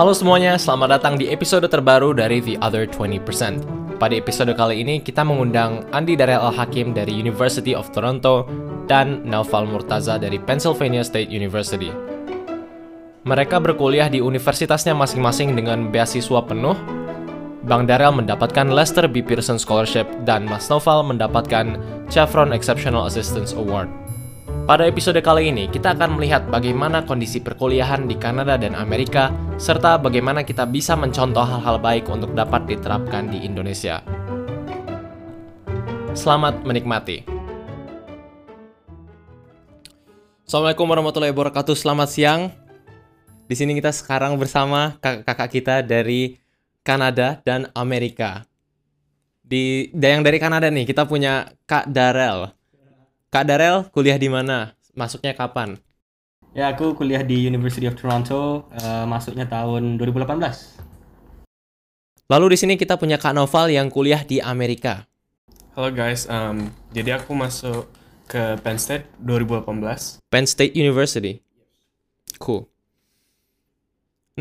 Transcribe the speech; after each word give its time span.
Halo 0.00 0.16
semuanya, 0.16 0.56
selamat 0.56 0.96
datang 0.96 1.20
di 1.20 1.28
episode 1.28 1.68
terbaru 1.68 2.16
dari 2.16 2.40
The 2.40 2.56
Other 2.64 2.88
20%. 2.88 4.00
Pada 4.00 4.16
episode 4.16 4.48
kali 4.56 4.80
ini, 4.80 5.04
kita 5.04 5.20
mengundang 5.20 5.84
Andi 5.92 6.16
Darel 6.16 6.40
Al-Hakim 6.40 6.96
dari 6.96 7.12
University 7.12 7.76
of 7.76 7.92
Toronto 7.92 8.48
dan 8.88 9.20
Naufal 9.28 9.68
Murtaza 9.68 10.16
dari 10.16 10.40
Pennsylvania 10.40 11.04
State 11.04 11.28
University. 11.28 11.92
Mereka 13.28 13.60
berkuliah 13.60 14.08
di 14.08 14.24
universitasnya 14.24 14.96
masing-masing 14.96 15.52
dengan 15.52 15.92
beasiswa 15.92 16.48
penuh. 16.48 16.80
Bang 17.68 17.84
Darel 17.84 18.16
mendapatkan 18.16 18.72
Lester 18.72 19.04
B. 19.04 19.20
Pearson 19.20 19.60
Scholarship 19.60 20.08
dan 20.24 20.48
Mas 20.48 20.64
Naufal 20.72 21.04
mendapatkan 21.04 21.76
Chevron 22.08 22.56
Exceptional 22.56 23.04
Assistance 23.04 23.52
Award. 23.52 23.99
Pada 24.70 24.86
episode 24.86 25.18
kali 25.18 25.50
ini, 25.50 25.66
kita 25.66 25.98
akan 25.98 26.14
melihat 26.14 26.46
bagaimana 26.46 27.02
kondisi 27.02 27.42
perkuliahan 27.42 28.06
di 28.06 28.14
Kanada 28.14 28.54
dan 28.54 28.78
Amerika, 28.78 29.34
serta 29.58 29.98
bagaimana 29.98 30.46
kita 30.46 30.62
bisa 30.62 30.94
mencontoh 30.94 31.42
hal-hal 31.42 31.82
baik 31.82 32.06
untuk 32.06 32.30
dapat 32.38 32.70
diterapkan 32.70 33.34
di 33.34 33.42
Indonesia. 33.42 33.98
Selamat 36.14 36.62
menikmati. 36.62 37.26
Assalamualaikum 40.46 40.86
warahmatullahi 40.86 41.34
wabarakatuh. 41.34 41.74
Selamat 41.74 42.06
siang. 42.14 42.54
Di 43.50 43.58
sini 43.58 43.74
kita 43.74 43.90
sekarang 43.90 44.38
bersama 44.38 44.94
kakak-kakak 45.02 45.50
kita 45.50 45.76
dari 45.82 46.38
Kanada 46.86 47.42
dan 47.42 47.74
Amerika. 47.74 48.46
Di 49.42 49.90
yang 49.98 50.22
dari 50.22 50.38
Kanada 50.38 50.70
nih, 50.70 50.86
kita 50.86 51.10
punya 51.10 51.58
Kak 51.66 51.90
Darel. 51.90 52.59
Kak 53.30 53.46
Darel 53.46 53.86
kuliah 53.94 54.18
di 54.18 54.26
mana? 54.26 54.74
Masuknya 54.90 55.30
kapan? 55.38 55.78
Ya, 56.50 56.66
aku 56.66 56.98
kuliah 56.98 57.22
di 57.22 57.46
University 57.46 57.86
of 57.86 57.94
Toronto, 57.94 58.66
uh, 58.74 59.06
masuknya 59.06 59.46
tahun 59.46 60.02
2018. 60.02 60.82
Lalu 62.26 62.46
di 62.50 62.58
sini 62.58 62.74
kita 62.74 62.98
punya 62.98 63.22
Kak 63.22 63.30
Noval 63.30 63.70
yang 63.70 63.86
kuliah 63.86 64.26
di 64.26 64.42
Amerika. 64.42 65.06
Halo 65.78 65.94
guys, 65.94 66.26
um, 66.26 66.74
jadi 66.90 67.22
aku 67.22 67.30
masuk 67.38 67.86
ke 68.26 68.58
Penn 68.66 68.82
State 68.82 69.06
2018. 69.22 70.18
Penn 70.26 70.50
State 70.50 70.74
University. 70.74 71.38
Cool. 72.42 72.66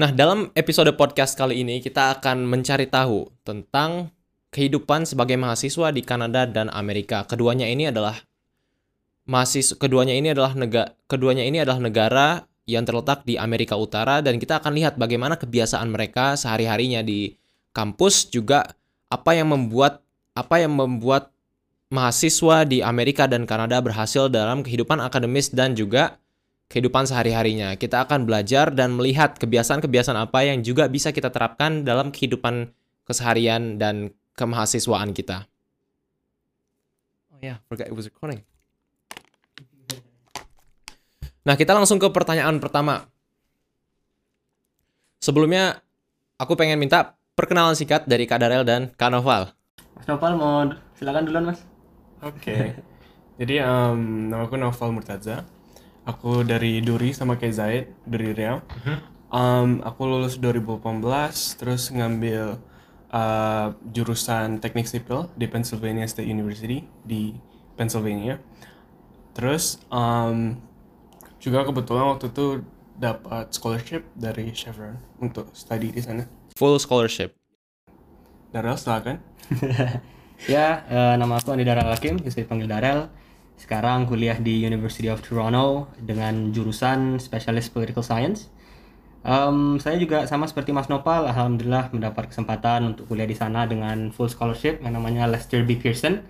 Nah, 0.02 0.10
dalam 0.10 0.50
episode 0.58 0.90
podcast 0.98 1.38
kali 1.38 1.62
ini 1.62 1.78
kita 1.78 2.18
akan 2.18 2.42
mencari 2.42 2.90
tahu 2.90 3.30
tentang 3.46 4.10
kehidupan 4.50 5.06
sebagai 5.06 5.38
mahasiswa 5.38 5.94
di 5.94 6.02
Kanada 6.02 6.50
dan 6.50 6.74
Amerika. 6.74 7.22
Keduanya 7.30 7.70
ini 7.70 7.94
adalah 7.94 8.18
mahasiswa 9.30 9.78
keduanya 9.78 10.18
ini 10.18 10.34
adalah 10.34 10.58
negara 10.58 10.90
keduanya 11.06 11.46
ini 11.46 11.62
adalah 11.62 11.78
negara 11.78 12.28
yang 12.66 12.82
terletak 12.82 13.22
di 13.30 13.38
Amerika 13.38 13.78
Utara 13.78 14.26
dan 14.26 14.42
kita 14.42 14.58
akan 14.58 14.74
lihat 14.74 14.98
bagaimana 14.98 15.38
kebiasaan 15.38 15.90
mereka 15.94 16.34
sehari-harinya 16.34 17.06
di 17.06 17.38
kampus 17.70 18.34
juga 18.34 18.66
apa 19.10 19.38
yang 19.38 19.54
membuat 19.54 20.02
apa 20.34 20.62
yang 20.62 20.74
membuat 20.74 21.30
mahasiswa 21.94 22.66
di 22.66 22.82
Amerika 22.82 23.26
dan 23.26 23.46
Kanada 23.50 23.82
berhasil 23.82 24.30
dalam 24.30 24.62
kehidupan 24.62 25.02
akademis 25.02 25.50
dan 25.50 25.74
juga 25.74 26.22
kehidupan 26.70 27.10
sehari-harinya. 27.10 27.74
Kita 27.74 28.06
akan 28.06 28.30
belajar 28.30 28.70
dan 28.70 28.94
melihat 28.94 29.34
kebiasaan-kebiasaan 29.42 30.18
apa 30.18 30.46
yang 30.46 30.62
juga 30.62 30.86
bisa 30.86 31.10
kita 31.10 31.34
terapkan 31.34 31.82
dalam 31.82 32.14
kehidupan 32.14 32.70
keseharian 33.10 33.82
dan 33.82 34.14
kemahasiswaan 34.38 35.18
kita. 35.18 35.50
Oh 37.34 37.42
ya, 37.42 37.58
yeah, 37.58 37.58
forgot 37.66 37.90
it 37.90 37.98
was 37.98 38.06
recording. 38.06 38.46
Nah, 41.50 41.58
kita 41.58 41.74
langsung 41.74 41.98
ke 41.98 42.06
pertanyaan 42.14 42.62
pertama. 42.62 43.10
Sebelumnya, 45.18 45.82
aku 46.38 46.54
pengen 46.54 46.78
minta 46.78 47.18
perkenalan 47.34 47.74
singkat 47.74 48.06
dari 48.06 48.30
Kak 48.30 48.38
Darel 48.38 48.62
dan 48.62 48.94
Kak 48.94 49.10
Noval. 49.10 49.50
Mas 49.98 50.06
Noval 50.06 50.38
mau 50.38 50.70
silakan 50.94 51.26
duluan, 51.26 51.50
Mas. 51.50 51.66
Oke. 52.22 52.38
Okay. 52.38 52.66
Jadi 53.42 53.66
um, 53.66 54.30
nama 54.30 54.46
aku 54.46 54.62
Noval 54.62 54.94
Murtaza. 54.94 55.42
Aku 56.06 56.46
dari 56.46 56.86
Duri 56.86 57.18
sama 57.18 57.42
kayak 57.42 57.56
Zaid 57.58 57.86
dari 58.06 58.30
Riau. 58.30 58.62
Um, 59.34 59.82
aku 59.82 60.06
lulus 60.06 60.38
2018 60.38 61.02
terus 61.58 61.90
ngambil 61.90 62.62
uh, 63.10 63.74
jurusan 63.90 64.62
teknik 64.62 64.86
sipil 64.86 65.34
di 65.34 65.50
Pennsylvania 65.50 66.06
State 66.06 66.30
University 66.30 66.86
di 67.02 67.34
Pennsylvania. 67.74 68.38
Terus 69.34 69.82
um, 69.90 70.69
juga 71.40 71.64
kebetulan 71.64 72.12
waktu 72.16 72.30
itu 72.30 72.62
dapat 73.00 73.56
scholarship 73.56 74.04
dari 74.14 74.52
Chevron 74.52 75.00
untuk 75.24 75.48
study 75.56 75.96
di 75.96 76.04
sana. 76.04 76.28
Full 76.60 76.78
scholarship. 76.84 77.40
Darel 78.52 78.76
silakan. 78.76 79.24
ya, 80.54 80.84
uh, 80.92 81.16
nama 81.16 81.40
aku 81.40 81.56
Andi 81.56 81.64
Darel 81.64 81.88
Hakim, 81.88 82.20
bisa 82.20 82.44
dipanggil 82.44 82.68
Darel. 82.68 83.08
Sekarang 83.56 84.04
kuliah 84.04 84.36
di 84.36 84.64
University 84.64 85.08
of 85.08 85.24
Toronto 85.24 85.88
dengan 86.00 86.52
jurusan 86.52 87.20
Specialist 87.24 87.72
Political 87.72 88.04
Science. 88.04 88.52
Um, 89.20 89.76
saya 89.84 90.00
juga 90.00 90.24
sama 90.32 90.48
seperti 90.48 90.72
Mas 90.72 90.88
Nopal, 90.88 91.28
alhamdulillah 91.28 91.92
mendapat 91.92 92.32
kesempatan 92.32 92.96
untuk 92.96 93.12
kuliah 93.12 93.28
di 93.28 93.36
sana 93.36 93.68
dengan 93.68 94.16
full 94.16 94.32
scholarship 94.32 94.80
yang 94.80 94.96
namanya 94.96 95.28
Lester 95.28 95.68
B. 95.68 95.76
Pearson. 95.76 96.24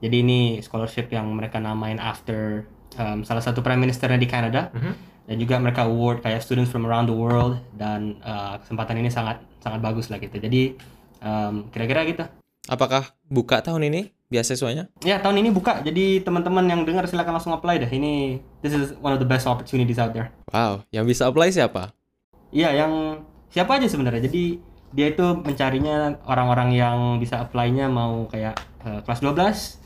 Jadi 0.00 0.24
ini 0.24 0.40
scholarship 0.64 1.12
yang 1.12 1.28
mereka 1.36 1.60
namain 1.60 2.00
after 2.00 2.64
um, 2.96 3.22
salah 3.22 3.44
satu 3.44 3.60
prime 3.60 3.78
ministernya 3.78 4.18
di 4.18 4.26
Canada 4.26 4.72
mm 4.72 4.78
-hmm. 4.80 4.94
dan 5.30 5.36
juga 5.38 5.54
mereka 5.62 5.86
award 5.86 6.24
kayak 6.24 6.40
students 6.42 6.72
from 6.72 6.88
around 6.88 7.06
the 7.06 7.14
world. 7.14 7.60
Dan 7.76 8.18
uh, 8.24 8.58
kesempatan 8.64 8.98
ini 8.98 9.10
sangat 9.12 9.42
sangat 9.60 9.84
bagus 9.84 10.08
lah 10.08 10.18
gitu. 10.18 10.40
Jadi 10.40 10.74
um, 11.20 11.68
kira-kira 11.70 12.02
gitu. 12.08 12.24
Apakah 12.66 13.12
buka 13.28 13.60
tahun 13.60 13.88
ini 13.90 14.14
beasiswanya 14.30 14.86
ya 15.02 15.18
tahun 15.18 15.42
ini 15.42 15.50
buka. 15.50 15.82
Jadi 15.82 16.22
teman-teman 16.22 16.62
yang 16.70 16.86
dengar 16.86 17.04
silakan 17.10 17.36
langsung 17.36 17.50
apply 17.52 17.82
deh. 17.82 17.90
Ini 17.90 18.38
this 18.62 18.72
is 18.72 18.94
one 19.02 19.10
of 19.10 19.18
the 19.18 19.26
best 19.26 19.44
opportunities 19.50 19.98
out 19.98 20.14
there. 20.14 20.30
Wow 20.54 20.86
yang 20.94 21.04
bisa 21.04 21.26
apply 21.26 21.50
siapa? 21.50 21.90
Iya 22.54 22.86
yang 22.86 23.26
siapa 23.50 23.76
aja 23.82 23.90
sebenarnya. 23.90 24.30
Jadi 24.30 24.62
dia 24.90 25.06
itu 25.10 25.22
mencarinya 25.22 26.18
orang-orang 26.26 26.74
yang 26.74 26.98
bisa 27.22 27.42
apply-nya 27.42 27.86
mau 27.86 28.26
kayak 28.26 28.58
uh, 28.82 29.02
kelas 29.06 29.22
12 29.22 29.79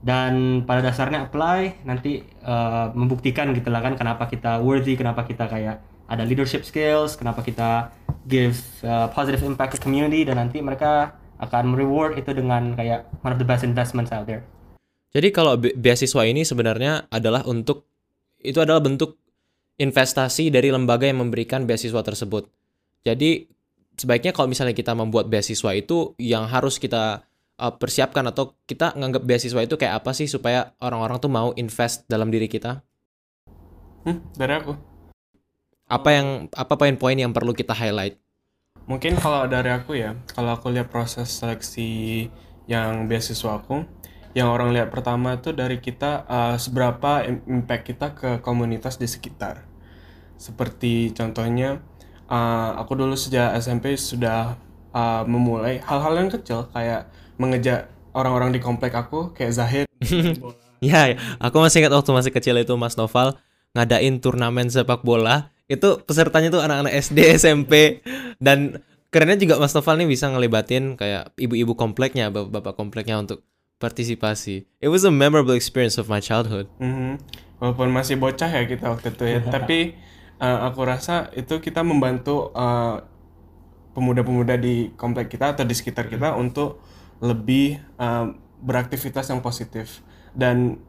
dan 0.00 0.64
pada 0.64 0.80
dasarnya 0.80 1.28
apply 1.28 1.84
nanti 1.84 2.24
uh, 2.44 2.88
membuktikan 2.96 3.52
gitu 3.52 3.68
lah 3.68 3.84
kan 3.84 4.00
kenapa 4.00 4.24
kita 4.28 4.60
worthy 4.64 4.96
kenapa 4.96 5.28
kita 5.28 5.44
kayak 5.44 5.84
ada 6.08 6.24
leadership 6.24 6.64
skills 6.64 7.20
kenapa 7.20 7.44
kita 7.44 7.92
give 8.24 8.56
uh, 8.84 9.08
positive 9.12 9.44
impact 9.44 9.76
to 9.76 9.78
community 9.80 10.24
dan 10.24 10.40
nanti 10.40 10.60
mereka 10.60 11.16
akan 11.40 11.72
reward 11.72 12.20
itu 12.20 12.36
dengan 12.36 12.76
kayak 12.76 13.08
one 13.24 13.32
of 13.32 13.40
the 13.40 13.48
best 13.48 13.64
investments 13.64 14.12
out 14.12 14.28
there. 14.28 14.44
Jadi 15.10 15.32
kalau 15.34 15.56
be 15.58 15.74
beasiswa 15.74 16.22
ini 16.28 16.44
sebenarnya 16.44 17.08
adalah 17.10 17.42
untuk 17.48 17.88
itu 18.40 18.60
adalah 18.60 18.78
bentuk 18.78 19.18
investasi 19.80 20.52
dari 20.52 20.68
lembaga 20.68 21.08
yang 21.08 21.24
memberikan 21.24 21.64
beasiswa 21.64 22.04
tersebut. 22.04 22.46
Jadi 23.02 23.48
sebaiknya 23.96 24.36
kalau 24.36 24.52
misalnya 24.52 24.76
kita 24.76 24.92
membuat 24.92 25.32
beasiswa 25.32 25.72
itu 25.72 26.12
yang 26.20 26.44
harus 26.46 26.76
kita 26.76 27.24
uh, 27.60 27.76
persiapkan 27.76 28.24
atau 28.32 28.56
kita 28.64 28.96
nganggap 28.96 29.22
beasiswa 29.28 29.60
itu 29.60 29.76
kayak 29.76 30.00
apa 30.00 30.16
sih 30.16 30.24
supaya 30.24 30.72
orang-orang 30.80 31.20
tuh 31.20 31.28
mau 31.28 31.52
invest 31.60 32.08
dalam 32.08 32.32
diri 32.32 32.48
kita? 32.48 32.80
Hmm, 34.08 34.24
dari 34.32 34.56
aku. 34.56 34.72
Apa 35.84 36.08
yang 36.16 36.48
apa 36.56 36.74
poin-poin 36.80 37.20
yang 37.20 37.36
perlu 37.36 37.52
kita 37.52 37.76
highlight? 37.76 38.16
Mungkin 38.88 39.20
kalau 39.20 39.44
dari 39.44 39.68
aku 39.68 39.94
ya, 40.00 40.16
kalau 40.32 40.56
aku 40.56 40.72
lihat 40.72 40.88
proses 40.88 41.28
seleksi 41.28 42.26
yang 42.64 43.06
beasiswa 43.06 43.60
aku, 43.60 43.84
yang 44.32 44.48
orang 44.48 44.72
lihat 44.72 44.88
pertama 44.88 45.36
itu 45.36 45.52
dari 45.52 45.82
kita 45.82 46.24
uh, 46.24 46.56
seberapa 46.56 47.26
impact 47.26 47.84
kita 47.84 48.06
ke 48.16 48.30
komunitas 48.40 48.96
di 48.96 49.10
sekitar. 49.10 49.66
Seperti 50.40 51.12
contohnya, 51.12 51.82
uh, 52.30 52.78
aku 52.80 52.96
dulu 52.96 53.18
sejak 53.18 53.52
SMP 53.58 53.98
sudah 53.98 54.56
uh, 54.94 55.22
memulai 55.26 55.82
hal-hal 55.82 56.14
yang 56.16 56.30
kecil 56.30 56.70
kayak 56.70 57.10
mengejar 57.40 57.88
orang-orang 58.12 58.52
di 58.52 58.60
komplek 58.60 58.92
aku 58.92 59.32
kayak 59.32 59.52
Zahid. 59.56 59.86
ya, 60.84 61.16
aku 61.40 61.56
masih 61.56 61.80
ingat 61.80 61.96
waktu 61.96 62.10
masih 62.12 62.32
kecil 62.36 62.60
itu 62.60 62.76
Mas 62.76 63.00
Noval 63.00 63.40
ngadain 63.72 64.20
turnamen 64.20 64.68
sepak 64.68 65.00
bola. 65.00 65.48
Itu 65.70 66.04
pesertanya 66.04 66.52
tuh 66.52 66.60
anak-anak 66.60 66.92
SD, 67.00 67.40
SMP 67.40 68.04
dan 68.44 68.84
kerennya 69.08 69.40
juga 69.40 69.56
Mas 69.56 69.72
Noval 69.72 70.04
nih 70.04 70.08
bisa 70.12 70.28
ngelibatin 70.28 71.00
kayak 71.00 71.32
ibu-ibu 71.40 71.72
kompleknya, 71.72 72.28
bapak-bapak 72.28 72.76
kompleknya 72.76 73.16
untuk 73.16 73.40
partisipasi. 73.80 74.68
It 74.84 74.92
was 74.92 75.08
a 75.08 75.14
memorable 75.14 75.56
experience 75.56 75.96
of 75.96 76.12
my 76.12 76.20
childhood. 76.20 76.68
Mm 76.76 76.92
-hmm. 76.92 77.12
Walaupun 77.60 77.88
masih 77.92 78.20
bocah 78.20 78.48
ya 78.48 78.68
kita 78.68 78.92
waktu 78.92 79.16
itu 79.16 79.24
ya, 79.24 79.40
tapi 79.54 79.96
uh, 80.42 80.68
aku 80.68 80.84
rasa 80.84 81.32
itu 81.32 81.62
kita 81.62 81.80
membantu 81.80 82.52
uh, 82.52 83.00
pemuda-pemuda 83.94 84.56
di 84.56 84.94
komplek 84.94 85.32
kita 85.32 85.54
atau 85.54 85.64
di 85.66 85.74
sekitar 85.74 86.06
kita 86.06 86.34
untuk 86.38 86.89
lebih 87.20 87.80
uh, 88.00 88.32
beraktivitas 88.60 89.28
yang 89.28 89.40
positif 89.44 90.04
dan 90.32 90.80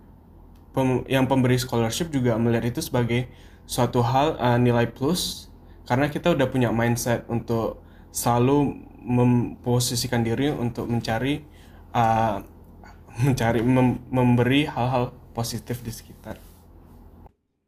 pem 0.72 1.04
yang 1.12 1.28
pemberi 1.28 1.60
scholarship 1.60 2.12
juga 2.12 2.40
melihat 2.40 2.72
itu 2.72 2.80
sebagai 2.84 3.28
suatu 3.68 4.00
hal 4.04 4.40
uh, 4.40 4.56
nilai 4.56 4.88
plus 4.88 5.52
karena 5.88 6.08
kita 6.08 6.32
udah 6.32 6.48
punya 6.48 6.72
mindset 6.72 7.28
untuk 7.28 7.84
selalu 8.16 8.80
memposisikan 9.02 10.24
diri 10.24 10.52
untuk 10.52 10.88
mencari 10.88 11.44
uh, 11.92 12.40
mencari 13.28 13.60
mem- 13.60 14.00
memberi 14.08 14.64
hal-hal 14.68 15.12
positif 15.36 15.84
di 15.84 15.92
sekitar. 15.92 16.40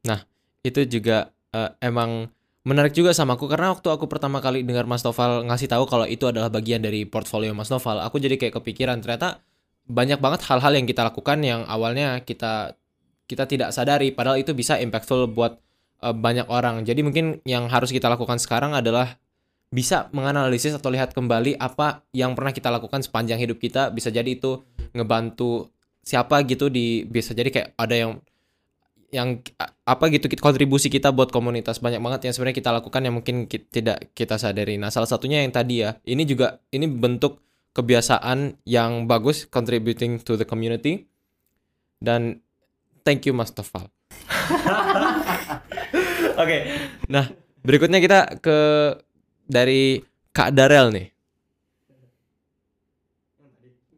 Nah, 0.07 0.23
itu 0.63 0.83
juga 0.87 1.31
uh, 1.51 1.71
emang 1.79 2.31
menarik 2.63 2.95
juga 2.95 3.11
sama 3.11 3.35
aku 3.35 3.51
karena 3.51 3.75
waktu 3.75 3.87
aku 3.91 4.07
pertama 4.07 4.39
kali 4.39 4.63
dengar 4.63 4.87
Mas 4.87 5.03
Noval 5.03 5.43
ngasih 5.47 5.67
tahu 5.67 5.83
kalau 5.83 6.07
itu 6.07 6.23
adalah 6.27 6.47
bagian 6.47 6.79
dari 6.79 7.03
portfolio 7.03 7.51
Mas 7.51 7.67
Noval, 7.67 7.99
aku 7.99 8.19
jadi 8.23 8.39
kayak 8.39 8.59
kepikiran 8.63 9.03
ternyata 9.03 9.43
banyak 9.83 10.23
banget 10.23 10.47
hal-hal 10.47 10.71
yang 10.79 10.87
kita 10.87 11.03
lakukan 11.03 11.43
yang 11.43 11.67
awalnya 11.67 12.23
kita 12.23 12.79
kita 13.27 13.43
tidak 13.47 13.75
sadari 13.75 14.15
padahal 14.15 14.39
itu 14.39 14.55
bisa 14.55 14.79
impactful 14.79 15.27
buat 15.35 15.59
uh, 16.03 16.15
banyak 16.15 16.47
orang. 16.47 16.87
Jadi 16.87 17.03
mungkin 17.03 17.43
yang 17.43 17.67
harus 17.67 17.91
kita 17.91 18.07
lakukan 18.07 18.39
sekarang 18.39 18.75
adalah 18.75 19.19
bisa 19.73 20.07
menganalisis 20.13 20.77
atau 20.77 20.93
lihat 20.93 21.17
kembali 21.17 21.57
apa 21.57 22.05
yang 22.13 22.37
pernah 22.37 22.53
kita 22.53 22.69
lakukan 22.69 23.01
sepanjang 23.01 23.41
hidup 23.41 23.57
kita 23.57 23.89
bisa 23.89 24.13
jadi 24.13 24.37
itu 24.37 24.61
ngebantu 24.93 25.73
siapa 26.05 26.45
gitu 26.45 26.69
di 26.69 27.07
bisa 27.09 27.33
jadi 27.33 27.49
kayak 27.49 27.69
ada 27.73 27.95
yang 27.97 28.11
yang 29.09 29.41
apa 29.83 30.07
gitu 30.07 30.31
kontribusi 30.39 30.87
kita 30.87 31.11
buat 31.11 31.27
komunitas 31.27 31.83
banyak 31.83 31.99
banget 31.99 32.31
yang 32.31 32.33
sebenarnya 32.33 32.57
kita 32.63 32.71
lakukan 32.71 33.01
yang 33.03 33.19
mungkin 33.19 33.51
kita, 33.51 33.67
tidak 33.67 33.97
kita 34.15 34.39
sadari. 34.39 34.79
Nah, 34.79 34.87
salah 34.87 35.11
satunya 35.11 35.43
yang 35.43 35.51
tadi 35.51 35.83
ya. 35.83 35.99
Ini 36.07 36.23
juga 36.23 36.63
ini 36.71 36.87
bentuk 36.87 37.43
kebiasaan 37.75 38.63
yang 38.63 39.11
bagus 39.11 39.43
contributing 39.43 40.23
to 40.23 40.39
the 40.39 40.47
community. 40.47 41.11
Dan 41.99 42.39
thank 43.03 43.27
you 43.27 43.35
Mas 43.35 43.51
Tofal. 43.51 43.87
Oke. 46.39 46.39
okay. 46.39 46.61
Nah, 47.11 47.27
berikutnya 47.67 47.99
kita 47.99 48.39
ke 48.39 48.57
dari 49.43 49.99
Kak 50.31 50.55
Darel 50.55 50.95
nih. 50.95 51.07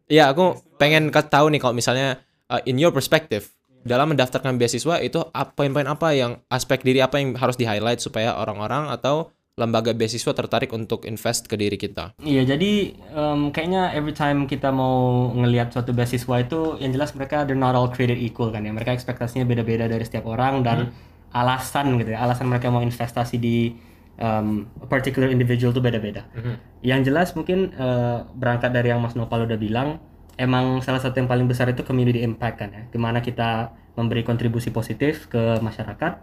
Ya, 0.10 0.34
aku 0.34 0.58
pengen 0.82 1.10
tahu 1.10 1.50
nih 1.54 1.62
kalau 1.62 1.74
misalnya 1.74 2.22
uh, 2.50 2.62
in 2.66 2.78
your 2.78 2.94
perspective 2.94 3.50
dalam 3.86 4.12
mendaftarkan 4.12 4.58
beasiswa 4.58 4.98
itu 5.00 5.22
apa 5.30 5.54
poin-poin 5.54 5.86
apa 5.86 6.10
yang 6.18 6.42
aspek 6.50 6.82
diri 6.82 7.06
apa 7.06 7.22
yang 7.22 7.38
harus 7.38 7.54
di 7.54 7.70
highlight 7.70 8.02
supaya 8.02 8.34
orang-orang 8.34 8.90
atau 8.90 9.30
lembaga 9.56 9.96
beasiswa 9.96 10.36
tertarik 10.36 10.68
untuk 10.76 11.08
invest 11.08 11.48
ke 11.48 11.56
diri 11.56 11.80
kita. 11.80 12.12
Iya, 12.20 12.44
jadi 12.44 12.92
um, 13.16 13.56
kayaknya 13.56 13.96
every 13.96 14.12
time 14.12 14.52
kita 14.52 14.68
mau 14.68 15.32
ngelihat 15.32 15.72
suatu 15.72 15.96
beasiswa 15.96 16.44
itu 16.44 16.76
yang 16.84 16.92
jelas 16.92 17.16
mereka 17.16 17.48
they're 17.48 17.56
not 17.56 17.72
all 17.72 17.88
created 17.88 18.20
equal 18.20 18.52
kan 18.52 18.68
ya. 18.68 18.76
Mereka 18.76 18.92
ekspektasinya 18.92 19.48
beda-beda 19.48 19.88
dari 19.88 20.04
setiap 20.04 20.28
orang 20.28 20.60
dan 20.60 20.92
hmm. 20.92 21.32
alasan 21.32 21.96
gitu 22.04 22.12
ya. 22.12 22.28
Alasan 22.28 22.52
mereka 22.52 22.68
mau 22.68 22.84
investasi 22.84 23.40
di 23.40 23.72
um, 24.20 24.68
particular 24.92 25.32
individual 25.32 25.72
itu 25.72 25.80
beda-beda. 25.80 26.28
Hmm. 26.36 26.60
Yang 26.84 27.14
jelas 27.14 27.28
mungkin 27.32 27.72
uh, 27.80 28.28
berangkat 28.36 28.76
dari 28.76 28.92
yang 28.92 29.00
Mas 29.00 29.16
Nopal 29.16 29.48
udah 29.48 29.56
bilang 29.56 30.04
emang 30.36 30.84
salah 30.84 31.00
satu 31.00 31.20
yang 31.20 31.30
paling 31.32 31.48
besar 31.48 31.72
itu 31.72 31.84
community 31.84 32.22
impact 32.24 32.62
kan 32.62 32.70
ya. 32.72 32.84
Gimana 32.92 33.24
kita 33.24 33.72
memberi 33.96 34.28
kontribusi 34.28 34.72
positif 34.72 35.32
ke 35.32 35.60
masyarakat. 35.64 36.20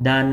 Dan 0.00 0.26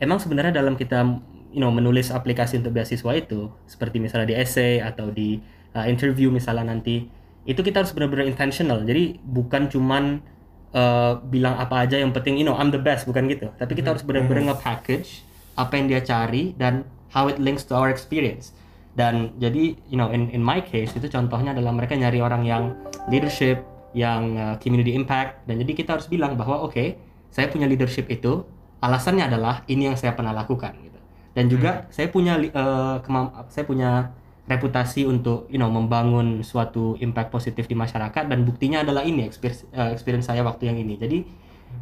emang 0.00 0.16
sebenarnya 0.16 0.64
dalam 0.64 0.74
kita 0.74 1.04
you 1.52 1.60
know 1.60 1.70
menulis 1.70 2.10
aplikasi 2.10 2.58
untuk 2.58 2.74
beasiswa 2.74 3.12
itu 3.14 3.52
seperti 3.68 4.00
misalnya 4.00 4.32
di 4.32 4.36
essay 4.36 4.80
atau 4.80 5.12
di 5.12 5.38
uh, 5.76 5.86
interview 5.86 6.32
misalnya 6.32 6.74
nanti 6.74 7.06
itu 7.44 7.60
kita 7.60 7.84
harus 7.84 7.92
benar-benar 7.92 8.24
intentional. 8.24 8.80
Jadi 8.82 9.20
bukan 9.20 9.68
cuman 9.68 10.24
uh, 10.72 11.20
bilang 11.28 11.60
apa 11.60 11.84
aja 11.84 12.00
yang 12.00 12.16
penting 12.16 12.40
you 12.40 12.46
know 12.48 12.56
I'm 12.56 12.72
the 12.72 12.80
best 12.80 13.04
bukan 13.04 13.28
gitu. 13.28 13.52
Tapi 13.60 13.72
kita 13.76 13.92
hmm. 13.92 13.92
harus 13.92 14.02
benar-benar 14.02 14.40
hmm. 14.40 14.50
nge-package 14.56 15.10
apa 15.54 15.72
yang 15.78 15.86
dia 15.86 16.00
cari 16.02 16.56
dan 16.56 16.88
how 17.14 17.30
it 17.30 17.38
links 17.38 17.62
to 17.62 17.78
our 17.78 17.86
experience 17.86 18.50
dan 18.94 19.34
jadi 19.42 19.74
you 19.90 19.98
know 19.98 20.10
in 20.14 20.30
in 20.30 20.38
my 20.38 20.62
case 20.62 20.94
itu 20.94 21.10
contohnya 21.10 21.50
adalah 21.50 21.74
mereka 21.74 21.98
nyari 21.98 22.22
orang 22.22 22.46
yang 22.46 22.78
leadership 23.10 23.66
yang 23.94 24.34
uh, 24.38 24.54
community 24.58 24.92
impact. 24.94 25.46
Dan 25.46 25.62
jadi 25.62 25.72
kita 25.72 25.98
harus 25.98 26.10
bilang 26.10 26.34
bahwa 26.34 26.62
oke 26.66 26.74
okay, 26.74 26.98
saya 27.30 27.50
punya 27.50 27.66
leadership 27.70 28.10
itu 28.10 28.46
alasannya 28.82 29.26
adalah 29.26 29.66
ini 29.70 29.88
yang 29.88 29.96
saya 29.96 30.12
pernah 30.12 30.34
lakukan 30.34 30.74
gitu. 30.82 31.00
Dan 31.34 31.50
juga 31.50 31.86
hmm. 31.86 31.94
saya 31.94 32.06
punya 32.10 32.34
uh, 32.38 33.02
saya 33.50 33.64
punya 33.64 34.14
reputasi 34.44 35.08
untuk 35.08 35.48
you 35.48 35.56
know 35.56 35.72
membangun 35.72 36.44
suatu 36.44 36.94
impact 37.02 37.34
positif 37.34 37.66
di 37.66 37.74
masyarakat. 37.74 38.30
Dan 38.30 38.46
buktinya 38.46 38.86
adalah 38.86 39.02
ini 39.02 39.26
experience, 39.26 39.66
uh, 39.74 39.90
experience 39.90 40.30
saya 40.30 40.46
waktu 40.46 40.70
yang 40.70 40.78
ini. 40.78 40.94
Jadi 40.94 41.18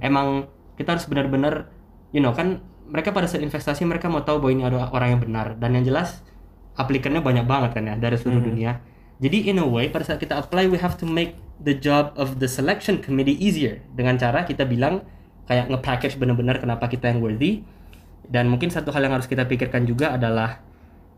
emang 0.01 0.49
kita 0.81 0.97
harus 0.97 1.05
benar-benar 1.05 1.69
you 2.17 2.25
know 2.25 2.33
kan 2.33 2.65
mereka 2.89 3.13
pada 3.13 3.25
saat 3.25 3.41
investasi 3.41 3.89
mereka 3.89 4.13
mau 4.13 4.21
tahu 4.21 4.41
bahwa 4.41 4.53
ini 4.53 4.63
ada 4.65 4.89
orang 4.93 5.17
yang 5.17 5.21
benar. 5.21 5.47
Dan 5.61 5.77
yang 5.81 5.85
jelas 5.85 6.21
aplikannya 6.77 7.21
banyak 7.21 7.45
banget 7.45 7.71
kan 7.77 7.85
ya 7.85 7.95
dari 7.97 8.17
seluruh 8.17 8.41
hmm. 8.41 8.51
dunia. 8.53 8.73
Jadi 9.23 9.53
in 9.53 9.63
a 9.63 9.67
way 9.67 9.87
pada 9.87 10.03
saat 10.03 10.19
kita 10.19 10.35
apply 10.35 10.67
we 10.67 10.81
have 10.81 10.99
to 10.99 11.07
make 11.07 11.39
the 11.63 11.77
job 11.77 12.11
of 12.19 12.43
the 12.43 12.51
selection 12.51 12.99
committee 12.99 13.39
easier 13.39 13.79
dengan 13.95 14.19
cara 14.19 14.43
kita 14.43 14.67
bilang 14.67 15.07
kayak 15.47 15.71
nge-package 15.71 16.19
benar-benar 16.19 16.59
kenapa 16.59 16.91
kita 16.91 17.11
yang 17.13 17.23
worthy. 17.23 17.63
Dan 18.27 18.49
mungkin 18.49 18.73
satu 18.73 18.91
hal 18.95 19.05
yang 19.05 19.15
harus 19.19 19.29
kita 19.29 19.45
pikirkan 19.45 19.85
juga 19.85 20.17
adalah 20.17 20.63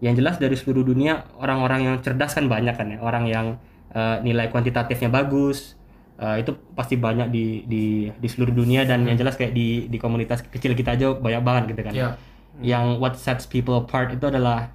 yang 0.02 0.18
jelas 0.18 0.36
dari 0.36 0.58
seluruh 0.58 0.82
dunia 0.82 1.24
orang-orang 1.38 1.86
yang 1.86 1.96
cerdas 2.02 2.34
kan 2.34 2.50
banyak 2.50 2.74
kan 2.74 2.90
ya, 2.90 2.98
orang 3.00 3.24
yang 3.30 3.46
uh, 3.94 4.18
nilai 4.20 4.50
kuantitatifnya 4.50 5.08
bagus. 5.08 5.78
Uh, 6.14 6.38
itu 6.38 6.54
pasti 6.78 6.94
banyak 6.94 7.26
di 7.34 7.66
di 7.66 8.06
di 8.06 8.28
seluruh 8.30 8.54
dunia 8.54 8.86
dan 8.86 9.02
hmm. 9.02 9.08
yang 9.10 9.18
jelas 9.18 9.34
kayak 9.34 9.50
di 9.50 9.90
di 9.90 9.98
komunitas 9.98 10.46
kecil 10.46 10.78
kita 10.78 10.94
aja 10.94 11.10
banyak 11.14 11.42
banget 11.42 11.62
gitu 11.74 11.82
kan. 11.82 11.94
Yeah. 11.94 12.14
Yang 12.62 12.86
what 13.02 13.14
sets 13.18 13.44
people 13.50 13.82
apart 13.82 14.14
itu 14.14 14.22
adalah 14.30 14.70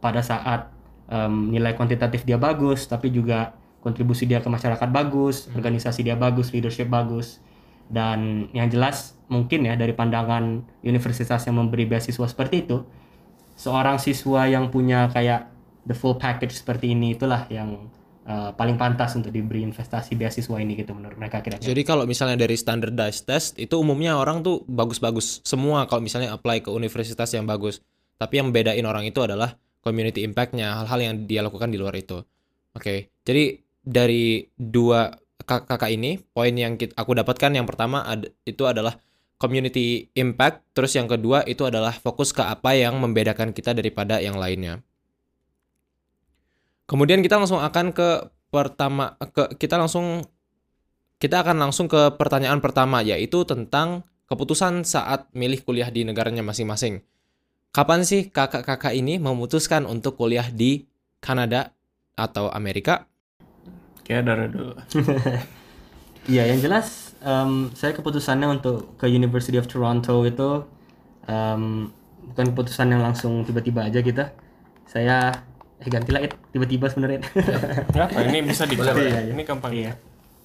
pada 0.00 0.24
saat 0.24 0.72
um, 1.06 1.52
nilai 1.52 1.76
kuantitatif 1.76 2.24
dia 2.24 2.40
bagus 2.40 2.88
tapi 2.88 3.12
juga 3.12 3.52
kontribusi 3.80 4.28
dia 4.28 4.40
ke 4.40 4.48
masyarakat 4.48 4.88
bagus 4.88 5.46
hmm. 5.46 5.56
organisasi 5.56 6.00
dia 6.04 6.16
bagus 6.16 6.52
leadership 6.52 6.88
bagus 6.88 7.40
dan 7.90 8.48
yang 8.56 8.70
jelas 8.70 9.14
mungkin 9.30 9.66
ya 9.66 9.74
dari 9.74 9.94
pandangan 9.94 10.64
universitas 10.82 11.44
yang 11.46 11.58
memberi 11.58 11.86
beasiswa 11.86 12.26
seperti 12.26 12.66
itu 12.66 12.82
seorang 13.60 14.00
siswa 14.00 14.48
yang 14.48 14.72
punya 14.72 15.10
kayak 15.12 15.52
the 15.84 15.96
full 15.96 16.16
package 16.16 16.56
seperti 16.56 16.96
ini 16.96 17.16
itulah 17.18 17.44
yang 17.52 17.90
uh, 18.24 18.50
paling 18.56 18.76
pantas 18.80 19.16
untuk 19.16 19.32
diberi 19.32 19.64
investasi 19.64 20.16
beasiswa 20.16 20.56
ini 20.60 20.76
gitu 20.78 20.96
menurut 20.96 21.16
mereka 21.16 21.44
kira-kira. 21.44 21.68
Jadi 21.68 21.82
kalau 21.84 22.04
misalnya 22.04 22.40
dari 22.40 22.56
standardized 22.56 23.28
test 23.28 23.56
itu 23.60 23.76
umumnya 23.76 24.16
orang 24.16 24.40
tuh 24.40 24.64
bagus-bagus 24.64 25.44
semua 25.44 25.84
kalau 25.90 26.00
misalnya 26.04 26.32
apply 26.32 26.64
ke 26.64 26.70
universitas 26.72 27.28
yang 27.32 27.44
bagus. 27.44 27.80
Tapi 28.20 28.40
yang 28.40 28.52
bedain 28.52 28.84
orang 28.84 29.08
itu 29.08 29.20
adalah 29.24 29.56
community 29.80 30.24
impactnya 30.24 30.84
hal-hal 30.84 31.00
yang 31.00 31.14
dia 31.24 31.40
lakukan 31.44 31.72
di 31.72 31.78
luar 31.80 31.96
itu 31.96 32.20
oke 32.20 32.80
okay. 32.80 33.08
jadi 33.24 33.60
dari 33.80 34.44
dua 34.56 35.10
kakak 35.44 35.90
ini 35.90 36.20
poin 36.30 36.52
yang 36.52 36.76
aku 36.76 37.10
dapatkan 37.16 37.50
yang 37.56 37.64
pertama 37.64 38.04
ad, 38.04 38.28
itu 38.44 38.68
adalah 38.68 39.00
community 39.40 40.12
impact 40.14 40.62
terus 40.76 40.92
yang 40.94 41.08
kedua 41.08 41.42
itu 41.48 41.64
adalah 41.64 41.96
fokus 41.96 42.30
ke 42.36 42.44
apa 42.44 42.76
yang 42.76 43.00
membedakan 43.00 43.56
kita 43.56 43.72
daripada 43.72 44.20
yang 44.20 44.36
lainnya 44.36 44.84
kemudian 46.84 47.24
kita 47.24 47.40
langsung 47.40 47.58
akan 47.58 47.96
ke 47.96 48.28
pertama 48.52 49.16
ke 49.32 49.56
kita 49.56 49.80
langsung 49.80 50.28
kita 51.20 51.40
akan 51.40 51.56
langsung 51.56 51.88
ke 51.88 52.16
pertanyaan 52.20 52.60
pertama 52.60 53.00
yaitu 53.00 53.48
tentang 53.48 54.04
keputusan 54.28 54.84
saat 54.84 55.26
milih 55.32 55.64
kuliah 55.64 55.88
di 55.88 56.04
negaranya 56.04 56.44
masing-masing 56.44 57.00
Kapan 57.70 58.02
sih 58.02 58.34
kakak-kakak 58.34 58.98
ini 58.98 59.22
memutuskan 59.22 59.86
untuk 59.86 60.18
kuliah 60.18 60.50
di 60.50 60.90
Kanada 61.22 61.70
atau 62.18 62.50
Amerika? 62.50 63.06
Kayak 64.02 64.22
dari 64.26 64.46
dulu. 64.50 64.74
Iya, 66.28 66.52
yang 66.52 66.60
jelas 66.60 67.16
um, 67.24 67.72
saya 67.72 67.96
keputusannya 67.96 68.60
untuk 68.60 68.92
ke 69.00 69.08
University 69.08 69.56
of 69.56 69.64
Toronto 69.64 70.20
itu 70.28 70.68
um, 71.24 71.88
bukan 72.28 72.44
keputusan 72.52 72.92
yang 72.92 73.00
langsung 73.00 73.40
tiba-tiba 73.48 73.88
aja 73.88 74.04
kita. 74.04 74.28
Saya 74.84 75.32
eh 75.80 75.88
gantilah 75.88 76.20
it 76.28 76.36
tiba-tiba 76.52 76.92
sebenarnya. 76.92 77.24
Kenapa? 77.96 78.20
Ini 78.20 78.44
bisa 78.44 78.68
di 78.68 78.76
ya, 78.76 78.92
ya. 78.92 79.32
Ini 79.32 79.42
gampang 79.48 79.72
ya. 79.72 79.96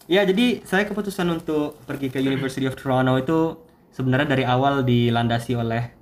Ya, 0.07 0.23
jadi 0.23 0.63
saya 0.63 0.87
keputusan 0.87 1.27
untuk 1.27 1.75
pergi 1.83 2.07
ke 2.07 2.23
University 2.23 2.63
of 2.71 2.79
Toronto 2.79 3.19
itu 3.19 3.59
sebenarnya 3.91 4.31
dari 4.31 4.47
awal 4.47 4.87
dilandasi 4.87 5.59
oleh 5.59 5.94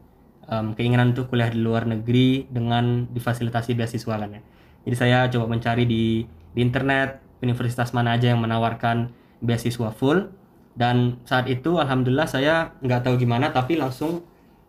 um, 0.53 0.77
keinginan 0.77 1.17
untuk 1.17 1.33
kuliah 1.33 1.49
di 1.49 1.59
luar 1.59 1.89
negeri 1.89 2.45
dengan 2.49 3.09
difasilitasi 3.09 3.73
beasiswa 3.73 4.15
kan 4.21 4.29
ya. 4.37 4.41
Jadi 4.83 4.95
saya 4.95 5.17
coba 5.31 5.45
mencari 5.49 5.83
di 5.87 6.27
di 6.53 6.59
internet 6.61 7.23
universitas 7.41 7.91
mana 7.95 8.15
aja 8.15 8.31
yang 8.31 8.41
menawarkan 8.43 9.09
beasiswa 9.41 9.89
full. 9.89 10.29
Dan 10.73 11.21
saat 11.29 11.45
itu 11.45 11.77
alhamdulillah 11.77 12.25
saya 12.25 12.73
nggak 12.81 13.05
tahu 13.05 13.15
gimana 13.21 13.53
tapi 13.53 13.77
langsung 13.77 14.25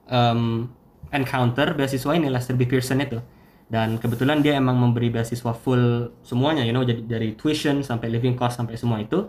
um, 0.09 0.69
encounter 1.13 1.73
beasiswa 1.73 2.13
ini 2.13 2.29
Lester 2.29 2.57
B. 2.57 2.69
Pearson 2.69 3.01
itu. 3.01 3.21
Dan 3.65 3.97
kebetulan 3.97 4.45
dia 4.45 4.61
emang 4.61 4.77
memberi 4.77 5.09
beasiswa 5.09 5.57
full 5.57 6.13
semuanya 6.21 6.69
you 6.69 6.77
know 6.77 6.85
jadi 6.85 7.01
dari 7.01 7.33
tuition 7.35 7.81
sampai 7.81 8.13
living 8.13 8.37
cost 8.37 8.61
sampai 8.61 8.77
semua 8.77 9.01
itu. 9.01 9.29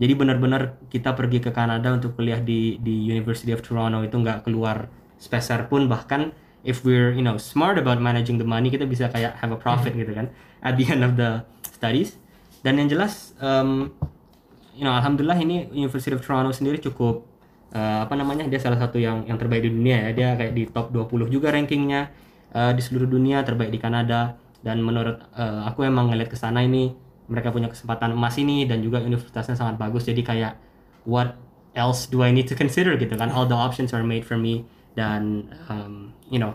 Jadi 0.00 0.16
benar-benar 0.16 0.80
kita 0.88 1.12
pergi 1.12 1.38
ke 1.44 1.52
Kanada 1.52 1.92
untuk 1.92 2.16
kuliah 2.16 2.40
di 2.40 2.80
di 2.80 3.04
University 3.12 3.52
of 3.52 3.60
Toronto 3.60 4.00
itu 4.00 4.16
nggak 4.16 4.48
keluar 4.48 4.88
speser 5.22 5.70
pun 5.70 5.86
bahkan 5.86 6.34
if 6.66 6.82
we're 6.82 7.14
you 7.14 7.22
know 7.22 7.38
smart 7.38 7.78
about 7.78 8.02
managing 8.02 8.42
the 8.42 8.46
money 8.46 8.74
kita 8.74 8.82
bisa 8.82 9.06
kayak 9.06 9.38
have 9.38 9.54
a 9.54 9.58
profit 9.58 9.94
gitu 9.94 10.10
kan 10.10 10.26
at 10.66 10.74
the 10.74 10.86
end 10.90 11.06
of 11.06 11.14
the 11.14 11.46
studies. 11.70 12.18
Dan 12.62 12.78
yang 12.78 12.90
jelas 12.90 13.34
um, 13.38 13.94
you 14.74 14.82
know 14.82 14.94
alhamdulillah 14.94 15.38
ini 15.38 15.70
University 15.70 16.14
of 16.14 16.22
Toronto 16.22 16.50
sendiri 16.50 16.82
cukup 16.82 17.22
uh, 17.74 18.06
apa 18.06 18.14
namanya 18.18 18.46
dia 18.50 18.58
salah 18.58 18.78
satu 18.78 18.98
yang 18.98 19.26
yang 19.30 19.38
terbaik 19.38 19.62
di 19.66 19.70
dunia 19.70 20.10
ya. 20.10 20.10
Dia 20.10 20.28
kayak 20.34 20.52
di 20.54 20.66
top 20.66 20.90
20 20.90 21.30
juga 21.30 21.54
rankingnya 21.54 22.10
uh, 22.54 22.74
di 22.74 22.82
seluruh 22.82 23.06
dunia 23.06 23.42
terbaik 23.46 23.70
di 23.70 23.78
Kanada. 23.78 24.38
Dan 24.62 24.78
menurut 24.78 25.18
uh, 25.34 25.66
aku 25.66 25.82
emang 25.82 26.14
ngeliat 26.14 26.30
ke 26.30 26.38
sana 26.38 26.62
ini 26.62 26.94
mereka 27.26 27.50
punya 27.50 27.66
kesempatan 27.66 28.14
emas 28.14 28.38
ini 28.38 28.62
dan 28.62 28.78
juga 28.78 29.02
universitasnya 29.02 29.58
sangat 29.58 29.74
bagus. 29.74 30.06
Jadi 30.06 30.22
kayak 30.22 30.54
what 31.02 31.34
else 31.74 32.06
do 32.06 32.22
I 32.22 32.30
need 32.30 32.46
to 32.46 32.54
consider 32.54 32.94
gitu 32.94 33.18
kan? 33.18 33.34
All 33.34 33.50
the 33.50 33.58
options 33.58 33.90
are 33.90 34.06
made 34.06 34.22
for 34.22 34.38
me 34.38 34.62
dan 34.92 35.48
um, 35.66 36.12
you 36.28 36.36
know 36.36 36.52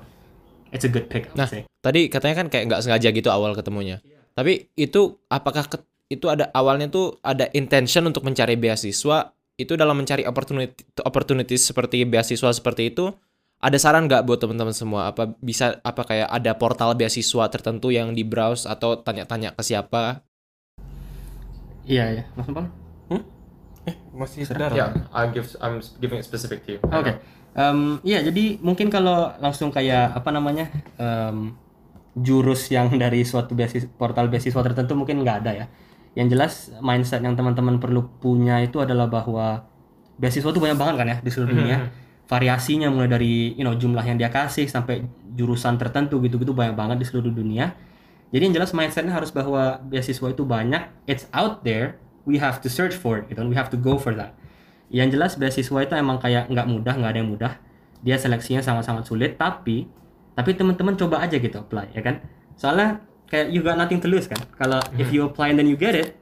it's 0.69 0.83
a 0.83 0.91
good 0.91 1.07
pick 1.07 1.25
I 1.27 1.33
would 1.33 1.39
Nah, 1.39 1.49
say. 1.49 1.61
tadi 1.79 2.07
katanya 2.07 2.35
kan 2.41 2.47
kayak 2.47 2.63
nggak 2.69 2.81
sengaja 2.83 3.09
gitu 3.09 3.29
awal 3.29 3.53
ketemunya. 3.53 4.03
Tapi 4.33 4.69
itu 4.75 5.17
apakah 5.27 5.65
ke- 5.65 5.81
itu 6.07 6.29
ada 6.29 6.53
awalnya 6.53 6.87
tuh 6.87 7.17
ada 7.19 7.49
intention 7.51 8.05
untuk 8.05 8.21
mencari 8.21 8.53
beasiswa? 8.53 9.33
Itu 9.57 9.73
dalam 9.73 9.97
mencari 9.97 10.21
opportunity 10.23 10.85
opportunities 11.01 11.65
seperti 11.65 12.05
beasiswa 12.05 12.53
seperti 12.53 12.93
itu 12.93 13.09
ada 13.57 13.73
saran 13.81 14.05
nggak 14.05 14.21
buat 14.21 14.37
teman-teman 14.37 14.75
semua? 14.77 15.09
Apa 15.09 15.33
bisa 15.41 15.81
apa 15.81 16.05
kayak 16.05 16.29
ada 16.29 16.53
portal 16.53 16.93
beasiswa 16.93 17.49
tertentu 17.49 17.89
yang 17.89 18.13
di 18.13 18.21
browse 18.21 18.69
atau 18.69 19.01
tanya-tanya 19.01 19.57
ke 19.57 19.65
siapa? 19.65 20.21
Iya 21.87 22.21
ya 22.21 22.23
mas 22.35 22.45
Nopal 22.45 22.67
Eh, 23.87 23.95
masih 24.11 24.43
saudara. 24.43 24.91
I 25.15 25.31
give 25.31 25.47
I'm 25.63 25.79
giving 26.03 26.19
it 26.19 26.27
specific 26.27 26.67
to 26.67 26.75
you. 26.75 26.79
Oke. 26.91 27.15
Em, 27.57 27.97
iya, 28.05 28.21
jadi 28.21 28.61
mungkin 28.61 28.93
kalau 28.93 29.33
langsung 29.41 29.73
kayak 29.73 30.13
apa 30.13 30.29
namanya 30.29 30.69
em, 31.01 31.57
jurus 32.13 32.69
yang 32.69 32.93
dari 33.01 33.25
suatu 33.25 33.57
beasiswa, 33.57 33.89
portal 33.97 34.29
beasiswa 34.29 34.61
tertentu 34.61 34.93
mungkin 34.93 35.25
nggak 35.25 35.37
ada 35.41 35.51
ya. 35.57 35.65
Yang 36.13 36.27
jelas 36.37 36.53
mindset 36.85 37.25
yang 37.25 37.33
teman-teman 37.33 37.81
perlu 37.81 38.13
punya 38.21 38.61
itu 38.61 38.77
adalah 38.77 39.09
bahwa 39.09 39.65
beasiswa 40.21 40.53
itu 40.53 40.61
banyak 40.61 40.77
banget 40.77 40.95
kan 41.01 41.07
ya 41.09 41.17
di 41.17 41.29
seluruh 41.33 41.49
dunia. 41.57 41.89
Variasinya 42.29 42.93
mulai 42.93 43.09
dari 43.09 43.57
you 43.57 43.65
know 43.65 43.73
jumlah 43.73 44.05
yang 44.05 44.21
dia 44.21 44.29
kasih 44.29 44.69
sampai 44.69 45.09
jurusan 45.33 45.81
tertentu 45.81 46.21
gitu-gitu 46.21 46.53
banyak 46.53 46.77
banget 46.77 47.01
di 47.01 47.05
seluruh 47.09 47.33
dunia. 47.33 47.73
Jadi 48.29 48.53
yang 48.53 48.55
jelas 48.61 48.69
mindsetnya 48.69 49.17
harus 49.17 49.33
bahwa 49.33 49.81
beasiswa 49.81 50.29
itu 50.29 50.43
banyak, 50.45 50.83
it's 51.09 51.25
out 51.33 51.63
there, 51.65 51.97
we 52.27 52.37
have 52.37 52.59
to 52.61 52.67
search 52.67 52.93
for 52.93 53.17
it, 53.17 53.31
gitu, 53.31 53.39
we 53.47 53.55
have 53.55 53.71
to 53.71 53.79
go 53.79 53.95
for 53.95 54.11
that 54.13 54.35
yang 54.87 55.11
jelas 55.11 55.35
beasiswa 55.35 55.79
itu 55.83 55.93
emang 55.93 56.17
kayak 56.17 56.47
nggak 56.47 56.67
mudah 56.67 56.93
nggak 56.95 57.11
ada 57.11 57.19
yang 57.19 57.31
mudah. 57.31 57.53
Dia 58.01 58.15
seleksinya 58.15 58.63
sangat-sangat 58.63 59.03
sulit 59.03 59.35
tapi 59.35 59.87
tapi 60.37 60.53
teman-teman 60.53 60.93
coba 60.95 61.19
aja 61.21 61.35
gitu 61.35 61.57
apply 61.59 61.91
ya 61.91 62.01
kan? 62.05 62.21
Soalnya 62.55 63.01
kayak 63.27 63.51
you 63.51 63.59
got 63.59 63.75
nothing 63.75 63.99
to 63.99 64.07
lose 64.07 64.29
kan? 64.29 64.39
Kalau 64.55 64.79
if 64.95 65.09
you 65.11 65.25
apply 65.27 65.51
and 65.51 65.57
then 65.59 65.67
you 65.67 65.75
get 65.75 65.97
it 65.97 66.15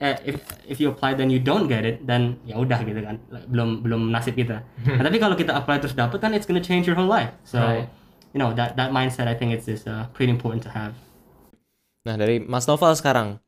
eh, 0.00 0.14
if 0.24 0.40
if 0.66 0.78
you 0.78 0.88
apply 0.90 1.12
then 1.14 1.28
you 1.30 1.38
don't 1.38 1.66
get 1.68 1.82
it 1.84 2.02
dan 2.02 2.40
ya 2.42 2.58
udah 2.58 2.80
gitu 2.82 2.98
kan? 3.04 3.20
Belum 3.46 3.84
belum 3.84 4.10
nasib 4.10 4.34
kita. 4.34 4.64
Nah, 4.88 5.04
tapi 5.04 5.20
kalau 5.22 5.36
kita 5.38 5.54
apply 5.54 5.78
terus 5.78 5.94
dapet 5.94 6.18
kan 6.18 6.32
it's 6.34 6.48
gonna 6.48 6.62
change 6.64 6.88
your 6.88 6.96
whole 6.98 7.10
life. 7.10 7.30
So 7.46 7.60
Right. 7.60 7.86
you 8.34 8.40
know 8.40 8.50
that 8.56 8.74
that 8.74 8.90
mindset 8.90 9.28
I 9.30 9.36
think 9.38 9.54
it's 9.54 9.68
is 9.70 9.86
uh, 9.86 10.08
pretty 10.16 10.32
important 10.32 10.64
to 10.66 10.72
have. 10.74 10.96
Nah 12.08 12.16
dari 12.16 12.40
Mas 12.40 12.64
Noval 12.64 12.96
sekarang 12.96 13.38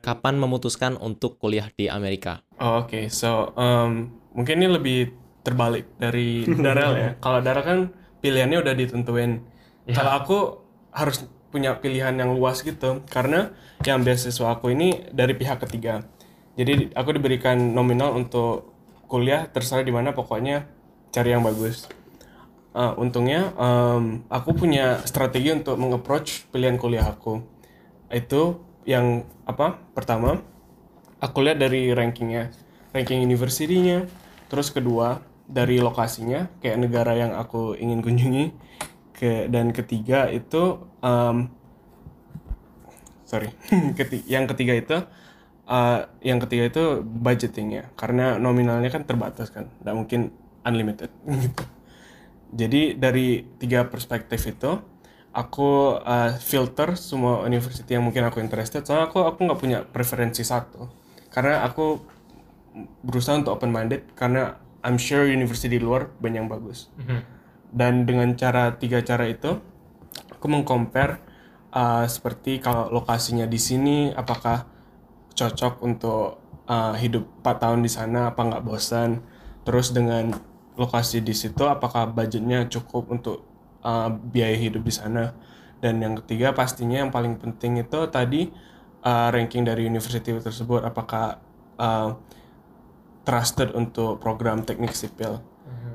kapan 0.00 0.40
memutuskan 0.40 0.96
untuk 0.96 1.36
kuliah 1.36 1.68
di 1.76 1.88
Amerika 1.88 2.44
Oh, 2.60 2.84
Oke, 2.84 3.08
so 3.08 3.56
um, 3.56 4.12
mungkin 4.36 4.60
ini 4.60 4.68
lebih 4.68 4.98
terbalik 5.40 5.96
dari 5.96 6.44
Darel 6.64 6.92
ya. 6.92 7.10
Kalau 7.16 7.40
Darel 7.40 7.64
kan 7.64 7.78
pilihannya 8.20 8.60
udah 8.60 8.74
ditentuin. 8.76 9.40
Kalau 9.88 10.12
aku 10.12 10.38
harus 10.92 11.24
punya 11.48 11.80
pilihan 11.80 12.12
yang 12.20 12.36
luas 12.36 12.60
gitu, 12.60 13.00
karena 13.08 13.56
yang 13.80 14.04
beasiswa 14.04 14.52
aku 14.52 14.76
ini 14.76 15.08
dari 15.08 15.32
pihak 15.32 15.64
ketiga. 15.64 16.04
Jadi 16.60 16.92
aku 16.92 17.16
diberikan 17.16 17.56
nominal 17.56 18.12
untuk 18.12 18.76
kuliah 19.08 19.48
terserah 19.48 19.80
di 19.80 19.90
mana 19.90 20.12
pokoknya 20.12 20.68
cari 21.16 21.32
yang 21.32 21.40
bagus. 21.40 21.88
Uh, 22.76 22.92
untungnya 23.00 23.56
um, 23.56 24.22
aku 24.28 24.52
punya 24.52 25.00
strategi 25.08 25.48
untuk 25.48 25.80
mengapproach 25.80 26.44
pilihan 26.52 26.76
kuliah 26.76 27.08
aku. 27.08 27.40
Itu 28.12 28.68
yang 28.84 29.24
apa? 29.44 29.80
Pertama, 29.92 30.40
aku 31.20 31.38
lihat 31.44 31.60
dari 31.60 31.92
rankingnya 31.92 32.50
ranking 32.96 33.22
university-nya. 33.22 34.06
Terus 34.50 34.74
kedua 34.74 35.22
dari 35.46 35.78
lokasinya 35.78 36.50
kayak 36.62 36.78
negara 36.78 37.12
yang 37.14 37.32
aku 37.36 37.78
ingin 37.78 38.00
kunjungi. 38.02 38.46
Ke 39.10 39.52
dan 39.52 39.68
ketiga 39.76 40.32
itu 40.32 40.80
um, 41.04 41.52
sorry 43.28 43.52
yang 44.32 44.48
ketiga 44.48 44.72
itu 44.72 44.96
uh, 45.68 46.08
yang 46.24 46.40
ketiga 46.40 46.64
itu 46.72 46.84
budgetingnya. 47.04 47.92
Karena 47.94 48.40
nominalnya 48.40 48.88
kan 48.88 49.04
terbatas 49.04 49.52
kan 49.52 49.68
nggak 49.84 49.96
mungkin 49.96 50.20
unlimited. 50.64 51.12
Jadi 52.60 52.98
dari 52.98 53.46
tiga 53.62 53.86
perspektif 53.86 54.42
itu 54.42 54.82
aku 55.30 56.02
uh, 56.02 56.34
filter 56.42 56.98
semua 56.98 57.46
university 57.46 57.94
yang 57.94 58.02
mungkin 58.06 58.26
aku 58.26 58.42
interested. 58.42 58.82
Soalnya 58.82 59.10
aku 59.10 59.22
aku 59.22 59.38
nggak 59.46 59.60
punya 59.60 59.78
preferensi 59.86 60.42
satu. 60.42 60.90
Karena 61.30 61.62
aku 61.62 62.02
berusaha 63.02 63.38
untuk 63.38 63.54
open 63.58 63.70
minded 63.70 64.06
karena 64.14 64.58
I'm 64.82 64.98
sure 64.98 65.26
university 65.26 65.78
di 65.78 65.80
luar 65.82 66.10
banyak 66.18 66.46
yang 66.46 66.50
bagus. 66.50 66.90
Dan 67.70 68.06
dengan 68.06 68.34
cara 68.34 68.74
tiga 68.74 69.02
cara 69.06 69.30
itu 69.30 69.58
aku 70.34 70.46
mengcompare 70.50 71.22
uh, 71.70 72.06
seperti 72.06 72.58
kalau 72.58 72.90
lokasinya 72.90 73.46
di 73.46 73.60
sini 73.60 74.10
apakah 74.10 74.66
cocok 75.38 75.74
untuk 75.86 76.42
uh, 76.66 76.94
hidup 76.98 77.26
4 77.46 77.62
tahun 77.62 77.80
di 77.86 77.90
sana 77.90 78.34
apa 78.34 78.40
nggak 78.42 78.64
bosan. 78.66 79.22
Terus 79.62 79.94
dengan 79.94 80.34
lokasi 80.74 81.20
di 81.22 81.36
situ 81.36 81.68
apakah 81.68 82.10
budgetnya 82.10 82.66
cukup 82.66 83.12
untuk 83.12 83.49
uh, 83.84 84.08
biaya 84.10 84.56
hidup 84.56 84.82
di 84.84 84.92
sana. 84.94 85.32
Dan 85.80 86.00
yang 86.04 86.14
ketiga 86.20 86.52
pastinya 86.52 87.00
yang 87.00 87.08
paling 87.08 87.40
penting 87.40 87.80
itu 87.80 88.00
tadi 88.12 88.52
uh, 89.04 89.28
ranking 89.32 89.64
dari 89.64 89.88
university 89.88 90.32
tersebut 90.36 90.84
apakah 90.84 91.40
uh, 91.80 92.16
trusted 93.24 93.72
untuk 93.72 94.20
program 94.20 94.64
teknik 94.64 94.92
sipil. 94.92 95.40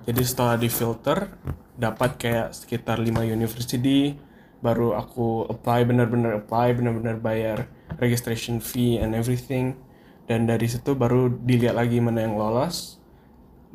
Jadi 0.05 0.21
setelah 0.21 0.55
difilter 0.61 1.33
dapat 1.73 2.21
kayak 2.21 2.53
sekitar 2.53 3.01
5 3.01 3.25
university 3.25 4.13
baru 4.61 4.93
aku 4.93 5.49
apply 5.49 5.85
benar-benar 5.85 6.45
apply 6.45 6.77
benar-benar 6.77 7.17
bayar 7.17 7.65
registration 7.97 8.61
fee 8.61 9.01
and 9.01 9.17
everything. 9.17 9.77
Dan 10.25 10.49
dari 10.49 10.65
situ 10.65 10.97
baru 10.97 11.29
dilihat 11.29 11.77
lagi 11.77 12.01
mana 12.01 12.25
yang 12.25 12.37
lolos 12.37 12.97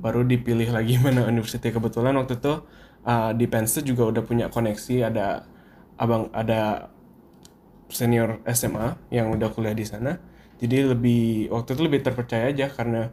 baru 0.01 0.25
dipilih 0.25 0.73
lagi 0.73 0.97
mana 1.05 1.29
university 1.29 1.69
kebetulan 1.69 2.17
waktu 2.17 2.41
itu 2.41 2.65
uh, 3.05 3.33
di 3.37 3.47
Penn 3.49 3.69
State 3.69 3.89
juga 3.89 4.09
udah 4.09 4.23
punya 4.25 4.47
koneksi. 4.53 5.09
Ada 5.09 5.45
abang 6.01 6.33
ada 6.33 6.89
senior 7.93 8.41
SMA 8.49 8.97
yang 9.13 9.33
udah 9.35 9.51
kuliah 9.53 9.77
di 9.77 9.85
sana. 9.85 10.17
Jadi 10.61 10.93
lebih 10.93 11.49
waktu 11.49 11.77
itu 11.77 11.83
lebih 11.85 12.01
terpercaya 12.05 12.53
aja 12.53 12.69
karena 12.69 13.09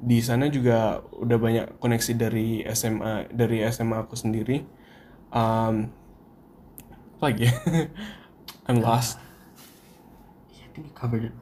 di 0.00 0.18
sana 0.24 0.48
juga 0.48 1.04
udah 1.12 1.38
banyak 1.38 1.66
koneksi 1.78 2.12
dari 2.16 2.64
SMA 2.72 3.30
dari 3.30 3.62
SMA 3.70 4.06
aku 4.06 4.14
sendiri. 4.18 4.64
Um, 5.30 5.90
apa 7.18 7.24
lagi 7.30 7.46
ya? 7.46 7.54
I'm 8.66 8.82
lost. 8.82 9.20
I 10.50 10.66
think 10.74 10.90
you 10.90 10.94
covered 10.94 11.30
it. 11.30 11.36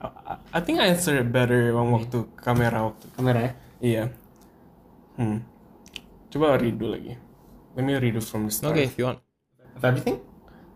I, 0.00 0.36
I 0.56 0.60
think 0.64 0.80
I 0.80 0.92
answered 0.92 1.20
it 1.20 1.28
better 1.28 1.72
waktu 1.76 1.92
waktu 1.92 2.18
kamera 2.36 2.88
waktu. 2.88 3.04
Kamera 3.16 3.38
ya? 3.40 3.52
Iya. 3.80 4.04
Hmm 5.16 5.59
coba 6.30 6.56
redo 6.56 6.86
lagi. 6.90 7.14
Let 7.76 7.82
me 7.86 7.94
redo 7.98 8.22
from 8.22 8.46
the 8.48 8.52
start. 8.54 8.74
Oke 8.74 8.86
if 8.86 8.94
you 8.98 9.06
want. 9.06 9.20
Of 9.76 9.82
everything? 9.84 10.18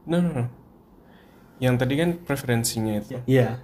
No 0.06 0.20
no 0.20 0.30
no. 0.30 0.44
Yang 1.62 1.74
tadi 1.80 1.94
kan 1.98 2.10
preferensinya 2.22 2.92
itu. 2.98 3.14
Iya 3.26 3.62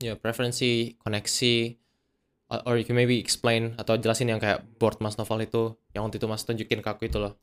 Ya, 0.00 0.16
preferensi, 0.16 0.96
koneksi, 1.04 1.76
or- 2.48 2.80
you 2.80 2.88
can 2.88 2.96
maybe 2.96 3.20
explain 3.20 3.76
atau 3.76 4.00
jelasin 4.00 4.32
yang 4.32 4.40
kayak 4.40 4.64
board 4.80 4.96
Mas 5.04 5.20
Novel 5.20 5.44
itu, 5.44 5.76
yang 5.92 6.08
waktu 6.08 6.16
itu 6.16 6.24
Mas 6.24 6.40
tunjukin 6.48 6.80
ke 6.80 6.88
aku 6.88 7.04
itu 7.04 7.20
loh. 7.20 7.36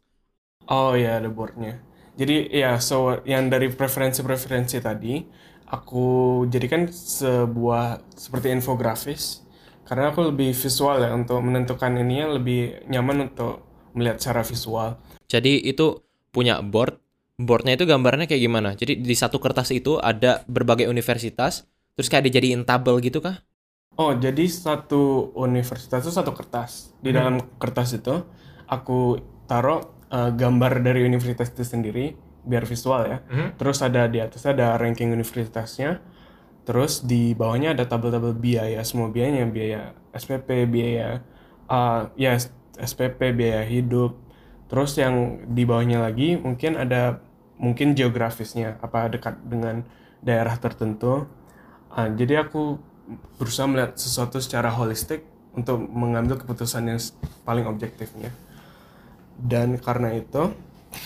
Oh 0.68 0.98
ya 0.98 1.22
ada 1.22 1.30
boardnya. 1.30 1.78
Jadi 2.18 2.50
ya 2.50 2.82
so 2.82 3.22
yang 3.30 3.48
dari 3.54 3.70
preferensi-preferensi 3.70 4.82
tadi 4.82 5.22
aku 5.70 6.44
jadikan 6.50 6.90
sebuah 6.90 8.02
seperti 8.18 8.50
infografis. 8.58 9.46
Karena 9.86 10.10
aku 10.12 10.34
lebih 10.34 10.52
visual 10.52 10.98
ya 11.00 11.14
untuk 11.14 11.40
menentukan 11.46 11.94
ininya 11.96 12.36
lebih 12.42 12.84
nyaman 12.90 13.32
untuk 13.32 13.67
melihat 13.98 14.22
secara 14.22 14.46
visual. 14.46 15.02
Jadi 15.26 15.66
itu 15.66 16.06
punya 16.30 16.62
board, 16.62 17.02
boardnya 17.42 17.74
itu 17.74 17.90
gambarnya 17.90 18.30
kayak 18.30 18.44
gimana? 18.46 18.70
Jadi 18.78 19.02
di 19.02 19.16
satu 19.18 19.42
kertas 19.42 19.74
itu 19.74 19.98
ada 19.98 20.46
berbagai 20.46 20.86
universitas, 20.86 21.66
terus 21.98 22.08
kayak 22.08 22.30
dijadiin 22.30 22.62
tabel 22.64 23.02
gitu 23.02 23.20
kah? 23.20 23.42
Oh 23.98 24.14
jadi 24.14 24.46
satu 24.46 25.34
universitas 25.34 26.06
itu 26.06 26.14
satu 26.14 26.38
kertas. 26.38 26.94
Di 27.02 27.10
dalam 27.10 27.42
kertas 27.58 27.98
itu 27.98 28.14
aku 28.70 29.18
taruh 29.50 29.82
uh, 30.14 30.30
gambar 30.30 30.86
dari 30.86 31.02
universitas 31.02 31.50
itu 31.50 31.66
sendiri 31.66 32.14
biar 32.46 32.64
visual 32.70 33.10
ya. 33.10 33.18
Terus 33.58 33.82
ada 33.82 34.06
di 34.06 34.22
atasnya 34.22 34.54
ada 34.54 34.68
ranking 34.78 35.10
universitasnya. 35.10 35.98
Terus 36.62 37.02
di 37.02 37.34
bawahnya 37.34 37.74
ada 37.74 37.90
tabel-tabel 37.90 38.38
biaya 38.38 38.84
semua 38.86 39.10
biayanya, 39.10 39.50
biaya 39.50 39.82
SPP, 40.14 40.70
biaya 40.70 41.24
uh, 41.72 42.12
ya 42.20 42.38
SPP, 42.80 43.34
biaya 43.34 43.66
hidup. 43.66 44.18
Terus 44.68 45.00
yang 45.00 45.48
di 45.52 45.64
bawahnya 45.64 46.04
lagi 46.04 46.36
mungkin 46.36 46.76
ada 46.76 47.24
mungkin 47.58 47.98
geografisnya 47.98 48.78
apa 48.84 49.10
dekat 49.10 49.40
dengan 49.48 49.86
daerah 50.22 50.56
tertentu. 50.60 51.26
Uh, 51.90 52.10
jadi 52.14 52.46
aku 52.46 52.78
berusaha 53.40 53.66
melihat 53.66 53.96
sesuatu 53.96 54.38
secara 54.44 54.68
holistik 54.70 55.24
untuk 55.56 55.82
mengambil 55.90 56.38
keputusan 56.38 56.86
yang 56.86 57.00
paling 57.48 57.66
objektifnya. 57.66 58.30
Dan 59.38 59.80
karena 59.80 60.14
itu 60.18 60.54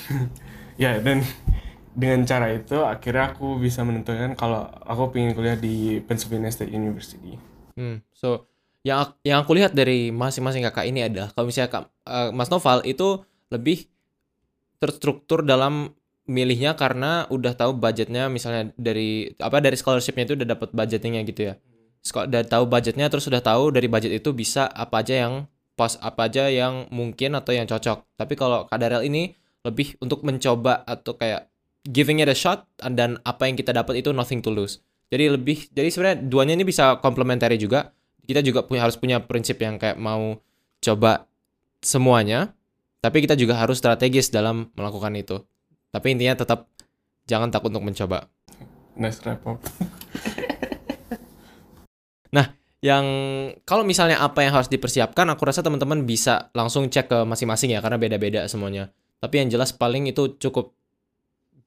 ya 0.82 0.98
dan 1.00 1.24
dengan 1.92 2.24
cara 2.24 2.56
itu 2.56 2.80
akhirnya 2.84 3.36
aku 3.36 3.60
bisa 3.60 3.84
menentukan 3.84 4.36
kalau 4.40 4.68
aku 4.88 5.12
pengen 5.12 5.36
kuliah 5.36 5.60
di 5.60 6.00
Pennsylvania 6.04 6.52
State 6.52 6.72
University. 6.72 7.36
Hmm, 7.76 8.04
so 8.12 8.51
yang 8.82 9.14
yang 9.22 9.46
aku 9.46 9.54
lihat 9.54 9.78
dari 9.78 10.10
masing-masing 10.10 10.66
kakak 10.66 10.90
ini 10.90 11.06
adalah 11.06 11.30
kalau 11.34 11.46
misalnya 11.50 11.70
kak, 11.70 11.84
eh, 12.10 12.30
Mas 12.34 12.50
Noval 12.50 12.82
itu 12.90 13.22
lebih 13.54 13.86
terstruktur 14.82 15.46
dalam 15.46 15.94
milihnya 16.26 16.74
karena 16.74 17.30
udah 17.30 17.54
tahu 17.54 17.78
budgetnya 17.78 18.32
misalnya 18.32 18.74
dari 18.80 19.30
apa 19.38 19.62
dari 19.62 19.78
scholarshipnya 19.78 20.26
itu 20.26 20.34
udah 20.38 20.48
dapat 20.58 20.70
budgetnya 20.74 21.22
gitu 21.28 21.54
ya. 21.54 21.54
Udah 22.02 22.42
tahu 22.42 22.66
budgetnya 22.66 23.06
terus 23.14 23.30
udah 23.30 23.46
tahu 23.46 23.70
dari 23.70 23.86
budget 23.86 24.18
itu 24.18 24.34
bisa 24.34 24.66
apa 24.66 25.06
aja 25.06 25.28
yang 25.28 25.46
pas 25.78 25.98
apa 26.02 26.30
aja 26.30 26.50
yang 26.50 26.90
mungkin 26.90 27.38
atau 27.38 27.54
yang 27.54 27.70
cocok. 27.70 28.06
Tapi 28.18 28.34
kalau 28.34 28.66
Kak 28.66 28.78
Darel 28.82 29.06
ini 29.06 29.34
lebih 29.62 29.98
untuk 30.02 30.26
mencoba 30.26 30.82
atau 30.90 31.14
kayak 31.14 31.50
giving 31.86 32.22
it 32.22 32.30
a 32.30 32.38
shot 32.38 32.66
dan 32.82 33.22
apa 33.22 33.46
yang 33.46 33.58
kita 33.58 33.74
dapat 33.74 34.02
itu 34.02 34.10
nothing 34.10 34.42
to 34.42 34.50
lose. 34.50 34.82
Jadi 35.14 35.30
lebih 35.30 35.70
jadi 35.70 35.90
sebenarnya 35.92 36.18
duanya 36.26 36.54
ini 36.58 36.66
bisa 36.66 36.98
complementary 37.04 37.62
juga. 37.62 37.94
Kita 38.26 38.42
juga 38.46 38.64
punya 38.66 38.86
harus 38.86 38.98
punya 38.98 39.22
prinsip 39.24 39.58
yang 39.60 39.82
kayak 39.82 39.98
mau 39.98 40.40
coba 40.82 41.26
semuanya, 41.82 42.54
tapi 43.02 43.26
kita 43.26 43.34
juga 43.38 43.58
harus 43.58 43.82
strategis 43.82 44.30
dalam 44.30 44.70
melakukan 44.78 45.14
itu. 45.18 45.42
Tapi 45.92 46.08
intinya 46.16 46.38
tetap 46.38 46.70
jangan 47.28 47.52
takut 47.52 47.74
untuk 47.74 47.86
mencoba. 47.88 48.30
Nice 48.96 49.20
wrap 49.26 49.44
up. 49.48 49.60
Yang 52.82 53.06
kalau 53.62 53.86
misalnya 53.86 54.18
apa 54.26 54.42
yang 54.42 54.58
harus 54.58 54.66
dipersiapkan, 54.66 55.30
aku 55.30 55.46
rasa 55.46 55.62
teman-teman 55.62 56.02
bisa 56.02 56.50
langsung 56.58 56.90
cek 56.90 57.14
ke 57.14 57.18
masing-masing 57.30 57.78
ya 57.78 57.80
karena 57.80 58.02
beda-beda 58.02 58.42
semuanya. 58.50 58.90
Tapi 59.22 59.38
yang 59.38 59.54
jelas 59.54 59.70
paling 59.70 60.10
itu 60.10 60.34
cukup 60.42 60.74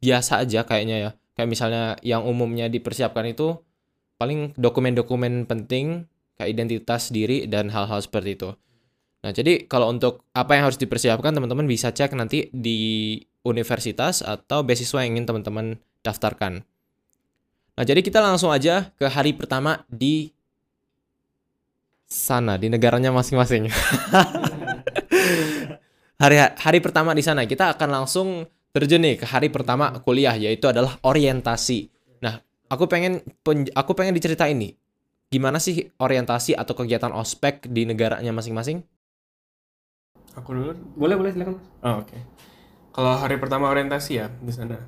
biasa 0.03 0.43
aja 0.43 0.67
kayaknya 0.67 0.97
ya. 0.99 1.11
Kayak 1.39 1.49
misalnya 1.55 1.83
yang 2.03 2.27
umumnya 2.27 2.67
dipersiapkan 2.67 3.31
itu 3.31 3.63
paling 4.19 4.59
dokumen-dokumen 4.59 5.47
penting 5.47 6.11
kayak 6.39 6.51
identitas 6.51 7.15
diri 7.15 7.47
dan 7.47 7.71
hal-hal 7.71 8.03
seperti 8.03 8.35
itu. 8.35 8.51
Nah, 9.25 9.33
jadi 9.33 9.65
kalau 9.65 9.89
untuk 9.89 10.29
apa 10.37 10.53
yang 10.53 10.69
harus 10.69 10.77
dipersiapkan 10.77 11.33
teman-teman 11.33 11.65
bisa 11.65 11.89
cek 11.89 12.13
nanti 12.13 12.53
di 12.53 13.17
universitas 13.41 14.21
atau 14.21 14.61
beasiswa 14.61 15.01
yang 15.01 15.17
ingin 15.17 15.25
teman-teman 15.25 15.81
daftarkan. 16.05 16.61
Nah, 17.75 17.85
jadi 17.89 18.05
kita 18.05 18.21
langsung 18.21 18.53
aja 18.53 18.93
ke 19.01 19.09
hari 19.09 19.33
pertama 19.33 19.81
di 19.89 20.29
sana 22.05 22.61
di 22.61 22.69
negaranya 22.69 23.09
masing-masing. 23.17 23.73
hari 26.23 26.37
hari 26.39 26.79
pertama 26.85 27.17
di 27.17 27.25
sana 27.25 27.49
kita 27.49 27.75
akan 27.75 27.89
langsung 27.91 28.45
terjun 28.77 29.03
nih 29.03 29.19
ke 29.19 29.27
hari 29.27 29.49
pertama 29.49 29.91
kuliah 30.05 30.37
yaitu 30.37 30.69
adalah 30.69 31.01
orientasi. 31.01 31.89
Nah, 32.21 32.45
aku 32.69 32.85
pengen 32.87 33.25
pen- 33.41 33.73
aku 33.73 33.97
pengen 33.97 34.13
diceritain 34.13 34.61
nih 34.61 34.77
gimana 35.35 35.59
sih 35.59 35.91
orientasi 35.99 36.55
atau 36.55 36.79
kegiatan 36.79 37.11
ospek 37.11 37.67
di 37.67 37.83
negaranya 37.83 38.31
masing-masing? 38.31 38.87
Aku 40.39 40.55
dulu. 40.55 40.79
Boleh 40.95 41.19
boleh 41.19 41.35
silakan. 41.35 41.59
Mas. 41.59 41.67
Oh, 41.83 41.95
Oke. 42.07 42.19
Kalau 42.95 43.19
hari 43.19 43.43
pertama 43.43 43.67
orientasi 43.75 44.13
ya 44.15 44.31
di 44.31 44.55
sana. 44.55 44.79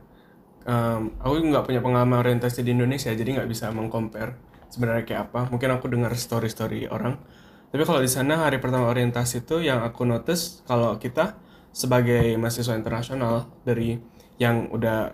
Em, 0.67 1.11
aku 1.19 1.43
nggak 1.43 1.67
punya 1.67 1.83
pengalaman 1.83 2.23
orientasi 2.23 2.63
di 2.63 2.71
Indonesia, 2.75 3.11
jadi 3.11 3.43
nggak 3.43 3.51
bisa 3.51 3.75
mengcompare 3.75 4.39
sebenarnya 4.71 5.03
kayak 5.03 5.23
apa. 5.31 5.51
Mungkin 5.51 5.75
aku 5.75 5.91
dengar 5.91 6.15
story-story 6.15 6.87
orang. 6.87 7.19
Tapi 7.75 7.83
kalau 7.83 7.99
di 7.99 8.11
sana 8.11 8.47
hari 8.47 8.63
pertama 8.63 8.87
orientasi 8.87 9.43
itu 9.43 9.59
yang 9.63 9.83
aku 9.83 10.07
notice 10.07 10.63
kalau 10.71 10.95
kita 11.03 11.35
sebagai 11.75 12.39
mahasiswa 12.39 12.79
internasional 12.79 13.51
dari 13.67 13.99
yang 14.39 14.71
udah 14.71 15.11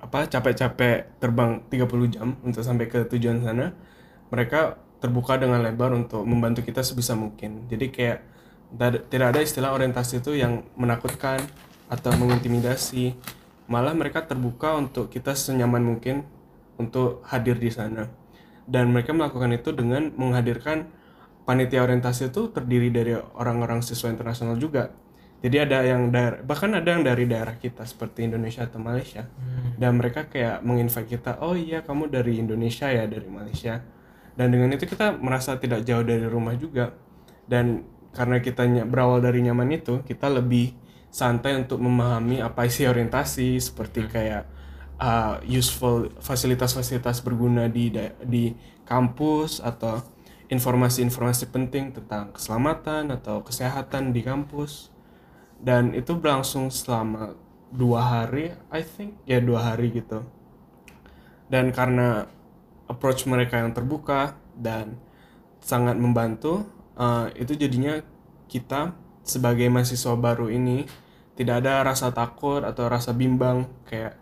apa 0.00 0.26
capek-capek 0.26 1.22
terbang 1.22 1.62
30 1.70 2.14
jam 2.14 2.28
untuk 2.42 2.66
sampai 2.66 2.90
ke 2.90 3.06
tujuan 3.06 3.42
sana, 3.46 3.70
mereka 4.30 4.78
terbuka 5.02 5.36
dengan 5.36 5.60
lebar 5.64 5.90
untuk 5.92 6.22
membantu 6.22 6.62
kita 6.62 6.80
sebisa 6.86 7.18
mungkin. 7.18 7.66
Jadi 7.66 7.90
kayak 7.90 8.18
tidak 9.10 9.26
ada 9.34 9.40
istilah 9.42 9.74
orientasi 9.74 10.22
itu 10.22 10.38
yang 10.38 10.62
menakutkan 10.78 11.42
atau 11.90 12.14
mengintimidasi. 12.14 13.18
Malah 13.66 13.94
mereka 13.94 14.22
terbuka 14.26 14.78
untuk 14.78 15.10
kita 15.10 15.34
senyaman 15.34 15.82
mungkin 15.82 16.26
untuk 16.78 17.22
hadir 17.26 17.58
di 17.58 17.70
sana. 17.70 18.06
Dan 18.66 18.94
mereka 18.94 19.10
melakukan 19.10 19.50
itu 19.50 19.74
dengan 19.74 20.14
menghadirkan 20.14 20.86
panitia 21.42 21.82
orientasi 21.82 22.30
itu 22.30 22.54
terdiri 22.54 22.94
dari 22.94 23.18
orang-orang 23.34 23.82
siswa 23.82 24.06
internasional 24.10 24.54
juga. 24.54 24.94
Jadi 25.40 25.56
ada 25.56 25.80
yang 25.82 26.12
daerah, 26.12 26.44
bahkan 26.44 26.68
ada 26.76 26.84
yang 26.84 27.00
dari 27.00 27.24
daerah 27.24 27.56
kita 27.56 27.82
seperti 27.88 28.28
Indonesia 28.28 28.68
atau 28.68 28.78
Malaysia. 28.78 29.26
Dan 29.80 29.96
mereka 29.96 30.28
kayak 30.28 30.60
menginvite 30.60 31.16
kita, 31.16 31.40
oh 31.40 31.56
iya 31.56 31.80
kamu 31.80 32.12
dari 32.12 32.36
Indonesia 32.38 32.92
ya, 32.92 33.08
dari 33.08 33.26
Malaysia. 33.26 33.80
Dan 34.40 34.56
dengan 34.56 34.72
itu 34.72 34.88
kita 34.88 35.20
merasa 35.20 35.60
tidak 35.60 35.84
jauh 35.84 36.00
dari 36.00 36.24
rumah 36.24 36.56
juga. 36.56 36.96
Dan 37.44 37.84
karena 38.16 38.40
kita 38.40 38.64
berawal 38.88 39.20
dari 39.20 39.44
nyaman 39.44 39.68
itu, 39.76 40.00
kita 40.00 40.32
lebih 40.32 40.72
santai 41.12 41.60
untuk 41.60 41.76
memahami 41.76 42.40
apa 42.40 42.64
isi 42.64 42.88
orientasi, 42.88 43.60
seperti 43.60 44.08
kayak 44.08 44.48
uh, 44.96 45.44
useful 45.44 46.08
fasilitas-fasilitas 46.24 47.20
berguna 47.20 47.68
di 47.68 47.92
di 48.24 48.56
kampus 48.88 49.60
atau 49.60 50.00
informasi-informasi 50.48 51.52
penting 51.52 51.92
tentang 51.92 52.32
keselamatan 52.32 53.12
atau 53.12 53.44
kesehatan 53.44 54.16
di 54.16 54.24
kampus. 54.24 54.88
Dan 55.60 55.92
itu 55.92 56.16
berlangsung 56.16 56.72
selama 56.72 57.36
dua 57.68 58.24
hari 58.24 58.56
I 58.72 58.80
think. 58.80 59.20
Ya 59.28 59.36
dua 59.44 59.76
hari 59.76 59.92
gitu. 59.92 60.24
Dan 61.52 61.76
karena 61.76 62.24
approach 62.90 63.22
mereka 63.30 63.62
yang 63.62 63.70
terbuka 63.70 64.34
dan 64.58 64.98
sangat 65.62 65.94
membantu 65.94 66.66
uh, 66.98 67.30
itu 67.38 67.54
jadinya 67.54 68.02
kita 68.50 68.98
sebagai 69.22 69.70
mahasiswa 69.70 70.18
baru 70.18 70.50
ini 70.50 70.82
tidak 71.38 71.62
ada 71.62 71.86
rasa 71.86 72.10
takut 72.10 72.66
atau 72.66 72.90
rasa 72.90 73.14
bimbang 73.14 73.70
kayak 73.86 74.18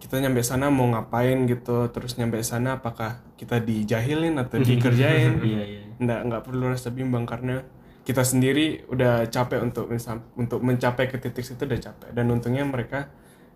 kita 0.00 0.20
nyampe 0.20 0.40
sana 0.40 0.72
mau 0.72 0.88
ngapain 0.88 1.44
gitu 1.44 1.88
terus 1.92 2.16
nyampe 2.16 2.40
sana 2.40 2.80
apakah 2.80 3.20
kita 3.36 3.60
dijahilin 3.60 4.40
atau 4.40 4.60
dikerjain? 4.64 5.40
Iya 5.44 5.62
iya. 5.64 5.82
nggak 6.00 6.20
nggak 6.28 6.42
perlu 6.44 6.72
rasa 6.72 6.90
bimbang 6.90 7.28
karena 7.28 7.60
kita 8.04 8.20
sendiri 8.20 8.84
udah 8.92 9.32
capek 9.32 9.64
untuk 9.64 9.88
untuk 10.36 10.60
mencapai 10.60 11.08
ke 11.08 11.16
titik 11.16 11.44
situ 11.44 11.64
udah 11.64 11.80
capek. 11.80 12.10
Dan 12.12 12.28
untungnya 12.28 12.68
mereka 12.68 13.08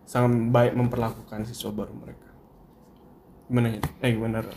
sangat 0.08 0.48
baik 0.48 0.72
memperlakukan 0.72 1.44
siswa 1.44 1.68
baru 1.68 1.92
mereka 1.92 2.27
gimana 3.48 3.68
ya 3.74 3.80
eh 4.04 4.10
gimana? 4.14 4.38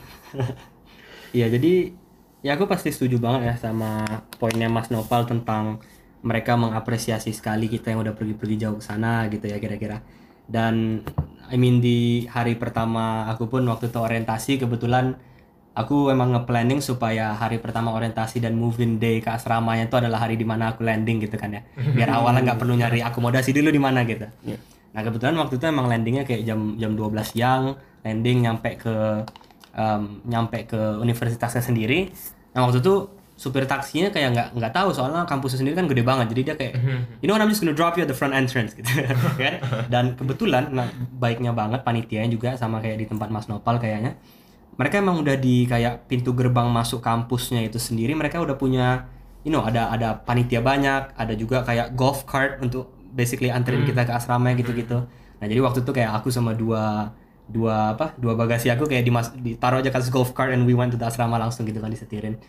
Iya 1.32 1.48
jadi 1.48 1.96
ya 2.44 2.60
aku 2.60 2.68
pasti 2.68 2.92
setuju 2.92 3.16
banget 3.24 3.42
ya 3.48 3.56
sama 3.56 4.04
poinnya 4.36 4.68
Mas 4.68 4.92
Nopal 4.92 5.24
tentang 5.24 5.80
mereka 6.22 6.60
mengapresiasi 6.60 7.32
sekali 7.32 7.72
kita 7.72 7.96
yang 7.96 8.04
udah 8.04 8.12
pergi-pergi 8.14 8.68
jauh 8.68 8.78
ke 8.78 8.84
sana 8.84 9.32
gitu 9.32 9.48
ya 9.48 9.58
kira-kira. 9.64 10.04
Dan 10.44 11.08
I 11.48 11.56
mean 11.56 11.80
di 11.80 12.28
hari 12.28 12.60
pertama 12.60 13.32
aku 13.32 13.48
pun 13.48 13.64
waktu 13.64 13.88
itu 13.88 14.00
orientasi 14.00 14.60
kebetulan 14.60 15.16
aku 15.72 16.12
emang 16.12 16.36
nge-planning 16.36 16.84
supaya 16.84 17.32
hari 17.32 17.64
pertama 17.64 17.96
orientasi 17.96 18.44
dan 18.44 18.60
moving 18.60 19.00
day 19.00 19.24
ke 19.24 19.32
asramanya 19.32 19.88
itu 19.88 19.96
adalah 19.96 20.28
hari 20.28 20.36
di 20.36 20.44
mana 20.44 20.76
aku 20.76 20.84
landing 20.84 21.24
gitu 21.24 21.40
kan 21.40 21.56
ya. 21.56 21.62
Biar 21.96 22.12
awalnya 22.20 22.52
nggak 22.52 22.60
perlu 22.60 22.76
nyari 22.76 23.00
akomodasi 23.02 23.56
dulu 23.56 23.72
di 23.72 23.82
mana 23.82 24.04
gitu. 24.04 24.28
Iya. 24.44 24.60
Nah 24.92 25.02
kebetulan 25.08 25.36
waktu 25.40 25.56
itu 25.56 25.66
emang 25.72 25.88
landingnya 25.88 26.28
kayak 26.28 26.44
jam 26.44 26.76
jam 26.76 26.92
12 27.00 27.24
siang, 27.24 27.80
landing 28.02 28.46
nyampe 28.46 28.78
ke 28.78 28.96
em, 29.76 30.22
nyampe 30.28 30.68
ke 30.68 30.80
universitasnya 31.00 31.64
sendiri. 31.64 32.12
Nah 32.54 32.68
waktu 32.68 32.84
itu 32.84 33.22
supir 33.42 33.66
taksinya 33.66 34.14
kayak 34.14 34.38
nggak 34.38 34.48
nggak 34.54 34.70
tahu 34.70 34.94
soalnya 34.94 35.26
kampusnya 35.26 35.66
sendiri 35.66 35.74
kan 35.74 35.90
gede 35.90 36.06
banget, 36.06 36.30
jadi 36.30 36.42
dia 36.46 36.56
kayak, 36.62 36.74
you 37.22 37.26
know 37.26 37.34
what 37.34 37.42
I'm 37.42 37.50
just 37.50 37.58
gonna 37.58 37.74
drop 37.74 37.98
you 37.98 38.06
at 38.06 38.10
the 38.12 38.14
front 38.14 38.38
entrance 38.38 38.76
gitu, 38.78 38.86
kan? 39.42 39.58
Dan 39.90 40.14
kebetulan, 40.14 40.70
nah 40.70 40.86
baiknya 41.18 41.50
banget 41.50 41.82
panitianya 41.82 42.30
juga 42.30 42.54
sama 42.54 42.78
kayak 42.86 43.02
di 43.02 43.06
tempat 43.10 43.34
Mas 43.34 43.50
Nopal 43.50 43.82
kayaknya, 43.82 44.14
mereka 44.78 45.02
emang 45.02 45.26
udah 45.26 45.42
di 45.42 45.66
kayak 45.66 46.06
pintu 46.06 46.38
gerbang 46.38 46.70
masuk 46.70 47.02
kampusnya 47.02 47.66
itu 47.66 47.82
sendiri, 47.82 48.14
mereka 48.14 48.38
udah 48.38 48.54
punya 48.62 49.10
you 49.42 49.50
know 49.50 49.66
ada 49.66 49.90
ada 49.90 50.22
panitia 50.22 50.62
banyak 50.62 51.18
ada 51.18 51.34
juga 51.34 51.66
kayak 51.66 51.98
golf 51.98 52.30
cart 52.30 52.62
untuk 52.62 52.94
basically 53.10 53.50
anterin 53.50 53.84
kita 53.90 54.06
ke 54.06 54.14
asrama 54.14 54.54
gitu-gitu. 54.54 55.10
Nah 55.42 55.46
jadi 55.50 55.66
waktu 55.66 55.82
itu 55.82 55.90
kayak 55.90 56.22
aku 56.22 56.30
sama 56.30 56.54
dua 56.54 57.10
dua 57.52 57.94
apa 58.00 58.16
dua 58.16 58.34
bagasi 58.40 58.72
aku 58.72 58.88
kayak 58.88 59.04
dimas 59.04 59.28
ditaruh 59.36 59.84
aja 59.84 59.92
ke 59.92 60.00
golf 60.08 60.32
cart 60.32 60.56
and 60.56 60.64
we 60.64 60.72
went 60.72 60.90
to 60.90 60.98
the 60.98 61.04
asrama 61.04 61.36
langsung 61.36 61.68
gitu 61.68 61.84
kan 61.84 61.92
disetirin. 61.92 62.40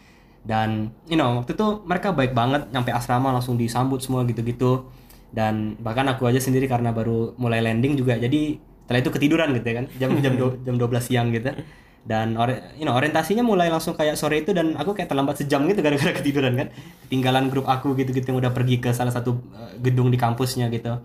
Dan 0.43 0.95
you 1.11 1.19
know 1.19 1.43
waktu 1.43 1.55
itu 1.59 1.67
mereka 1.87 2.15
baik 2.15 2.33
banget 2.35 2.71
nyampe 2.71 2.95
asrama 2.95 3.35
langsung 3.35 3.59
disambut 3.59 3.99
semua 3.99 4.23
gitu-gitu. 4.25 4.87
Dan 5.35 5.75
bahkan 5.83 6.07
aku 6.07 6.29
aja 6.31 6.39
sendiri 6.39 6.71
karena 6.71 6.95
baru 6.95 7.35
mulai 7.41 7.59
landing 7.65 7.99
juga 7.99 8.15
jadi 8.17 8.57
setelah 8.85 9.01
itu 9.01 9.11
ketiduran 9.15 9.49
gitu 9.57 9.67
ya 9.67 9.75
kan 9.83 9.87
jam 9.99 10.11
jam 10.25 10.35
do- 10.39 10.59
jam 10.63 10.75
12 10.79 11.03
siang 11.03 11.29
gitu. 11.35 11.51
Dan 12.03 12.35
ori- 12.35 12.59
you 12.79 12.83
know, 12.83 12.99
orientasinya 12.99 13.47
mulai 13.47 13.71
langsung 13.71 13.95
kayak 13.95 14.19
sore 14.19 14.43
itu 14.43 14.51
dan 14.51 14.75
aku 14.75 14.91
kayak 14.91 15.07
terlambat 15.07 15.39
sejam 15.39 15.63
gitu 15.71 15.83
gara-gara 15.87 16.11
ketiduran 16.19 16.55
kan. 16.59 16.69
Ketinggalan 17.07 17.47
grup 17.51 17.67
aku 17.71 17.95
gitu-gitu 17.95 18.35
yang 18.35 18.39
udah 18.43 18.51
pergi 18.51 18.83
ke 18.83 18.91
salah 18.91 19.15
satu 19.15 19.39
uh, 19.55 19.75
gedung 19.79 20.11
di 20.11 20.19
kampusnya 20.19 20.67
gitu 20.71 20.99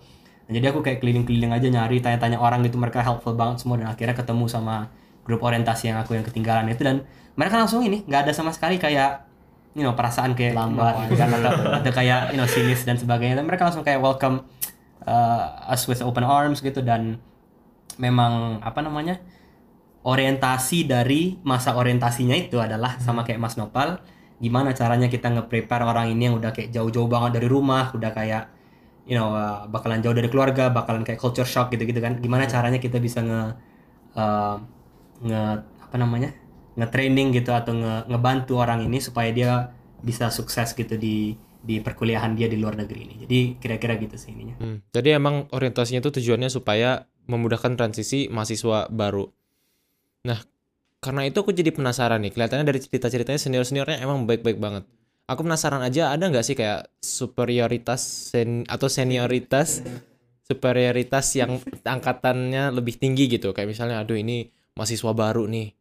jadi 0.47 0.71
aku 0.71 0.79
kayak 0.79 1.03
keliling-keliling 1.03 1.51
aja 1.51 1.67
nyari 1.67 1.99
tanya-tanya 1.99 2.39
orang 2.39 2.63
gitu 2.63 2.79
mereka 2.79 3.03
helpful 3.03 3.35
banget 3.35 3.63
semua 3.63 3.79
dan 3.79 3.91
akhirnya 3.91 4.15
ketemu 4.15 4.47
sama 4.47 4.87
grup 5.27 5.43
orientasi 5.43 5.91
yang 5.91 5.99
aku 5.99 6.15
yang 6.15 6.23
ketinggalan 6.23 6.71
itu 6.71 6.87
dan 6.87 7.03
mereka 7.35 7.59
langsung 7.59 7.83
ini 7.83 8.07
nggak 8.07 8.27
ada 8.27 8.33
sama 8.33 8.55
sekali 8.55 8.79
kayak 8.79 9.27
you 9.77 9.85
know 9.85 9.93
perasaan 9.93 10.33
kayak 10.33 10.57
lambat 10.57 11.13
gitu 11.13 11.21
atau, 11.21 11.53
atau 11.77 11.91
kayak 11.93 12.33
you 12.33 12.39
know 12.41 12.49
sinis 12.49 12.81
dan 12.81 12.97
sebagainya. 12.97 13.37
Dan 13.37 13.45
mereka 13.45 13.69
langsung 13.69 13.85
kayak 13.85 14.01
welcome 14.01 14.41
uh, 15.05 15.69
us 15.69 15.85
with 15.85 16.01
open 16.01 16.25
arms 16.25 16.65
gitu 16.65 16.81
dan 16.81 17.21
memang 18.01 18.57
apa 18.65 18.81
namanya 18.81 19.21
orientasi 20.01 20.89
dari 20.89 21.37
masa 21.45 21.77
orientasinya 21.77 22.33
itu 22.33 22.57
adalah 22.57 22.97
sama 22.97 23.21
kayak 23.21 23.37
Mas 23.37 23.53
Nopal 23.53 24.01
gimana 24.37 24.73
caranya 24.73 25.09
kita 25.09 25.33
nge-prepare 25.33 25.81
orang 25.81 26.13
ini 26.13 26.29
yang 26.29 26.37
udah 26.37 26.53
kayak 26.53 26.69
jauh-jauh 26.69 27.09
banget 27.09 27.41
dari 27.41 27.47
rumah 27.49 27.89
udah 27.93 28.11
kayak 28.13 28.53
you 29.07 29.15
know 29.15 29.31
uh, 29.31 29.65
bakalan 29.71 30.03
jauh 30.03 30.13
dari 30.13 30.27
keluarga 30.27 30.67
bakalan 30.69 31.07
kayak 31.07 31.17
culture 31.17 31.47
shock 31.47 31.71
gitu-gitu 31.71 31.97
kan 32.03 32.19
gimana 32.19 32.45
caranya 32.45 32.77
kita 32.77 32.99
bisa 32.99 33.23
nge 33.23 33.41
uh, 34.19 34.55
nge 35.23 35.41
apa 35.87 35.95
namanya 35.95 36.35
nge-training 36.77 37.33
gitu 37.33 37.55
atau 37.55 37.73
nge 37.73 38.11
ngebantu 38.11 38.59
orang 38.59 38.83
ini 38.85 38.99
supaya 38.99 39.31
dia 39.31 39.51
bisa 40.03 40.29
sukses 40.29 40.75
gitu 40.77 40.99
di 40.99 41.33
di 41.57 41.81
perkuliahan 41.81 42.37
dia 42.37 42.45
di 42.45 42.59
luar 42.59 42.77
negeri 42.77 42.99
ini 43.07 43.15
jadi 43.25 43.39
kira-kira 43.57 43.97
gitu 43.97 44.15
sih 44.19 44.35
ininya 44.35 44.55
Hmm, 44.61 44.83
Jadi 44.93 45.09
emang 45.15 45.49
orientasinya 45.49 45.99
itu 46.03 46.11
tujuannya 46.21 46.51
supaya 46.53 47.09
memudahkan 47.27 47.75
transisi 47.75 48.31
mahasiswa 48.31 48.87
baru. 48.87 49.27
Nah, 50.25 50.39
karena 51.03 51.27
itu 51.27 51.43
aku 51.43 51.51
jadi 51.51 51.75
penasaran 51.75 52.23
nih. 52.23 52.31
Kelihatannya 52.33 52.65
dari 52.65 52.79
cerita-ceritanya 52.79 53.37
senior-seniornya 53.37 53.99
emang 53.99 54.23
baik-baik 54.25 54.57
banget. 54.57 54.87
Aku 55.27 55.43
penasaran 55.43 55.83
aja 55.83 56.15
ada 56.15 56.31
nggak 56.31 56.45
sih 56.47 56.55
kayak 56.55 56.87
superioritas 57.03 58.31
sen 58.31 58.63
atau 58.63 58.87
senioritas 58.87 59.83
superioritas 60.47 61.35
yang 61.35 61.59
angkatannya 61.83 62.71
lebih 62.71 62.95
tinggi 62.95 63.27
gitu. 63.27 63.51
Kayak 63.51 63.75
misalnya 63.75 63.99
aduh 63.99 64.15
ini 64.15 64.47
mahasiswa 64.79 65.11
baru 65.11 65.43
nih. 65.51 65.75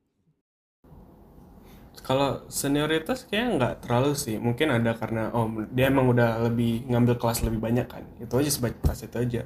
Kalau 2.02 2.42
senioritas 2.50 3.30
kayaknya 3.30 3.50
nggak 3.54 3.74
terlalu 3.86 4.18
sih. 4.18 4.34
Mungkin 4.42 4.66
ada 4.66 4.98
karena 4.98 5.30
oh 5.30 5.46
dia 5.70 5.94
emang 5.94 6.10
udah 6.10 6.42
lebih 6.50 6.82
ngambil 6.90 7.14
kelas 7.14 7.46
lebih 7.46 7.62
banyak 7.62 7.86
kan. 7.86 8.02
Itu 8.18 8.42
aja 8.42 8.50
sebagai 8.50 8.82
kelas 8.82 9.06
itu 9.06 9.16
aja. 9.22 9.42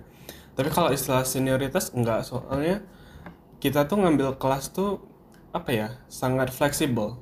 Tapi 0.56 0.68
kalau 0.72 0.88
istilah 0.96 1.28
senioritas 1.28 1.92
enggak 1.92 2.24
soalnya 2.24 2.80
kita 3.60 3.84
tuh 3.84 4.00
ngambil 4.00 4.40
kelas 4.40 4.72
tuh 4.72 5.04
apa 5.52 5.70
ya 5.76 5.88
sangat 6.08 6.48
fleksibel. 6.48 7.20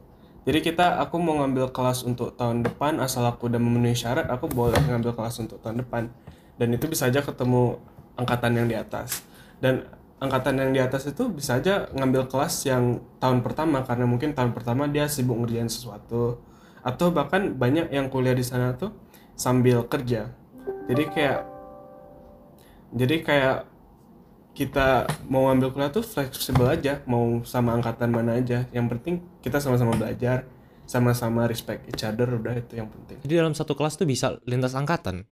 Jadi 0.48 0.64
kita 0.64 0.96
aku 1.04 1.20
mau 1.20 1.44
ngambil 1.44 1.68
kelas 1.76 2.08
untuk 2.08 2.32
tahun 2.32 2.64
depan 2.64 3.04
asal 3.04 3.20
aku 3.28 3.52
udah 3.52 3.61
memenuhi 3.61 3.92
syarat 3.92 4.32
aku 4.32 4.48
boleh 4.48 4.80
ngambil 4.80 5.12
kelas 5.12 5.44
untuk 5.44 5.61
tahun 5.61 5.84
depan. 5.84 6.08
Dan 6.56 6.72
itu 6.72 6.88
bisa 6.88 7.12
aja 7.12 7.20
ketemu 7.20 7.76
angkatan 8.16 8.56
yang 8.56 8.64
di 8.64 8.72
atas. 8.72 9.28
Dan 9.61 9.84
angkatan 10.16 10.56
yang 10.56 10.70
di 10.72 10.80
atas 10.80 11.04
itu 11.04 11.28
bisa 11.28 11.61
aja 11.61 11.92
ngambil 11.92 12.32
kelas 12.32 12.64
yang 12.64 12.96
tahun 13.20 13.44
pertama 13.44 13.84
karena 13.84 14.08
mungkin 14.08 14.32
tahun 14.32 14.56
pertama 14.56 14.88
dia 14.88 15.04
sibuk 15.04 15.37
ngerjain 15.37 15.68
sesuatu 15.68 16.40
atau 16.80 17.12
bahkan 17.12 17.52
banyak 17.52 17.92
yang 17.92 18.08
kuliah 18.08 18.32
di 18.32 18.40
sana 18.40 18.72
tuh 18.72 18.96
sambil 19.37 19.84
kerja. 19.84 20.32
Jadi 20.88 21.04
kayak 21.12 21.44
jadi 22.96 23.16
kayak 23.20 23.56
kita 24.58 25.06
mau 25.30 25.46
ngambil 25.46 25.70
kuliah 25.70 25.92
tuh 25.94 26.02
fleksibel 26.02 26.66
aja, 26.66 26.98
mau 27.06 27.38
sama 27.46 27.78
angkatan 27.78 28.10
mana 28.10 28.42
aja. 28.42 28.66
Yang 28.74 28.98
penting 28.98 29.14
kita 29.38 29.62
sama-sama 29.62 29.94
belajar, 29.94 30.50
sama-sama 30.82 31.46
respect 31.46 31.86
each 31.86 32.02
other 32.02 32.26
udah 32.26 32.58
itu 32.58 32.74
yang 32.74 32.90
penting. 32.90 33.22
Jadi 33.22 33.34
dalam 33.38 33.54
satu 33.54 33.78
kelas 33.78 33.94
tuh 33.94 34.10
bisa 34.10 34.42
lintas 34.50 34.74
angkatan. 34.74 35.30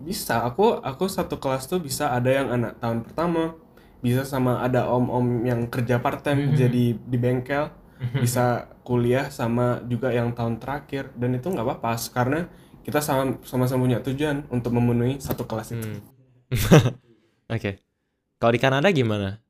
Bisa, 0.00 0.48
aku 0.48 0.80
aku 0.80 1.12
satu 1.12 1.36
kelas 1.36 1.68
tuh 1.68 1.84
bisa 1.84 2.08
ada 2.08 2.32
yang 2.32 2.48
anak 2.48 2.80
tahun 2.80 3.04
pertama, 3.04 3.52
bisa 4.00 4.24
sama 4.24 4.64
ada 4.64 4.88
om-om 4.88 5.44
yang 5.44 5.68
kerja 5.68 6.00
part 6.00 6.24
time 6.24 6.56
jadi 6.56 6.96
di 6.96 7.18
bengkel, 7.20 7.68
bisa 8.16 8.72
kuliah 8.80 9.28
sama 9.28 9.84
juga 9.84 10.08
yang 10.08 10.32
tahun 10.32 10.56
terakhir 10.56 11.12
dan 11.20 11.36
itu 11.36 11.52
nggak 11.52 11.66
apa-apa 11.66 12.00
karena 12.14 12.48
kita 12.80 13.04
sama- 13.04 13.36
sama-sama 13.44 13.84
punya 13.84 14.00
tujuan 14.00 14.48
untuk 14.48 14.72
memenuhi 14.72 15.20
satu 15.20 15.44
kelas 15.44 15.76
itu. 15.76 15.84
Hmm. 15.84 16.00
Oke. 17.58 17.87
Kalau 18.38 18.52
di 18.54 18.60
Kanada 18.62 18.88
gimana? 18.90 19.42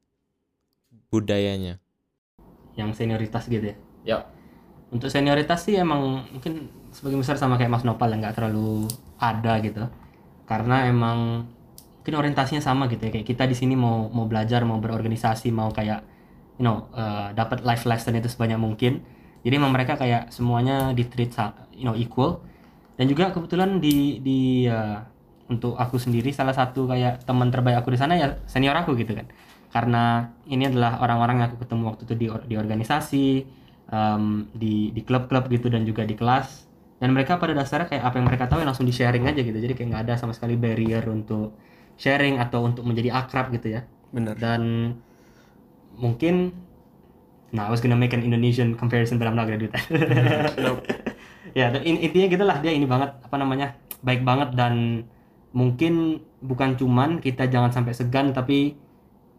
Budayanya. 1.09 1.81
yang 2.73 2.95
senioritas 2.95 3.51
gitu 3.51 3.75
ya 3.75 3.77
Ya. 4.07 4.19
untuk 4.95 5.11
senioritas 5.11 5.67
sih 5.67 5.75
emang 5.75 6.31
mungkin 6.31 6.71
sebagian 6.95 7.19
besar 7.19 7.35
sama 7.35 7.59
kayak 7.59 7.75
Mas 7.75 7.83
Nopal 7.83 8.15
yang 8.15 8.23
nggak 8.23 8.39
terlalu 8.39 8.87
ada 9.19 9.59
gitu 9.59 9.83
karena 10.47 10.87
emang 10.87 11.51
mungkin 11.99 12.15
orientasinya 12.15 12.63
sama 12.63 12.87
gitu 12.87 13.03
ya 13.03 13.11
kayak 13.11 13.27
kita 13.27 13.51
di 13.51 13.59
sini 13.59 13.75
mau 13.75 14.07
mau 14.09 14.31
belajar 14.31 14.63
mau 14.63 14.79
berorganisasi 14.79 15.51
mau 15.51 15.75
kayak 15.75 16.07
you 16.55 16.63
know 16.63 16.87
eh, 16.95 17.35
dapat 17.35 17.67
life 17.67 17.83
lesson 17.83 18.15
itu 18.15 18.31
sebanyak 18.31 18.63
mungkin 18.63 19.03
jadi 19.43 19.59
emang 19.59 19.75
mereka 19.75 19.99
kayak 19.99 20.31
semuanya 20.31 20.95
di 20.95 21.03
treat 21.03 21.35
you 21.75 21.83
know 21.83 21.99
equal 21.99 22.47
dan 22.95 23.11
juga 23.11 23.35
kebetulan 23.35 23.83
di 23.83 24.23
di 24.23 24.39
eh, 24.71 25.03
untuk 25.49 25.75
aku 25.81 25.97
sendiri 25.97 26.31
salah 26.33 26.53
satu 26.53 26.89
kayak 26.89 27.25
teman 27.25 27.49
terbaik 27.49 27.81
aku 27.81 27.93
di 27.95 27.99
sana 28.01 28.15
ya 28.21 28.37
senior 28.49 28.77
aku 28.77 28.93
gitu 28.97 29.13
kan. 29.17 29.27
Karena 29.69 30.33
ini 30.49 30.69
adalah 30.69 31.01
orang-orang 31.05 31.41
yang 31.45 31.47
aku 31.53 31.65
ketemu 31.65 31.83
waktu 31.93 32.03
itu 32.09 32.15
di 32.17 32.27
di 32.49 32.55
organisasi 32.57 33.27
em, 33.93 34.25
di 34.53 34.93
di 34.97 35.01
klub-klub 35.05 35.49
gitu 35.53 35.69
dan 35.73 35.85
juga 35.89 36.05
di 36.05 36.17
kelas. 36.17 36.69
Dan 36.99 37.15
mereka 37.15 37.39
pada 37.39 37.55
dasarnya 37.55 37.87
kayak 37.89 38.05
apa 38.05 38.15
yang 38.19 38.27
mereka 38.27 38.45
tahu 38.51 38.59
ya 38.61 38.67
langsung 38.69 38.89
di 38.89 38.93
sharing 38.93 39.25
aja 39.29 39.41
gitu. 39.41 39.55
Jadi 39.57 39.73
kayak 39.77 39.89
nggak 39.93 40.03
ada 40.09 40.15
sama 40.21 40.33
sekali 40.37 40.59
barrier 40.59 41.05
untuk 41.09 41.55
sharing 41.97 42.39
atau 42.41 42.65
untuk 42.69 42.85
menjadi 42.89 43.13
akrab 43.17 43.53
gitu 43.55 43.77
ya. 43.79 43.83
Bener. 44.09 44.35
dan 44.41 44.97
mungkin 45.99 46.57
nah 47.53 47.69
I 47.69 47.71
was 47.73 47.81
gonna 47.81 47.97
make 47.97 48.13
an 48.17 48.21
Indonesian 48.25 48.77
comparison 48.77 49.17
but 49.21 49.29
I'm 49.29 49.37
not 49.37 49.49
gonna 49.49 49.61
do 49.61 49.69
that. 49.73 49.85
Ya 51.57 51.73
dan 51.73 51.81
in- 51.83 51.99
intinya 52.05 52.29
gitulah. 52.29 52.57
Dia 52.61 52.77
ini 52.77 52.85
banget 52.85 53.19
apa 53.25 53.37
namanya 53.41 53.75
baik 54.05 54.23
banget 54.23 54.53
dan 54.55 55.05
mungkin 55.59 56.23
bukan 56.39 56.79
cuman 56.79 57.19
kita 57.19 57.51
jangan 57.51 57.75
sampai 57.75 57.91
segan 57.91 58.31
tapi 58.31 58.79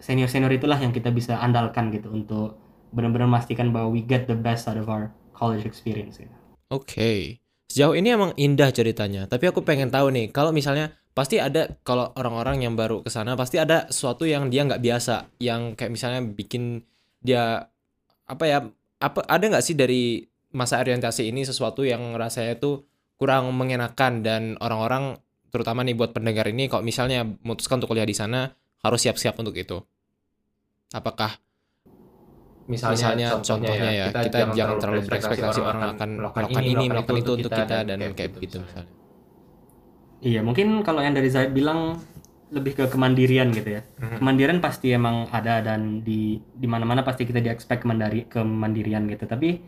senior 0.03 0.27
senior 0.27 0.51
itulah 0.51 0.75
yang 0.75 0.91
kita 0.91 1.15
bisa 1.15 1.39
andalkan 1.39 1.95
gitu 1.95 2.11
untuk 2.11 2.59
benar-benar 2.91 3.31
memastikan 3.31 3.71
bahwa 3.71 3.95
we 3.95 4.03
get 4.03 4.27
the 4.27 4.35
best 4.35 4.67
out 4.67 4.75
of 4.75 4.91
our 4.91 5.15
college 5.31 5.63
experience 5.63 6.19
gitu. 6.19 6.35
Oke. 6.67 7.39
Sejauh 7.69 7.93
ini 7.93 8.09
emang 8.09 8.33
indah 8.33 8.73
ceritanya, 8.73 9.29
tapi 9.29 9.45
aku 9.45 9.61
pengen 9.61 9.93
tahu 9.93 10.09
nih, 10.09 10.33
kalau 10.33 10.49
misalnya 10.49 10.89
pasti 11.13 11.37
ada 11.37 11.69
kalau 11.85 12.09
orang-orang 12.17 12.65
yang 12.65 12.73
baru 12.73 13.05
ke 13.05 13.13
sana 13.13 13.37
pasti 13.37 13.61
ada 13.61 13.85
sesuatu 13.93 14.25
yang 14.25 14.49
dia 14.49 14.65
nggak 14.65 14.81
biasa, 14.81 15.29
yang 15.37 15.77
kayak 15.77 15.93
misalnya 15.93 16.25
bikin 16.25 16.81
dia 17.21 17.69
apa 18.25 18.43
ya? 18.49 18.65
Apa 18.99 19.21
ada 19.29 19.45
nggak 19.45 19.63
sih 19.63 19.77
dari 19.77 20.25
masa 20.49 20.81
orientasi 20.81 21.29
ini 21.29 21.45
sesuatu 21.45 21.85
yang 21.85 22.17
rasanya 22.17 22.57
tuh 22.57 22.89
kurang 23.21 23.53
mengenakan 23.53 24.25
dan 24.25 24.41
orang-orang 24.57 25.21
terutama 25.49 25.83
nih 25.85 25.97
buat 25.97 26.13
pendengar 26.13 26.45
ini 26.49 26.69
kalau 26.69 26.85
misalnya 26.85 27.25
memutuskan 27.25 27.81
untuk 27.81 27.93
kuliah 27.93 28.07
di 28.07 28.15
sana 28.15 28.53
harus 28.79 28.99
siap-siap 29.03 29.35
untuk 29.37 29.53
itu. 29.57 29.81
Apakah 30.95 31.37
misalnya, 32.69 33.41
contohnya, 33.41 33.89
ya, 33.89 34.05
kita, 34.13 34.53
jangan 34.53 34.77
terlalu 34.77 35.01
berekspektasi 35.09 35.59
orang 35.61 35.97
akan 35.97 36.09
melakukan 36.21 36.63
ini, 36.65 36.85
melakukan 36.85 37.17
itu 37.17 37.31
untuk 37.41 37.51
kita 37.51 37.77
dan 37.85 37.97
kayak 38.13 38.31
begitu 38.37 38.61
misalnya. 38.61 38.91
Iya, 40.19 40.41
mungkin 40.43 40.83
kalau 40.83 40.99
yang 40.99 41.15
dari 41.15 41.31
Zaid 41.31 41.55
bilang 41.55 41.97
lebih 42.49 42.73
ke 42.75 42.85
kemandirian 42.89 43.53
gitu 43.53 43.79
ya. 43.79 43.81
Kemandirian 43.97 44.59
pasti 44.59 44.89
emang 44.91 45.29
ada 45.29 45.61
dan 45.61 46.01
di 46.01 46.41
di 46.41 46.67
mana-mana 46.67 47.05
pasti 47.05 47.23
kita 47.23 47.39
di 47.39 47.49
expect 47.49 47.85
kemandiri 47.85 48.25
kemandirian 48.25 49.05
gitu. 49.05 49.29
Tapi 49.29 49.61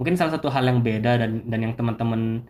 mungkin 0.00 0.16
salah 0.16 0.40
satu 0.40 0.48
hal 0.48 0.64
yang 0.64 0.80
beda 0.80 1.20
dan 1.20 1.44
dan 1.44 1.60
yang 1.60 1.74
teman-teman 1.76 2.42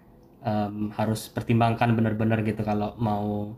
em, 0.43 0.91
harus 0.93 1.31
pertimbangkan 1.31 1.95
benar-benar 1.95 2.43
gitu 2.43 2.63
kalau 2.63 2.95
mau 2.99 3.55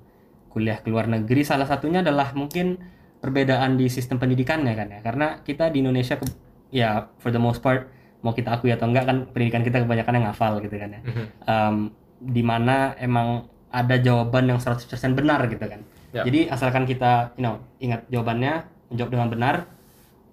kuliah 0.48 0.78
ke 0.78 0.86
luar 0.86 1.08
negeri 1.08 1.42
salah 1.42 1.66
satunya 1.66 2.00
adalah 2.00 2.30
mungkin 2.32 2.78
perbedaan 3.18 3.74
di 3.74 3.88
sistem 3.88 4.20
pendidikannya 4.20 4.72
kan 4.72 4.88
ya. 4.88 5.00
Karena 5.00 5.40
kita 5.40 5.68
di 5.68 5.80
Indonesia 5.80 6.14
ke- 6.14 6.28
ya 6.70 7.08
for 7.18 7.32
the 7.32 7.40
most 7.40 7.58
part 7.58 7.88
mau 8.20 8.32
kita 8.32 8.52
akui 8.52 8.70
atau 8.70 8.86
enggak 8.86 9.04
kan 9.04 9.16
pendidikan 9.28 9.60
kita 9.60 9.82
kebanyakan 9.82 10.12
yang 10.14 10.24
ngafal 10.28 10.60
gitu 10.60 10.76
kan 10.76 10.90
ya. 10.92 11.00
Em, 11.42 11.76
di 12.20 12.40
mana 12.40 12.94
emang 12.96 13.48
ada 13.68 13.98
jawaban 13.98 14.46
yang 14.46 14.58
100% 14.58 15.12
benar 15.12 15.44
gitu 15.46 15.60
kan. 15.60 15.82
Ya. 16.14 16.22
Jadi 16.22 16.46
asalkan 16.46 16.84
kita 16.84 17.34
you 17.34 17.42
know 17.42 17.58
ingat 17.78 18.06
jawabannya, 18.06 18.62
menjawab 18.86 19.10
dengan 19.10 19.28
benar, 19.28 19.54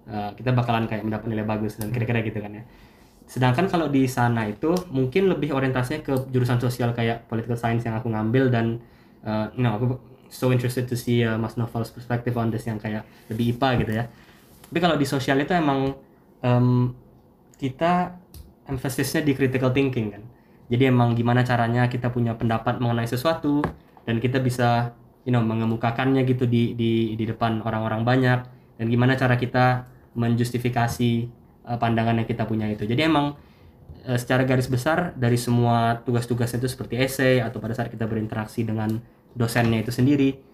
eh, 0.06 0.30
kita 0.36 0.50
bakalan 0.52 0.86
kayak 0.86 1.02
mendapat 1.02 1.26
nilai 1.26 1.42
bagus 1.42 1.74
dan 1.74 1.90
kira-kira 1.90 2.22
gitu 2.22 2.38
kan 2.38 2.54
ya. 2.54 2.62
Sedangkan 3.32 3.64
kalau 3.64 3.88
di 3.88 4.04
sana 4.04 4.44
itu 4.44 4.76
mungkin 4.92 5.32
lebih 5.32 5.56
orientasinya 5.56 6.04
ke 6.04 6.28
jurusan 6.28 6.60
sosial 6.60 6.92
kayak 6.92 7.24
political 7.32 7.56
science 7.56 7.88
yang 7.88 7.96
aku 7.96 8.12
ngambil 8.12 8.52
dan 8.52 8.76
eh, 9.24 9.46
you 9.56 9.64
aku 9.72 9.96
so 10.28 10.52
interested 10.52 10.84
to 10.88 10.96
see 10.96 11.24
uh, 11.24 11.40
Mas 11.40 11.56
Novel's 11.56 11.88
perspective 11.88 12.36
on 12.36 12.52
this 12.52 12.64
yang 12.68 12.76
kayak 12.80 13.08
lebih 13.32 13.56
IPA 13.56 13.68
gitu 13.84 13.92
ya. 13.92 14.04
Tapi 14.68 14.78
kalau 14.80 14.96
di 14.96 15.04
sosial 15.04 15.36
itu 15.44 15.52
emang 15.52 15.92
em, 16.40 16.96
kita 17.60 18.16
emphasisnya 18.64 19.20
di 19.20 19.36
critical 19.36 19.68
thinking 19.72 20.16
kan. 20.16 20.24
Jadi 20.72 20.88
emang 20.88 21.12
gimana 21.12 21.44
caranya 21.44 21.84
kita 21.88 22.08
punya 22.08 22.32
pendapat 22.32 22.80
mengenai 22.80 23.04
sesuatu 23.04 23.60
dan 24.08 24.16
kita 24.16 24.40
bisa 24.40 24.96
you 25.28 25.30
know 25.30 25.44
mengemukakannya 25.44 26.24
gitu 26.24 26.48
di 26.48 26.72
di 26.72 27.12
di 27.12 27.24
depan 27.28 27.60
orang-orang 27.60 28.02
banyak 28.02 28.40
dan 28.80 28.86
gimana 28.88 29.14
cara 29.14 29.36
kita 29.36 29.86
menjustifikasi 30.16 31.28
uh, 31.66 31.78
pandangan 31.78 32.18
yang 32.22 32.28
kita 32.28 32.44
punya 32.46 32.70
itu. 32.70 32.86
Jadi 32.86 33.02
emang 33.06 33.34
uh, 34.06 34.18
secara 34.18 34.46
garis 34.46 34.66
besar 34.66 35.14
dari 35.14 35.36
semua 35.36 36.00
tugas-tugas 36.02 36.52
itu 36.54 36.66
seperti 36.66 36.98
essay 36.98 37.42
atau 37.42 37.58
pada 37.62 37.74
saat 37.74 37.90
kita 37.90 38.06
berinteraksi 38.06 38.66
dengan 38.66 38.98
dosennya 39.32 39.80
itu 39.80 39.90
sendiri 39.90 40.52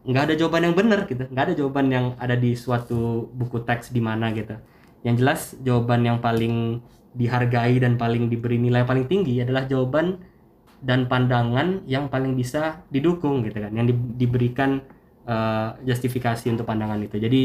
nggak 0.00 0.32
ada 0.32 0.34
jawaban 0.36 0.62
yang 0.70 0.74
benar 0.76 1.04
gitu. 1.04 1.28
Nggak 1.28 1.44
ada 1.44 1.54
jawaban 1.56 1.86
yang 1.92 2.06
ada 2.16 2.36
di 2.36 2.56
suatu 2.56 3.28
buku 3.36 3.64
teks 3.68 3.92
di 3.92 4.00
mana 4.00 4.32
gitu. 4.32 4.56
Yang 5.04 5.16
jelas 5.20 5.40
jawaban 5.60 6.00
yang 6.04 6.18
paling 6.24 6.80
dihargai 7.10 7.82
dan 7.82 7.98
paling 7.98 8.30
diberi 8.30 8.56
nilai 8.56 8.86
paling 8.86 9.10
tinggi 9.10 9.42
adalah 9.42 9.66
jawaban 9.66 10.22
dan 10.80 11.10
pandangan 11.10 11.84
yang 11.84 12.08
paling 12.08 12.32
bisa 12.32 12.80
didukung 12.88 13.44
gitu 13.44 13.60
kan. 13.60 13.72
Yang 13.76 13.92
di- 13.92 14.24
diberikan 14.24 14.80
eh, 15.28 15.68
justifikasi 15.84 16.48
untuk 16.48 16.64
pandangan 16.64 17.00
itu. 17.04 17.20
Jadi 17.20 17.42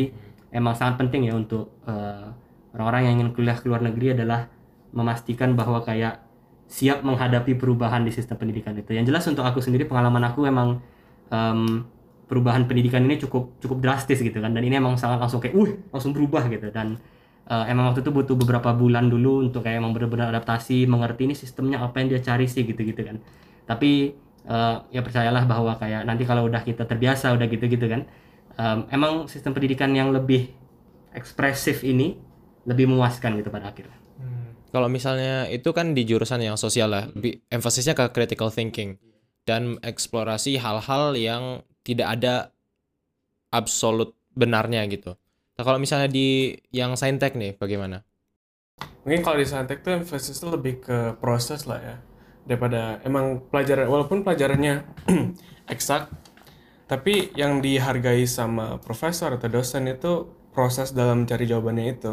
emang 0.55 0.79
sangat 0.79 1.03
penting 1.03 1.27
ya 1.27 1.35
untuk 1.35 1.75
eh, 1.83 2.27
orang-orang 2.75 3.01
yang 3.07 3.13
ingin 3.23 3.29
kuliah 3.31 3.55
ke 3.55 3.65
luar 3.71 3.81
negeri 3.81 4.13
adalah 4.13 4.51
memastikan 4.91 5.55
bahwa 5.55 5.79
kayak 5.81 6.21
siap 6.67 7.01
menghadapi 7.07 7.55
perubahan 7.55 8.03
di 8.03 8.11
sistem 8.11 8.35
pendidikan 8.35 8.75
itu. 8.75 8.91
Yang 8.91 9.15
jelas 9.15 9.23
untuk 9.31 9.47
aku 9.47 9.63
sendiri 9.63 9.87
pengalaman 9.87 10.23
aku 10.27 10.43
emang 10.43 10.83
em, 11.31 11.87
perubahan 12.27 12.65
pendidikan 12.65 13.05
ini 13.05 13.21
cukup 13.21 13.55
cukup 13.63 13.79
drastis 13.79 14.19
gitu 14.19 14.37
kan. 14.43 14.51
Dan 14.51 14.63
ini 14.65 14.75
emang 14.75 14.99
sangat 14.99 15.23
langsung 15.23 15.39
kayak 15.39 15.55
uh 15.55 15.71
langsung 15.95 16.11
berubah 16.11 16.51
gitu. 16.51 16.67
Dan 16.73 16.99
eh, 17.47 17.65
emang 17.71 17.93
waktu 17.93 18.03
itu 18.03 18.11
butuh 18.11 18.35
beberapa 18.35 18.73
bulan 18.73 19.07
dulu 19.07 19.45
untuk 19.45 19.63
kayak 19.63 19.79
emang 19.79 19.93
benar-benar 19.93 20.33
adaptasi 20.33 20.89
mengerti 20.89 21.31
ini 21.31 21.35
sistemnya 21.37 21.79
apa 21.85 22.01
yang 22.01 22.17
dia 22.17 22.21
cari 22.23 22.49
sih 22.49 22.65
gitu-gitu 22.65 23.01
kan. 23.05 23.21
Tapi 23.69 24.15
eh, 24.49 24.75
ya 24.89 25.01
percayalah 25.05 25.43
bahwa 25.45 25.77
kayak 25.77 26.01
nanti 26.03 26.23
kalau 26.25 26.49
udah 26.49 26.61
kita 26.65 26.83
terbiasa 26.89 27.33
udah 27.37 27.45
gitu-gitu 27.45 27.85
kan 27.85 28.09
em, 28.59 28.79
emang 28.91 29.27
sistem 29.27 29.51
pendidikan 29.55 29.91
yang 29.91 30.11
lebih 30.11 30.51
ekspresif 31.15 31.83
ini 31.83 32.19
lebih 32.69 32.85
memuaskan 32.91 33.37
gitu 33.39 33.49
pada 33.53 33.71
akhirnya 33.71 33.97
Kalau 34.75 34.91
misalnya 34.91 35.47
itu 35.47 35.71
kan 35.71 35.95
di 35.95 36.03
jurusan 36.03 36.43
yang 36.43 36.59
sosial 36.59 36.91
lah, 36.91 37.07
bi- 37.15 37.39
emphasisnya 37.47 37.95
ke 37.95 38.11
critical 38.11 38.51
thinking 38.51 38.99
dan 39.47 39.79
eksplorasi 39.79 40.59
hal-hal 40.59 41.15
yang 41.15 41.63
tidak 41.87 42.19
ada 42.19 42.33
absolut 43.53 44.13
benarnya 44.35 44.83
gitu. 44.91 45.15
Nah, 45.55 45.63
kalau 45.63 45.79
misalnya 45.79 46.11
di 46.11 46.51
yang 46.75 46.99
saintek 46.99 47.33
nih 47.39 47.55
bagaimana? 47.55 48.03
Mungkin 49.05 49.21
kalau 49.23 49.37
di 49.39 49.47
Saintek 49.47 49.79
tuh 49.85 49.93
emphasisnya 50.01 50.49
lebih 50.57 50.73
ke 50.85 50.97
proses 51.23 51.61
lah 51.69 51.79
ya. 51.89 51.95
Daripada 52.45 52.81
emang 53.07 53.25
pelajaran 53.51 53.85
walaupun 53.93 54.21
pelajarannya 54.25 54.75
eksak 55.73 56.03
tapi 56.91 57.13
yang 57.41 57.53
dihargai 57.65 58.23
sama 58.29 58.65
profesor 58.87 59.29
atau 59.37 59.49
dosen 59.57 59.83
itu 59.95 60.11
proses 60.55 60.93
dalam 60.99 61.17
mencari 61.25 61.45
jawabannya 61.51 61.85
itu. 61.95 62.11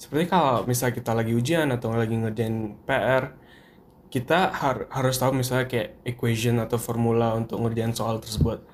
Seperti 0.00 0.32
kalau 0.32 0.64
misal 0.64 0.96
kita 0.96 1.12
lagi 1.12 1.36
ujian 1.36 1.68
atau 1.68 1.92
lagi 1.92 2.16
ngerjain 2.16 2.72
PR, 2.88 3.36
kita 4.08 4.48
har- 4.48 4.88
harus 4.88 5.20
tahu 5.20 5.36
misalnya 5.36 5.68
kayak 5.68 6.00
equation 6.08 6.56
atau 6.56 6.80
formula 6.80 7.36
untuk 7.36 7.60
ngerjain 7.60 7.92
soal 7.92 8.16
tersebut. 8.16 8.64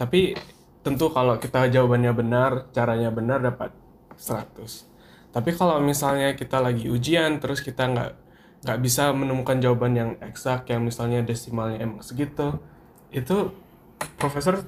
Tapi 0.00 0.32
tentu 0.80 1.12
kalau 1.12 1.36
kita 1.36 1.68
jawabannya 1.68 2.12
benar, 2.16 2.50
caranya 2.72 3.12
benar 3.12 3.44
dapat 3.44 3.76
100. 4.16 4.88
Tapi 5.30 5.52
kalau 5.52 5.78
misalnya 5.84 6.32
kita 6.34 6.58
lagi 6.58 6.88
ujian 6.88 7.38
terus 7.38 7.60
kita 7.60 7.86
nggak 7.86 8.12
nggak 8.64 8.78
bisa 8.80 9.12
menemukan 9.12 9.60
jawaban 9.60 9.92
yang 9.96 10.10
eksak 10.20 10.68
yang 10.72 10.84
misalnya 10.84 11.20
desimalnya 11.22 11.80
emang 11.80 12.00
segitu, 12.00 12.56
itu 13.12 13.52
profesor 14.16 14.64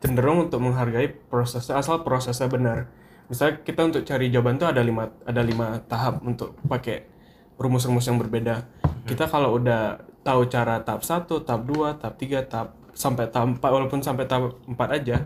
cenderung 0.00 0.48
untuk 0.48 0.62
menghargai 0.62 1.10
prosesnya 1.10 1.78
asal 1.78 2.06
prosesnya 2.06 2.46
benar. 2.46 2.88
Misalnya 3.30 3.62
kita 3.62 3.80
untuk 3.86 4.02
cari 4.02 4.26
jawaban 4.26 4.58
tuh 4.58 4.66
ada 4.66 4.82
lima 4.82 5.06
ada 5.22 5.42
lima 5.46 5.78
tahap 5.86 6.18
untuk 6.26 6.58
pakai 6.66 7.06
rumus-rumus 7.54 8.02
yang 8.10 8.18
berbeda. 8.18 8.66
Kita 9.06 9.30
kalau 9.30 9.54
udah 9.54 10.02
tahu 10.26 10.50
cara 10.50 10.82
tahap 10.82 11.06
1, 11.06 11.46
tahap 11.46 11.62
2, 11.62 12.02
tahap 12.02 12.14
3, 12.18 12.42
tahap 12.50 12.68
sampai 12.90 13.30
tahap 13.30 13.56
4 13.56 13.62
walaupun 13.62 14.02
sampai 14.02 14.26
tahap 14.26 14.58
4 14.66 14.96
aja 14.98 15.16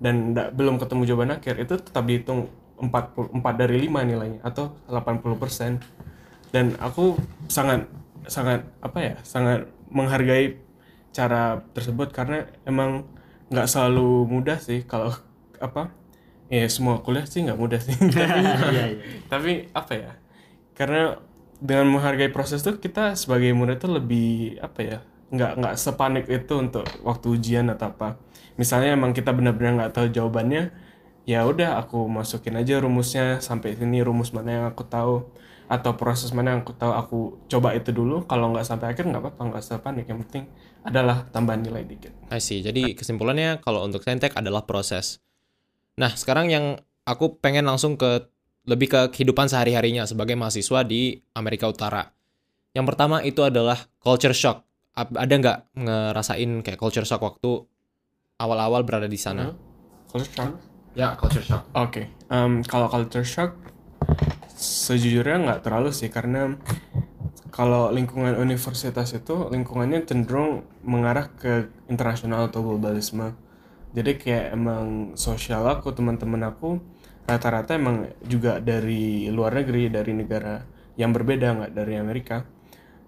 dan 0.00 0.32
nggak- 0.32 0.56
belum 0.56 0.80
ketemu 0.80 1.02
jawaban 1.04 1.36
akhir 1.36 1.54
itu 1.60 1.74
tetap 1.78 2.04
dihitung 2.08 2.48
40, 2.80 3.30
4 3.30 3.54
dari 3.60 3.76
5 3.76 4.02
nilainya 4.02 4.40
atau 4.40 4.72
80%. 4.88 5.84
Dan 6.48 6.74
aku 6.80 7.18
sangat 7.46 7.84
sangat 8.24 8.64
apa 8.80 8.98
ya? 9.04 9.14
sangat 9.20 9.68
menghargai 9.92 10.56
cara 11.14 11.60
tersebut 11.76 12.10
karena 12.10 12.48
emang 12.64 13.04
nggak 13.52 13.68
selalu 13.68 14.26
mudah 14.26 14.58
sih 14.58 14.82
kalau 14.82 15.12
apa 15.60 15.92
ya 16.52 16.68
semua 16.68 17.00
kuliah 17.00 17.24
sih 17.24 17.44
nggak 17.44 17.58
mudah 17.58 17.80
sih. 17.80 17.96
Tapi, 17.96 18.40
Iya, 18.74 18.84
iya. 18.94 19.06
tapi 19.26 19.68
apa 19.72 19.92
ya? 19.96 20.12
Karena 20.76 21.16
dengan 21.62 21.88
menghargai 21.96 22.28
proses 22.28 22.60
tuh 22.60 22.76
kita 22.76 23.16
sebagai 23.16 23.50
murid 23.56 23.80
tuh 23.80 23.96
lebih 23.96 24.60
apa 24.60 24.80
ya? 24.84 24.98
Nggak 25.32 25.52
nggak 25.60 25.74
sepanik 25.80 26.26
itu 26.28 26.54
untuk 26.60 26.84
waktu 27.02 27.26
ujian 27.32 27.66
atau 27.72 27.90
apa. 27.90 28.20
Misalnya 28.54 28.94
emang 28.94 29.16
kita 29.16 29.34
benar-benar 29.34 29.88
nggak 29.88 29.92
tahu 29.96 30.06
jawabannya 30.12 30.70
ya 31.24 31.40
udah 31.48 31.80
aku 31.80 32.04
masukin 32.04 32.60
aja 32.60 32.76
rumusnya 32.84 33.40
sampai 33.40 33.74
sini 33.80 34.04
rumus 34.04 34.36
mana 34.36 34.60
yang 34.60 34.66
aku 34.68 34.84
tahu 34.84 35.24
atau 35.64 35.96
proses 35.96 36.28
mana 36.36 36.52
yang 36.52 36.60
aku 36.60 36.76
tahu 36.76 36.92
aku 36.92 37.18
coba 37.48 37.72
itu 37.72 37.90
dulu. 37.90 38.28
Kalau 38.28 38.52
nggak 38.52 38.68
sampai 38.68 38.92
akhir 38.92 39.08
nggak 39.08 39.22
apa-apa 39.24 39.42
nggak 39.48 39.62
usah 39.64 39.80
panik. 39.80 40.04
Yang 40.04 40.28
penting 40.28 40.44
adalah 40.84 41.24
tambahan 41.32 41.64
nilai 41.64 41.88
dikit. 41.88 42.12
I 42.28 42.38
see. 42.38 42.60
Jadi 42.60 42.92
kesimpulannya 42.92 43.64
kalau 43.64 43.80
untuk 43.88 44.04
saintek 44.04 44.36
adalah 44.36 44.68
proses. 44.68 45.23
Nah, 45.94 46.10
sekarang 46.14 46.50
yang 46.50 46.64
aku 47.06 47.38
pengen 47.38 47.66
langsung 47.68 47.94
ke 47.94 48.26
lebih 48.64 48.88
ke 48.88 49.00
kehidupan 49.12 49.46
sehari-harinya 49.46 50.08
sebagai 50.08 50.34
mahasiswa 50.34 50.80
di 50.82 51.20
Amerika 51.36 51.68
Utara. 51.68 52.08
Yang 52.72 52.86
pertama 52.90 53.20
itu 53.20 53.44
adalah 53.44 53.76
culture 54.00 54.34
shock. 54.34 54.64
Ada 54.96 55.34
nggak 55.36 55.58
ngerasain 55.78 56.50
kayak 56.64 56.80
culture 56.80 57.04
shock 57.04 57.20
waktu 57.22 57.66
awal-awal 58.40 58.82
berada 58.82 59.06
di 59.06 59.20
sana? 59.20 59.52
culture 60.10 60.30
shock 60.30 60.54
Ya, 60.94 61.18
culture 61.18 61.42
shock. 61.42 61.66
Oke, 61.74 62.06
em, 62.30 62.62
kalau 62.62 62.86
culture 62.86 63.26
shock 63.26 63.58
sejujurnya 64.54 65.42
nggak 65.42 65.60
terlalu 65.66 65.90
sih 65.90 66.06
karena 66.06 66.54
kalau 67.50 67.90
lingkungan 67.90 68.38
universitas 68.38 69.10
itu 69.10 69.50
lingkungannya 69.50 70.06
cenderung 70.06 70.62
mengarah 70.86 71.26
ke 71.34 71.66
internasional 71.90 72.46
atau 72.46 72.62
globalisme. 72.62 73.34
Jadi 73.94 74.18
kayak 74.18 74.46
emang 74.58 75.14
sosial 75.14 75.62
aku, 75.70 75.94
teman-teman 75.94 76.42
aku 76.50 76.82
rata-rata 77.24 77.78
emang 77.78 78.10
juga 78.26 78.60
dari 78.60 79.30
luar 79.30 79.56
negeri, 79.56 79.88
dari 79.88 80.12
negara 80.12 80.60
yang 80.98 81.14
berbeda 81.14 81.46
nggak 81.62 81.72
dari 81.72 81.94
Amerika. 81.96 82.42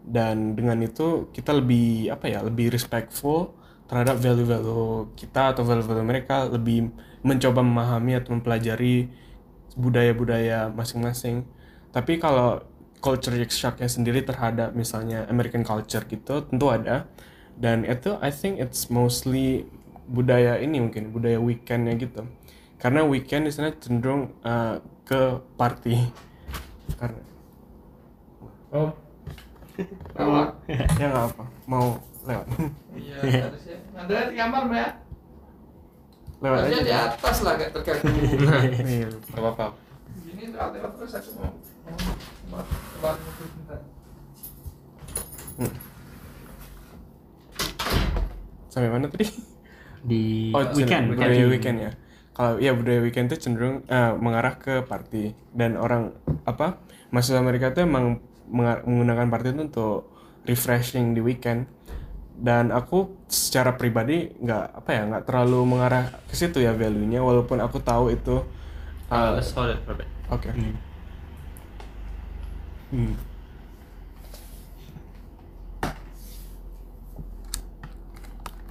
Dan 0.07 0.55
dengan 0.55 0.79
itu 0.87 1.29
kita 1.35 1.51
lebih 1.59 2.15
apa 2.15 2.31
ya, 2.31 2.41
lebih 2.47 2.71
respectful 2.71 3.59
terhadap 3.91 4.23
value-value 4.23 5.15
kita 5.19 5.55
atau 5.55 5.67
value-value 5.67 6.07
mereka, 6.07 6.47
lebih 6.47 6.95
mencoba 7.27 7.67
memahami 7.67 8.23
atau 8.23 8.39
mempelajari 8.39 9.11
budaya-budaya 9.75 10.71
masing-masing. 10.71 11.43
Tapi 11.91 12.23
kalau 12.23 12.63
culture 13.03 13.35
shocknya 13.51 13.87
sendiri 13.91 14.25
terhadap 14.25 14.73
misalnya 14.73 15.27
American 15.29 15.63
culture 15.67 16.03
gitu 16.07 16.47
tentu 16.47 16.67
ada. 16.71 17.11
Dan 17.57 17.83
itu 17.89 18.15
I 18.21 18.31
think 18.31 18.61
it's 18.61 18.93
mostly 18.93 19.67
budaya 20.07 20.59
ini 20.59 20.79
mungkin 20.81 21.11
budaya 21.11 21.39
weekendnya 21.39 21.95
gitu. 21.99 22.23
Karena 22.77 23.03
weekend 23.03 23.47
di 23.47 23.53
sana 23.53 23.73
cenderung 23.77 24.33
uh, 24.43 24.79
ke 25.03 25.21
party. 25.55 26.11
Karena 26.97 27.23
Oh. 28.71 28.91
ya 30.67 30.89
nggak 30.99 31.25
apa 31.37 31.45
mau 31.69 32.01
lewat 32.25 32.47
Iya, 32.97 33.17
harusnya. 33.45 33.77
Ada 33.95 34.33
di 34.33 34.35
kamar, 34.37 34.63
Mbak. 34.67 34.91
lewat 36.37 36.59
Harusnya 36.65 36.81
di 36.83 36.93
aja. 36.93 36.99
atas 37.13 37.37
lah, 37.45 37.55
kayak 37.57 37.71
terganggu. 37.77 38.09
Iya, 38.89 39.09
Gak 39.13 39.37
apa-apa. 39.41 39.67
Ini 40.27 40.43
lewat-lewat 40.53 40.91
terus 40.97 41.13
aku 41.15 41.31
mau. 41.37 41.53
coba 42.97 43.11
bentar. 43.17 43.81
sampai 48.69 48.93
mana 48.93 49.09
tadi 49.09 49.25
di 50.03 50.53
Oh, 50.53 50.63
weekend, 50.75 51.13
budaya 51.15 51.45
weekend 51.49 51.79
ya. 51.81 51.91
Kalau 52.37 52.61
ya 52.61 52.77
budaya 52.77 53.01
weekend 53.01 53.33
itu 53.33 53.49
cenderung 53.49 53.81
eh, 53.89 54.13
mengarah 54.21 54.61
ke 54.61 54.85
party 54.85 55.33
dan 55.57 55.81
orang 55.81 56.13
apa 56.45 56.77
mahasiswa 57.09 57.41
Amerika 57.41 57.73
itu 57.73 57.89
emang 57.89 58.21
menggunakan 58.53 59.27
party 59.33 59.57
itu 59.57 59.63
untuk 59.73 59.97
refreshing 60.45 61.17
di 61.17 61.25
weekend. 61.25 61.65
Dan 62.37 62.69
aku 62.69 63.25
secara 63.33 63.81
pribadi 63.81 64.29
nggak 64.37 64.85
apa 64.85 64.91
ya 64.93 65.03
nggak 65.09 65.25
terlalu 65.25 65.61
mengarah 65.65 66.13
ke 66.29 66.37
situ 66.37 66.61
ya 66.61 66.77
value-nya 66.77 67.25
walaupun 67.25 67.65
aku 67.65 67.81
tahu 67.81 68.13
itu 68.13 68.45
eh, 69.09 69.31
let's 69.33 69.57
hold 69.57 69.73
it 69.73 69.81
for 69.89 69.97
a 69.97 70.05
bit. 70.05 70.09
oke. 70.29 70.51
Hmm. 70.53 70.77
Hmm. 72.93 73.15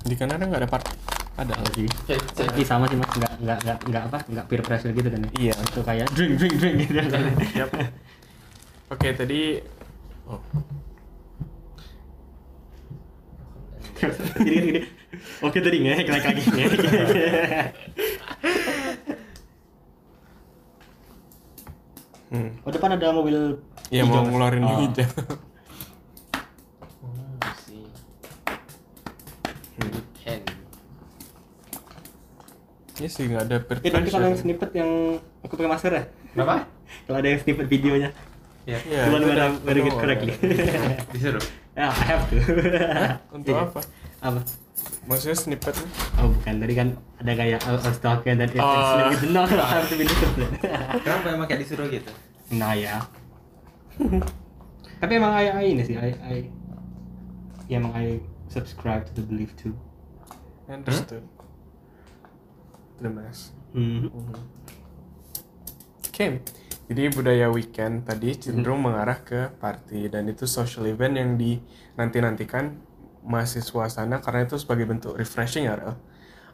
Di 0.06 0.14
Kanada 0.14 0.46
nggak 0.46 0.62
ada 0.62 0.70
party. 0.70 1.05
Ada. 1.36 1.54
Sih. 1.72 1.84
Okay, 2.08 2.16
Tapi 2.16 2.64
sama 2.64 2.88
sih 2.88 2.96
mas, 2.96 3.12
nggak 3.12 3.34
nggak 3.44 3.58
nggak 3.60 3.78
nggak 3.92 4.04
apa, 4.08 4.18
nggak 4.26 4.46
peer 4.48 4.62
pressure 4.64 4.92
gitu 4.92 5.08
kan? 5.08 5.20
ya? 5.20 5.30
Iya. 5.36 5.54
Itu 5.62 5.80
kayak 5.84 6.08
drink 6.16 6.32
drink 6.40 6.56
drink 6.56 6.76
gitu. 6.82 6.94
Yap. 7.60 7.70
Oke, 8.88 9.08
tadi 9.12 9.60
oh, 10.26 10.40
Jadi 14.36 14.52
gini, 14.54 14.80
oke 15.42 15.58
tadi 15.58 15.78
ngehek 15.82 16.08
lagi 16.08 16.26
lagi 16.30 16.42
ngehek. 16.46 16.80
hmm. 22.32 22.50
Oh 22.64 22.72
depan 22.72 22.92
ada 22.94 23.10
mobil. 23.12 23.60
ya 23.90 24.02
hijau, 24.02 24.14
mau 24.26 24.26
ngeluarin 24.30 24.64
Oh. 24.64 24.80
hijau. 24.82 25.10
Oh, 27.02 27.12
see. 27.66 27.86
Weekend. 29.78 30.15
Iya 32.96 33.10
sih 33.10 33.24
nggak 33.26 33.44
ada 33.44 33.58
peer 33.60 33.78
Eh 33.78 33.90
tapi 33.90 34.08
kalau 34.08 34.24
yang 34.24 34.34
pressure. 34.34 34.44
snippet 34.44 34.72
yang 34.74 34.92
aku 35.42 35.54
pakai 35.54 35.68
masker 35.68 35.92
ya? 35.92 36.04
Berapa? 36.32 36.56
Kalau 37.04 37.18
ada 37.18 37.28
yang 37.28 37.40
snippet 37.40 37.68
videonya, 37.68 38.10
Ya. 38.66 38.82
Iya, 38.82 39.02
Cuman 39.06 39.22
wearing 39.62 39.86
it 39.86 39.94
penuh. 39.94 40.00
correctly. 40.00 40.34
Disuruh. 41.14 41.44
Ya, 41.76 41.86
I 41.86 42.06
have 42.08 42.26
to. 42.26 42.36
Untuk 43.36 43.54
Iya. 43.54 43.62
apa? 43.64 43.80
Apa? 44.20 44.42
Maksudnya 45.06 45.38
snippet 45.38 45.76
Oh 46.18 46.34
bukan, 46.34 46.54
tadi 46.58 46.74
kan 46.74 46.88
ada 47.20 47.32
kayak 47.32 47.62
I 47.62 47.72
was 47.72 48.00
talking 48.00 48.36
dan 48.36 48.48
it's 48.48 48.58
Oh. 48.58 48.66
oh. 48.66 49.12
gitu. 49.12 49.26
No, 49.36 49.46
I 49.46 49.54
have 49.76 49.86
to 49.86 49.96
be 49.96 50.04
disciplined. 50.04 50.56
Kenapa 50.98 51.26
emang 51.30 51.46
kayak 51.46 51.62
disuruh 51.62 51.86
gitu? 51.88 52.10
nah 52.48 52.74
ya. 52.74 53.06
Tapi 54.96 55.12
emang 55.14 55.32
I, 55.32 55.46
I 55.52 55.66
ini 55.68 55.84
sih, 55.84 55.94
I, 55.94 56.10
I 56.16 56.36
ya 57.66 57.78
emang 57.78 57.94
I 57.94 58.22
subscribe 58.48 59.06
to 59.06 59.14
the 59.14 59.24
belief 59.24 59.54
too. 59.56 59.74
understood. 60.66 61.22
The 63.02 63.10
mess. 63.12 63.52
Hmm. 63.76 64.08
Oke. 66.08 66.42
Jadi 66.86 67.04
budaya 67.10 67.50
weekend 67.50 68.06
tadi 68.06 68.38
cenderung 68.38 68.86
mengarah 68.86 69.26
ke 69.26 69.50
party 69.58 70.06
dan 70.06 70.30
itu 70.30 70.46
social 70.46 70.86
event 70.86 71.18
yang 71.18 71.34
dinanti-nantikan 71.34 72.78
mahasiswa 73.26 73.90
sana 73.90 74.22
karena 74.22 74.46
itu 74.46 74.62
sebagai 74.62 74.86
bentuk 74.86 75.18
refreshing 75.18 75.66
ya. 75.66 75.98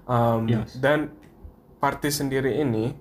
Um, 0.08 0.48
Yes. 0.48 0.80
Dan 0.80 1.12
party 1.84 2.10
sendiri 2.10 2.64
ini 2.64 2.96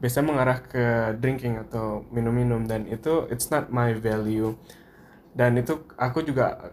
biasanya 0.00 0.26
mengarah 0.32 0.58
ke 0.64 1.14
drinking 1.20 1.60
atau 1.68 2.08
minum-minum 2.10 2.64
dan 2.66 2.88
itu 2.88 3.28
it's 3.28 3.52
not 3.52 3.68
my 3.68 3.92
value. 3.92 4.56
Dan 5.36 5.60
itu 5.60 5.86
aku 6.00 6.24
juga 6.24 6.72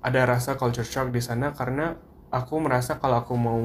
ada 0.00 0.20
rasa 0.26 0.54
culture 0.54 0.86
shock 0.86 1.10
di 1.10 1.20
sana 1.20 1.50
karena 1.50 1.98
aku 2.30 2.62
merasa 2.62 2.96
kalau 2.96 3.20
aku 3.20 3.34
mau 3.34 3.58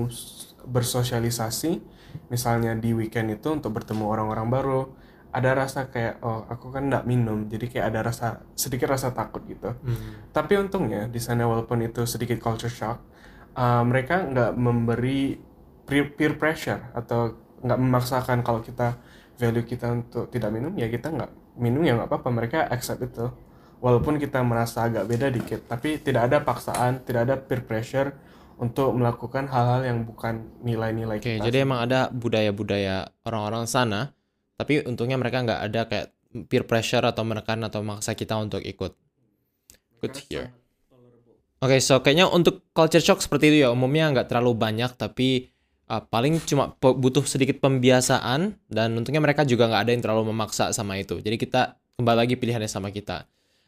bersosialisasi 0.68 1.82
misalnya 2.28 2.76
di 2.76 2.92
weekend 2.92 3.32
itu 3.32 3.48
untuk 3.52 3.72
bertemu 3.76 4.04
orang-orang 4.08 4.48
baru 4.52 4.82
ada 5.32 5.54
rasa 5.54 5.92
kayak 5.92 6.24
oh 6.24 6.48
aku 6.48 6.72
kan 6.72 6.88
nggak 6.88 7.06
minum 7.06 7.46
jadi 7.46 7.66
kayak 7.68 7.86
ada 7.94 8.00
rasa 8.10 8.28
sedikit 8.56 8.90
rasa 8.90 9.12
takut 9.12 9.44
gitu. 9.46 9.76
Tapi 10.32 10.54
untungnya 10.58 11.06
di 11.12 11.20
sana 11.20 11.46
walaupun 11.46 11.84
itu 11.84 12.08
sedikit 12.08 12.40
culture 12.40 12.72
shock 12.72 12.98
uh, 13.54 13.84
mereka 13.84 14.24
nggak 14.24 14.52
memberi 14.56 15.38
peer, 15.86 16.16
peer 16.16 16.34
pressure 16.40 16.80
atau 16.96 17.38
nggak 17.62 17.80
memaksakan 17.80 18.42
kalau 18.42 18.62
kita 18.64 18.98
value 19.38 19.66
kita 19.66 19.94
untuk 19.94 20.32
tidak 20.34 20.50
minum 20.50 20.74
ya 20.74 20.90
kita 20.90 21.14
nggak 21.14 21.32
minum 21.62 21.86
ya 21.86 21.94
nggak 21.98 22.10
apa-apa 22.10 22.30
mereka 22.34 22.60
accept 22.66 23.04
itu. 23.04 23.28
Walaupun 23.78 24.18
kita 24.18 24.42
merasa 24.42 24.90
agak 24.90 25.06
beda 25.06 25.30
dikit 25.30 25.70
tapi 25.70 26.02
tidak 26.02 26.34
ada 26.34 26.42
paksaan 26.42 27.06
tidak 27.06 27.30
ada 27.30 27.36
peer 27.38 27.62
pressure 27.62 28.10
untuk 28.58 28.90
melakukan 28.98 29.46
hal-hal 29.46 29.86
yang 29.86 30.00
bukan 30.04 30.50
nilai-nilai 30.66 31.22
Oke, 31.22 31.38
kita 31.38 31.46
jadi 31.46 31.64
emang 31.64 31.86
ada 31.86 32.10
budaya-budaya 32.10 33.14
orang-orang 33.26 33.70
sana, 33.70 34.14
tapi 34.58 34.82
untungnya 34.82 35.18
mereka 35.22 35.46
nggak 35.46 35.62
ada 35.62 35.82
kayak 35.86 36.08
peer 36.50 36.66
pressure 36.66 37.06
atau 37.06 37.22
menekan 37.22 37.62
atau 37.62 37.86
memaksa 37.86 38.18
kita 38.18 38.34
untuk 38.38 38.66
ikut. 38.66 38.98
Good 40.02 40.14
to 40.14 40.22
hear. 40.30 40.46
Oke, 41.58 41.82
so 41.82 41.98
kayaknya 42.06 42.30
untuk 42.30 42.70
culture 42.74 43.02
shock 43.02 43.22
seperti 43.22 43.50
itu 43.50 43.58
ya, 43.66 43.74
umumnya 43.74 44.14
nggak 44.14 44.30
terlalu 44.30 44.54
banyak, 44.54 44.94
tapi 44.94 45.50
uh, 45.90 46.02
paling 46.06 46.38
cuma 46.46 46.74
butuh 46.78 47.26
sedikit 47.26 47.58
pembiasaan, 47.62 48.58
dan 48.70 48.90
untungnya 48.94 49.22
mereka 49.22 49.42
juga 49.42 49.66
nggak 49.66 49.82
ada 49.82 49.92
yang 49.94 50.04
terlalu 50.06 50.34
memaksa 50.34 50.70
sama 50.70 51.02
itu. 51.02 51.18
Jadi 51.18 51.38
kita 51.38 51.78
kembali 51.98 52.18
lagi 52.26 52.36
pilihannya 52.38 52.70
sama 52.70 52.94
kita. 52.94 53.26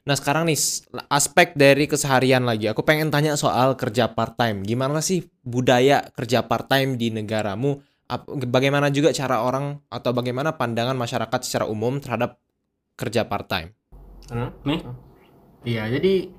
Nah 0.09 0.17
sekarang 0.17 0.49
nih, 0.49 0.57
aspek 1.05 1.53
dari 1.53 1.85
keseharian 1.85 2.41
lagi, 2.41 2.65
aku 2.65 2.81
pengen 2.81 3.13
tanya 3.13 3.37
soal 3.37 3.77
kerja 3.77 4.09
part-time. 4.09 4.65
Gimana 4.65 5.05
sih 5.05 5.29
budaya 5.45 6.01
kerja 6.17 6.41
part-time 6.49 6.97
di 6.97 7.13
negaramu? 7.13 7.77
Bagaimana 8.49 8.89
juga 8.89 9.13
cara 9.13 9.45
orang 9.45 9.77
atau 9.85 10.09
bagaimana 10.09 10.57
pandangan 10.57 10.97
masyarakat 10.97 11.39
secara 11.45 11.69
umum 11.69 12.01
terhadap 12.01 12.41
kerja 12.97 13.29
part-time? 13.29 13.77
Hah? 14.33 14.49
Nih. 14.65 14.81
Iya, 15.61 15.93
jadi 15.93 16.33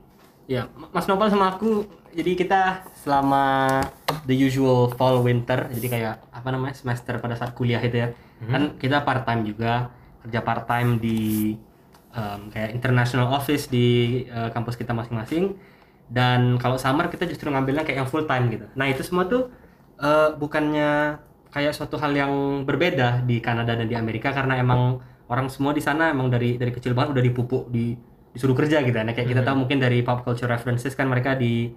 ya 0.51 0.67
Mas 0.91 1.07
Nopal 1.07 1.31
sama 1.31 1.55
aku 1.55 1.87
jadi 2.11 2.35
kita 2.35 2.91
selama 3.07 3.79
the 4.27 4.35
usual 4.35 4.91
fall 4.99 5.23
winter 5.23 5.71
jadi 5.79 5.87
kayak 5.87 6.15
apa 6.35 6.49
namanya 6.51 6.75
semester 6.75 7.23
pada 7.23 7.39
saat 7.39 7.55
kuliah 7.55 7.79
itu 7.79 8.03
ya 8.03 8.11
kan 8.51 8.75
kita 8.83 9.07
part 9.07 9.23
time 9.23 9.47
juga 9.47 9.95
kerja 10.27 10.43
part 10.43 10.67
time 10.67 10.99
di 10.99 11.55
em, 12.15 12.41
kayak 12.51 12.71
international 12.75 13.31
office 13.31 13.71
di 13.71 14.23
eh, 14.27 14.51
kampus 14.55 14.75
kita 14.79 14.93
masing-masing. 14.95 15.55
Dan 16.11 16.59
kalau 16.59 16.75
summer 16.75 17.07
kita 17.07 17.23
justru 17.31 17.49
ngambilnya 17.55 17.87
kayak 17.87 18.03
yang 18.03 18.11
full 18.11 18.27
time 18.27 18.51
gitu. 18.51 18.67
Nah 18.75 18.91
itu 18.91 19.03
semua 19.07 19.31
tuh 19.31 19.51
eh, 20.03 20.31
bukannya 20.35 21.23
kayak 21.51 21.75
suatu 21.75 21.99
hal 21.99 22.15
yang 22.15 22.63
berbeda 22.63 23.27
di 23.27 23.43
Kanada 23.43 23.75
dan 23.75 23.87
di 23.91 23.99
Amerika 23.99 24.31
karena 24.31 24.59
emang 24.59 25.03
orang 25.31 25.51
semua 25.51 25.75
di 25.75 25.83
sana 25.83 26.11
emang 26.15 26.31
dari 26.31 26.59
dari 26.59 26.71
kecil 26.75 26.95
banget 26.95 27.19
udah 27.19 27.25
dipupuk 27.27 27.71
di 27.71 27.95
disuruh 28.31 28.55
kerja 28.55 28.83
gitu. 28.83 28.95
Nah 28.95 29.15
kayak 29.15 29.29
kita 29.31 29.43
tahu 29.43 29.67
mungkin 29.67 29.83
dari 29.83 30.03
pop 30.07 30.23
culture 30.23 30.47
references 30.51 30.95
kan 30.95 31.11
mereka 31.11 31.35
di 31.35 31.71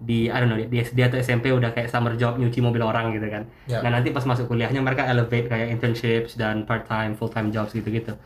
di 0.00 0.32
I 0.32 0.36
don't 0.40 0.48
know 0.48 0.58
di 0.58 0.78
SD 0.80 0.96
atau 1.12 1.20
SMP 1.20 1.52
udah 1.52 1.76
kayak 1.76 1.92
summer 1.92 2.16
job 2.16 2.40
nyuci 2.40 2.64
mobil 2.64 2.80
orang 2.80 3.12
gitu 3.12 3.28
kan. 3.28 3.44
Ya. 3.68 3.84
nah 3.84 4.00
nanti 4.00 4.08
pas 4.10 4.24
masuk 4.24 4.48
kuliahnya 4.48 4.80
mereka 4.80 5.04
elevate 5.04 5.46
kayak 5.46 5.68
internships 5.76 6.40
dan 6.40 6.64
part 6.64 6.88
time 6.88 7.12
full 7.14 7.28
time 7.28 7.52
jobs 7.52 7.76
gitu 7.76 7.92
gitu 7.92 8.16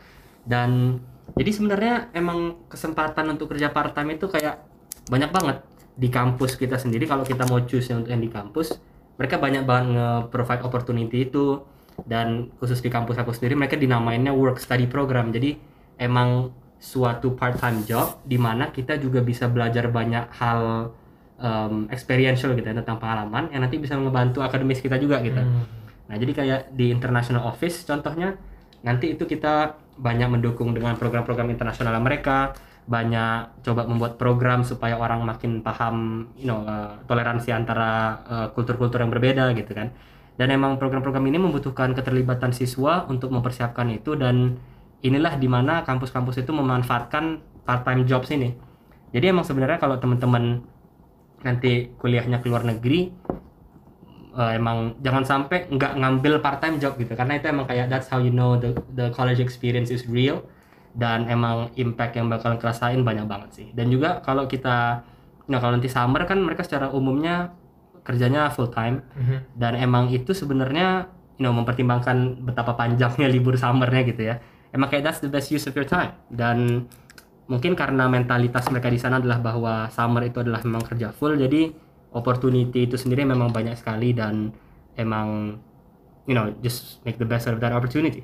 dan 0.47 1.01
jadi 1.33 1.49
sebenarnya 1.49 2.13
emang 2.13 2.69
kesempatan 2.69 3.25
untuk 3.33 3.49
kerja 3.49 3.73
part 3.73 3.97
time 3.97 4.13
itu 4.13 4.29
kayak 4.29 4.61
banyak 5.09 5.33
banget. 5.33 5.57
Di 5.97 6.13
kampus 6.13 6.53
kita 6.59 6.77
sendiri 6.77 7.09
kalau 7.09 7.25
kita 7.25 7.49
mau 7.49 7.57
choose 7.65 7.89
yang 7.89 8.05
untuk 8.05 8.13
yang 8.13 8.21
di 8.21 8.29
kampus 8.29 8.77
mereka 9.15 9.41
banyak 9.41 9.63
banget 9.65 9.97
nge-provide 9.97 10.61
opportunity 10.61 11.25
itu. 11.25 11.65
Dan 11.95 12.51
khusus 12.59 12.83
di 12.83 12.91
kampus 12.91 13.15
aku 13.15 13.31
sendiri 13.31 13.55
mereka 13.55 13.79
dinamainnya 13.79 14.35
work 14.35 14.59
study 14.59 14.85
program. 14.85 15.31
Jadi 15.31 15.55
emang 15.95 16.51
suatu 16.75 17.33
part 17.33 17.55
time 17.55 17.87
job 17.87 18.19
di 18.27 18.35
mana 18.35 18.69
kita 18.69 18.99
juga 18.99 19.23
bisa 19.23 19.47
belajar 19.47 19.87
banyak 19.87 20.27
hal 20.35 20.91
um, 21.39 21.87
experiential 21.87 22.51
gitu 22.51 22.67
ya, 22.67 22.75
tentang 22.75 22.99
pengalaman 22.99 23.47
yang 23.49 23.63
nanti 23.63 23.79
bisa 23.79 23.95
ngebantu 23.95 24.43
akademis 24.43 24.83
kita 24.83 24.99
juga 24.99 25.23
gitu. 25.23 25.39
Nah, 26.05 26.15
jadi 26.19 26.31
kayak 26.35 26.61
di 26.75 26.91
international 26.91 27.47
office 27.47 27.87
contohnya 27.87 28.35
nanti 28.83 29.15
itu 29.15 29.23
kita 29.23 29.84
banyak 29.95 30.27
mendukung 30.27 30.75
dengan 30.75 30.99
program-program 30.99 31.47
internasional 31.51 31.95
mereka, 32.03 32.53
banyak 32.85 33.65
coba 33.65 33.89
membuat 33.89 34.21
program 34.21 34.61
supaya 34.61 34.99
orang 34.99 35.25
makin 35.25 35.65
paham, 35.65 36.29
you 36.37 36.45
know, 36.45 36.61
uh, 36.67 37.01
toleransi 37.09 37.49
antara 37.49 38.21
uh, 38.27 38.47
kultur-kultur 38.53 39.01
yang 39.01 39.09
berbeda 39.09 39.55
gitu 39.57 39.73
kan. 39.73 39.89
Dan 40.35 40.51
emang 40.51 40.75
program-program 40.75 41.25
ini 41.31 41.39
membutuhkan 41.39 41.95
keterlibatan 41.95 42.51
siswa 42.51 43.07
untuk 43.07 43.31
mempersiapkan 43.31 43.87
itu 43.89 44.19
dan 44.19 44.59
inilah 44.99 45.39
di 45.39 45.47
mana 45.47 45.81
kampus-kampus 45.87 46.43
itu 46.43 46.51
memanfaatkan 46.51 47.39
part-time 47.63 48.03
jobs 48.03 48.29
ini. 48.35 48.53
Jadi 49.15 49.31
emang 49.31 49.47
sebenarnya 49.47 49.79
kalau 49.79 49.95
teman-teman 49.95 50.59
nanti 51.41 51.93
kuliahnya 51.95 52.43
ke 52.43 52.51
luar 52.51 52.67
negeri 52.67 53.13
eh, 54.35 54.59
emang 54.59 54.99
jangan 54.99 55.23
sampai 55.23 55.65
nggak 55.67 55.97
ngambil 55.97 56.33
part 56.39 56.59
time 56.59 56.77
job 56.77 56.95
gitu. 56.95 57.15
Karena 57.15 57.35
itu 57.35 57.47
emang 57.47 57.65
kayak 57.65 57.87
that's 57.87 58.07
how 58.07 58.19
you 58.19 58.29
know 58.29 58.55
the 58.55 58.71
the 58.93 59.09
college 59.11 59.39
experience 59.39 59.89
is 59.89 60.05
real. 60.05 60.43
Dan 60.95 61.27
emang 61.27 61.75
impact 61.75 62.15
yang 62.15 62.31
bakalan 62.31 62.55
kerasain 62.55 63.03
banyak 63.03 63.27
banget 63.27 63.49
sih. 63.51 63.67
Dan 63.71 63.91
juga 63.91 64.19
kalau 64.19 64.47
kita 64.47 65.03
nah 65.45 65.59
kalau 65.59 65.77
nanti 65.77 65.87
summer 65.87 66.23
kan 66.23 66.41
mereka 66.41 66.63
secara 66.63 66.89
umumnya 66.89 67.53
kerjanya 68.01 68.49
full 68.49 68.69
time 68.69 69.01
Mhm. 69.13 69.37
dan 69.57 69.73
emang 69.75 70.09
itu 70.09 70.29
sebenarnya 70.31 71.05
you 71.35 71.43
know 71.43 71.51
mempertimbangkan 71.51 72.41
betapa 72.41 72.73
panjangnya 72.73 73.27
libur 73.27 73.53
summernya 73.55 74.01
gitu 74.05 74.21
ya. 74.23 74.39
Emang 74.71 74.87
kayak 74.87 75.03
that's 75.05 75.19
the 75.19 75.27
best 75.27 75.51
use 75.51 75.65
of 75.65 75.73
your 75.73 75.85
time. 75.85 76.15
Dan 76.27 76.87
mungkin 77.45 77.77
karena 77.77 78.07
mentalitas 78.07 78.65
mereka 78.69 78.89
di 78.89 78.97
sana 78.97 79.21
adalah 79.21 79.37
bahwa 79.37 79.85
summer 79.89 80.25
itu 80.25 80.41
adalah 80.41 80.65
memang 80.65 80.81
kerja 80.81 81.13
full 81.13 81.37
jadi 81.37 81.69
opportunity 82.15 82.87
itu 82.87 82.95
sendiri 82.95 83.27
memang 83.27 83.51
banyak 83.51 83.75
sekali 83.75 84.15
dan 84.15 84.55
emang 84.95 85.59
you 86.25 86.33
know 86.33 86.49
just 86.63 87.03
make 87.03 87.19
the 87.19 87.27
best 87.27 87.45
out 87.45 87.59
of 87.59 87.61
that 87.61 87.75
opportunity 87.75 88.23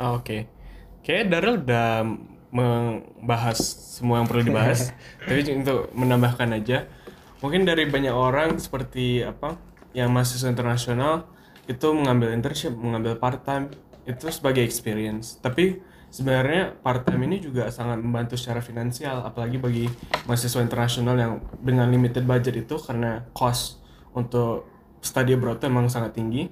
Oh, 0.00 0.16
Oke. 0.16 0.48
Kayaknya 1.04 1.26
Daryl 1.28 1.56
udah 1.60 1.88
membahas 2.50 3.58
semua 4.00 4.24
yang 4.24 4.26
perlu 4.26 4.48
dibahas. 4.48 4.96
Tapi 5.28 5.44
untuk 5.52 5.92
menambahkan 5.92 6.56
aja, 6.56 6.88
mungkin 7.44 7.68
dari 7.68 7.84
banyak 7.84 8.10
orang 8.10 8.56
seperti 8.56 9.20
apa 9.20 9.60
yang 9.92 10.08
mahasiswa 10.08 10.48
internasional 10.48 11.28
itu 11.68 11.84
mengambil 11.92 12.32
internship, 12.32 12.72
mengambil 12.72 13.20
part 13.20 13.44
time 13.44 13.68
itu 14.08 14.24
sebagai 14.32 14.64
experience. 14.64 15.36
Tapi 15.36 15.84
sebenarnya 16.10 16.74
part 16.82 17.06
time 17.06 17.30
ini 17.30 17.38
juga 17.38 17.70
sangat 17.70 18.02
membantu 18.02 18.34
secara 18.34 18.58
finansial, 18.60 19.22
apalagi 19.22 19.56
bagi 19.56 19.86
mahasiswa 20.26 20.60
internasional 20.60 21.16
yang 21.16 21.32
dengan 21.62 21.86
limited 21.88 22.26
budget 22.26 22.66
itu 22.66 22.76
karena 22.82 23.24
cost 23.30 23.78
untuk 24.12 24.66
study 25.00 25.38
abroad 25.38 25.62
itu 25.62 25.70
emang 25.70 25.86
sangat 25.86 26.18
tinggi. 26.18 26.50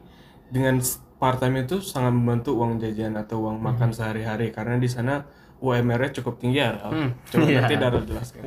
Dengan 0.49 0.81
part 1.19 1.43
time 1.43 1.67
itu 1.67 1.83
sangat 1.83 2.15
membantu 2.15 2.57
uang 2.57 2.79
jajan 2.81 3.19
atau 3.19 3.45
uang 3.45 3.59
makan 3.59 3.91
sehari-hari 3.93 4.55
karena 4.55 4.79
di 4.79 4.89
sana 4.89 5.27
UMR-nya 5.59 6.23
cukup 6.23 6.39
tinggi 6.39 6.63
ya. 6.63 6.79
Hmm, 6.79 7.19
Coba 7.27 7.47
iya. 7.51 7.59
nanti 7.67 7.75
Darul 7.75 8.07
jelaskan. 8.07 8.43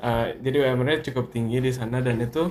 Uh, 0.00 0.26
jadi 0.44 0.56
UMR-nya 0.64 1.04
cukup 1.12 1.28
tinggi 1.28 1.60
di 1.60 1.70
sana 1.70 2.00
dan 2.00 2.16
itu 2.24 2.48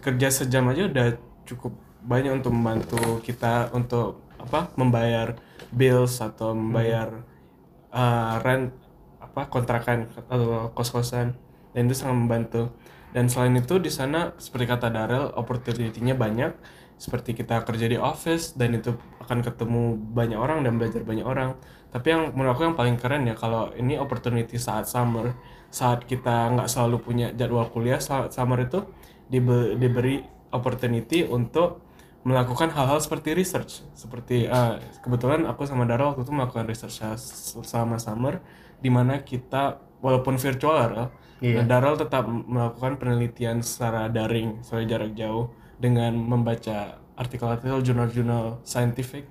kerja 0.00 0.28
sejam 0.30 0.70
aja 0.70 0.86
udah 0.86 1.06
cukup 1.42 1.74
banyak 2.06 2.38
untuk 2.38 2.54
membantu 2.54 3.18
kita 3.26 3.74
untuk 3.74 4.25
apa 4.46 4.70
membayar 4.78 5.34
bills 5.74 6.22
atau 6.22 6.54
membayar 6.54 7.26
uh, 7.90 8.38
rent 8.40 8.70
apa 9.18 9.50
kontrakan 9.50 10.06
atau 10.14 10.70
kos-kosan. 10.72 11.34
Dan 11.74 11.90
itu 11.90 11.98
sangat 11.98 12.16
membantu. 12.16 12.62
Dan 13.12 13.28
selain 13.28 13.52
itu 13.58 13.76
di 13.82 13.92
sana 13.92 14.32
seperti 14.38 14.64
kata 14.70 14.88
Darel 14.88 15.34
opportunity-nya 15.34 16.16
banyak. 16.16 16.54
Seperti 16.96 17.36
kita 17.36 17.60
kerja 17.60 17.92
di 17.92 18.00
office 18.00 18.56
dan 18.56 18.72
itu 18.72 18.96
akan 19.20 19.44
ketemu 19.44 20.00
banyak 20.16 20.40
orang 20.40 20.64
dan 20.64 20.80
belajar 20.80 21.04
banyak 21.04 21.26
orang. 21.26 21.52
Tapi 21.92 22.06
yang 22.08 22.22
menurut 22.32 22.56
aku 22.56 22.62
yang 22.72 22.76
paling 22.78 22.96
keren 22.96 23.28
ya 23.28 23.36
kalau 23.36 23.68
ini 23.76 24.00
opportunity 24.00 24.56
saat 24.56 24.88
summer 24.88 25.36
saat 25.68 26.08
kita 26.08 26.56
nggak 26.56 26.68
selalu 26.70 26.96
punya 27.02 27.28
jadwal 27.36 27.68
kuliah 27.68 28.00
saat 28.00 28.32
summer 28.32 28.64
itu 28.64 28.80
dibe- 29.28 29.76
diberi 29.76 30.24
opportunity 30.54 31.26
untuk 31.26 31.85
melakukan 32.26 32.74
hal-hal 32.74 32.98
seperti 32.98 33.38
research 33.38 33.86
seperti 33.94 34.50
eh, 34.50 34.74
kebetulan 34.98 35.46
aku 35.46 35.62
sama 35.62 35.86
Dara 35.86 36.10
waktu 36.10 36.26
itu 36.26 36.34
melakukan 36.34 36.66
research 36.66 36.98
selama 37.62 38.02
summer 38.02 38.42
di 38.82 38.90
mana 38.90 39.22
kita 39.22 39.78
walaupun 40.02 40.34
virtual 40.34 41.14
Iya. 41.36 41.68
Daryl 41.68 42.00
tetap 42.00 42.24
melakukan 42.24 42.96
penelitian 42.96 43.60
secara 43.60 44.08
daring 44.08 44.64
secara 44.64 44.88
jarak 44.88 45.12
jauh 45.12 45.52
dengan 45.76 46.16
membaca 46.16 46.96
artikel-artikel 47.12 47.84
jurnal-jurnal 47.84 48.64
scientific 48.64 49.28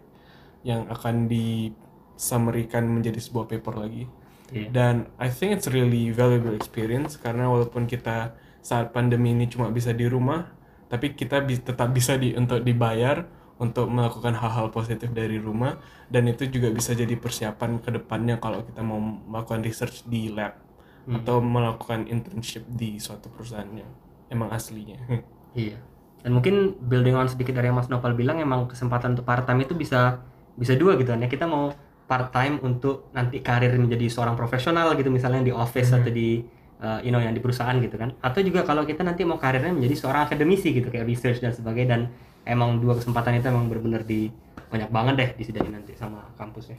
yang 0.62 0.86
akan 0.86 1.26
disummarikan 1.26 2.86
menjadi 2.86 3.18
sebuah 3.18 3.50
paper 3.50 3.74
lagi 3.82 4.06
Iya. 4.54 4.70
dan 4.70 4.96
I 5.18 5.34
think 5.34 5.58
it's 5.58 5.66
really 5.66 6.14
valuable 6.14 6.54
experience 6.54 7.18
karena 7.18 7.50
walaupun 7.50 7.90
kita 7.90 8.38
saat 8.62 8.94
pandemi 8.94 9.34
ini 9.34 9.50
cuma 9.50 9.74
bisa 9.74 9.90
di 9.90 10.06
rumah 10.06 10.54
tapi 10.92 11.18
kita 11.18 11.42
bi- 11.44 11.62
tetap 11.62 11.90
bisa 11.92 12.16
di 12.16 12.34
untuk 12.38 12.62
dibayar 12.62 13.26
untuk 13.56 13.88
melakukan 13.88 14.36
hal-hal 14.36 14.68
positif 14.68 15.16
dari 15.16 15.40
rumah 15.40 15.80
dan 16.12 16.28
itu 16.28 16.44
juga 16.52 16.70
bisa 16.76 16.92
jadi 16.92 17.16
persiapan 17.16 17.80
ke 17.80 17.90
depannya 17.96 18.36
kalau 18.38 18.68
kita 18.68 18.84
mau 18.84 19.00
melakukan 19.00 19.64
research 19.64 20.04
di 20.06 20.28
lab 20.28 20.60
atau 21.06 21.38
melakukan 21.38 22.10
internship 22.10 22.66
di 22.66 22.98
suatu 22.98 23.30
perusahaan 23.30 23.70
yang 23.70 23.92
emang 24.30 24.50
aslinya. 24.52 25.00
Iya. 25.56 25.80
Dan 26.20 26.36
mungkin 26.36 26.76
building 26.84 27.16
on 27.16 27.32
sedikit 27.32 27.56
dari 27.56 27.72
yang 27.72 27.80
Mas 27.80 27.88
Novel 27.88 28.12
bilang 28.12 28.44
emang 28.44 28.68
kesempatan 28.68 29.16
untuk 29.16 29.24
part 29.24 29.48
time 29.48 29.64
itu 29.64 29.72
bisa 29.72 30.20
bisa 30.60 30.76
dua 30.76 31.00
gitu 31.00 31.16
kan 31.16 31.24
ya. 31.24 31.32
Kita 31.32 31.48
mau 31.48 31.72
part 32.12 32.28
time 32.36 32.60
untuk 32.60 33.08
nanti 33.16 33.40
karir 33.40 33.72
menjadi 33.80 34.12
seorang 34.12 34.36
profesional 34.36 34.92
gitu 35.00 35.08
misalnya 35.08 35.48
di 35.48 35.56
office 35.56 35.96
atau 35.96 36.12
di 36.12 36.44
uh, 36.82 37.00
you 37.04 37.12
know 37.12 37.22
yang 37.22 37.36
di 37.36 37.42
perusahaan 37.44 37.76
gitu 37.80 37.96
kan. 37.96 38.16
Atau 38.24 38.42
juga 38.42 38.64
kalau 38.64 38.84
kita 38.88 39.04
nanti 39.04 39.24
mau 39.28 39.38
karirnya 39.40 39.72
menjadi 39.76 39.96
seorang 39.96 40.28
akademisi 40.28 40.72
gitu 40.76 40.88
kayak 40.90 41.06
research 41.08 41.40
dan 41.44 41.52
sebagainya 41.52 41.90
dan 41.96 42.02
emang 42.48 42.80
dua 42.80 42.98
kesempatan 42.98 43.40
itu 43.40 43.48
emang 43.52 43.68
benar-benar 43.68 44.04
di 44.06 44.30
banyak 44.70 44.90
banget 44.90 45.14
deh 45.16 45.30
disediain 45.40 45.72
nanti 45.72 45.94
sama 45.96 46.26
kampusnya. 46.36 46.78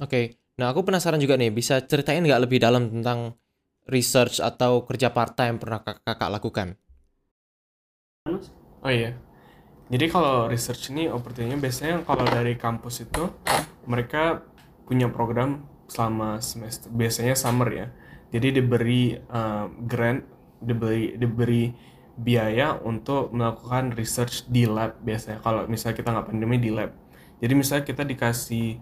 Oke, 0.00 0.40
nah 0.56 0.72
aku 0.72 0.80
penasaran 0.86 1.20
juga 1.20 1.36
nih, 1.36 1.52
bisa 1.52 1.84
ceritain 1.84 2.24
nggak 2.24 2.42
lebih 2.48 2.58
dalam 2.62 2.88
tentang 2.88 3.36
research 3.90 4.40
atau 4.40 4.86
kerja 4.88 5.12
part-time 5.12 5.60
pernah 5.60 5.84
kak- 5.84 6.00
kakak 6.06 6.30
lakukan? 6.30 6.68
Oh 8.80 8.92
iya. 8.92 9.16
Jadi 9.90 10.06
kalau 10.06 10.46
research 10.46 10.94
ini 10.94 11.10
opportunity 11.10 11.58
biasanya 11.58 12.06
kalau 12.06 12.22
dari 12.24 12.54
kampus 12.54 13.04
itu 13.04 13.28
mereka 13.90 14.46
punya 14.86 15.10
program 15.10 15.66
selama 15.90 16.38
semester 16.38 16.88
biasanya 16.94 17.34
summer 17.34 17.68
ya. 17.74 17.86
Jadi 18.30 18.62
diberi 18.62 19.14
uh, 19.14 19.66
grant, 19.86 20.22
diberi 20.62 21.18
diberi 21.18 21.70
biaya 22.20 22.78
untuk 22.82 23.32
melakukan 23.34 23.96
research 23.96 24.46
di 24.46 24.66
lab 24.66 24.98
biasanya. 25.02 25.42
Kalau 25.42 25.66
misalnya 25.66 25.96
kita 25.98 26.08
nggak 26.14 26.26
pandemi 26.30 26.56
di 26.62 26.70
lab. 26.70 26.94
Jadi 27.40 27.52
misalnya 27.56 27.84
kita 27.88 28.02
dikasih 28.04 28.78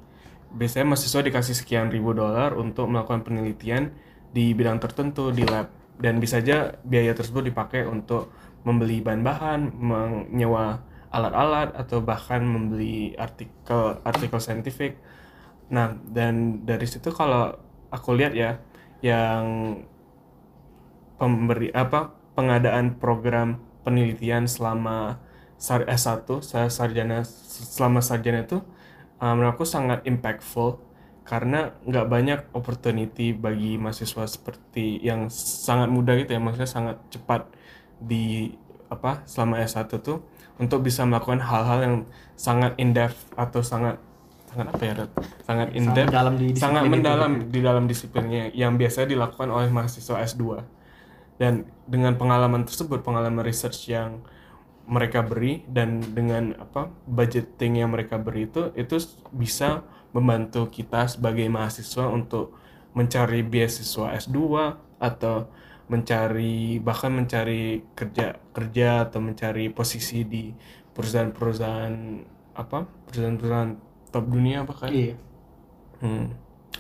biasanya 0.49 0.87
mahasiswa 0.89 1.21
dikasih 1.21 1.55
sekian 1.55 1.93
ribu 1.93 2.17
dolar 2.17 2.57
untuk 2.57 2.89
melakukan 2.89 3.21
penelitian 3.21 3.93
di 4.33 4.57
bidang 4.57 4.81
tertentu 4.81 5.29
di 5.29 5.45
lab 5.45 5.69
dan 6.01 6.23
bisa 6.23 6.41
aja 6.41 6.79
biaya 6.87 7.13
tersebut 7.13 7.51
dipakai 7.51 7.85
untuk 7.85 8.31
membeli 8.63 9.03
bahan-bahan, 9.03 9.73
menyewa 9.79 10.83
alat-alat 11.09 11.73
atau 11.73 12.05
bahkan 12.05 12.45
membeli 12.45 13.17
artikel 13.17 13.99
artikel 14.05 14.39
saintifik. 14.39 15.01
Nah, 15.73 15.97
dan 16.13 16.65
dari 16.65 16.85
situ 16.85 17.09
kalau 17.13 17.57
aku 17.89 18.13
lihat 18.13 18.33
ya 18.37 18.61
yang 19.05 19.79
pemberi 21.19 21.75
apa 21.75 22.15
pengadaan 22.39 22.99
program 22.99 23.59
penelitian 23.83 24.47
selama 24.47 25.19
sar 25.59 25.83
S1 25.91 26.27
saya 26.43 26.71
sarjana 26.71 27.27
selama 27.27 27.99
sarjana 27.99 28.47
itu 28.47 28.63
uh, 29.19 29.33
menurut 29.35 29.59
aku 29.59 29.67
sangat 29.67 30.07
impactful 30.07 30.79
karena 31.27 31.77
nggak 31.85 32.07
banyak 32.09 32.41
opportunity 32.57 33.37
bagi 33.37 33.77
mahasiswa 33.77 34.25
seperti 34.25 35.03
yang 35.05 35.29
sangat 35.29 35.93
muda 35.93 36.17
gitu 36.17 36.33
ya 36.33 36.41
maksudnya 36.41 36.71
sangat 36.71 36.97
cepat 37.13 37.51
di 38.01 38.55
apa 38.89 39.27
selama 39.29 39.61
S1 39.61 39.93
tuh 40.01 40.25
untuk 40.57 40.81
bisa 40.81 41.05
melakukan 41.05 41.45
hal-hal 41.45 41.79
yang 41.85 41.97
sangat 42.33 42.73
in 42.81 42.97
depth 42.97 43.29
atau 43.37 43.61
sangat 43.61 44.01
sangat 44.49 44.67
apa 44.73 44.83
ya 44.83 44.93
Red? 44.97 45.11
sangat 45.45 45.69
in 45.77 45.85
depth 45.93 46.09
mendalam 46.09 46.35
di 46.35 46.47
sangat 46.57 46.57
disiplin 46.57 46.89
itu. 46.89 46.95
mendalam 46.97 47.33
di 47.53 47.61
dalam 47.61 47.85
disiplinnya 47.85 48.43
yang 48.57 48.73
biasa 48.81 49.05
dilakukan 49.05 49.49
oleh 49.53 49.69
mahasiswa 49.69 50.17
S2 50.25 50.43
dan 51.39 51.69
dengan 51.85 52.17
pengalaman 52.17 52.65
tersebut 52.65 53.05
pengalaman 53.05 53.45
research 53.45 53.93
yang 53.93 54.25
mereka 54.89 55.21
beri 55.21 55.69
dan 55.69 56.01
dengan 56.01 56.57
apa 56.57 56.89
budgeting 57.05 57.85
yang 57.85 57.93
mereka 57.93 58.17
beri 58.17 58.49
itu 58.49 58.73
itu 58.73 58.97
bisa 59.37 59.85
membantu 60.17 60.73
kita 60.73 61.05
sebagai 61.05 61.45
mahasiswa 61.53 62.09
untuk 62.09 62.57
mencari 62.97 63.45
beasiswa 63.45 64.17
S2 64.17 64.41
atau 64.99 65.53
mencari 65.89 66.81
bahkan 66.81 67.13
mencari 67.13 67.85
kerja 67.93 68.41
kerja 68.53 69.09
atau 69.09 69.21
mencari 69.21 69.73
posisi 69.73 70.25
di 70.25 70.53
perusahaan-perusahaan 70.93 71.95
apa 72.57 72.79
perusahaan-perusahaan 73.09 73.73
top 74.09 74.25
dunia 74.27 74.65
bahkan 74.65 74.89
Iya. 74.91 75.15
hmm. 76.03 76.25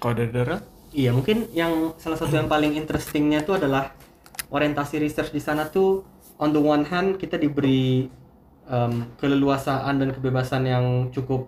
kalau 0.00 0.14
dari 0.16 0.30
Dara 0.32 0.58
Iya, 0.88 1.12
mungkin 1.12 1.52
yang 1.52 1.92
salah 2.00 2.16
satu 2.16 2.32
yang 2.32 2.48
paling 2.48 2.72
interestingnya 2.72 3.44
itu 3.44 3.52
adalah 3.52 3.92
orientasi 4.48 4.96
research 4.96 5.36
di 5.36 5.40
sana 5.42 5.68
tuh 5.68 6.00
on 6.40 6.56
the 6.56 6.62
one 6.62 6.88
hand 6.88 7.20
kita 7.20 7.36
diberi 7.36 8.08
em, 8.64 8.92
keleluasaan 9.20 10.00
dan 10.00 10.16
kebebasan 10.16 10.64
yang 10.64 10.84
cukup 11.12 11.44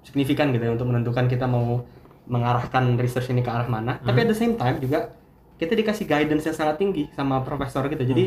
signifikan 0.00 0.48
gitu 0.56 0.64
ya 0.64 0.72
untuk 0.72 0.88
menentukan 0.88 1.28
kita 1.28 1.44
mau 1.44 1.84
mengarahkan 2.28 2.96
research 2.96 3.28
ini 3.28 3.44
ke 3.44 3.50
arah 3.52 3.68
mana. 3.68 4.00
Tapi 4.00 4.24
at 4.24 4.28
the 4.32 4.36
same 4.36 4.56
time 4.56 4.80
juga 4.80 5.12
kita 5.60 5.76
dikasih 5.76 6.08
guidance 6.08 6.48
yang 6.48 6.56
sangat 6.56 6.80
tinggi 6.80 7.12
sama 7.12 7.44
profesor 7.44 7.84
gitu. 7.92 8.04
Jadi 8.08 8.24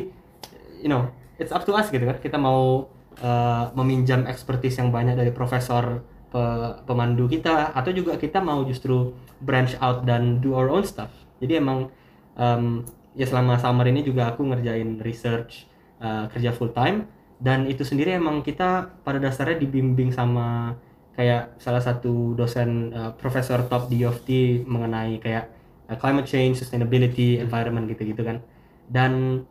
you 0.82 0.90
know, 0.90 1.10
it's 1.42 1.50
up 1.50 1.66
to 1.66 1.74
us 1.74 1.90
gitu 1.90 2.06
kan. 2.06 2.22
Kita 2.22 2.38
mau 2.38 2.86
eh, 3.18 3.66
meminjam 3.74 4.30
expertise 4.30 4.78
yang 4.78 4.94
banyak 4.94 5.18
dari 5.18 5.34
profesor 5.34 6.06
pe- 6.32 6.74
pemandu 6.88 7.28
kita 7.28 7.76
atau 7.76 7.92
juga 7.92 8.16
kita 8.16 8.40
mau 8.40 8.64
justru 8.64 9.14
branch 9.44 9.76
out 9.84 10.08
dan 10.08 10.40
do 10.40 10.56
our 10.56 10.72
own 10.72 10.88
stuff. 10.88 11.12
Jadi 11.44 11.60
emang 11.60 11.92
em, 12.40 12.88
ya 13.14 13.28
selama 13.28 13.60
summer 13.60 13.86
ini 13.92 14.02
juga 14.08 14.32
aku 14.32 14.48
ngerjain 14.48 15.04
research 15.04 15.68
uh, 16.00 16.32
kerja 16.32 16.56
full 16.56 16.72
time 16.72 17.12
dan 17.44 17.68
itu 17.68 17.84
sendiri 17.84 18.16
emang 18.16 18.40
kita 18.46 18.88
pada 19.04 19.20
dasarnya 19.20 19.60
dibimbing 19.60 20.14
sama 20.16 20.78
kayak 21.18 21.60
salah 21.60 21.84
satu 21.84 22.38
dosen 22.38 22.96
uh, 22.96 23.12
profesor 23.18 23.68
top 23.68 23.92
di 23.92 24.06
U 24.06 24.14
of 24.14 24.24
T 24.24 24.62
mengenai 24.64 25.20
kayak 25.20 25.52
uh, 25.92 25.98
climate 26.00 26.30
change, 26.30 26.64
sustainability, 26.64 27.42
environment 27.42 27.90
gitu-gitu 27.92 28.24
kan. 28.24 28.40
Dan 28.88 29.44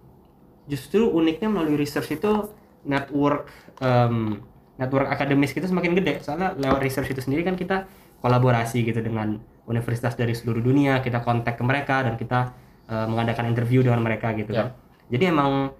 justru 0.70 1.10
uniknya 1.10 1.50
melalui 1.50 1.76
research 1.76 2.16
itu 2.16 2.48
network 2.86 3.52
um, 3.82 4.40
network 4.80 5.06
akademis 5.12 5.52
kita 5.52 5.68
semakin 5.68 5.92
gede. 6.00 6.24
Soalnya 6.24 6.56
lewat 6.56 6.80
research 6.80 7.12
itu 7.12 7.20
sendiri 7.20 7.44
kan 7.44 7.54
kita 7.54 7.84
kolaborasi 8.24 8.80
gitu 8.80 9.04
dengan 9.04 9.36
universitas 9.68 10.16
dari 10.16 10.32
seluruh 10.32 10.64
dunia 10.64 11.04
kita 11.04 11.20
kontak 11.20 11.60
ke 11.60 11.64
mereka 11.64 12.02
dan 12.02 12.16
kita 12.16 12.56
uh, 12.88 13.06
mengadakan 13.06 13.52
interview 13.52 13.84
dengan 13.84 14.00
mereka 14.00 14.32
gitu 14.32 14.50
kan. 14.50 14.72
Jadi 15.12 15.24
emang 15.28 15.76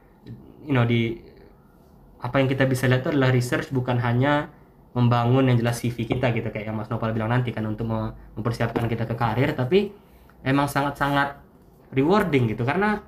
you 0.69 0.77
know 0.77 0.85
di 0.85 1.17
apa 2.21 2.37
yang 2.37 2.49
kita 2.53 2.69
bisa 2.69 2.85
lihat 2.85 3.01
itu 3.01 3.17
adalah 3.17 3.33
research 3.33 3.73
bukan 3.73 3.97
hanya 3.97 4.53
membangun 4.93 5.49
yang 5.49 5.57
jelas 5.57 5.81
CV 5.81 6.05
kita 6.05 6.35
gitu 6.37 6.53
kayak 6.53 6.69
yang 6.69 6.77
Mas 6.77 6.91
Nopal 6.93 7.15
bilang 7.17 7.33
nanti 7.33 7.55
kan 7.55 7.65
untuk 7.65 7.89
mem- 7.89 8.13
mempersiapkan 8.37 8.85
kita 8.91 9.07
ke 9.07 9.15
karir 9.17 9.55
tapi 9.57 9.95
emang 10.45 10.67
sangat-sangat 10.69 11.41
rewarding 11.95 12.51
gitu. 12.53 12.67
Karena 12.67 13.01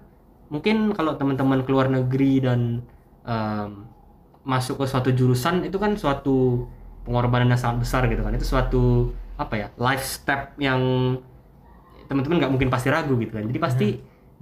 mungkin 0.48 0.94
kalau 0.96 1.18
teman-teman 1.18 1.66
keluar 1.66 1.90
negeri 1.90 2.40
dan 2.40 2.86
em, 3.26 3.70
masuk 4.42 4.82
ke 4.82 4.84
suatu 4.90 5.10
jurusan 5.14 5.62
itu 5.62 5.78
kan 5.78 5.94
suatu 5.94 6.66
pengorbanan 7.06 7.50
yang 7.50 7.60
sangat 7.60 7.86
besar 7.86 8.02
gitu 8.10 8.22
kan. 8.22 8.32
Itu 8.34 8.46
suatu 8.46 9.12
apa 9.38 9.54
ya 9.58 9.66
life 9.80 10.04
step 10.04 10.54
yang 10.60 10.80
teman-teman 12.06 12.44
nggak 12.44 12.52
mungkin 12.52 12.68
pasti 12.68 12.88
ragu 12.90 13.14
gitu 13.18 13.32
kan. 13.34 13.44
Jadi 13.46 13.58
pasti 13.58 13.88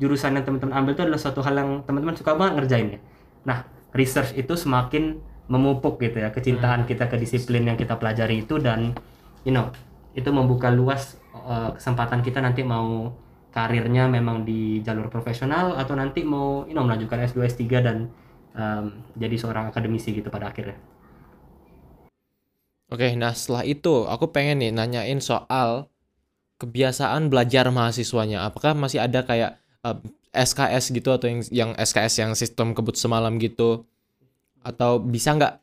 jurusan 0.01 0.37
yang 0.37 0.45
teman-teman 0.45 0.75
ambil 0.81 0.93
itu 0.97 1.03
adalah 1.05 1.21
suatu 1.21 1.41
hal 1.45 1.55
yang 1.55 1.71
teman-teman 1.85 2.17
suka 2.17 2.33
banget 2.33 2.65
ngerjainnya. 2.65 3.01
Nah 3.45 3.69
research 3.93 4.33
itu 4.35 4.57
semakin 4.57 5.21
memupuk 5.51 5.99
gitu 5.99 6.23
ya 6.23 6.31
kecintaan 6.31 6.87
kita 6.87 7.11
ke 7.11 7.19
disiplin 7.19 7.67
yang 7.67 7.75
kita 7.75 7.99
pelajari 7.99 8.47
itu 8.47 8.63
dan 8.63 8.95
you 9.43 9.51
know 9.51 9.75
itu 10.15 10.31
membuka 10.31 10.71
luas 10.71 11.19
uh, 11.35 11.75
kesempatan 11.75 12.23
kita 12.23 12.39
nanti 12.39 12.63
mau 12.63 13.11
karirnya 13.51 14.07
memang 14.07 14.47
di 14.47 14.79
jalur 14.87 15.11
profesional 15.11 15.75
atau 15.75 15.99
nanti 15.99 16.23
mau 16.23 16.63
you 16.71 16.75
know 16.75 16.87
melanjutkan 16.87 17.27
S2 17.27 17.51
S3 17.51 17.63
dan 17.83 17.97
um, 18.55 18.93
jadi 19.19 19.37
seorang 19.39 19.71
akademisi 19.71 20.15
gitu 20.15 20.31
pada 20.33 20.51
akhirnya. 20.51 20.79
Oke, 22.91 23.15
nah 23.15 23.31
setelah 23.31 23.63
itu 23.63 24.11
aku 24.11 24.35
pengen 24.35 24.67
nih 24.67 24.75
nanyain 24.75 25.23
soal 25.23 25.87
kebiasaan 26.59 27.31
belajar 27.31 27.71
mahasiswanya. 27.71 28.51
Apakah 28.51 28.75
masih 28.75 28.99
ada 28.99 29.23
kayak 29.23 29.63
eh, 29.87 29.97
SKS 30.35 30.91
gitu 30.91 31.15
atau 31.15 31.31
yang 31.31 31.41
yang 31.55 31.71
SKS 31.79 32.15
yang 32.19 32.33
sistem 32.35 32.75
kebut 32.75 32.99
semalam 32.99 33.39
gitu? 33.39 33.87
Atau 34.67 34.99
bisa 34.99 35.39
nggak 35.39 35.55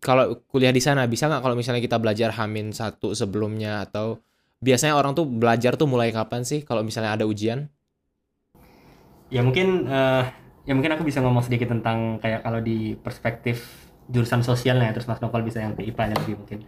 kalau 0.00 0.40
kuliah 0.48 0.72
di 0.72 0.80
sana 0.80 1.04
bisa 1.04 1.28
nggak 1.28 1.44
kalau 1.44 1.54
misalnya 1.54 1.84
kita 1.84 2.00
belajar 2.00 2.34
Hamin 2.34 2.72
satu 2.74 3.12
sebelumnya 3.14 3.86
atau 3.86 4.18
biasanya 4.58 4.96
orang 4.96 5.12
tuh 5.14 5.28
belajar 5.28 5.76
tuh 5.76 5.86
mulai 5.86 6.10
kapan 6.10 6.42
sih 6.42 6.64
kalau 6.64 6.80
misalnya 6.80 7.12
ada 7.12 7.28
ujian? 7.28 7.68
Ya 9.30 9.44
mungkin 9.44 9.84
eh, 9.86 10.24
ya 10.68 10.72
mungkin 10.76 10.92
aku 10.92 11.04
bisa 11.06 11.24
ngomong 11.24 11.44
sedikit 11.44 11.72
tentang 11.72 12.20
kayak 12.20 12.44
kalau 12.44 12.60
di 12.60 12.94
perspektif 13.00 13.88
jurusan 14.10 14.42
sosialnya 14.42 14.90
terus 14.90 15.06
Mas 15.06 15.22
Novel 15.22 15.46
bisa 15.46 15.62
yang 15.62 15.72
ke 15.78 15.86
IPA-nya 15.86 16.16
lebih 16.20 16.36
mungkin. 16.42 16.60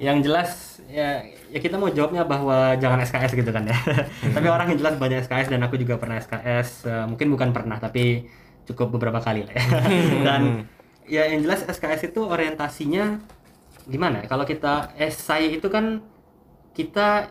Yang 0.00 0.18
jelas 0.24 0.50
ya 0.88 1.20
ya 1.52 1.58
kita 1.60 1.76
mau 1.76 1.92
jawabnya 1.92 2.24
bahwa 2.24 2.78
jangan 2.80 3.02
SKS 3.04 3.36
gitu 3.36 3.50
kan 3.52 3.68
ya. 3.68 3.76
tapi 4.36 4.46
orang 4.48 4.72
yang 4.72 4.78
jelas 4.80 4.96
banyak 4.96 5.26
SKS 5.26 5.52
dan 5.52 5.60
aku 5.66 5.76
juga 5.76 6.00
pernah 6.00 6.16
SKS 6.16 6.88
eh, 6.88 7.04
mungkin 7.10 7.28
bukan 7.34 7.50
pernah 7.52 7.76
tapi 7.76 8.24
cukup 8.64 8.96
beberapa 8.96 9.20
kali 9.20 9.44
lah 9.44 9.52
ya. 9.52 9.64
dan 10.26 10.42
ya 11.04 11.26
yang 11.26 11.42
jelas 11.44 11.66
SKS 11.66 12.14
itu 12.14 12.22
orientasinya 12.24 13.20
gimana 13.90 14.24
ya? 14.24 14.26
Kalau 14.30 14.46
kita 14.46 14.94
esai 14.96 15.58
itu 15.58 15.68
kan 15.68 16.00
kita 16.72 17.28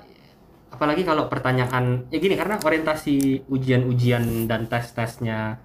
apalagi 0.69 1.01
kalau 1.01 1.25
pertanyaan 1.31 2.05
ya 2.13 2.21
gini 2.21 2.37
karena 2.37 2.61
orientasi 2.61 3.49
ujian-ujian 3.49 4.45
dan 4.45 4.69
tes-tesnya 4.69 5.57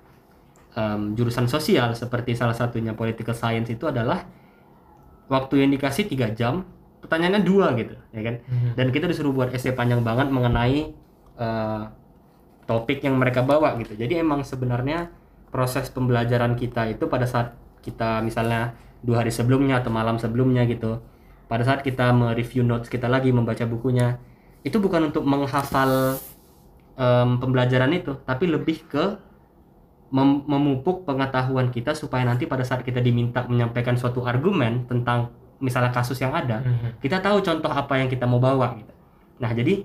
em, 0.75 1.15
jurusan 1.19 1.47
sosial. 1.51 1.95
Seperti 1.95 2.35
salah 2.39 2.55
satunya 2.55 2.93
political 2.95 3.35
science 3.35 3.71
itu 3.71 3.87
adalah 3.89 4.27
waktu 5.31 5.65
yang 5.65 5.71
dikasih 5.73 6.05
tiga 6.07 6.29
jam 6.37 6.69
pertanyaannya 7.01 7.43
dua 7.45 7.73
gitu 7.77 7.97
ya 8.13 8.23
kan? 8.25 8.35
Dan 8.77 8.87
kita 8.93 9.09
disuruh 9.09 9.33
buat 9.33 9.51
essay 9.55 9.73
panjang 9.73 10.05
banget 10.05 10.29
mengenai 10.29 10.93
eh, 11.39 11.83
topik 12.65 13.05
yang 13.05 13.17
mereka 13.17 13.45
bawa 13.45 13.77
gitu. 13.81 13.97
Jadi 13.97 14.21
emang 14.21 14.45
sebenarnya 14.45 15.13
proses 15.55 15.87
pembelajaran 15.93 16.59
kita 16.59 16.91
itu 16.91 17.07
pada 17.07 17.31
saat 17.31 17.55
kita 17.85 18.25
misalnya 18.25 18.75
dua 19.05 19.21
hari 19.23 19.31
sebelumnya 19.31 19.85
atau 19.85 19.93
malam 19.93 20.17
sebelumnya 20.17 20.65
gitu 20.65 20.99
pada 21.47 21.63
saat 21.63 21.85
kita 21.85 22.11
mereview 22.11 22.65
notes 22.65 22.89
kita 22.89 23.07
lagi 23.07 23.29
membaca 23.31 23.63
bukunya 23.69 24.17
itu 24.65 24.81
bukan 24.81 25.13
untuk 25.13 25.29
menghafal 25.29 26.17
em, 26.97 27.29
pembelajaran 27.37 27.93
itu 27.93 28.17
tapi 28.25 28.49
lebih 28.49 28.89
ke 28.89 29.21
mem- 30.15 30.47
memupuk 30.47 31.03
pengetahuan 31.03 31.75
kita 31.75 31.91
supaya 31.99 32.23
nanti 32.23 32.47
pada 32.47 32.63
saat 32.63 32.87
kita 32.87 33.03
diminta 33.03 33.43
menyampaikan 33.51 33.99
suatu 33.99 34.23
argumen 34.23 34.87
tentang 34.87 35.35
misalnya 35.59 35.91
kasus 35.91 36.23
yang 36.23 36.31
ada 36.31 36.63
kita 37.03 37.19
tahu 37.19 37.43
contoh 37.43 37.71
apa 37.71 37.99
yang 37.99 38.07
kita 38.07 38.23
mau 38.23 38.39
bawa 38.39 38.79
gitu. 38.79 38.95
Nah 39.43 39.51
jadi 39.51 39.83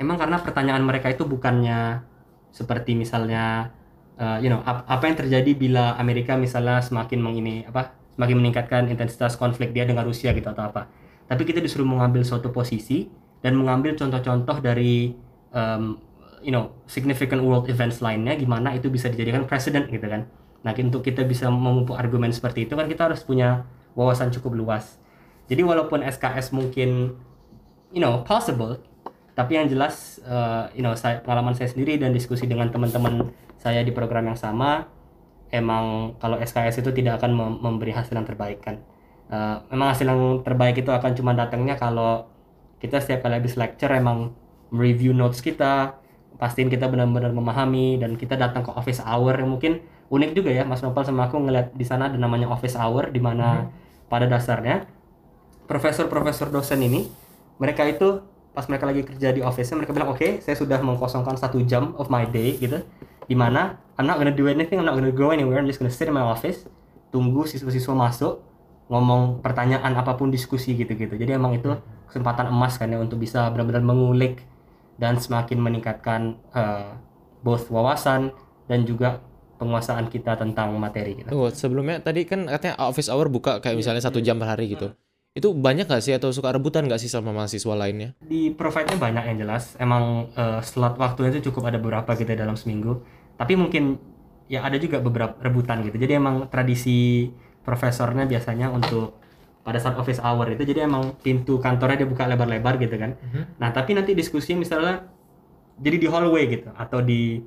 emang 0.00 0.16
karena 0.16 0.40
pertanyaan 0.40 0.80
mereka 0.80 1.12
itu 1.12 1.28
bukannya 1.28 2.00
seperti 2.48 2.96
misalnya 2.96 3.72
uh, 4.16 4.40
you 4.40 4.48
know 4.48 4.64
ap- 4.64 4.88
apa 4.88 5.04
yang 5.04 5.16
terjadi 5.20 5.52
bila 5.52 6.00
Amerika 6.00 6.36
misalnya 6.36 6.80
semakin 6.80 7.20
mengini 7.20 7.68
apa 7.68 7.92
semakin 8.16 8.36
meningkatkan 8.40 8.82
intensitas 8.88 9.36
konflik 9.40 9.72
dia 9.72 9.84
dengan 9.88 10.04
Rusia 10.04 10.32
gitu 10.36 10.48
atau 10.48 10.68
apa. 10.68 10.88
Tapi 11.28 11.48
kita 11.48 11.64
disuruh 11.64 11.88
mengambil 11.88 12.24
suatu 12.24 12.52
posisi 12.52 13.08
dan 13.40 13.56
mengambil 13.56 13.96
contoh-contoh 13.96 14.60
dari 14.60 15.16
um, 15.52 15.96
you 16.42 16.50
know 16.50 16.74
significant 16.90 17.40
world 17.40 17.70
events 17.70 18.02
lainnya 18.02 18.34
gimana 18.36 18.74
itu 18.74 18.90
bisa 18.90 19.08
dijadikan 19.08 19.46
presiden 19.46 19.88
gitu 19.88 20.04
kan. 20.04 20.26
Nah 20.62 20.74
untuk 20.76 21.02
kita 21.02 21.22
bisa 21.26 21.48
memupuk 21.48 21.94
argumen 21.98 22.30
seperti 22.34 22.66
itu 22.66 22.74
kan 22.74 22.86
kita 22.86 23.10
harus 23.10 23.22
punya 23.22 23.66
wawasan 23.94 24.34
cukup 24.34 24.52
luas. 24.58 24.98
Jadi 25.46 25.62
walaupun 25.62 26.02
SKS 26.02 26.54
mungkin 26.54 27.16
you 27.94 28.02
know 28.02 28.26
possible 28.26 28.82
tapi 29.32 29.56
yang 29.56 29.66
jelas 29.70 30.20
eh, 30.22 30.64
you 30.76 30.84
know 30.84 30.92
saya 30.92 31.24
pengalaman 31.24 31.56
saya 31.56 31.70
sendiri 31.72 31.96
dan 31.96 32.12
diskusi 32.12 32.44
dengan 32.44 32.68
teman-teman 32.68 33.32
saya 33.56 33.80
di 33.86 33.94
program 33.94 34.28
yang 34.28 34.38
sama 34.38 34.86
emang 35.52 36.16
kalau 36.18 36.36
SKS 36.40 36.82
itu 36.82 36.90
tidak 36.92 37.20
akan 37.22 37.30
mem- 37.32 37.58
memberi 37.60 37.92
hasil 37.94 38.12
yang 38.12 38.26
terbaik 38.26 38.60
kan. 38.60 38.82
Eh, 39.32 39.56
memang 39.72 39.88
hasil 39.94 40.04
yang 40.04 40.44
terbaik 40.44 40.82
itu 40.82 40.90
akan 40.92 41.12
cuma 41.16 41.32
datangnya 41.32 41.78
kalau 41.80 42.28
kita 42.82 42.98
setiap 42.98 43.24
kali 43.24 43.38
habis 43.38 43.54
lecture 43.54 43.92
emang 43.94 44.34
review 44.72 45.12
notes 45.12 45.44
kita 45.44 46.01
pastiin 46.42 46.66
kita 46.66 46.90
benar-benar 46.90 47.30
memahami 47.30 48.02
dan 48.02 48.18
kita 48.18 48.34
datang 48.34 48.66
ke 48.66 48.74
office 48.74 48.98
hour 48.98 49.38
yang 49.38 49.54
mungkin 49.54 49.78
unik 50.10 50.30
juga 50.34 50.50
ya 50.50 50.66
Mas 50.66 50.82
Nopal 50.82 51.06
sama 51.06 51.30
aku 51.30 51.38
ngeliat 51.38 51.70
di 51.70 51.86
sana 51.86 52.10
ada 52.10 52.18
namanya 52.18 52.50
office 52.50 52.74
hour 52.74 53.14
di 53.14 53.22
mana 53.22 53.70
pada 54.10 54.26
dasarnya 54.26 54.90
profesor-profesor 55.70 56.50
dosen 56.50 56.82
ini 56.82 57.06
mereka 57.62 57.86
itu 57.86 58.26
pas 58.50 58.66
mereka 58.66 58.90
lagi 58.90 59.06
kerja 59.06 59.30
di 59.30 59.38
office 59.38 59.70
mereka 59.78 59.94
bilang 59.94 60.10
oke 60.10 60.42
saya 60.42 60.58
sudah 60.58 60.82
mengkosongkan 60.82 61.38
satu 61.38 61.62
jam 61.62 61.94
of 61.94 62.10
my 62.10 62.26
day 62.26 62.58
gitu. 62.58 62.82
Di 63.22 63.38
mana 63.38 63.78
I'm 63.94 64.10
not 64.10 64.18
gonna 64.18 64.34
do 64.34 64.50
anything 64.50 64.82
I'm 64.82 64.88
not 64.90 64.98
gonna 64.98 65.14
go 65.14 65.30
anywhere 65.30 65.62
I'm 65.62 65.70
just 65.70 65.78
gonna 65.78 65.94
sit 65.94 66.10
in 66.10 66.14
my 66.18 66.26
office 66.26 66.66
tunggu 67.14 67.46
siswa-siswa 67.46 67.94
masuk 67.94 68.42
ngomong 68.90 69.46
pertanyaan 69.46 69.94
apa 69.94 70.18
pun 70.18 70.34
diskusi 70.34 70.74
gitu-gitu. 70.74 71.14
Jadi 71.14 71.38
emang 71.38 71.54
itu 71.54 71.70
kesempatan 72.10 72.50
emas 72.50 72.76
kan 72.76 72.90
ya 72.90 72.98
untuk 72.98 73.22
bisa 73.22 73.46
benar-benar 73.54 73.80
mengulik 73.80 74.42
dan 75.02 75.18
semakin 75.18 75.58
meningkatkan 75.58 76.38
eh, 76.54 76.94
both 77.42 77.66
wawasan 77.74 78.30
dan 78.70 78.86
juga 78.86 79.18
penguasaan 79.58 80.06
kita 80.06 80.38
tentang 80.38 80.78
materi 80.78 81.18
gitu. 81.18 81.34
Tunggu, 81.34 81.50
sebelumnya 81.50 81.98
tadi 81.98 82.22
kan 82.22 82.46
katanya 82.46 82.78
office 82.86 83.10
hour 83.10 83.26
buka 83.26 83.58
kayak 83.58 83.74
misalnya 83.74 84.02
satu 84.02 84.22
jam 84.22 84.38
per 84.38 84.54
hari 84.54 84.70
gitu. 84.78 84.94
Itu 85.32 85.56
banyak 85.56 85.88
gak 85.88 86.04
sih 86.04 86.12
atau 86.14 86.28
suka 86.30 86.54
rebutan 86.54 86.86
gak 86.86 87.02
sih 87.02 87.10
sama 87.10 87.34
mahasiswa 87.34 87.74
lainnya? 87.74 88.14
di 88.22 88.52
provide-nya 88.52 89.00
banyak 89.00 89.24
yang 89.32 89.38
jelas. 89.42 89.74
Emang 89.82 90.30
eh, 90.38 90.62
slot 90.62 90.94
waktunya 91.02 91.34
itu 91.34 91.50
cukup 91.50 91.74
ada 91.74 91.82
beberapa 91.82 92.14
gitu 92.14 92.30
dalam 92.38 92.54
seminggu. 92.54 93.02
Tapi 93.34 93.58
mungkin 93.58 93.98
ya 94.46 94.62
ada 94.62 94.78
juga 94.78 95.02
beberapa 95.02 95.34
rebutan 95.42 95.82
gitu. 95.82 95.98
Jadi 95.98 96.12
emang 96.14 96.46
tradisi 96.52 97.32
profesornya 97.64 98.28
biasanya 98.28 98.68
untuk 98.68 99.21
pada 99.62 99.78
saat 99.78 99.94
office 99.94 100.18
hour 100.18 100.50
itu 100.50 100.66
jadi 100.66 100.90
emang 100.90 101.14
pintu 101.22 101.62
kantornya 101.62 102.02
dia 102.02 102.08
buka 102.10 102.26
lebar-lebar 102.26 102.82
gitu 102.82 102.98
kan. 102.98 103.14
Nah, 103.62 103.70
tapi 103.70 103.94
nanti 103.94 104.12
diskusi 104.12 104.58
misalnya 104.58 105.06
jadi 105.78 105.96
di 106.02 106.06
hallway 106.10 106.50
gitu 106.50 106.70
atau 106.74 106.98
di 106.98 107.38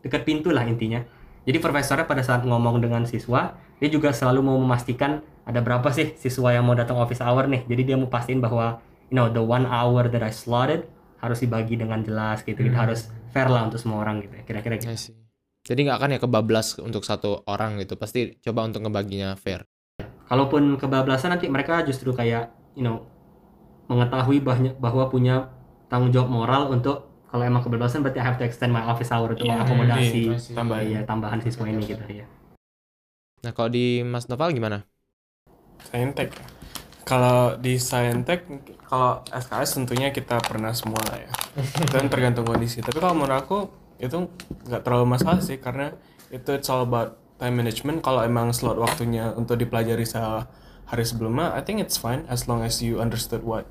dekat 0.00 0.24
pintu 0.24 0.50
lah 0.50 0.64
intinya. 0.64 1.04
Jadi 1.46 1.62
profesornya 1.62 2.10
pada 2.10 2.26
saat 2.26 2.42
ngomong 2.42 2.82
dengan 2.82 3.06
siswa, 3.06 3.54
dia 3.78 3.88
juga 3.92 4.10
selalu 4.10 4.42
mau 4.42 4.56
memastikan 4.58 5.22
ada 5.46 5.62
berapa 5.62 5.86
sih 5.94 6.18
siswa 6.18 6.50
yang 6.50 6.66
mau 6.66 6.74
datang 6.74 6.98
office 6.98 7.22
hour 7.22 7.46
nih. 7.46 7.62
Jadi 7.70 7.82
dia 7.92 7.96
mau 8.00 8.10
pastiin 8.10 8.42
bahwa 8.42 8.82
you 9.12 9.14
know 9.14 9.30
the 9.30 9.38
one 9.38 9.62
hour 9.62 10.10
that 10.10 10.24
I 10.24 10.34
slotted 10.34 10.90
harus 11.22 11.38
dibagi 11.44 11.78
dengan 11.78 12.02
jelas 12.02 12.42
gitu. 12.42 12.58
Kita 12.58 12.88
harus 12.88 13.12
fair 13.30 13.46
lah 13.46 13.62
untuk 13.68 13.78
semua 13.78 14.02
orang 14.02 14.24
gitu 14.26 14.34
ya 14.34 14.42
kira-kira 14.42 14.74
gitu. 14.80 14.90
Jadi 15.66 15.80
nggak 15.86 15.98
akan 15.98 16.10
ya 16.16 16.20
kebablas 16.22 16.82
untuk 16.82 17.06
satu 17.06 17.46
orang 17.46 17.78
gitu. 17.78 17.94
Pasti 17.94 18.38
coba 18.42 18.66
untuk 18.66 18.82
ngebaginya 18.82 19.38
fair. 19.38 19.62
Kalaupun 20.26 20.74
kebablasan 20.74 21.34
nanti 21.34 21.46
mereka 21.46 21.86
justru 21.86 22.10
kayak 22.10 22.50
you 22.74 22.82
know 22.82 23.06
mengetahui 23.86 24.42
bahnya, 24.42 24.74
bahwa 24.76 25.06
punya 25.06 25.46
tanggung 25.86 26.10
jawab 26.10 26.26
moral 26.26 26.62
untuk 26.74 27.06
kalau 27.30 27.42
emang 27.46 27.62
kebablasan 27.62 28.02
berarti 28.02 28.18
I 28.18 28.26
have 28.26 28.38
to 28.38 28.46
extend 28.46 28.74
my 28.74 28.82
office 28.82 29.14
hour 29.14 29.30
untuk 29.30 29.46
Iya, 29.46 29.62
mengakomodasi 29.62 30.20
iya, 30.26 30.38
tambahin. 30.54 30.86
iya, 30.90 31.00
tambahan 31.06 31.38
siswa 31.42 31.64
ini 31.70 31.82
gitu 31.86 32.02
ya. 32.10 32.26
Nah 33.46 33.52
kalau 33.54 33.70
di 33.70 34.02
Mas 34.02 34.26
Noval 34.26 34.50
gimana? 34.50 34.82
Saintek 35.86 36.34
ya. 36.34 36.46
Kalau 37.06 37.54
di 37.54 37.78
Saintek, 37.78 38.42
kalau 38.90 39.22
SKS 39.30 39.78
tentunya 39.78 40.10
kita 40.10 40.42
pernah 40.42 40.74
semua 40.74 40.98
lah 41.06 41.22
ya. 41.22 41.30
itu 41.86 41.92
kan 41.94 42.10
tergantung 42.10 42.42
kondisi. 42.42 42.82
Tapi 42.82 42.98
kalau 42.98 43.14
menurut 43.14 43.38
aku 43.38 43.58
itu 44.02 44.26
nggak 44.66 44.82
terlalu 44.82 45.06
masalah 45.06 45.38
sih 45.38 45.56
karena 45.62 45.94
itu 46.34 46.50
it's 46.50 46.66
all 46.66 46.82
about 46.82 47.14
time 47.36 47.54
management. 47.60 48.00
Kalau 48.00 48.24
emang 48.24 48.52
slot 48.52 48.80
waktunya 48.80 49.32
untuk 49.36 49.60
dipelajari 49.60 50.04
sehari 50.04 51.04
sebelumnya, 51.04 51.52
I 51.52 51.62
think 51.64 51.80
it's 51.80 51.96
fine 52.00 52.24
as 52.28 52.48
long 52.48 52.64
as 52.64 52.80
you 52.80 52.98
understood 53.00 53.44
what 53.44 53.68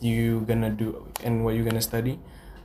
you 0.00 0.42
gonna 0.48 0.72
do 0.72 1.06
and 1.20 1.44
what 1.44 1.54
you 1.54 1.62
gonna 1.62 1.84
study. 1.84 2.18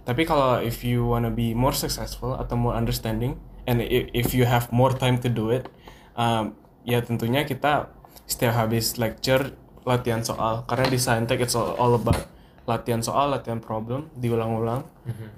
Tapi 0.05 0.23
kalau 0.23 0.61
if 0.61 0.85
you 0.85 1.05
wanna 1.05 1.33
be 1.33 1.57
more 1.57 1.73
successful 1.73 2.37
atau 2.37 2.53
more 2.53 2.77
understanding 2.77 3.41
and 3.65 3.81
if 3.89 4.37
you 4.37 4.45
have 4.45 4.69
more 4.69 4.93
time 4.93 5.17
to 5.17 5.27
do 5.27 5.49
it, 5.49 5.65
um, 6.13 6.53
ya 6.85 7.01
tentunya 7.01 7.43
kita 7.43 7.89
setiap 8.29 8.53
habis 8.57 8.97
lecture 9.01 9.57
latihan 9.85 10.25
soal 10.25 10.65
karena 10.65 10.89
di 10.89 10.97
Saintek 10.97 11.45
it's 11.45 11.53
all, 11.53 11.77
all 11.77 11.93
about 11.97 12.25
latihan 12.65 13.01
soal, 13.01 13.29
latihan 13.33 13.61
problem 13.61 14.09
diulang-ulang 14.17 14.85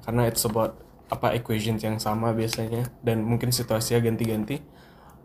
karena 0.08 0.28
it's 0.28 0.44
about 0.48 0.80
apa 1.08 1.36
equations 1.36 1.80
yang 1.84 2.00
sama 2.00 2.36
biasanya 2.36 2.92
dan 3.04 3.24
mungkin 3.24 3.52
situasinya 3.52 4.04
ganti-ganti. 4.04 4.60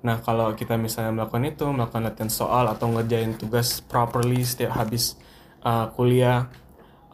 Nah, 0.03 0.19
kalau 0.19 0.51
kita 0.59 0.75
misalnya 0.75 1.15
melakukan 1.15 1.47
itu, 1.47 1.65
melakukan 1.71 2.03
latihan 2.03 2.31
soal 2.31 2.67
atau 2.67 2.91
ngerjain 2.91 3.39
tugas 3.39 3.79
properly 3.79 4.43
setiap 4.43 4.75
habis 4.75 5.15
uh, 5.63 5.91
kuliah, 5.95 6.51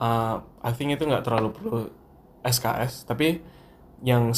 uh, 0.00 0.40
I 0.64 0.72
think 0.72 0.96
itu 0.96 1.04
nggak 1.04 1.20
terlalu 1.20 1.48
perlu 1.52 1.78
SKS. 2.40 3.04
Tapi 3.04 3.44
yang 4.00 4.32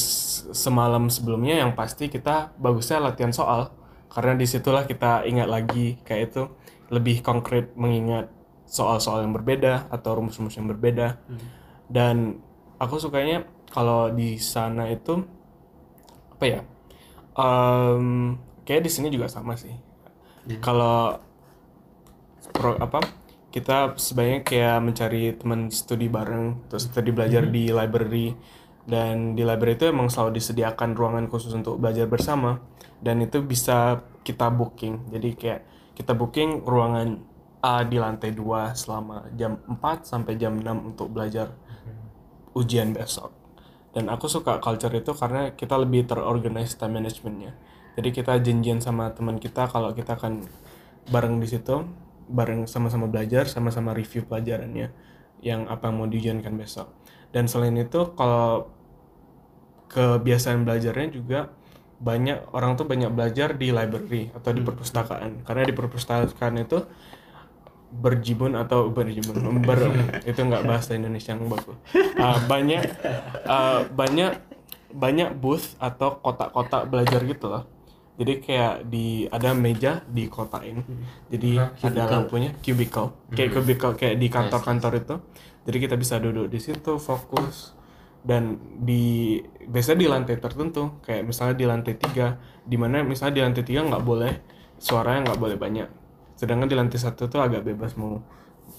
semalam 0.51 1.07
sebelumnya 1.13 1.63
yang 1.63 1.79
pasti 1.79 2.11
kita 2.11 2.51
bagusnya 2.59 2.99
latihan 2.99 3.31
soal. 3.31 3.71
Karena 4.11 4.35
di 4.35 4.47
situlah 4.51 4.83
kita 4.83 5.23
ingat 5.23 5.47
lagi 5.47 6.03
kayak 6.03 6.23
itu 6.35 6.43
lebih 6.91 7.23
konkret 7.23 7.71
mengingat 7.79 8.27
soal-soal 8.67 9.23
yang 9.23 9.31
berbeda 9.31 9.87
atau 9.95 10.19
rumus-rumus 10.19 10.59
yang 10.59 10.67
berbeda. 10.67 11.23
Dan 11.87 12.43
aku 12.83 12.99
sukanya 12.99 13.47
kalau 13.71 14.11
di 14.11 14.43
sana 14.43 14.91
itu 14.91 15.23
apa 16.35 16.45
ya 16.49 16.61
Em, 17.37 18.37
kayak 18.67 18.83
di 18.87 18.91
sini 18.91 19.09
juga 19.13 19.31
sama 19.31 19.55
sih. 19.55 19.75
Kalau 20.59 21.21
pro 22.51 22.75
apa 22.81 22.99
kita 23.55 23.95
sebaiknya 23.99 24.41
kayak 24.43 24.79
mencari 24.83 25.23
teman 25.39 25.71
studi 25.71 26.07
bareng 26.11 26.67
terus 26.71 26.91
studi 26.91 27.11
belajar 27.15 27.47
di 27.47 27.71
library. 27.71 28.35
Dan 28.91 29.39
di 29.39 29.47
library 29.47 29.79
itu 29.79 29.87
emang 29.87 30.11
selalu 30.11 30.41
disediakan 30.41 30.99
ruangan 30.99 31.31
khusus 31.31 31.55
untuk 31.55 31.79
belajar 31.79 32.11
bersama. 32.11 32.59
Dan 32.99 33.23
itu 33.23 33.39
bisa 33.45 34.03
kita 34.27 34.51
booking. 34.51 35.15
Jadi 35.15 35.29
kayak 35.39 35.61
kita 35.95 36.13
booking 36.17 36.67
ruangan 36.67 37.23
A 37.61 37.85
di 37.85 38.01
lantai 38.01 38.33
2 38.33 38.73
selama 38.73 39.29
jam 39.37 39.61
4 39.69 40.09
sampai 40.09 40.41
jam 40.41 40.57
6 40.57 40.97
untuk 40.97 41.13
belajar 41.13 41.53
ujian 42.57 42.97
besok 42.97 43.40
dan 43.91 44.07
aku 44.07 44.31
suka 44.31 44.63
culture 44.63 44.93
itu 44.95 45.11
karena 45.15 45.51
kita 45.55 45.75
lebih 45.75 46.07
terorganize 46.07 46.79
time 46.79 47.03
managementnya. 47.03 47.59
Jadi 47.99 48.09
kita 48.15 48.39
janjian 48.39 48.79
sama 48.79 49.11
teman 49.11 49.43
kita 49.43 49.67
kalau 49.67 49.91
kita 49.91 50.15
akan 50.15 50.47
bareng 51.11 51.43
di 51.43 51.49
situ 51.51 51.83
bareng 52.31 52.71
sama-sama 52.71 53.11
belajar 53.11 53.51
sama-sama 53.51 53.91
review 53.91 54.23
pelajarannya 54.23 54.95
yang 55.43 55.67
apa 55.67 55.91
yang 55.91 55.97
mau 55.99 56.07
diujiankan 56.07 56.55
besok. 56.55 56.95
Dan 57.35 57.51
selain 57.51 57.75
itu 57.75 58.15
kalau 58.15 58.71
kebiasaan 59.91 60.63
belajarnya 60.63 61.09
juga 61.11 61.51
banyak 62.01 62.55
orang 62.57 62.81
tuh 62.81 62.89
banyak 62.89 63.13
belajar 63.13 63.59
di 63.59 63.75
library 63.75 64.31
atau 64.33 64.55
di 64.55 64.63
perpustakaan. 64.63 65.43
Karena 65.43 65.63
di 65.67 65.75
perpustakaan 65.75 66.55
itu 66.63 66.79
berjibun 67.91 68.55
atau 68.55 68.87
berjibun 68.95 69.35
ber, 69.67 69.91
itu 70.23 70.39
nggak 70.39 70.63
bahasa 70.63 70.95
Indonesia 70.95 71.35
yang 71.35 71.51
bagus. 71.51 71.77
Ah, 72.17 72.39
banyak 72.47 72.83
ah, 73.51 73.83
banyak 73.91 74.39
banyak 74.95 75.35
booth 75.39 75.75
atau 75.83 76.23
kotak-kotak 76.23 76.87
belajar 76.87 77.21
gitu 77.27 77.51
loh. 77.51 77.67
Jadi 78.21 78.45
kayak 78.45 78.85
di 78.87 79.25
ada 79.33 79.57
meja 79.57 80.05
dikotain 80.05 80.85
jadi 81.33 81.73
ada 81.83 82.21
lampunya 82.21 82.53
cubicle. 82.61 83.17
Kayak 83.33 83.51
cubicle 83.59 83.95
kayak 83.97 84.17
di 84.21 84.29
kantor-kantor 84.29 84.93
itu. 85.01 85.17
Jadi 85.67 85.77
kita 85.81 85.95
bisa 85.97 86.21
duduk 86.21 86.47
di 86.47 86.61
situ 86.61 87.01
fokus. 87.01 87.75
Dan 88.21 88.61
di 88.85 89.41
biasanya 89.65 89.99
di 89.99 90.09
lantai 90.11 90.37
tertentu. 90.37 91.01
Kayak 91.01 91.33
misalnya 91.33 91.57
di 91.57 91.65
lantai 91.65 91.95
tiga. 91.97 92.37
Di 92.61 92.77
mana 92.77 93.01
misalnya 93.01 93.41
di 93.41 93.43
lantai 93.49 93.65
tiga 93.65 93.89
nggak 93.89 94.05
boleh 94.05 94.33
suaranya 94.77 95.33
nggak 95.33 95.41
boleh 95.41 95.57
banyak 95.57 95.89
sedangkan 96.41 96.73
di 96.73 96.77
lantai 96.77 96.97
satu 96.97 97.29
tuh 97.29 97.45
agak 97.45 97.69
bebas 97.69 97.93
mau 98.01 98.25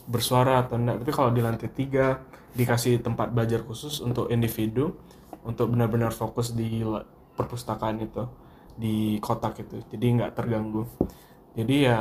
bersuara 0.09 0.65
atau 0.65 0.81
enggak 0.81 1.05
tapi 1.05 1.11
kalau 1.13 1.29
di 1.29 1.45
lantai 1.45 1.69
tiga 1.69 2.25
dikasih 2.57 3.05
tempat 3.05 3.29
belajar 3.29 3.61
khusus 3.61 4.01
untuk 4.01 4.33
individu 4.33 4.97
untuk 5.45 5.69
benar-benar 5.69 6.09
fokus 6.09 6.57
di 6.57 6.81
perpustakaan 7.37 8.01
itu 8.01 8.25
di 8.73 9.21
kotak 9.21 9.61
itu 9.61 9.85
jadi 9.93 10.05
nggak 10.17 10.31
terganggu 10.33 10.89
jadi 11.53 11.75
ya 11.77 11.97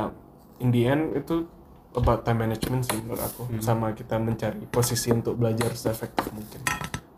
in 0.65 0.73
the 0.73 0.81
end 0.89 1.13
itu 1.13 1.45
about 1.93 2.25
time 2.25 2.41
management 2.41 2.81
sih 2.89 2.97
menurut 2.97 3.21
aku 3.21 3.45
sama 3.61 3.93
kita 3.93 4.17
mencari 4.17 4.65
posisi 4.65 5.13
untuk 5.13 5.37
belajar 5.37 5.69
seefektif 5.77 6.25
mungkin 6.33 6.65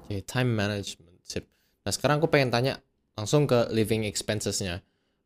Oke, 0.04 0.20
time 0.28 0.52
management. 0.52 1.16
Sip. 1.24 1.48
Nah, 1.88 1.90
sekarang 1.96 2.20
aku 2.20 2.28
pengen 2.28 2.52
tanya 2.52 2.78
langsung 3.16 3.48
ke 3.48 3.72
living 3.72 4.04
expenses-nya. 4.04 4.84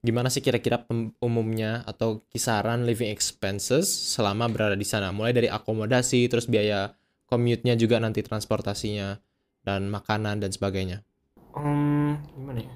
Gimana 0.07 0.31
sih 0.31 0.39
kira-kira 0.39 0.87
umumnya 1.19 1.83
atau 1.83 2.23
kisaran 2.31 2.87
living 2.87 3.11
expenses 3.11 3.91
selama 3.91 4.47
berada 4.47 4.79
di 4.79 4.87
sana? 4.87 5.11
Mulai 5.11 5.35
dari 5.35 5.51
akomodasi, 5.51 6.31
terus 6.31 6.47
biaya 6.47 6.95
commute-nya 7.27 7.75
juga 7.75 7.99
nanti 7.99 8.23
transportasinya, 8.23 9.19
dan 9.67 9.91
makanan 9.91 10.39
dan 10.39 10.55
sebagainya. 10.55 11.03
Hmm, 11.51 12.23
gimana 12.39 12.63
ya? 12.63 12.73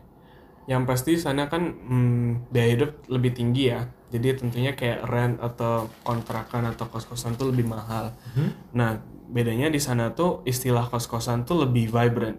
Yang 0.76 0.84
pasti 0.92 1.12
sana 1.16 1.48
kan 1.48 1.72
hmm, 1.72 2.52
biaya 2.52 2.70
hidup 2.76 3.08
lebih 3.08 3.32
tinggi 3.32 3.72
ya. 3.72 3.88
Jadi 4.12 4.36
tentunya 4.36 4.76
kayak 4.76 5.08
rent 5.08 5.40
atau 5.40 5.88
kontrakan 6.04 6.68
atau 6.68 6.92
kos-kosan 6.92 7.40
tuh 7.40 7.56
lebih 7.56 7.64
mahal. 7.64 8.12
Nah, 8.76 9.00
bedanya 9.32 9.72
di 9.72 9.80
sana 9.80 10.12
tuh 10.12 10.44
istilah 10.44 10.92
kos-kosan 10.92 11.48
tuh 11.48 11.64
lebih 11.64 11.88
vibrant. 11.88 12.36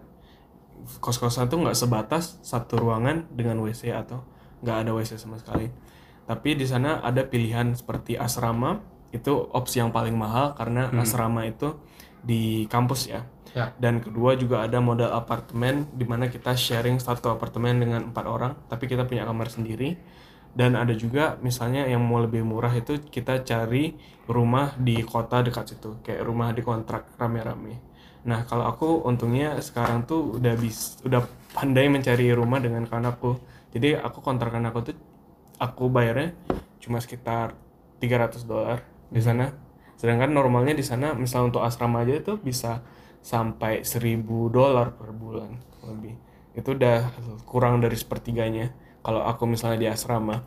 Kos-kosan 1.01 1.49
tuh 1.49 1.65
nggak 1.65 1.73
sebatas 1.73 2.37
satu 2.45 2.77
ruangan 2.77 3.25
dengan 3.33 3.57
WC 3.57 3.89
atau 3.89 4.32
nggak 4.63 4.77
ada 4.87 4.91
WC 4.95 5.19
sama 5.19 5.37
sekali. 5.37 5.67
Tapi 6.23 6.55
di 6.55 6.63
sana 6.63 7.03
ada 7.03 7.27
pilihan 7.27 7.75
seperti 7.75 8.15
asrama, 8.15 8.79
itu 9.13 9.29
opsi 9.53 9.83
yang 9.83 9.93
paling 9.93 10.15
mahal 10.17 10.57
karena 10.57 10.89
asrama 10.97 11.45
itu 11.45 11.77
di 12.23 12.65
kampus 12.71 13.11
ya. 13.11 13.21
Ya. 13.53 13.69
Dan 13.77 14.01
kedua 14.01 14.33
juga 14.33 14.65
ada 14.65 14.81
model 14.81 15.13
apartemen 15.13 15.85
di 15.93 16.09
mana 16.09 16.25
kita 16.25 16.57
sharing 16.57 16.97
satu 16.97 17.29
apartemen 17.29 17.77
dengan 17.77 18.09
empat 18.09 18.25
orang, 18.25 18.57
tapi 18.65 18.89
kita 18.89 19.05
punya 19.05 19.29
kamar 19.29 19.53
sendiri. 19.53 19.99
Dan 20.53 20.77
ada 20.77 20.93
juga 20.93 21.37
misalnya 21.41 21.85
yang 21.85 22.01
mau 22.05 22.21
lebih 22.21 22.45
murah 22.45 22.73
itu 22.73 23.01
kita 23.09 23.41
cari 23.41 23.97
rumah 24.29 24.73
di 24.77 25.01
kota 25.01 25.41
dekat 25.41 25.73
situ, 25.77 26.01
kayak 26.01 26.21
rumah 26.25 26.53
di 26.53 26.61
kontrak 26.61 27.13
rame-rame. 27.17 27.81
Nah 28.23 28.45
kalau 28.45 28.69
aku 28.69 29.01
untungnya 29.05 29.57
sekarang 29.59 30.05
tuh 30.05 30.37
udah 30.37 30.53
bis, 30.57 31.01
udah 31.03 31.25
pandai 31.57 31.89
mencari 31.89 32.29
rumah 32.33 32.61
dengan 32.61 32.85
kawan 32.85 33.09
aku. 33.09 33.31
Jadi 33.73 33.97
aku 33.97 34.21
kontrakan 34.21 34.69
aku 34.69 34.93
tuh 34.93 34.97
aku 35.57 35.89
bayarnya 35.89 36.37
cuma 36.77 37.01
sekitar 37.01 37.57
300 37.97 38.45
dolar 38.45 38.85
di 39.09 39.19
sana. 39.19 39.49
Sedangkan 39.97 40.29
normalnya 40.29 40.77
di 40.77 40.85
sana 40.85 41.17
misal 41.17 41.49
untuk 41.49 41.65
asrama 41.65 42.05
aja 42.05 42.21
itu 42.21 42.37
bisa 42.37 42.85
sampai 43.23 43.81
1000 43.81 44.53
dolar 44.53 44.93
per 44.93 45.09
bulan 45.09 45.57
lebih. 45.81 46.13
Itu 46.53 46.77
udah 46.77 47.09
kurang 47.49 47.81
dari 47.81 47.97
sepertiganya. 47.97 48.69
Kalau 49.01 49.25
aku 49.25 49.49
misalnya 49.49 49.79
di 49.79 49.87
asrama 49.89 50.45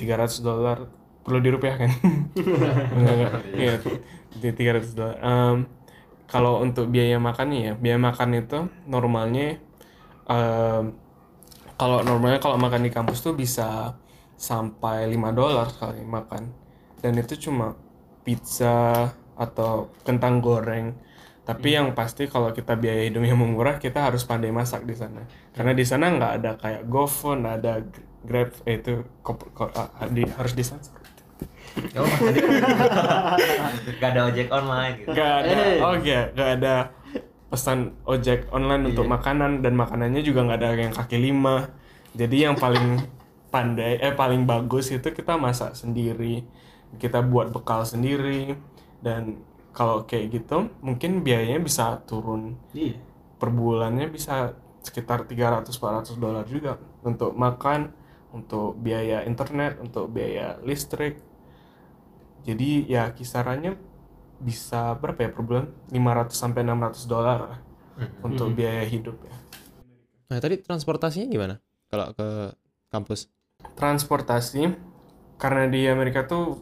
300 0.00 0.42
dolar 0.42 0.90
perlu 1.22 1.38
dirupiahkan. 1.44 1.90
enggak 2.96 3.14
enggak. 3.14 3.32
Iya, 3.52 3.74
di 4.32 4.48
300 4.50 4.96
dolar. 4.96 5.16
Em, 5.20 5.56
kalau 6.24 6.64
untuk 6.64 6.88
biaya 6.88 7.20
makannya 7.20 7.60
ya, 7.60 7.72
biaya 7.76 8.00
makan 8.00 8.28
itu 8.36 8.58
normalnya 8.88 9.60
em, 10.24 10.96
kalau 11.78 12.02
normalnya 12.02 12.42
kalau 12.42 12.58
makan 12.58 12.82
di 12.82 12.90
kampus 12.90 13.22
tuh 13.22 13.38
bisa 13.38 13.94
sampai 14.34 15.06
5 15.06 15.30
dolar 15.30 15.70
sekali 15.70 16.02
makan. 16.02 16.50
Dan 16.98 17.14
itu 17.22 17.48
cuma 17.48 17.78
pizza 18.26 19.08
atau 19.38 19.94
kentang 20.02 20.42
goreng. 20.42 20.98
Tapi 21.46 21.78
yang 21.78 21.94
pasti 21.96 22.28
kalau 22.28 22.52
kita 22.52 22.76
biaya 22.76 23.08
hidupnya 23.08 23.32
mau 23.32 23.48
murah, 23.48 23.80
kita 23.80 24.10
harus 24.10 24.26
pandai 24.26 24.52
masak 24.52 24.84
di 24.84 24.92
sana. 24.92 25.24
Karena 25.54 25.72
di 25.72 25.84
sana 25.86 26.12
nggak 26.12 26.32
ada 26.42 26.50
kayak 26.60 26.82
GoFood, 26.90 27.36
nggak 27.40 27.56
ada 27.62 27.72
Grab, 28.18 28.50
eh, 28.66 28.82
itu 28.82 29.06
kop- 29.22 29.48
ko- 29.54 29.70
ah, 29.72 29.88
di, 30.10 30.26
harus. 30.26 30.52
Oh, 31.94 32.02
tadi 32.02 32.40
Gak 34.02 34.08
ada 34.10 34.20
ojek 34.26 34.50
online 34.50 34.92
gitu. 34.98 35.14
Nggak 35.14 35.32
ada, 35.46 35.54
oh 35.86 35.94
nggak 36.34 36.50
ada 36.58 36.74
pesan 37.48 37.96
ojek 38.04 38.52
online 38.52 38.92
untuk 38.92 39.08
makanan 39.08 39.64
dan 39.64 39.72
makanannya 39.72 40.20
juga 40.20 40.44
nggak 40.44 40.58
ada 40.60 40.68
yang 40.76 40.94
kaki 40.94 41.16
lima. 41.16 41.72
Jadi 42.12 42.44
yang 42.44 42.56
paling 42.56 43.00
pandai, 43.48 43.96
eh 44.00 44.12
paling 44.12 44.44
bagus 44.44 44.92
itu 44.92 45.08
kita 45.08 45.40
masak 45.40 45.72
sendiri, 45.72 46.44
kita 47.00 47.24
buat 47.24 47.48
bekal 47.52 47.84
sendiri 47.88 48.56
dan 49.00 49.40
kalau 49.72 50.04
kayak 50.04 50.40
gitu 50.42 50.68
mungkin 50.82 51.22
biayanya 51.22 51.60
bisa 51.62 52.02
turun 52.04 52.56
Iya. 52.74 52.98
per 53.38 53.54
bulannya 53.54 54.10
bisa 54.10 54.58
sekitar 54.82 55.24
300-400 55.30 56.18
dolar 56.18 56.42
juga 56.48 56.76
untuk 57.06 57.32
makan, 57.38 57.92
untuk 58.34 58.74
biaya 58.80 59.22
internet, 59.22 59.78
untuk 59.78 60.10
biaya 60.10 60.58
listrik. 60.66 61.22
Jadi 62.42 62.88
ya 62.88 63.12
kisarannya 63.14 63.76
bisa 64.38 64.94
berapa 64.98 65.18
ya 65.26 65.30
per 65.34 65.42
bulan? 65.44 65.66
500 65.90 66.36
sampai 66.38 66.60
600 66.62 67.04
dolar 67.10 67.38
lah 67.42 67.58
untuk 68.22 68.54
biaya 68.54 68.84
hidup 68.86 69.16
ya. 69.24 69.34
Nah, 70.28 70.38
tadi 70.38 70.60
transportasinya 70.60 71.26
gimana? 71.28 71.54
Kalau 71.88 72.12
ke 72.12 72.52
kampus? 72.92 73.28
Transportasi 73.78 74.62
karena 75.38 75.64
di 75.70 75.86
Amerika 75.88 76.26
tuh 76.26 76.58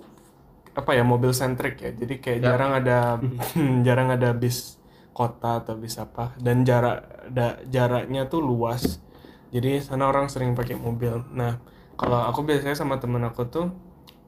apa 0.77 0.93
ya 0.99 1.05
mobil 1.05 1.33
centric 1.33 1.75
ya. 1.81 1.91
Jadi 1.93 2.15
kayak 2.21 2.41
jarang 2.47 2.73
ada 2.81 2.99
jarang 3.87 4.09
ada 4.17 4.31
bis 4.37 4.77
kota 5.17 5.65
atau 5.65 5.75
bis 5.81 5.97
apa 5.97 6.37
dan 6.37 6.63
jarak 6.69 7.09
da- 7.33 7.59
jaraknya 7.69 8.29
tuh 8.29 8.41
luas. 8.45 9.01
Jadi 9.55 9.81
sana 9.81 10.05
orang 10.13 10.27
sering 10.29 10.53
pakai 10.53 10.77
mobil. 10.77 11.15
Nah, 11.33 11.57
kalau 11.97 12.21
aku 12.29 12.45
biasanya 12.45 12.77
sama 12.77 13.01
temen 13.03 13.25
aku 13.25 13.49
tuh 13.49 13.67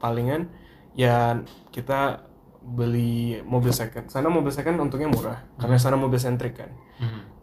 palingan 0.01 0.49
ya 0.96 1.42
kita 1.74 2.27
beli 2.68 3.40
mobil 3.48 3.72
second. 3.72 4.12
Sana 4.12 4.28
mobil 4.28 4.52
second 4.52 4.76
untungnya 4.76 5.08
murah 5.08 5.40
karena 5.56 5.80
sana 5.80 5.96
mobil 5.96 6.20
centric 6.20 6.60
kan. 6.60 6.70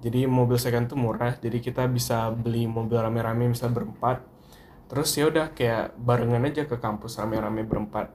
Jadi 0.05 0.29
mobil 0.29 0.61
second 0.61 0.85
tuh 0.85 0.99
murah. 0.99 1.33
Jadi 1.41 1.57
kita 1.57 1.89
bisa 1.89 2.29
beli 2.29 2.69
mobil 2.69 3.01
rame-rame 3.01 3.49
misal 3.49 3.73
berempat. 3.73 4.21
Terus 4.85 5.09
ya 5.17 5.25
udah 5.33 5.49
kayak 5.57 5.97
barengan 5.97 6.45
aja 6.45 6.69
ke 6.69 6.77
kampus 6.77 7.17
rame-rame 7.17 7.65
berempat. 7.65 8.13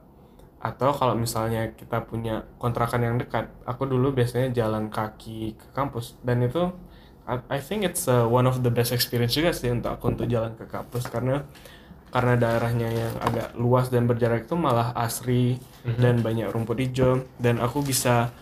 Atau 0.61 0.93
kalau 0.95 1.17
misalnya 1.17 1.73
kita 1.75 2.05
punya 2.05 2.47
kontrakan 2.61 3.01
yang 3.01 3.15
dekat, 3.17 3.49
aku 3.67 3.89
dulu 3.89 4.13
biasanya 4.13 4.53
jalan 4.53 4.87
kaki 4.87 5.57
ke 5.57 5.67
kampus 5.73 6.15
dan 6.21 6.45
itu 6.45 6.69
I, 7.25 7.41
I 7.49 7.59
think 7.61 7.85
it's 7.85 8.09
uh, 8.09 8.25
one 8.25 8.49
of 8.49 8.65
the 8.65 8.73
best 8.73 8.93
experience 8.93 9.37
juga 9.37 9.53
sih 9.53 9.69
untuk 9.69 9.93
aku 9.93 10.13
untuk 10.13 10.25
jalan 10.25 10.57
ke 10.57 10.65
kampus 10.65 11.05
karena 11.09 11.45
karena 12.11 12.35
daerahnya 12.35 12.89
yang 12.91 13.13
agak 13.23 13.55
luas 13.55 13.87
dan 13.87 14.03
berjarak 14.05 14.43
itu 14.43 14.55
malah 14.59 14.91
asri 14.93 15.55
dan 15.97 16.19
banyak 16.19 16.51
rumput 16.51 16.77
hijau 16.77 17.23
dan 17.39 17.57
aku 17.63 17.79
bisa 17.81 18.35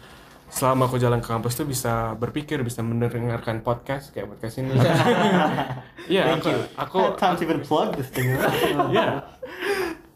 selama 0.49 0.89
aku 0.89 0.97
jalan 0.97 1.22
ke 1.22 1.30
kampus 1.30 1.61
tuh 1.61 1.70
bisa 1.70 2.17
berpikir 2.17 2.57
bisa 2.65 2.82
mendengarkan 2.82 3.61
podcast 3.61 4.09
kayak 4.09 4.34
podcast 4.34 4.57
ini 4.57 4.74
Iya 6.09 6.41
aku 6.41 6.49
aku 6.74 6.99
Time 7.22 7.38
to 7.38 7.45
even 7.45 7.61
plug 7.61 7.93
this 7.93 8.09
thing. 8.09 8.34
Iya. 8.93 9.22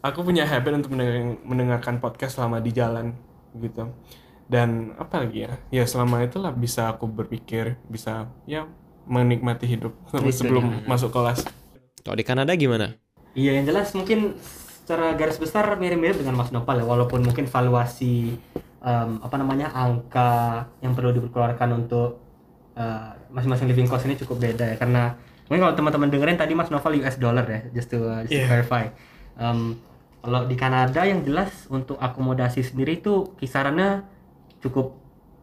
Aku 0.02 0.26
punya 0.26 0.44
habit 0.44 0.84
untuk 0.84 0.92
mendengar- 0.98 1.38
mendengarkan 1.46 2.02
podcast 2.02 2.36
selama 2.36 2.58
di 2.58 2.74
jalan 2.74 3.14
gitu. 3.56 3.94
Dan 4.44 4.92
apa 4.98 5.22
lagi 5.22 5.46
ya? 5.48 5.52
Ya 5.70 5.84
selama 5.86 6.20
itulah 6.20 6.52
bisa 6.52 6.90
aku 6.92 7.06
berpikir, 7.08 7.78
bisa 7.88 8.28
ya 8.44 8.68
menikmati 9.06 9.64
hidup 9.64 9.94
sebelum 10.28 10.84
masuk 10.84 11.14
kelas. 11.14 11.46
Kalau 12.04 12.16
di 12.18 12.24
Kanada 12.26 12.52
gimana? 12.52 13.03
Iya 13.34 13.58
yang 13.58 13.66
jelas 13.66 13.90
mungkin 13.92 14.38
secara 14.38 15.18
garis 15.18 15.36
besar 15.36 15.66
mirip-mirip 15.74 16.20
dengan 16.20 16.38
Mas 16.38 16.54
Nopal 16.54 16.78
ya 16.78 16.86
walaupun 16.86 17.24
mungkin 17.24 17.50
valuasi 17.50 18.36
em, 18.78 19.10
apa 19.18 19.36
namanya 19.36 19.72
angka 19.74 20.64
yang 20.78 20.94
perlu 20.94 21.10
dikeluarkan 21.10 21.68
untuk 21.74 22.20
eh, 22.74 23.10
masing-masing 23.30 23.66
living 23.66 23.86
cost 23.86 24.06
ini 24.06 24.14
cukup 24.14 24.38
beda 24.38 24.74
ya. 24.74 24.76
Karena 24.78 25.14
mungkin 25.46 25.66
kalau 25.66 25.74
teman-teman 25.74 26.08
dengerin 26.10 26.38
tadi 26.38 26.54
Mas 26.54 26.70
Noval 26.70 27.02
US 27.02 27.16
dollar 27.18 27.44
ya 27.44 27.60
just 27.74 27.90
to, 27.90 27.98
uh, 28.02 28.22
just 28.22 28.32
to 28.32 28.38
Yeah. 28.38 28.48
clarify. 28.50 28.84
Em, 29.34 29.78
kalau 30.22 30.46
di 30.46 30.56
Kanada 30.56 31.02
yang 31.04 31.20
jelas 31.20 31.66
untuk 31.68 31.98
akomodasi 31.98 32.62
sendiri 32.62 32.98
itu 32.98 33.34
kisarannya 33.36 34.06
cukup 34.62 34.94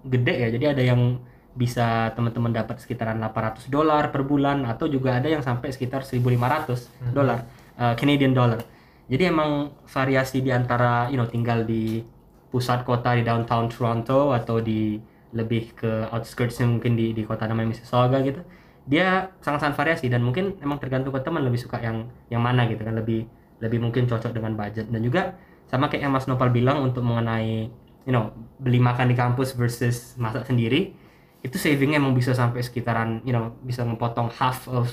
gede 0.08 0.34
ya. 0.38 0.50
Jadi 0.50 0.66
ada 0.66 0.82
yang 0.82 1.22
bisa 1.52 2.16
teman-teman 2.16 2.56
dapat 2.56 2.80
sekitaran 2.80 3.20
800 3.20 3.68
dolar 3.68 4.08
per 4.10 4.24
bulan 4.24 4.64
atau 4.64 4.88
juga 4.88 5.20
ada 5.20 5.28
yang 5.28 5.44
sampai 5.44 5.76
sekitar 5.76 6.08
1.500 6.08 6.88
dolar 7.12 7.44
uh, 7.82 7.98
Canadian 7.98 8.38
dollar. 8.38 8.62
Jadi 9.10 9.24
emang 9.28 9.74
variasi 9.90 10.46
di 10.46 10.54
antara 10.54 11.10
you 11.10 11.18
know 11.18 11.26
tinggal 11.26 11.66
di 11.66 12.06
pusat 12.54 12.86
kota 12.86 13.18
di 13.18 13.26
downtown 13.26 13.68
Toronto 13.68 14.32
atau 14.32 14.62
di 14.62 15.02
lebih 15.34 15.74
ke 15.74 16.12
outskirts 16.14 16.62
mungkin 16.62 16.94
di 16.94 17.18
di 17.18 17.26
kota 17.26 17.50
namanya 17.50 17.74
Mississauga 17.74 18.22
gitu. 18.22 18.46
Dia 18.86 19.34
sangat-sangat 19.42 19.76
variasi 19.76 20.06
dan 20.08 20.22
mungkin 20.22 20.62
emang 20.62 20.78
tergantung 20.78 21.12
ke 21.12 21.22
teman 21.26 21.42
lebih 21.42 21.58
suka 21.58 21.82
yang 21.82 22.06
yang 22.30 22.44
mana 22.44 22.70
gitu 22.70 22.86
kan 22.86 22.94
lebih 22.94 23.26
lebih 23.62 23.80
mungkin 23.82 24.10
cocok 24.10 24.32
dengan 24.34 24.58
budget 24.58 24.90
dan 24.90 25.02
juga 25.06 25.38
sama 25.70 25.88
kayak 25.88 26.10
yang 26.10 26.14
Mas 26.14 26.26
Nopal 26.26 26.50
bilang 26.50 26.84
untuk 26.84 27.06
mengenai 27.06 27.70
you 28.04 28.14
know 28.14 28.34
beli 28.58 28.82
makan 28.82 29.14
di 29.14 29.16
kampus 29.16 29.54
versus 29.54 30.18
masak 30.18 30.50
sendiri 30.50 30.98
itu 31.42 31.58
savingnya 31.58 32.02
emang 32.02 32.18
bisa 32.18 32.34
sampai 32.34 32.66
sekitaran 32.66 33.22
you 33.22 33.34
know 33.34 33.54
bisa 33.62 33.86
memotong 33.86 34.34
half 34.34 34.66
of 34.66 34.90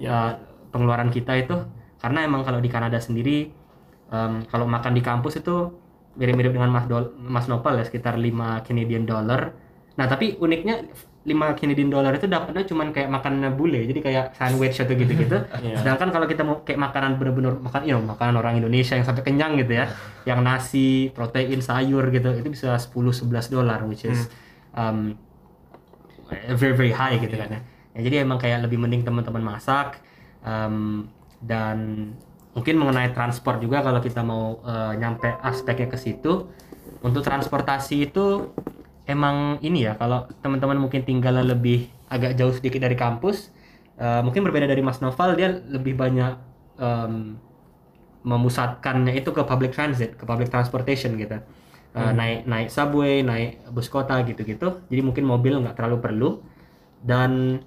uh, 0.00 0.32
pengeluaran 0.72 1.12
kita 1.12 1.36
itu 1.36 1.56
karena 2.06 2.22
emang 2.22 2.46
kalau 2.46 2.62
di 2.62 2.70
Kanada 2.70 3.02
sendiri 3.02 3.50
um, 4.14 4.46
kalau 4.46 4.70
makan 4.70 4.94
di 4.94 5.02
kampus 5.02 5.42
itu 5.42 5.74
mirip-mirip 6.14 6.54
dengan 6.54 6.70
Mas 6.70 6.86
Dol 6.86 7.10
Mas 7.18 7.50
Nopal 7.50 7.82
ya 7.82 7.84
sekitar 7.84 8.14
5 8.14 8.62
Canadian 8.62 9.02
dollar 9.02 9.50
nah 9.98 10.06
tapi 10.06 10.38
uniknya 10.38 10.86
5 11.26 11.58
Canadian 11.58 11.90
dollar 11.90 12.14
itu 12.14 12.30
dapatnya 12.30 12.62
cuman 12.62 12.94
kayak 12.94 13.10
makanan 13.10 13.58
bule 13.58 13.82
jadi 13.90 13.98
kayak 13.98 14.24
sandwich 14.38 14.78
atau 14.78 14.94
gitu-gitu 14.94 15.34
Iya. 15.66 15.82
sedangkan 15.82 16.14
kalau 16.14 16.30
kita 16.30 16.46
mau 16.46 16.62
kayak 16.62 16.78
makanan 16.78 17.18
bener-bener 17.18 17.58
makan 17.58 17.82
you 17.82 17.98
know, 17.98 18.06
makanan 18.06 18.38
orang 18.38 18.54
Indonesia 18.62 18.94
yang 18.94 19.02
sampai 19.02 19.26
kenyang 19.26 19.58
gitu 19.58 19.82
ya 19.82 19.90
yang 20.30 20.46
nasi 20.46 21.10
protein 21.10 21.58
sayur 21.58 22.06
gitu 22.14 22.30
itu 22.38 22.48
bisa 22.54 22.78
10-11 22.78 23.50
dolar 23.50 23.82
which 23.82 24.06
is 24.06 24.30
um, 24.78 25.18
very 26.54 26.78
very 26.78 26.94
high 26.94 27.18
gitu 27.18 27.34
kan 27.34 27.50
ya. 27.50 27.60
Ya, 27.96 28.00
jadi 28.06 28.28
emang 28.28 28.36
kayak 28.36 28.62
lebih 28.68 28.76
mending 28.76 29.02
teman-teman 29.08 29.56
masak 29.56 29.98
um, 30.44 31.08
dan 31.42 32.10
mungkin 32.56 32.80
mengenai 32.80 33.12
transport 33.12 33.60
juga 33.60 33.84
kalau 33.84 34.00
kita 34.00 34.24
mau 34.24 34.60
uh, 34.64 34.96
nyampe 34.96 35.28
aspeknya 35.44 35.92
ke 35.92 35.98
situ 36.00 36.48
untuk 37.04 37.20
transportasi 37.20 38.08
itu 38.08 38.52
emang 39.04 39.60
ini 39.60 39.84
ya 39.86 39.92
kalau 40.00 40.24
teman-teman 40.40 40.80
mungkin 40.80 41.04
tinggalnya 41.04 41.44
lebih 41.44 41.92
agak 42.08 42.34
jauh 42.34 42.54
sedikit 42.56 42.80
dari 42.80 42.96
kampus 42.96 43.52
uh, 44.00 44.24
mungkin 44.24 44.40
berbeda 44.40 44.64
dari 44.64 44.80
Mas 44.80 45.04
Noval 45.04 45.36
dia 45.36 45.52
lebih 45.52 45.92
banyak 45.94 46.32
um, 46.80 47.36
memusatkannya 48.26 49.14
itu 49.14 49.30
ke 49.30 49.42
public 49.46 49.70
transit, 49.70 50.18
ke 50.18 50.26
public 50.26 50.50
transportation 50.50 51.14
gitu. 51.14 51.38
Uh, 51.96 52.12
naik 52.12 52.44
naik 52.44 52.68
subway, 52.68 53.24
naik 53.24 53.62
bus 53.72 53.88
kota 53.88 54.20
gitu-gitu. 54.26 54.84
Jadi 54.90 55.00
mungkin 55.00 55.24
mobil 55.24 55.56
nggak 55.62 55.78
terlalu 55.78 55.96
perlu. 56.02 56.30
Dan 57.00 57.62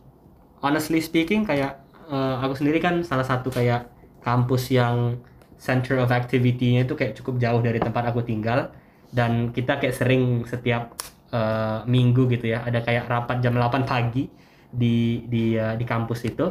honestly 0.59 0.99
speaking 0.99 1.47
kayak 1.47 1.79
uh, 2.09 2.41
aku 2.41 2.57
sendiri 2.57 2.81
kan 2.81 3.05
salah 3.05 3.23
satu 3.23 3.53
kayak 3.53 3.87
kampus 4.25 4.73
yang 4.73 5.21
center 5.55 6.01
of 6.01 6.09
activity-nya 6.11 6.83
itu 6.83 6.97
kayak 6.97 7.15
cukup 7.15 7.39
jauh 7.39 7.61
dari 7.63 7.79
tempat 7.79 8.11
aku 8.11 8.25
tinggal. 8.25 8.73
Dan 9.09 9.53
kita 9.53 9.81
kayak 9.81 9.95
sering 9.95 10.45
setiap 10.45 10.93
uh, 11.33 11.81
minggu 11.85 12.29
gitu 12.29 12.53
ya 12.53 12.65
ada 12.65 12.81
kayak 12.81 13.09
rapat 13.09 13.41
jam 13.41 13.57
8 13.57 13.85
pagi 13.85 14.29
di 14.69 15.25
di 15.25 15.57
uh, 15.57 15.73
di 15.77 15.85
kampus 15.85 16.29
itu. 16.29 16.45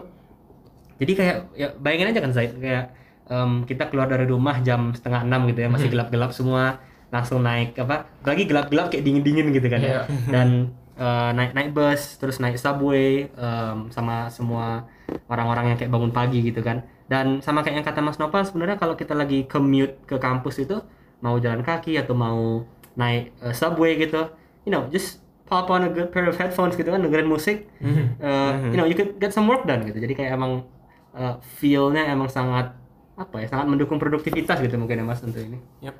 Jadi 0.98 1.12
kayak 1.14 1.36
ya 1.54 1.68
bayangin 1.78 2.10
aja 2.10 2.20
kan 2.22 2.32
Zaid 2.34 2.58
kayak 2.58 2.90
em, 3.30 3.62
kita 3.62 3.86
keluar 3.86 4.10
dari 4.10 4.26
rumah 4.26 4.58
jam 4.66 4.90
setengah 4.90 5.22
enam 5.22 5.46
gitu 5.46 5.62
ya 5.62 5.68
masih 5.70 5.88
gelap-gelap 5.94 6.34
semua 6.34 6.82
langsung 7.08 7.40
naik 7.40 7.78
apa 7.78 8.04
lagi 8.26 8.44
gelap-gelap 8.44 8.90
kayak 8.90 9.06
dingin-dingin 9.06 9.54
gitu 9.54 9.68
kan 9.70 9.80
ya. 9.80 10.02
Dan 10.26 10.74
eh, 10.98 11.30
naik 11.38 11.54
naik 11.54 11.70
bus 11.70 12.18
terus 12.18 12.42
naik 12.42 12.58
subway 12.58 13.30
em, 13.30 13.76
sama 13.94 14.26
semua 14.32 14.90
orang-orang 15.28 15.74
yang 15.74 15.78
kayak 15.80 15.92
bangun 15.92 16.12
pagi 16.12 16.40
gitu 16.44 16.60
kan 16.60 16.84
dan 17.08 17.40
sama 17.40 17.64
kayak 17.64 17.80
yang 17.80 17.86
kata 17.86 18.00
Mas 18.04 18.20
Nopal 18.20 18.44
sebenarnya 18.44 18.76
kalau 18.76 18.94
kita 18.94 19.16
lagi 19.16 19.48
commute 19.48 19.96
ke 20.04 20.20
kampus 20.20 20.60
itu 20.64 20.80
mau 21.24 21.40
jalan 21.40 21.64
kaki 21.64 21.96
atau 21.96 22.12
mau 22.12 22.64
naik 22.98 23.32
eh, 23.40 23.54
subway 23.56 23.96
gitu 23.96 24.28
you 24.68 24.72
know 24.72 24.86
just 24.92 25.24
pop 25.48 25.72
on 25.72 25.88
a 25.88 25.90
good 25.90 26.12
pair 26.12 26.28
of 26.28 26.36
headphones 26.36 26.76
gitu 26.76 26.92
kan 26.92 27.00
dengerin 27.00 27.28
musik 27.28 27.64
eh, 27.80 28.52
you 28.68 28.76
know 28.76 28.84
you 28.84 28.94
could 28.94 29.16
get 29.16 29.32
some 29.32 29.48
work 29.48 29.64
done 29.64 29.82
gitu 29.88 29.96
jadi 29.96 30.12
kayak 30.12 30.30
emang 30.36 30.68
uh, 31.16 31.40
feel-nya 31.58 32.04
emang 32.12 32.28
sangat 32.28 32.76
apa 33.18 33.36
ya 33.42 33.46
sangat 33.50 33.66
mendukung 33.66 33.98
produktivitas 33.98 34.62
gitu 34.62 34.78
mungkin 34.78 35.02
ya 35.02 35.04
mas 35.04 35.24
untuk 35.24 35.42
ini 35.42 35.58
Yap. 35.82 35.96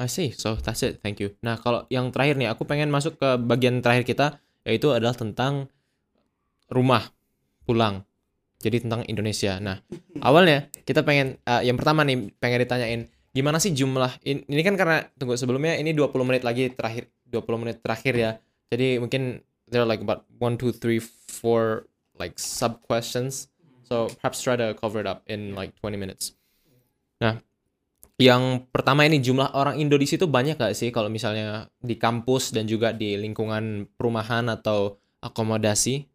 I 0.00 0.10
see. 0.10 0.34
So 0.34 0.58
that's 0.58 0.82
it. 0.82 0.98
Thank 0.98 1.22
you. 1.22 1.38
Nah, 1.46 1.60
kalau 1.60 1.86
yang 1.86 2.10
terakhir 2.10 2.34
nih, 2.34 2.50
aku 2.50 2.66
pengen 2.66 2.90
masuk 2.90 3.22
ke 3.22 3.38
bagian 3.38 3.78
terakhir 3.84 4.02
kita, 4.02 4.26
yaitu 4.66 4.90
adalah 4.90 5.14
tentang 5.14 5.70
rumah 6.66 7.12
pulang. 7.64 8.02
Jadi 8.62 8.86
tentang 8.86 9.02
Indonesia. 9.10 9.58
Nah, 9.58 9.82
awalnya 10.22 10.70
kita 10.86 11.02
pengen, 11.02 11.38
eh, 11.42 11.62
yang 11.66 11.74
pertama 11.74 12.06
nih, 12.06 12.30
pengen 12.38 12.62
ditanyain, 12.62 13.00
gimana 13.34 13.58
sih 13.58 13.74
jumlah, 13.74 14.22
in- 14.22 14.46
ini 14.46 14.62
kan 14.62 14.78
karena, 14.78 15.02
tunggu 15.18 15.34
sebelumnya 15.34 15.74
ini 15.74 15.90
20 15.90 16.22
menit 16.22 16.46
lagi 16.46 16.70
terakhir, 16.70 17.10
20 17.26 17.58
menit 17.58 17.82
terakhir 17.82 18.14
ya. 18.14 18.30
Jadi 18.70 19.02
mungkin 19.02 19.42
there 19.66 19.82
are 19.82 19.90
like 19.90 20.04
about 20.04 20.28
1, 20.38 20.54
2, 20.54 20.70
3, 20.70 21.02
4 21.02 21.90
like 22.20 22.38
sub 22.38 22.78
questions. 22.86 23.50
So 23.88 24.06
perhaps 24.22 24.40
try 24.44 24.54
to 24.54 24.76
cover 24.78 25.02
it 25.02 25.08
up 25.10 25.26
in 25.26 25.58
like 25.58 25.74
20 25.82 25.98
minutes. 25.98 26.38
Nah, 27.18 27.42
yang 28.20 28.68
pertama 28.70 29.08
ini 29.08 29.18
jumlah 29.18 29.56
orang 29.56 29.80
Indo 29.80 29.98
di 29.98 30.06
situ 30.06 30.30
banyak 30.30 30.54
gak 30.60 30.76
sih 30.76 30.94
kalau 30.94 31.10
misalnya 31.10 31.66
di 31.82 31.98
kampus 31.98 32.54
dan 32.54 32.68
juga 32.68 32.94
di 32.94 33.18
lingkungan 33.18 33.90
perumahan 33.98 34.46
atau 34.52 35.00
akomodasi? 35.18 36.11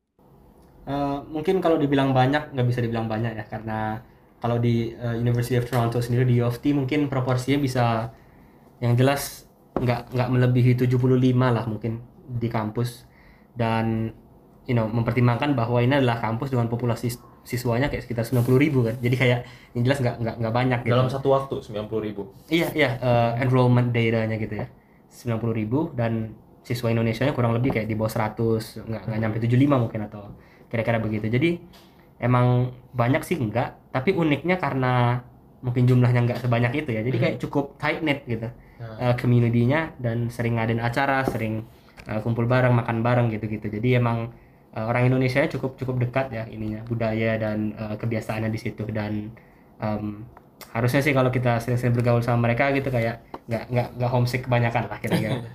Eh, 0.87 1.17
mungkin 1.27 1.59
kalau 1.59 1.75
dibilang 1.75 2.15
banyak 2.15 2.55
nggak 2.55 2.67
bisa 2.67 2.79
dibilang 2.79 3.11
banyak 3.11 3.35
ya 3.35 3.43
karena 3.43 3.99
kalau 4.39 4.55
di 4.55 4.95
eh, 4.95 5.15
University 5.19 5.59
of 5.59 5.67
Toronto 5.67 5.99
sendiri 5.99 6.23
di 6.23 6.39
U 6.39 6.47
of 6.47 6.63
T 6.63 6.71
mungkin 6.71 7.11
proporsinya 7.11 7.59
bisa 7.59 8.07
yang 8.79 8.95
jelas 8.95 9.43
nggak 9.75 10.15
nggak 10.15 10.29
melebihi 10.31 10.71
75 10.79 11.51
lah 11.51 11.65
mungkin 11.67 11.99
di 12.25 12.47
kampus 12.47 13.03
dan 13.51 14.15
you 14.63 14.75
know 14.77 14.87
mempertimbangkan 14.87 15.59
bahwa 15.59 15.83
ini 15.83 15.99
adalah 15.99 16.23
kampus 16.23 16.55
dengan 16.55 16.71
populasi 16.71 17.11
sis- 17.11 17.23
siswanya 17.43 17.87
kayak 17.91 18.03
sekitar 18.07 18.23
90 18.23 18.59
ribu 18.59 18.83
kan 18.87 18.95
jadi 18.99 19.15
kayak 19.15 19.39
yang 19.75 19.83
jelas 19.87 19.99
nggak 19.99 20.15
nggak 20.23 20.35
nggak 20.39 20.53
banyak 20.55 20.79
gitu 20.87 20.93
Dalam 20.95 21.11
satu 21.11 21.27
waktu 21.35 21.55
90 21.63 21.99
ribu. 22.03 22.21
Iya, 22.47 22.67
iya, 22.71 22.89
eh, 22.99 23.31
enrollment 23.43 23.91
data-nya 23.91 24.35
gitu 24.39 24.55
ya. 24.55 24.67
90.000 25.11 25.51
ribu 25.55 25.79
dan 25.95 26.35
siswa 26.63 26.91
Indonesia 26.91 27.23
kurang 27.31 27.55
lebih 27.55 27.71
kayak 27.75 27.87
di 27.87 27.95
bawah 27.95 28.11
100, 28.11 28.75
nggak 28.83 29.01
nggak 29.07 29.19
nyampe 29.23 29.37
75 29.39 29.75
mungkin 29.79 30.03
atau 30.07 30.35
kira-kira 30.71 30.97
begitu. 30.99 31.27
Jadi 31.27 31.49
emang 32.19 32.73
banyak 32.93 33.21
sih 33.27 33.37
enggak, 33.37 33.77
tapi 33.93 34.13
uniknya 34.17 34.57
karena 34.57 35.21
mungkin 35.65 35.83
jumlahnya 35.89 36.21
nggak 36.27 36.39
sebanyak 36.43 36.71
itu 36.85 36.89
ya. 36.93 37.01
Jadi 37.05 37.17
kayak 37.17 37.35
cukup 37.43 37.77
tight 37.81 37.99
knit 38.03 38.21
gitu. 38.27 38.47
eh, 38.97 39.13
community-nya 39.17 39.93
dan 40.01 40.29
sering 40.33 40.57
ngadain 40.57 40.81
acara, 40.81 41.21
sering 41.25 41.65
eh, 42.09 42.19
kumpul 42.25 42.45
bareng, 42.49 42.73
makan 42.73 42.97
bareng 43.05 43.27
gitu-gitu. 43.33 43.67
Jadi 43.69 43.97
emang 44.01 44.33
eh, 44.73 44.85
orang 44.85 45.09
Indonesia 45.09 45.41
cukup 45.49 45.77
cukup 45.77 45.95
dekat 46.01 46.27
ya 46.33 46.43
ininya 46.49 46.81
budaya 46.85 47.37
dan 47.37 47.73
eh, 47.77 47.95
kebiasaannya 47.97 48.49
di 48.49 48.59
situ 48.61 48.83
dan 48.89 49.33
em, 49.81 50.25
harusnya 50.73 51.01
sih 51.05 51.13
kalau 51.13 51.29
kita 51.29 51.61
sering-sering 51.61 51.93
bergaul 51.97 52.21
sama 52.25 52.49
mereka 52.49 52.73
gitu 52.73 52.89
kayak 52.89 53.21
nggak 53.49 53.63
nggak 53.71 53.87
nggak 54.01 54.09
homesick 54.13 54.41
kebanyakan 54.45 54.89
lah 54.89 54.99
kira-kira. 55.01 55.37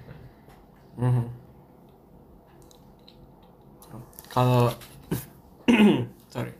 Mhm. 0.93 1.25
Kalau 4.33 4.73
sorry, 6.33 6.53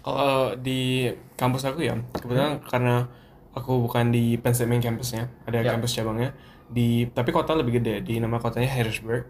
kalau 0.00 0.54
di 0.58 1.10
kampus 1.36 1.64
aku 1.66 1.84
ya 1.84 1.94
kebetulan 2.16 2.60
karena 2.64 3.06
aku 3.50 3.82
bukan 3.86 4.14
di 4.14 4.38
Pennsylvania 4.38 4.90
campusnya, 4.90 5.26
ada 5.46 5.60
Ya. 5.62 5.74
kampus 5.74 5.94
cabangnya 5.94 6.30
di 6.70 7.10
tapi 7.10 7.34
kota 7.34 7.52
lebih 7.58 7.82
gede 7.82 8.06
di 8.06 8.22
nama 8.22 8.38
kotanya 8.38 8.70
Harrisburg. 8.70 9.26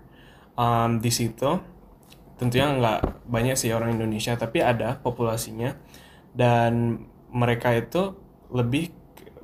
Um, 0.60 1.00
di 1.00 1.08
situ 1.08 1.56
tentunya 2.36 2.68
nggak 2.68 3.24
banyak 3.28 3.56
sih 3.56 3.72
orang 3.72 3.96
Indonesia 3.96 4.36
tapi 4.36 4.60
ada 4.60 5.00
populasinya. 5.00 5.72
Dan 6.30 7.00
mereka 7.32 7.74
itu 7.74 8.14
lebih 8.52 8.92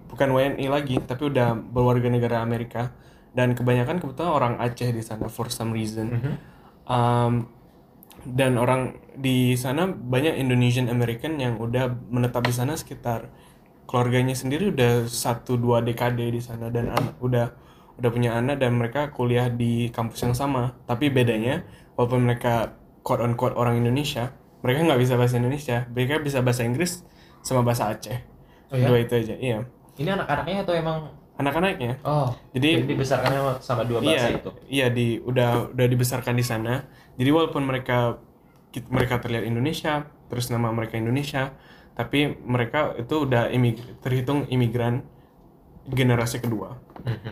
bukan 0.06 0.28
WNI 0.30 0.66
lagi 0.70 1.00
tapi 1.02 1.32
udah 1.32 1.56
berwarga 1.56 2.08
negara 2.12 2.44
Amerika. 2.44 2.92
Dan 3.32 3.52
kebanyakan 3.56 4.00
kebetulan 4.00 4.32
orang 4.32 4.54
Aceh 4.60 4.92
di 4.92 5.00
sana 5.00 5.28
for 5.28 5.48
some 5.48 5.72
reason. 5.72 6.36
Um, 6.86 7.48
dan 8.26 8.58
orang 8.58 8.98
di 9.14 9.54
sana 9.54 9.86
banyak 9.86 10.34
Indonesian 10.34 10.90
American 10.90 11.38
yang 11.38 11.62
udah 11.62 11.94
menetap 12.10 12.42
di 12.42 12.54
sana 12.54 12.74
sekitar 12.74 13.30
keluarganya 13.86 14.34
sendiri 14.34 14.74
udah 14.74 15.06
satu 15.06 15.54
dua 15.54 15.78
dekade 15.78 16.26
di 16.26 16.42
sana 16.42 16.74
dan 16.74 16.90
anak 16.90 17.14
udah 17.22 17.54
udah 17.96 18.10
punya 18.10 18.34
anak 18.34 18.58
dan 18.58 18.74
mereka 18.74 19.14
kuliah 19.14 19.46
di 19.46 19.88
kampus 19.94 20.26
yang 20.26 20.34
sama 20.34 20.74
tapi 20.90 21.08
bedanya 21.08 21.62
walaupun 21.94 22.26
mereka 22.26 22.74
quote 23.06 23.22
on 23.22 23.38
quote 23.38 23.54
orang 23.54 23.78
Indonesia 23.78 24.34
mereka 24.60 24.82
nggak 24.82 25.00
bisa 25.00 25.14
bahasa 25.14 25.38
Indonesia 25.38 25.86
mereka 25.94 26.18
bisa 26.18 26.42
bahasa 26.42 26.66
Inggris 26.66 27.06
sama 27.46 27.62
bahasa 27.62 27.94
Aceh 27.94 28.36
Oh 28.66 28.74
ya? 28.74 28.90
dua 28.90 28.98
itu 28.98 29.14
aja 29.14 29.34
iya 29.38 29.62
Ini 29.94 30.18
anak-anaknya 30.18 30.66
atau 30.66 30.74
emang 30.74 30.98
anak-anaknya 31.38 32.02
oh 32.02 32.34
jadi 32.50 32.82
jadi 32.82 32.90
dibesarkannya 32.90 33.40
sama 33.62 33.86
dua 33.86 34.02
bahasa 34.02 34.28
iya, 34.28 34.38
itu. 34.40 34.50
Iya 34.66 34.86
di 34.90 35.06
udah 35.22 35.70
udah 35.70 35.86
dibesarkan 35.86 36.34
di 36.34 36.44
sana. 36.44 36.82
Jadi 37.16 37.30
walaupun 37.32 37.64
mereka 37.64 38.20
mereka 38.92 39.16
terlihat 39.20 39.48
Indonesia, 39.48 40.04
terus 40.28 40.52
nama 40.52 40.68
mereka 40.68 41.00
Indonesia, 41.00 41.56
tapi 41.96 42.36
mereka 42.44 42.92
itu 43.00 43.24
udah 43.24 43.48
imig 43.48 43.80
terhitung 44.04 44.44
imigran 44.52 45.00
generasi 45.88 46.44
kedua. 46.44 46.76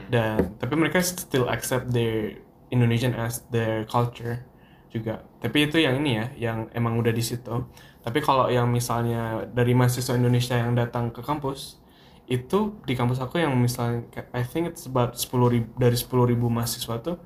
Dan 0.08 0.56
tapi 0.56 0.74
mereka 0.80 1.04
still 1.04 1.50
accept 1.52 1.92
their 1.92 2.40
Indonesian 2.72 3.12
as 3.12 3.44
their 3.52 3.84
culture 3.84 4.40
juga. 4.88 5.20
Tapi 5.42 5.68
itu 5.68 5.82
yang 5.82 6.00
ini 6.00 6.16
ya, 6.16 6.26
yang 6.50 6.58
emang 6.72 6.96
udah 6.96 7.12
di 7.12 7.20
situ. 7.20 7.66
Tapi 8.00 8.24
kalau 8.24 8.48
yang 8.48 8.70
misalnya 8.70 9.44
dari 9.50 9.76
mahasiswa 9.76 10.14
Indonesia 10.16 10.56
yang 10.56 10.72
datang 10.72 11.12
ke 11.12 11.20
kampus, 11.20 11.82
itu 12.24 12.80
di 12.88 12.96
kampus 12.96 13.20
aku 13.20 13.36
yang 13.36 13.52
misalnya 13.60 14.08
I 14.32 14.46
think 14.46 14.72
it's 14.72 14.88
about 14.88 15.12
10 15.18 15.28
ribu, 15.52 15.68
dari 15.76 15.96
10 15.98 16.08
ribu 16.32 16.48
mahasiswa 16.48 16.96
tuh 17.04 17.20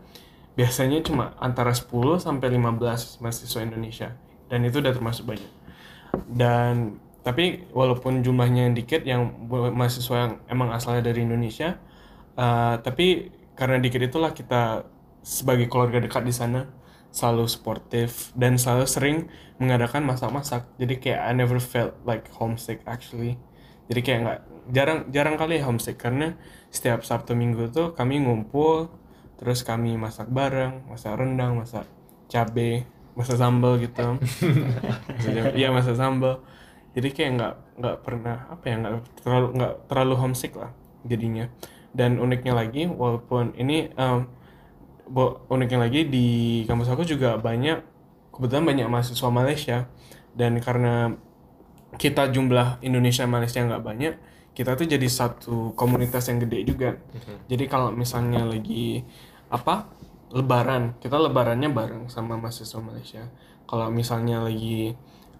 biasanya 0.58 0.98
cuma 1.06 1.38
antara 1.38 1.70
10 1.70 2.18
sampai 2.18 2.58
15 2.58 3.22
mahasiswa 3.22 3.60
Indonesia. 3.62 4.08
Dan 4.50 4.66
itu 4.66 4.82
udah 4.82 4.90
termasuk 4.90 5.30
banyak. 5.30 5.52
Dan 6.26 6.98
tapi 7.22 7.70
walaupun 7.70 8.26
jumlahnya 8.26 8.66
yang 8.66 8.74
dikit 8.74 9.06
yang 9.06 9.46
mahasiswa 9.50 10.16
yang 10.18 10.32
emang 10.50 10.74
asalnya 10.74 11.12
dari 11.12 11.28
Indonesia 11.28 11.76
eh, 12.38 12.74
tapi 12.80 13.28
karena 13.52 13.76
dikit 13.82 14.00
itulah 14.00 14.32
kita 14.32 14.88
sebagai 15.20 15.68
keluarga 15.68 16.00
dekat 16.00 16.24
di 16.24 16.32
sana 16.32 16.72
selalu 17.12 17.44
sportif 17.50 18.32
dan 18.32 18.56
selalu 18.56 18.86
sering 18.86 19.18
mengadakan 19.58 20.06
masak-masak. 20.06 20.68
Jadi 20.78 20.94
kayak 21.02 21.20
I 21.20 21.32
never 21.34 21.58
felt 21.58 21.98
like 22.06 22.30
homesick 22.34 22.80
actually. 22.86 23.36
Jadi 23.90 24.00
kayak 24.04 24.20
nggak 24.24 24.40
jarang 24.72 24.98
jarang 25.10 25.36
kali 25.36 25.58
homesick. 25.58 25.98
Karena 25.98 26.36
setiap 26.70 27.02
Sabtu 27.02 27.34
Minggu 27.34 27.68
tuh 27.72 27.96
kami 27.96 28.22
ngumpul 28.22 28.92
terus 29.38 29.62
kami 29.62 29.94
masak 29.94 30.26
bareng 30.28 30.84
masak 30.90 31.14
rendang 31.14 31.54
masak 31.56 31.86
cabe 32.26 32.84
masak 33.18 33.34
sambal 33.34 33.74
gitu. 33.82 34.18
Iya 35.58 35.74
masak 35.74 35.98
sambal. 35.98 36.38
Jadi 36.94 37.08
kayak 37.10 37.30
nggak 37.34 37.54
nggak 37.82 37.96
pernah 38.06 38.46
apa 38.46 38.64
ya 38.66 38.74
nggak 38.78 38.92
terlalu 39.22 39.46
nggak 39.58 39.72
terlalu 39.90 40.14
homesick 40.18 40.54
lah 40.54 40.70
jadinya. 41.02 41.50
Dan 41.90 42.22
uniknya 42.22 42.54
lagi 42.54 42.86
walaupun 42.86 43.58
ini 43.58 43.90
bo- 45.08 45.42
uniknya 45.50 45.88
lagi 45.88 46.06
di 46.06 46.26
kampus 46.68 46.94
aku 46.94 47.02
juga 47.02 47.34
banyak 47.40 47.82
kebetulan 48.30 48.64
banyak 48.66 48.86
mahasiswa 48.86 49.30
Malaysia. 49.30 49.78
Dan 50.38 50.62
karena 50.62 51.18
kita 51.98 52.30
jumlah 52.30 52.78
Indonesia 52.86 53.26
Malaysia 53.26 53.58
nggak 53.64 53.82
banyak 53.82 54.14
kita 54.54 54.74
tuh 54.74 54.86
jadi 54.90 55.06
satu 55.06 55.70
komunitas 55.74 56.26
yang 56.30 56.38
gede 56.42 56.58
juga. 56.66 56.90
Jadi 57.50 57.64
kalau 57.66 57.94
misalnya 57.94 58.42
lagi 58.42 59.02
apa? 59.48 59.88
Lebaran. 60.32 60.96
Kita 61.00 61.16
lebarannya 61.16 61.72
bareng 61.72 62.04
sama 62.12 62.36
mahasiswa 62.36 62.80
Malaysia. 62.80 63.24
Kalau 63.68 63.88
misalnya 63.88 64.44
lagi 64.44 64.92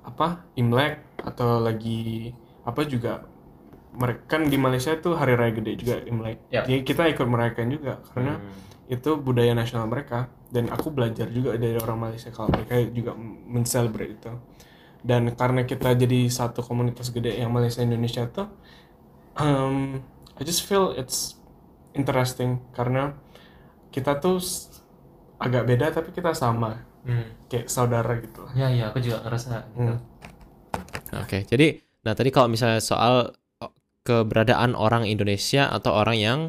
apa 0.05 0.49
Imlek 0.57 1.21
atau 1.21 1.61
lagi 1.61 2.33
apa 2.65 2.81
juga 2.89 3.29
mereka 3.93 4.39
kan 4.39 4.49
di 4.49 4.57
Malaysia 4.57 4.97
tuh 4.97 5.17
hari 5.17 5.37
raya 5.37 5.53
gede 5.53 5.73
juga 5.77 6.01
Imlek. 6.05 6.49
Ya. 6.49 6.65
jadi 6.65 6.81
kita 6.85 7.09
ikut 7.13 7.29
merayakan 7.29 7.69
juga 7.69 8.01
karena 8.13 8.41
itu 8.89 9.11
budaya 9.21 9.53
nasional 9.53 9.89
mereka. 9.89 10.33
Dan 10.49 10.73
aku 10.73 10.89
belajar 10.89 11.29
juga 11.29 11.61
dari 11.61 11.77
orang 11.77 12.09
Malaysia 12.09 12.33
kalau 12.33 12.49
mereka 12.49 12.81
juga 12.89 13.13
men-celebrate 13.21 14.17
itu. 14.17 14.33
Dan 15.05 15.37
karena 15.37 15.69
kita 15.69 15.93
jadi 15.93 16.33
satu 16.33 16.65
komunitas 16.65 17.13
gede 17.13 17.37
yang 17.37 17.53
Malaysia 17.53 17.85
Indonesia 17.85 18.25
tuh 18.33 18.49
um, 19.39 20.03
I 20.39 20.43
just 20.45 20.67
feel 20.67 20.95
it's 20.95 21.39
interesting 21.95 22.63
karena 22.75 23.15
kita 23.89 24.21
tuh 24.21 24.41
agak 25.39 25.65
beda 25.65 25.95
tapi 25.95 26.11
kita 26.13 26.35
sama 26.35 26.85
kayak 27.49 27.71
saudara 27.73 28.21
gitu. 28.21 28.45
Ya 28.53 28.69
ya 28.69 28.93
aku 28.93 29.01
juga 29.01 29.25
ngerasa 29.25 29.73
gitu. 29.73 29.95
Hmm. 29.95 29.99
Oke, 31.25 31.49
jadi 31.49 31.81
nah 32.05 32.13
tadi 32.13 32.29
kalau 32.29 32.49
misalnya 32.53 32.85
soal 32.85 33.33
keberadaan 34.05 34.73
orang 34.73 35.05
Indonesia 35.05 35.69
atau 35.69 35.93
orang 35.93 36.17
yang 36.17 36.41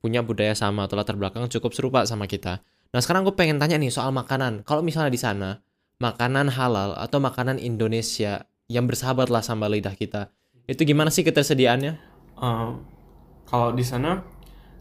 punya 0.00 0.22
budaya 0.22 0.54
sama 0.56 0.86
atau 0.86 0.96
latar 0.96 1.18
belakang 1.18 1.44
cukup 1.50 1.74
serupa 1.76 2.06
sama 2.06 2.30
kita. 2.30 2.62
Nah, 2.90 2.98
sekarang 2.98 3.22
aku 3.22 3.38
pengen 3.38 3.58
tanya 3.60 3.78
nih 3.78 3.92
soal 3.92 4.10
makanan. 4.10 4.66
Kalau 4.66 4.82
misalnya 4.82 5.12
di 5.12 5.20
sana 5.20 5.50
makanan 6.00 6.50
halal 6.50 6.96
atau 6.96 7.20
makanan 7.20 7.60
Indonesia 7.60 8.48
yang 8.66 8.88
bersahabat 8.88 9.28
lah 9.28 9.44
sama 9.44 9.68
lidah 9.68 9.92
kita, 9.94 10.32
itu 10.66 10.82
gimana 10.86 11.12
sih 11.12 11.22
ketersediaannya? 11.22 11.98
Um, 12.40 12.82
kalau 13.44 13.76
di 13.76 13.84
sana 13.84 14.24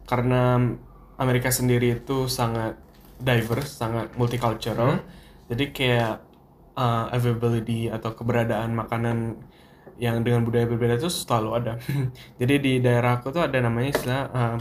karena 0.08 0.74
Amerika 1.20 1.52
sendiri 1.52 2.00
itu 2.00 2.32
sangat 2.32 2.80
diverse, 3.20 3.76
sangat 3.76 4.16
multicultural. 4.16 5.04
Jadi 5.52 5.76
kayak 5.76 6.24
uh, 6.80 7.12
availability 7.12 7.92
atau 7.92 8.16
keberadaan 8.16 8.72
makanan 8.72 9.36
yang 10.00 10.24
dengan 10.24 10.48
budaya 10.48 10.64
berbeda 10.64 10.96
itu 10.96 11.12
selalu 11.12 11.50
ada. 11.60 11.74
Jadi 12.40 12.56
di 12.64 12.74
daerah 12.80 13.20
aku 13.20 13.36
tuh 13.36 13.44
ada 13.44 13.60
namanya 13.60 13.92
istilah 13.92 14.22
uh, 14.32 14.58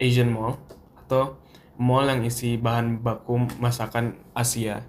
Asian 0.00 0.32
Mall 0.32 0.56
atau 1.04 1.36
mall 1.76 2.08
yang 2.08 2.24
isi 2.24 2.56
bahan 2.56 3.04
baku 3.04 3.60
masakan 3.60 4.16
Asia. 4.32 4.80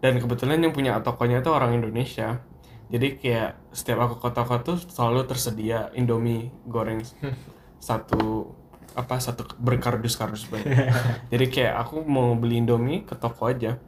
Dan 0.00 0.16
kebetulan 0.16 0.64
yang 0.64 0.72
punya 0.72 0.96
tokonya 1.04 1.44
itu 1.44 1.52
orang 1.52 1.76
Indonesia. 1.76 2.40
Jadi 2.88 3.20
kayak 3.20 3.60
setiap 3.70 4.08
aku 4.08 4.24
ke 4.24 4.28
toko 4.32 4.54
tuh 4.64 4.78
selalu 4.80 5.28
tersedia 5.28 5.92
Indomie 5.92 6.48
goreng 6.64 7.04
satu 7.78 8.56
apa 8.96 9.20
satu 9.22 9.46
berkardus-kardus 9.58 10.48
banyak. 10.50 10.90
Jadi 11.32 11.46
kayak 11.50 11.74
aku 11.86 12.02
mau 12.06 12.34
beli 12.34 12.62
Indomie 12.62 13.06
ke 13.06 13.14
toko 13.14 13.50
aja. 13.50 13.78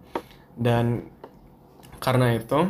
Dan 0.53 1.09
karena 2.03 2.35
itu 2.35 2.69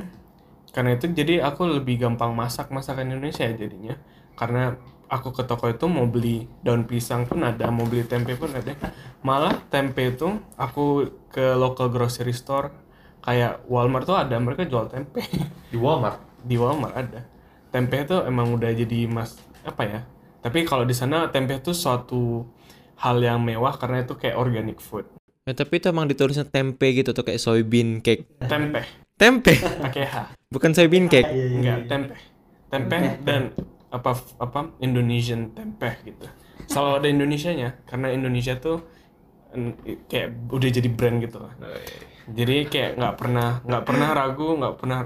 karena 0.73 0.97
itu 0.97 1.13
jadi 1.13 1.45
aku 1.45 1.69
lebih 1.69 2.01
gampang 2.01 2.33
masak 2.33 2.73
masakan 2.73 3.13
Indonesia 3.13 3.45
jadinya. 3.45 3.93
Karena 4.33 4.73
aku 5.13 5.37
ke 5.37 5.45
toko 5.45 5.69
itu 5.69 5.85
mau 5.85 6.09
beli 6.09 6.49
daun 6.65 6.89
pisang 6.89 7.29
pun 7.29 7.45
ada, 7.45 7.69
mau 7.69 7.85
beli 7.85 8.09
tempe 8.09 8.33
pun 8.41 8.49
ada. 8.57 8.73
Malah 9.21 9.61
tempe 9.69 10.17
itu 10.17 10.41
aku 10.57 11.13
ke 11.29 11.53
local 11.59 11.93
grocery 11.93 12.33
store 12.33 12.73
kayak 13.21 13.69
Walmart 13.69 14.09
tuh 14.09 14.17
ada 14.17 14.41
mereka 14.41 14.65
jual 14.65 14.89
tempe. 14.89 15.21
Di 15.69 15.77
Walmart. 15.77 16.33
di 16.43 16.59
Walmart 16.59 16.97
ada 16.99 17.23
tempe 17.73 18.05
itu 18.05 18.17
emang 18.29 18.53
udah 18.53 18.71
jadi 18.71 19.09
mas 19.09 19.41
apa 19.65 19.83
ya 19.89 20.01
tapi 20.43 20.67
kalau 20.67 20.83
di 20.83 20.93
sana 20.93 21.31
tempe 21.31 21.63
itu 21.63 21.71
suatu 21.71 22.43
hal 22.99 23.23
yang 23.23 23.39
mewah 23.39 23.79
karena 23.79 24.03
itu 24.03 24.19
kayak 24.19 24.35
organic 24.35 24.83
food. 24.83 25.07
Ya, 25.43 25.55
tapi 25.59 25.83
itu 25.83 25.91
emang 25.91 26.07
ditulisnya 26.07 26.47
tempe 26.47 26.91
gitu 26.95 27.11
tuh 27.15 27.27
kayak 27.27 27.43
soybean 27.43 27.99
cake. 28.03 28.27
tempe. 28.47 28.83
Tempe, 29.19 29.55
pakai 29.59 30.05
H. 30.07 30.17
Bukan 30.51 30.75
soybean 30.75 31.07
cake. 31.07 31.31
enggak 31.31 31.87
tempe. 31.87 32.15
Tempe 32.67 32.97
dan 33.23 33.55
apa 33.93 34.19
apa 34.43 34.75
Indonesian 34.83 35.55
tempe 35.55 35.99
gitu. 36.03 36.27
Selalu 36.67 36.91
ada 36.99 37.09
Indonesianya 37.11 37.71
karena 37.87 38.11
Indonesia 38.11 38.59
tuh 38.59 38.83
kayak 40.09 40.49
udah 40.51 40.71
jadi 40.71 40.89
brand 40.91 41.23
gitu 41.23 41.39
lah. 41.39 41.55
Jadi 42.31 42.71
kayak 42.71 42.99
nggak 42.99 43.15
pernah 43.19 43.49
nggak 43.67 43.85
pernah 43.85 44.09
ragu 44.15 44.49
nggak 44.59 44.75
pernah 44.79 45.01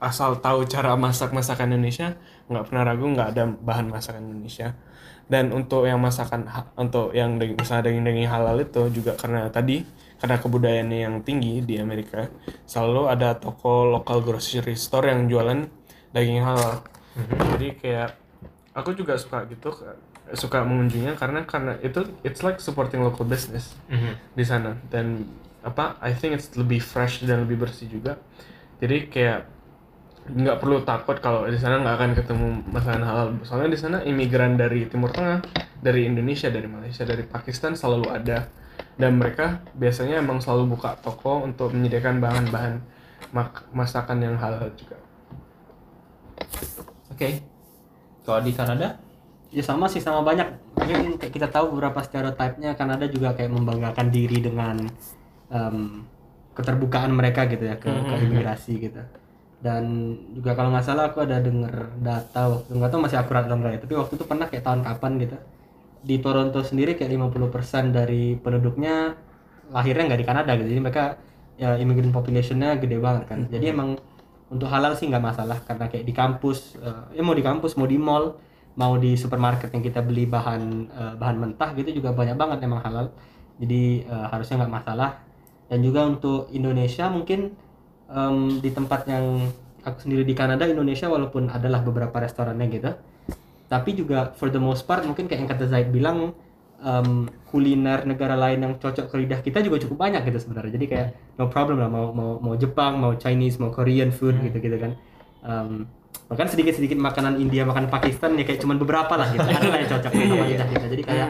asal 0.00 0.40
tahu 0.40 0.64
cara 0.68 0.96
masak 0.96 1.32
masakan 1.32 1.76
Indonesia 1.76 2.16
nggak 2.50 2.66
pernah 2.66 2.82
ragu 2.82 3.06
nggak 3.06 3.28
ada 3.38 3.44
bahan 3.46 3.86
masakan 3.88 4.26
Indonesia. 4.26 4.74
Dan 5.30 5.54
untuk 5.54 5.86
yang 5.86 6.02
masakan 6.02 6.50
untuk 6.74 7.14
yang 7.14 7.38
daging 7.38 7.54
misalnya 7.54 7.86
daging 7.86 8.02
daging 8.02 8.26
halal 8.26 8.58
itu 8.58 8.82
juga 8.90 9.14
karena 9.14 9.46
tadi 9.46 9.86
karena 10.18 10.36
kebudayaannya 10.42 10.98
yang 11.06 11.14
tinggi 11.22 11.62
di 11.62 11.78
Amerika 11.78 12.26
selalu 12.66 13.06
ada 13.06 13.38
toko 13.38 13.86
lokal 13.86 14.26
grocery 14.26 14.74
store 14.74 15.14
yang 15.14 15.30
jualan 15.30 15.70
daging 16.10 16.42
halal. 16.42 16.82
Jadi 17.54 17.78
kayak 17.78 18.18
aku 18.74 18.98
juga 18.98 19.14
suka 19.14 19.46
gitu 19.46 19.70
suka 20.34 20.62
mengunjunginya 20.62 21.14
karena 21.14 21.42
karena 21.46 21.78
itu 21.82 22.06
it's 22.26 22.42
like 22.42 22.58
supporting 22.58 22.98
local 22.98 23.22
business 23.22 23.78
di 24.34 24.42
sana. 24.42 24.82
Dan 24.90 25.30
apa 25.62 25.94
I 26.02 26.10
think 26.10 26.34
it's 26.34 26.50
lebih 26.58 26.82
fresh 26.82 27.22
dan 27.22 27.46
lebih 27.46 27.62
bersih 27.62 27.86
juga. 27.86 28.18
Jadi 28.82 29.06
kayak 29.06 29.46
nggak 30.28 30.60
perlu 30.60 30.84
takut 30.84 31.16
kalau 31.18 31.48
di 31.48 31.56
sana 31.56 31.80
nggak 31.80 31.96
akan 31.96 32.10
ketemu 32.12 32.46
masakan 32.70 33.02
halal 33.02 33.28
soalnya 33.42 33.72
di 33.72 33.80
sana 33.80 33.98
imigran 34.04 34.54
dari 34.60 34.86
Timur 34.86 35.10
Tengah 35.10 35.40
dari 35.80 36.06
Indonesia 36.06 36.52
dari 36.52 36.68
Malaysia 36.68 37.02
dari 37.08 37.24
Pakistan 37.24 37.72
selalu 37.74 38.12
ada 38.12 38.46
dan 39.00 39.16
mereka 39.16 39.64
biasanya 39.74 40.20
emang 40.20 40.38
selalu 40.44 40.76
buka 40.76 40.94
toko 41.00 41.40
untuk 41.42 41.72
menyediakan 41.72 42.20
bahan-bahan 42.20 42.74
mak- 43.32 43.66
masakan 43.72 44.18
yang 44.22 44.36
halal 44.36 44.70
juga 44.76 45.00
Oke. 47.10 47.44
Kalau 48.24 48.40
di 48.40 48.52
Kanada? 48.56 48.96
Ya 49.52 49.60
sama 49.60 49.92
sih 49.92 50.00
sama 50.00 50.24
banyak. 50.24 50.46
Mungkin 50.78 51.20
kayak 51.20 51.32
kita 51.36 51.48
tahu 51.52 51.76
beberapa 51.76 52.00
stereotipnya 52.00 52.72
Kanada 52.78 53.04
juga 53.10 53.36
kayak 53.36 53.50
membanggakan 53.52 54.08
diri 54.08 54.40
dengan 54.40 54.80
em, 55.52 56.06
keterbukaan 56.56 57.12
mereka 57.12 57.44
gitu 57.44 57.60
ya 57.66 57.76
ke, 57.76 57.90
ke 57.90 58.14
imigrasi 58.24 58.72
gitu. 58.88 59.02
Dan 59.60 60.16
juga 60.32 60.56
kalau 60.56 60.72
nggak 60.72 60.86
salah 60.88 61.12
aku 61.12 61.20
ada 61.20 61.36
denger 61.40 62.00
data 62.00 62.42
waktu 62.48 62.70
nggak 62.72 62.90
tahu 62.90 63.00
masih 63.04 63.18
akurat 63.20 63.44
atau 63.44 63.56
enggak 63.60 63.72
ya, 63.76 63.80
tapi 63.84 63.94
waktu 64.00 64.12
itu 64.16 64.24
pernah 64.24 64.46
kayak 64.48 64.64
tahun 64.64 64.80
kapan 64.84 65.12
gitu. 65.20 65.36
Di 66.00 66.16
Toronto 66.24 66.60
sendiri 66.64 66.96
kayak 66.96 67.12
50% 67.12 67.92
dari 67.92 68.40
penduduknya 68.40 69.12
lahirnya 69.68 70.04
nggak 70.08 70.20
di 70.20 70.26
Kanada 70.26 70.50
gitu. 70.56 70.68
Jadi 70.72 70.80
mereka 70.80 71.04
ya 71.60 71.76
immigrant 71.76 72.16
populationnya 72.16 72.80
gede 72.80 72.96
banget 72.96 73.24
kan. 73.28 73.40
Jadi 73.52 73.66
emang 73.68 74.00
untuk 74.50 74.66
halal 74.66 74.98
sih 74.98 75.06
nggak 75.06 75.22
masalah 75.22 75.58
karena 75.62 75.86
kayak 75.86 76.04
di 76.04 76.14
kampus 76.14 76.74
eh, 76.82 77.14
ya 77.16 77.22
mau 77.22 77.32
di 77.32 77.44
kampus 77.46 77.78
mau 77.78 77.86
di 77.86 77.96
mall 77.96 78.34
mau 78.74 78.98
di 78.98 79.14
supermarket 79.14 79.70
yang 79.70 79.82
kita 79.86 80.02
beli 80.02 80.26
bahan 80.26 80.62
eh, 80.90 81.14
bahan 81.16 81.36
mentah 81.38 81.70
gitu 81.78 82.02
juga 82.02 82.10
banyak 82.10 82.34
banget 82.34 82.58
emang 82.66 82.82
halal 82.82 83.06
jadi 83.62 83.82
eh, 84.10 84.26
harusnya 84.34 84.66
nggak 84.66 84.74
masalah 84.74 85.22
dan 85.70 85.78
juga 85.86 86.02
untuk 86.02 86.50
Indonesia 86.50 87.06
mungkin 87.06 87.54
em, 88.10 88.58
di 88.58 88.70
tempat 88.74 89.06
yang 89.06 89.50
aku 89.80 89.98
sendiri 90.04 90.22
di 90.26 90.34
Kanada 90.36 90.68
Indonesia 90.68 91.08
walaupun 91.08 91.48
adalah 91.48 91.80
beberapa 91.80 92.20
restorannya 92.20 92.66
gitu. 92.68 92.90
Tapi 93.70 93.90
juga 93.94 94.34
for 94.34 94.50
the 94.50 94.58
most 94.58 94.84
part 94.84 95.06
mungkin 95.06 95.30
kayak 95.30 95.46
yang 95.46 95.50
kata 95.50 95.64
Zaid 95.70 95.88
bilang 95.94 96.34
em, 96.82 97.30
kuliner 97.48 98.02
negara 98.04 98.34
lain 98.34 98.58
yang 98.66 98.72
cocok 98.76 99.06
ke 99.08 99.16
lidah 99.20 99.40
kita 99.40 99.62
juga 99.62 99.78
cukup 99.80 99.96
banyak 100.10 100.26
gitu 100.26 100.38
sebenarnya. 100.42 100.72
Jadi 100.74 100.86
kayak 100.90 101.08
no 101.38 101.46
problem 101.46 101.78
lah 101.78 101.88
mau 101.88 102.10
mau 102.10 102.42
mau 102.42 102.54
Jepang 102.58 102.98
mau 102.98 103.14
Chinese 103.14 103.62
mau 103.62 103.70
Korean 103.70 104.10
food 104.10 104.42
gitu 104.42 104.58
gitu 104.58 104.76
kan. 104.76 104.92
Em, 105.40 105.86
bahkan 106.26 106.46
sedikit 106.50 106.74
sedikit 106.74 106.98
makanan 106.98 107.38
India 107.38 107.62
makan 107.62 107.90
Pakistan 107.90 108.34
ya 108.38 108.42
kayak 108.42 108.60
cuman 108.62 108.76
beberapa 108.82 109.14
lah 109.14 109.30
gitu. 109.30 109.46
Ada 109.46 109.66
lah 109.70 109.78
yang 109.78 109.90
cocok 109.96 110.10
sama 110.12 110.44
lidah 110.50 110.68
kita. 110.68 110.86
Jadi 110.90 111.02
kayak 111.06 111.28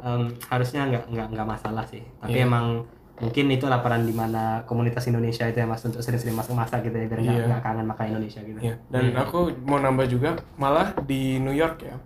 em, 0.00 0.22
harusnya 0.46 0.80
nggak 0.86 1.04
nggak 1.10 1.26
nggak 1.34 1.46
masalah 1.46 1.84
sih. 1.90 2.02
Tapi 2.22 2.38
emang 2.38 2.86
mungkin 3.20 3.52
itu 3.52 3.68
laporan 3.68 4.02
di 4.02 4.16
mana 4.16 4.64
komunitas 4.64 5.04
Indonesia 5.06 5.44
itu 5.44 5.60
ya 5.60 5.68
mas 5.68 5.84
untuk 5.84 6.00
sering-sering 6.00 6.32
masak-masak 6.32 6.80
gitu 6.82 6.96
ya 6.96 7.06
biar 7.06 7.20
nggak 7.20 7.36
nggak 7.46 7.62
kangen 7.62 7.86
makan 7.86 8.04
Indonesia 8.16 8.40
gitu 8.40 8.58
Ya, 8.58 8.74
dan 8.88 9.12
aku 9.14 9.52
mau 9.68 9.76
nambah 9.76 10.08
juga 10.08 10.40
malah 10.56 10.96
di 11.04 11.36
New 11.36 11.52
York 11.52 11.84
ya. 11.84 12.00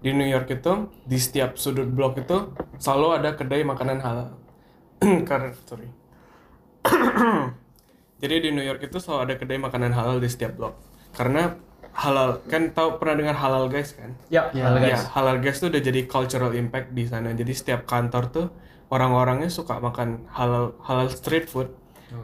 Di 0.00 0.16
New 0.16 0.24
York 0.24 0.48
itu 0.48 0.72
di 1.04 1.18
setiap 1.20 1.58
sudut 1.58 1.84
blok 1.84 2.22
itu 2.22 2.54
selalu 2.78 3.20
ada 3.20 3.36
kedai 3.36 3.66
makanan 3.66 3.98
halal. 4.00 4.32
Karena 5.28 5.52
sorry. 5.66 5.90
Jadi 8.22 8.34
di 8.40 8.50
New 8.52 8.64
York 8.64 8.80
itu 8.84 8.96
selalu 8.96 9.20
ada 9.28 9.34
kedai 9.36 9.58
makanan 9.58 9.92
halal 9.92 10.16
di 10.20 10.28
setiap 10.28 10.56
blok. 10.56 10.74
Karena 11.12 11.52
halal 11.90 12.40
kan 12.46 12.70
tahu 12.70 13.00
pernah 13.02 13.18
dengar 13.18 13.36
halal 13.36 13.66
guys 13.66 13.92
kan? 13.96 14.14
Ya, 14.30 14.48
Ya, 14.54 14.70
Ya, 14.78 14.96
halal 15.12 15.42
guys 15.42 15.58
tuh 15.58 15.72
udah 15.72 15.82
jadi 15.82 16.06
cultural 16.06 16.54
impact 16.54 16.94
di 16.94 17.04
sana. 17.04 17.32
Jadi 17.34 17.52
setiap 17.52 17.84
kantor 17.84 18.24
tuh 18.30 18.46
orang-orangnya 18.90 19.48
suka 19.48 19.78
makan 19.78 20.26
halal 20.28 20.74
halal 20.82 21.08
street 21.08 21.46
food. 21.46 21.70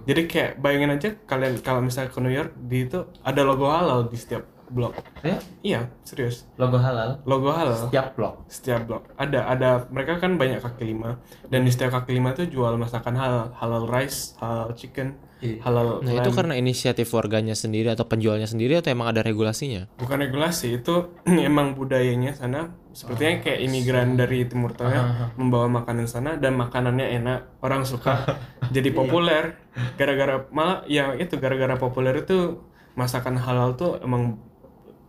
Jadi 0.02 0.26
kayak 0.26 0.58
bayangin 0.58 0.90
aja 0.92 1.14
kalian 1.24 1.62
kalau 1.62 1.78
misalnya 1.78 2.10
ke 2.10 2.18
New 2.18 2.34
York 2.34 2.58
di 2.58 2.84
itu 2.84 3.06
ada 3.22 3.40
logo 3.40 3.70
halal 3.70 4.10
di 4.10 4.18
setiap 4.18 4.42
blok. 4.66 4.98
Ya? 5.22 5.38
Iya, 5.62 5.80
serius. 6.02 6.42
Logo 6.58 6.74
halal. 6.74 7.22
Logo 7.22 7.54
halal 7.54 7.86
Setiap 7.86 8.18
blok. 8.18 8.42
setiap 8.50 8.82
blok. 8.82 9.06
Ada 9.14 9.46
ada 9.46 9.70
mereka 9.86 10.18
kan 10.18 10.34
banyak 10.34 10.58
kaki 10.58 10.90
lima 10.90 11.22
dan 11.46 11.62
di 11.62 11.70
setiap 11.70 11.94
kaki 11.94 12.18
lima 12.18 12.34
tuh 12.34 12.50
jual 12.50 12.74
masakan 12.74 13.14
halal, 13.14 13.54
halal 13.54 13.86
rice, 13.86 14.34
halal 14.42 14.74
chicken, 14.74 15.14
Iya. 15.38 15.62
halal 15.62 16.02
Nah, 16.02 16.10
itu 16.10 16.18
lamb. 16.26 16.34
karena 16.34 16.54
inisiatif 16.58 17.06
warganya 17.14 17.54
sendiri 17.54 17.86
atau 17.86 18.10
penjualnya 18.10 18.50
sendiri 18.50 18.82
atau 18.82 18.90
emang 18.90 19.06
ada 19.06 19.22
regulasinya? 19.22 19.86
bukan 20.02 20.18
regulasi 20.18 20.82
itu 20.82 21.14
emang 21.46 21.78
budayanya 21.78 22.34
sana 22.34 22.74
sepertinya 22.97 23.44
kayak 23.44 23.61
imigran 23.61 24.16
dari 24.16 24.49
Timur 24.49 24.72
Tengah 24.72 25.36
membawa 25.36 25.68
makanan 25.68 26.09
sana 26.09 26.40
dan 26.40 26.57
makanannya 26.57 27.12
enak 27.20 27.61
orang 27.61 27.84
suka 27.84 28.24
jadi 28.74 28.88
populer. 28.97 29.61
Gara-gara 30.01 30.49
malah 30.49 30.88
ya 30.88 31.12
itu 31.12 31.36
gara-gara 31.36 31.76
populer 31.76 32.24
itu 32.24 32.64
masakan 32.97 33.36
halal 33.36 33.76
tuh 33.76 34.01
emang 34.01 34.40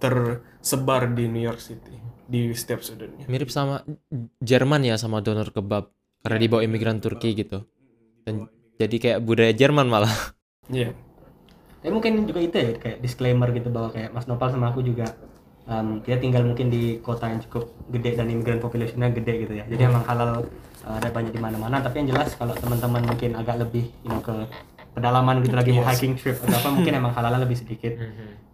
tersebar 0.04 1.16
di 1.16 1.32
New 1.32 1.40
York 1.40 1.64
City 1.64 1.96
di 2.28 2.52
setiap 2.52 2.84
sudutnya. 2.84 3.24
Mirip 3.32 3.48
sama 3.48 3.88
Jerman 4.44 4.84
ya 4.84 5.00
sama 5.00 5.24
donor 5.24 5.56
kebab. 5.56 5.88
Karena 6.20 6.38
dibawa 6.44 6.68
imigran 6.68 7.00
Turki 7.00 7.32
gitu. 7.40 7.64
Dan 8.28 8.52
jadi 8.76 8.96
kayak 9.00 9.20
budaya 9.24 9.56
Jerman 9.56 9.88
malah. 9.88 10.12
Iya. 10.68 10.92
Tapi 11.80 11.92
mungkin 11.96 12.28
juga 12.28 12.44
itu 12.44 12.58
ya 12.60 12.76
kayak 12.76 13.00
disclaimer 13.00 13.48
gitu 13.56 13.72
bahwa 13.72 13.96
kayak 13.96 14.12
Mas 14.12 14.28
Nopal 14.28 14.52
sama 14.52 14.76
aku 14.76 14.84
juga 14.84 15.16
um, 15.68 16.02
kita 16.02 16.18
tinggal 16.18 16.44
mungkin 16.48 16.72
di 16.72 16.98
kota 17.04 17.30
yang 17.30 17.44
cukup 17.44 17.70
gede 17.92 18.18
dan 18.18 18.32
immigrant 18.32 18.64
populationnya 18.64 19.12
gede 19.14 19.34
gitu 19.48 19.54
ya. 19.60 19.66
Jadi 19.68 19.82
emang 19.84 20.04
halal 20.08 20.48
uh, 20.88 20.96
ada 20.98 21.12
banyak 21.12 21.36
di 21.36 21.42
mana-mana. 21.44 21.84
Tapi 21.84 22.04
yang 22.04 22.16
jelas 22.16 22.34
kalau 22.40 22.56
teman-teman 22.56 23.04
mungkin 23.06 23.36
agak 23.36 23.62
lebih 23.62 23.92
you 24.04 24.10
know, 24.10 24.24
ke 24.24 24.34
pedalaman 24.98 25.46
gitu 25.46 25.54
lagi 25.54 25.72
mau 25.78 25.86
hiking 25.86 26.18
trip 26.18 26.42
atau 26.42 26.58
apa 26.58 26.70
mungkin 26.74 26.94
emang 27.04 27.14
halalnya 27.14 27.46
lebih 27.46 27.60
sedikit. 27.60 27.94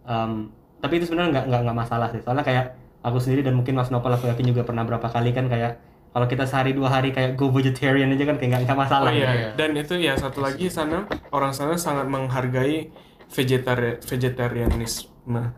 Um, 0.04 0.52
tapi 0.84 1.00
itu 1.00 1.08
sebenarnya 1.08 1.40
nggak 1.40 1.44
nggak 1.48 1.60
nggak 1.64 1.78
masalah 1.80 2.08
sih. 2.12 2.20
Soalnya 2.20 2.44
kayak 2.44 2.76
aku 3.00 3.16
sendiri 3.22 3.40
dan 3.40 3.56
mungkin 3.56 3.78
Mas 3.78 3.88
Nopal 3.88 4.20
aku 4.20 4.28
yakin 4.28 4.52
juga 4.52 4.68
pernah 4.68 4.84
berapa 4.84 5.08
kali 5.08 5.32
kan 5.32 5.48
kayak 5.48 5.80
kalau 6.14 6.26
kita 6.30 6.44
sehari 6.46 6.76
dua 6.76 6.92
hari 6.92 7.10
kayak 7.10 7.34
go 7.34 7.50
vegetarian 7.50 8.12
aja 8.12 8.24
kan 8.28 8.36
kayak 8.38 8.68
nggak 8.68 8.78
masalah. 8.78 9.10
Oh 9.10 9.16
gitu. 9.16 9.26
iya, 9.26 9.50
dan 9.58 9.70
itu 9.74 9.94
ya 9.98 10.14
satu 10.14 10.44
lagi 10.44 10.70
sana 10.70 11.10
orang 11.34 11.50
sana 11.50 11.74
sangat 11.74 12.06
menghargai 12.06 12.92
vegetari 13.34 13.98
vegetarianisme, 13.98 15.10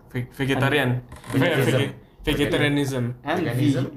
Ve- 0.08 0.30
vegetarian, 0.30 1.02
Ve- 1.30 1.38
vege- 1.62 1.90
vegetarianism. 2.24 3.04
And 3.22 3.38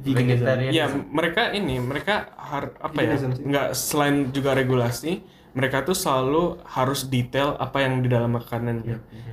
Veganism. 0.04 0.46
Ya, 0.70 0.86
mereka 1.10 1.42
ini 1.52 1.76
mereka 1.78 2.16
har, 2.36 2.74
apa 2.78 2.94
ya? 2.96 3.14
Veganism 3.14 3.30
sih. 3.34 3.44
Nggak 3.46 3.68
selain 3.72 4.16
juga 4.30 4.54
regulasi, 4.54 5.12
mereka 5.50 5.82
tuh 5.82 5.94
selalu 5.94 6.62
harus 6.64 7.06
detail 7.06 7.58
apa 7.58 7.82
yang 7.82 8.02
di 8.02 8.08
dalam 8.08 8.30
makanan. 8.32 8.86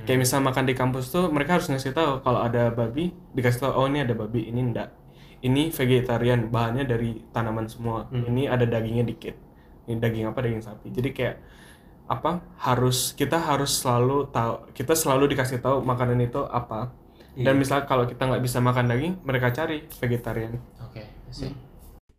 Kayak 0.03 0.19
misal 0.19 0.39
makan 0.39 0.63
di 0.63 0.73
kampus 0.73 1.09
tuh 1.09 1.29
mereka 1.29 1.57
harus 1.57 1.67
ngasih 1.67 1.91
tahu 1.91 2.21
kalau 2.21 2.39
ada 2.39 2.69
babi, 2.69 3.13
dikasih 3.31 3.59
tahu 3.59 3.71
oh 3.73 3.85
ini 3.85 4.01
ada 4.01 4.13
babi, 4.13 4.45
ini 4.45 4.61
enggak. 4.61 4.89
Ini 5.37 5.69
vegetarian, 5.69 6.49
bahannya 6.49 6.83
dari 6.83 7.21
tanaman 7.29 7.69
semua. 7.69 8.09
Ini 8.25 8.47
ada 8.47 8.65
dagingnya 8.65 9.05
dikit. 9.05 9.35
Ini 9.85 9.95
daging 9.95 10.25
apa? 10.25 10.41
Daging 10.41 10.63
sapi. 10.63 10.89
Jadi 10.89 11.09
kayak 11.13 11.35
apa? 12.07 12.41
Harus 12.57 13.11
kita 13.13 13.37
harus 13.37 13.83
selalu 13.83 14.31
tahu, 14.31 14.71
kita 14.71 14.95
selalu 14.95 15.35
dikasih 15.35 15.59
tahu 15.59 15.83
makanan 15.83 16.19
itu 16.23 16.41
apa. 16.47 16.91
Dan 17.37 17.61
misal 17.61 17.85
kalau 17.85 18.09
kita 18.09 18.25
nggak 18.25 18.41
bisa 18.41 18.57
makan 18.57 18.89
daging, 18.89 19.13
mereka 19.21 19.53
cari 19.53 19.85
vegetarian. 20.01 20.57
Oke, 20.81 21.05
I 21.05 21.53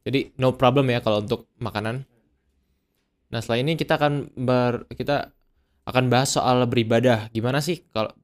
Jadi 0.07 0.39
no 0.39 0.55
problem 0.55 0.87
ya 0.95 1.03
kalau 1.03 1.27
untuk 1.27 1.51
makanan. 1.59 2.07
Nah, 3.29 3.41
setelah 3.43 3.61
ini 3.61 3.75
kita 3.75 3.99
akan 3.99 4.31
ber 4.39 4.87
kita 4.95 5.35
akan 5.85 6.05
bahas 6.07 6.31
soal 6.31 6.63
beribadah. 6.71 7.29
Gimana 7.35 7.59
sih 7.59 7.83
kalau 7.91 8.15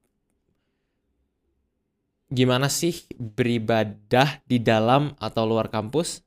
gimana 2.31 2.71
sih 2.71 3.05
beribadah 3.11 4.39
di 4.47 4.63
dalam 4.63 5.13
atau 5.19 5.43
luar 5.45 5.67
kampus? 5.67 6.23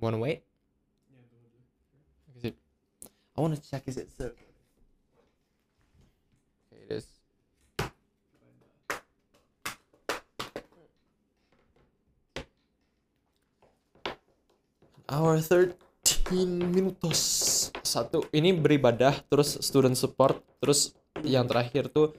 Wanna 0.00 0.18
wait? 0.18 0.49
I 3.40 3.42
wanna 3.42 3.56
check 3.56 3.88
is 3.88 3.96
it 3.96 4.12
so. 4.12 4.28
Okay, 6.68 6.84
it 6.84 6.92
is. 6.92 7.08
Hour 15.08 15.40
13 15.40 15.72
minutos. 16.68 17.72
Satu, 17.80 18.28
ini 18.28 18.52
beribadah, 18.52 19.24
terus 19.32 19.56
student 19.64 19.96
support, 19.96 20.44
terus 20.60 20.92
yang 21.24 21.48
terakhir 21.48 21.88
tuh 21.88 22.12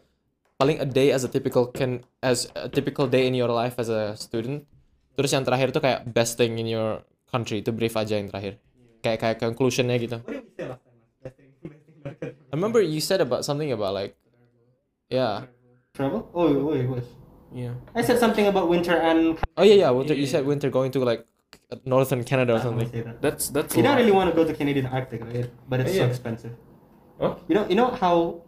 paling 0.57 0.81
a 0.81 0.89
day 0.89 1.13
as 1.13 1.21
a 1.21 1.29
typical 1.29 1.69
can 1.69 2.01
as 2.25 2.49
a 2.57 2.65
typical 2.65 3.05
day 3.05 3.29
in 3.29 3.37
your 3.37 3.53
life 3.53 3.77
as 3.77 3.93
a 3.93 4.17
student. 4.17 4.65
Terus 5.13 5.37
yang 5.37 5.45
terakhir 5.45 5.69
tuh 5.69 5.85
kayak 5.85 6.01
best 6.09 6.41
thing 6.41 6.57
in 6.57 6.65
your 6.65 7.05
country 7.29 7.61
itu 7.61 7.69
brief 7.69 7.93
aja 7.93 8.17
yang 8.17 8.25
terakhir. 8.25 8.57
Kayak 9.05 9.21
kayak 9.21 9.37
conclusionnya 9.37 10.01
gitu. 10.01 10.17
I 12.51 12.55
remember 12.59 12.81
you 12.83 12.99
said 12.99 13.21
about 13.23 13.45
something 13.47 13.71
about 13.71 13.93
like 13.95 14.15
yeah. 15.09 15.47
Travel? 15.95 16.29
Oh, 16.35 16.47
oh, 16.47 16.73
it 16.75 16.87
was. 16.87 17.03
Iya. 17.51 17.75
I 17.95 18.01
said 18.03 18.19
something 18.19 18.47
about 18.47 18.67
winter 18.71 18.95
and. 18.95 19.39
Oh 19.59 19.63
yeah, 19.63 19.87
yeah. 19.87 19.89
Winter. 19.91 20.15
You 20.15 20.27
said 20.27 20.45
winter 20.47 20.69
going 20.71 20.91
to 20.95 20.99
like 21.03 21.27
northern 21.83 22.23
Canada 22.23 22.55
or 22.55 22.61
something. 22.63 22.87
Say 22.91 23.01
that. 23.03 23.19
That's 23.21 23.51
that's 23.51 23.75
You 23.75 23.83
a 23.83 23.91
don't 23.91 23.97
really 23.99 24.15
want 24.15 24.31
to 24.31 24.35
go 24.35 24.47
to 24.47 24.53
Canadian 24.55 24.87
Arctic, 24.87 25.23
right? 25.23 25.51
But 25.67 25.83
it's 25.83 25.95
so 25.95 26.07
expensive. 26.07 26.55
Oh? 27.19 27.39
You 27.47 27.55
know, 27.55 27.67
you 27.67 27.75
know 27.75 27.91
how, 27.91 28.41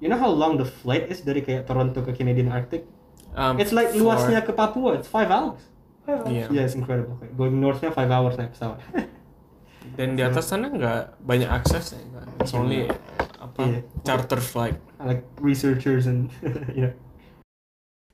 you 0.00 0.08
know 0.08 0.16
how 0.20 0.28
long 0.30 0.56
the 0.56 0.64
flight 0.68 1.10
is 1.10 1.24
dari 1.24 1.40
kayak 1.42 1.66
Toronto 1.66 2.04
ke 2.04 2.12
Canadian 2.14 2.52
Arctic? 2.52 2.86
Um, 3.34 3.58
It's 3.58 3.72
like 3.72 3.90
for- 3.96 4.04
luasnya 4.04 4.44
ke 4.44 4.52
Papua. 4.52 5.00
It's 5.00 5.08
five 5.08 5.32
hours. 5.32 5.64
Iya. 6.06 6.52
Yeah, 6.52 6.64
it's 6.68 6.76
incredible. 6.76 7.16
Kayak 7.18 7.34
Going 7.40 7.56
northnya 7.56 7.90
five 7.90 8.12
hours 8.12 8.36
naik 8.36 8.52
pesawat. 8.52 8.78
Dan 9.96 10.14
di 10.14 10.22
atas 10.22 10.48
sana 10.52 10.70
nggak 10.70 11.18
banyak 11.24 11.48
akses 11.48 11.96
ya. 11.96 12.00
It's 12.38 12.54
only 12.54 12.86
apa 13.52 13.62
Iya. 13.68 13.80
charter 14.02 14.40
flight. 14.40 14.76
like 15.02 15.26
researchers 15.42 16.06
and 16.06 16.30
you 16.78 16.86
know. 16.86 16.94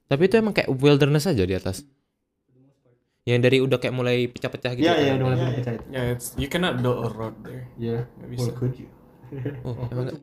Tapi 0.08 0.24
itu 0.24 0.40
emang 0.40 0.56
kayak 0.56 0.72
wilderness 0.72 1.28
aja 1.28 1.44
di 1.44 1.52
atas. 1.52 1.84
Yang 3.28 3.40
dari 3.44 3.58
udah 3.60 3.76
kayak 3.76 3.92
mulai 3.92 4.24
pecah-pecah 4.24 4.72
gitu. 4.72 4.88
Yeah, 4.88 4.96
yeah, 4.96 5.14
udah 5.20 5.26
mulai 5.28 5.60
itu. 5.60 5.72
Yeah, 5.92 6.04
it's 6.16 6.32
you 6.40 6.48
cannot 6.48 6.80
build 6.80 7.04
a 7.04 7.12
road 7.12 7.36
there. 7.44 7.68
Yeah. 7.76 8.08
Nggak 8.16 8.24
Or 8.24 8.32
bisa. 8.32 8.50
could 8.56 8.74
you? 8.76 8.88
Oh, 9.60 9.76
emang 9.92 10.16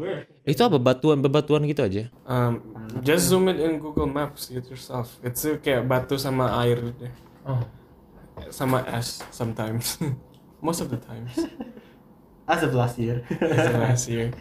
itu 0.49 0.57
apa 0.65 0.81
batuan 0.81 1.21
bebatuan 1.21 1.61
gitu 1.69 1.85
aja? 1.85 2.09
Um, 2.25 2.57
just 3.05 3.29
zoom 3.29 3.45
it 3.45 3.61
in 3.61 3.77
Google 3.77 4.09
Maps 4.09 4.49
it 4.49 4.65
yourself. 4.65 5.21
It's 5.21 5.45
kayak 5.61 5.85
batu 5.85 6.17
sama 6.17 6.49
air 6.65 6.81
deh. 6.81 7.13
Oh. 7.45 7.61
Sama 8.49 8.81
es 8.89 9.21
sometimes. 9.29 10.01
Most 10.65 10.81
of 10.81 10.89
the 10.89 10.97
times. 10.97 11.37
As 12.49 12.65
of 12.65 12.73
last 12.73 12.97
year. 12.97 13.21
It's 13.29 13.69
the 13.69 13.77
last 13.77 14.05
year. 14.09 14.33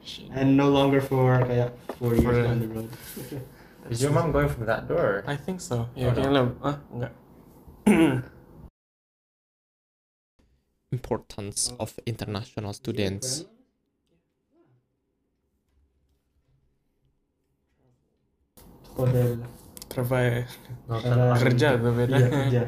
Shit. 0.00 0.32
and 0.32 0.56
no 0.56 0.72
longer 0.72 1.00
for 1.00 1.44
kayak 1.44 1.76
four 2.00 2.16
years 2.16 2.24
For- 2.24 2.40
down 2.42 2.58
the 2.60 2.68
road. 2.72 2.90
Is 3.90 4.00
your 4.00 4.12
mom 4.12 4.30
going 4.30 4.48
from 4.48 4.64
that 4.70 4.86
door? 4.86 5.24
I 5.26 5.34
think 5.36 5.60
so. 5.60 5.88
Ya, 5.96 6.08
Oh, 6.08 6.14
no. 6.14 6.16
kayaknya 6.16 6.42
ah 6.62 6.76
enggak. 6.94 7.12
Importance 10.92 11.72
of 11.78 11.98
international 12.06 12.72
students. 12.72 13.44
Hotel. 18.96 19.38
Travail 19.90 20.46
kerja 21.42 21.68
tuh 21.82 21.90
beda. 21.94 22.14
Iya, 22.14 22.28
kerja. 22.30 22.62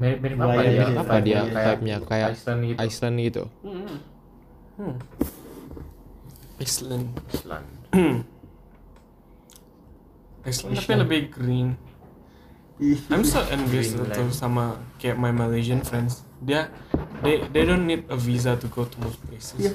Mirip 0.00 0.18
mirip 0.20 0.36
apa 0.36 0.52
Nelayan 0.52 0.68
dia? 0.68 0.80
gitu 0.84 0.92
ya. 0.92 1.00
Apa 1.00 1.14
dia 1.20 1.40
Kayak 1.40 1.52
vibe-nya 1.76 1.96
kayak 2.04 2.28
Iceland 2.36 2.60
gitu. 2.64 2.78
Iceland 2.80 3.16
gitu? 3.24 3.42
Hmm. 3.64 4.94
Hmm. 6.60 6.68
Iceland. 6.68 7.08
Iceland. 7.32 7.68
Iceland 10.44 10.76
tapi 10.76 10.92
lebih 11.00 11.20
green. 11.32 11.68
I'm 13.12 13.24
so 13.24 13.44
envious 13.52 13.92
tuh 13.92 14.32
sama 14.32 14.80
kayak 14.96 15.16
my 15.20 15.32
Malaysian 15.32 15.84
friends. 15.84 16.24
Dia 16.40 16.72
they 17.20 17.44
they 17.52 17.68
don't 17.68 17.84
need 17.84 18.08
a 18.08 18.16
visa 18.16 18.56
to 18.56 18.68
go 18.72 18.88
to 18.88 18.96
most 19.04 19.20
places. 19.24 19.56
Iya. 19.56 19.72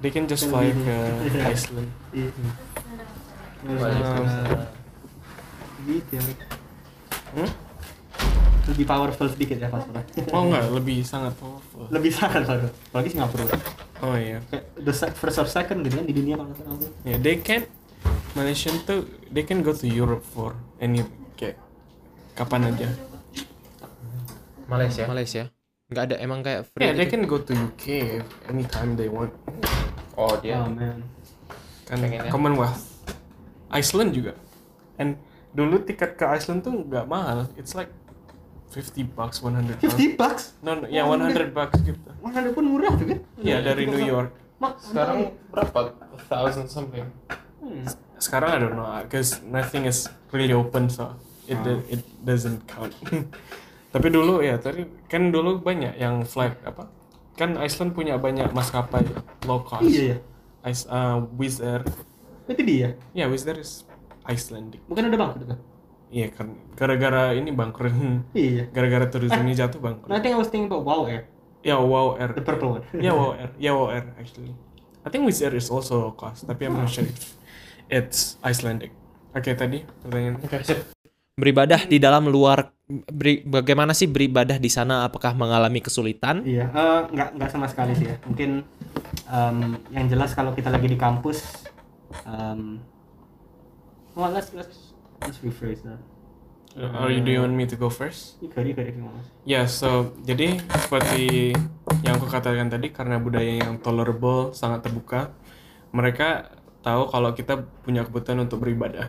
They 0.00 0.08
can 0.08 0.24
just 0.28 0.48
fly 0.48 0.72
ke 0.72 0.96
Iceland. 1.44 1.88
Iya. 2.12 2.32
Um, 3.64 4.24
Gitu 5.86 6.12
ya. 6.16 6.22
Hmm? 7.36 7.50
Lebih 8.66 8.84
powerful 8.88 9.28
sedikit 9.30 9.56
ya 9.60 9.68
paspornya. 9.70 10.02
Oh 10.32 10.48
enggak, 10.48 10.64
lebih 10.72 11.04
sangat 11.04 11.36
powerful. 11.38 11.86
Lebih 11.92 12.10
sangat 12.10 12.42
powerful. 12.48 12.72
Apalagi 12.90 13.08
Singapura. 13.12 13.44
Oh 14.04 14.14
iya. 14.16 14.44
Kayak 14.52 14.64
the 14.76 14.92
first 15.16 15.38
or 15.40 15.48
second 15.48 15.80
gitu 15.84 16.00
kan 16.00 16.06
di 16.06 16.14
dunia 16.14 16.34
kalau 16.36 16.52
nggak 16.52 16.58
salah. 16.60 16.90
Yeah, 17.08 17.18
they 17.20 17.40
can 17.40 17.64
Malaysian 18.36 18.76
tuh 18.84 19.08
they 19.32 19.42
can 19.42 19.64
go 19.64 19.72
to 19.72 19.86
Europe 19.88 20.20
for 20.22 20.52
any 20.76 21.00
kayak 21.34 21.56
kapan 22.36 22.68
aja. 22.72 22.88
Malaysia. 24.68 25.04
Malaysia. 25.08 25.42
Nggak 25.86 26.04
ada 26.12 26.16
emang 26.18 26.40
kayak 26.42 26.66
free. 26.68 26.82
Yeah, 26.82 26.92
they 26.98 27.06
gitu? 27.06 27.14
can 27.16 27.22
go 27.30 27.38
to 27.40 27.52
UK 27.54 27.84
anytime 28.50 28.98
they 28.98 29.06
want. 29.08 29.32
Oh 30.18 30.34
Oh 30.34 30.34
dia. 30.42 30.60
man. 30.66 31.06
Kan 31.86 32.02
Pengennya. 32.02 32.28
Commonwealth. 32.28 32.82
Iceland 33.70 34.12
juga. 34.12 34.34
And 34.98 35.16
dulu 35.54 35.80
tiket 35.86 36.18
ke 36.18 36.24
Iceland 36.26 36.66
tuh 36.66 36.74
nggak 36.84 37.06
mahal. 37.06 37.46
It's 37.56 37.72
like 37.78 37.88
50 38.70 39.16
bucks, 39.16 39.40
100 39.40 39.78
pounds. 39.78 39.94
50 39.94 40.20
bucks? 40.20 40.42
No, 40.60 40.74
no, 40.76 40.84
ya 40.90 41.06
100 41.06 41.54
bucks 41.54 41.78
gitu. 41.80 42.10
Mana 42.20 42.50
pun 42.52 42.64
murah 42.66 42.92
tuh 42.94 43.06
kan? 43.08 43.18
Iya, 43.40 43.62
dari 43.62 43.86
New 43.86 44.02
York. 44.02 44.32
Mak, 44.56 44.80
Sekarang 44.80 45.36
berapa? 45.52 45.78
Thousand 46.28 46.66
something. 46.68 47.04
Hmm. 47.60 47.84
Sekarang 48.16 48.48
I 48.52 48.58
don't 48.60 48.76
know, 48.76 48.88
because 49.04 49.40
nothing 49.44 49.84
is 49.84 50.08
really 50.32 50.56
open, 50.56 50.88
so 50.88 51.12
it 51.44 51.56
Ah. 51.60 51.78
it 51.92 52.02
doesn't 52.24 52.64
count. 52.64 52.92
Tapi 53.94 54.08
dulu 54.12 54.40
ya, 54.44 54.56
tadi 54.60 54.84
kan 55.08 55.30
dulu 55.32 55.60
banyak 55.60 55.96
yang 55.96 56.24
flight 56.24 56.56
apa? 56.64 56.88
Kan 57.36 57.60
Iceland 57.60 57.92
punya 57.92 58.16
banyak 58.16 58.48
maskapai 58.52 59.04
low 59.44 59.60
cost. 59.60 59.84
Iya 59.88 60.16
ya. 60.16 60.18
Ice, 60.66 60.84
uh, 60.88 61.22
Wizz 61.36 61.60
Air. 61.62 61.84
Berarti 62.48 62.62
dia. 62.64 62.88
Ya, 63.12 63.28
Wizz 63.28 63.46
Air 63.46 63.60
is 63.60 63.84
Icelandic. 64.26 64.82
Bukan 64.88 65.06
udah 65.06 65.18
bangkrut 65.20 65.46
kan? 65.46 65.60
Iya 66.06 66.30
kan, 66.30 66.54
gara-gara 66.78 67.34
ini 67.34 67.50
bangkrut. 67.50 67.90
Iya. 68.30 68.70
Gara-gara 68.70 69.10
turismenya 69.10 69.66
jatuh 69.66 69.82
bangkrut. 69.82 70.14
I 70.14 70.22
think 70.22 70.34
I 70.34 70.38
was 70.38 70.46
thinking 70.46 70.70
about 70.70 70.86
Wow 70.86 71.10
Air, 71.10 71.26
Ya, 71.66 71.76
Wow 71.76 72.14
Air. 72.14 72.30
the 72.30 72.42
purple 72.42 72.78
one. 72.78 72.84
Ya, 72.94 73.10
Wow 73.10 73.34
Air. 73.34 73.50
Ya, 73.58 73.74
Wow 73.74 73.90
Air 73.90 74.14
actually. 74.14 74.54
I 75.02 75.10
think 75.10 75.26
Wizz 75.26 75.42
Air 75.42 75.54
is 75.54 75.66
also 75.66 76.14
cost, 76.14 76.46
tapi 76.46 76.66
I'm 76.66 76.74
not 76.74 76.90
sure 76.90 77.02
if 77.02 77.34
it's 77.86 78.38
Icelandic. 78.40 78.94
Oke, 79.34 79.50
tadi 79.52 79.82
pertanyaan. 79.82 80.38
Beribadah 81.36 81.84
di 81.84 82.00
dalam 82.00 82.26
luar 82.26 82.72
beri- 82.88 83.44
bagaimana 83.44 83.92
sih 83.92 84.08
beribadah 84.08 84.56
di 84.56 84.70
sana? 84.72 85.04
Apakah 85.04 85.36
mengalami 85.36 85.78
kesulitan? 85.78 86.40
Iya, 86.42 86.70
eh, 86.70 87.00
nggak 87.12 87.28
nggak 87.36 87.50
sama 87.50 87.66
sekali 87.68 87.92
sih 87.92 88.08
ya. 88.08 88.16
Mungkin 88.24 88.64
em, 89.28 89.58
yang 89.92 90.06
jelas 90.08 90.32
kalau 90.32 90.54
kita 90.54 90.72
lagi 90.72 90.88
di 90.88 90.96
kampus, 90.96 91.66
um, 92.24 92.80
well 94.16 94.32
let's 94.32 94.48
let's 94.56 94.85
let's 95.22 95.38
rephrase 95.40 95.82
that. 95.84 96.00
Or 96.76 97.08
you 97.08 97.24
do 97.24 97.32
you 97.32 97.40
want 97.40 97.56
me 97.56 97.64
to 97.64 97.76
go 97.76 97.88
first? 97.88 98.36
Ika, 98.44 98.60
Ika, 98.60 98.84
Ika, 98.84 99.00
Mas. 99.00 99.32
Ya, 99.48 99.64
so 99.64 100.12
jadi 100.28 100.60
seperti 100.76 101.56
yang 102.04 102.20
aku 102.20 102.28
katakan 102.28 102.68
tadi 102.68 102.92
karena 102.92 103.16
budaya 103.16 103.64
yang 103.64 103.80
tolerable 103.80 104.52
sangat 104.52 104.84
terbuka, 104.84 105.32
mereka 105.96 106.52
tahu 106.84 107.08
kalau 107.08 107.32
kita 107.32 107.64
punya 107.80 108.04
kebutuhan 108.04 108.44
untuk 108.44 108.60
beribadah. 108.60 109.08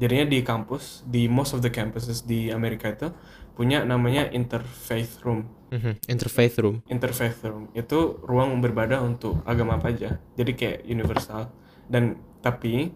Jadinya 0.00 0.24
di 0.24 0.40
kampus, 0.40 1.04
di 1.04 1.28
most 1.28 1.52
of 1.52 1.60
the 1.60 1.68
campuses 1.68 2.24
di 2.24 2.48
Amerika 2.48 2.88
itu 2.88 3.12
punya 3.52 3.84
namanya 3.84 4.32
interfaith 4.32 5.20
room. 5.22 5.44
Mhm, 5.68 6.08
Interfaith 6.08 6.56
room. 6.64 6.80
Interfaith 6.88 7.44
room 7.44 7.68
itu 7.76 8.16
ruang 8.24 8.56
beribadah 8.64 9.04
untuk 9.04 9.44
agama 9.44 9.76
apa 9.76 9.92
aja. 9.92 10.16
Jadi 10.32 10.52
kayak 10.56 10.78
universal. 10.88 11.52
Dan 11.88 12.16
tapi 12.40 12.92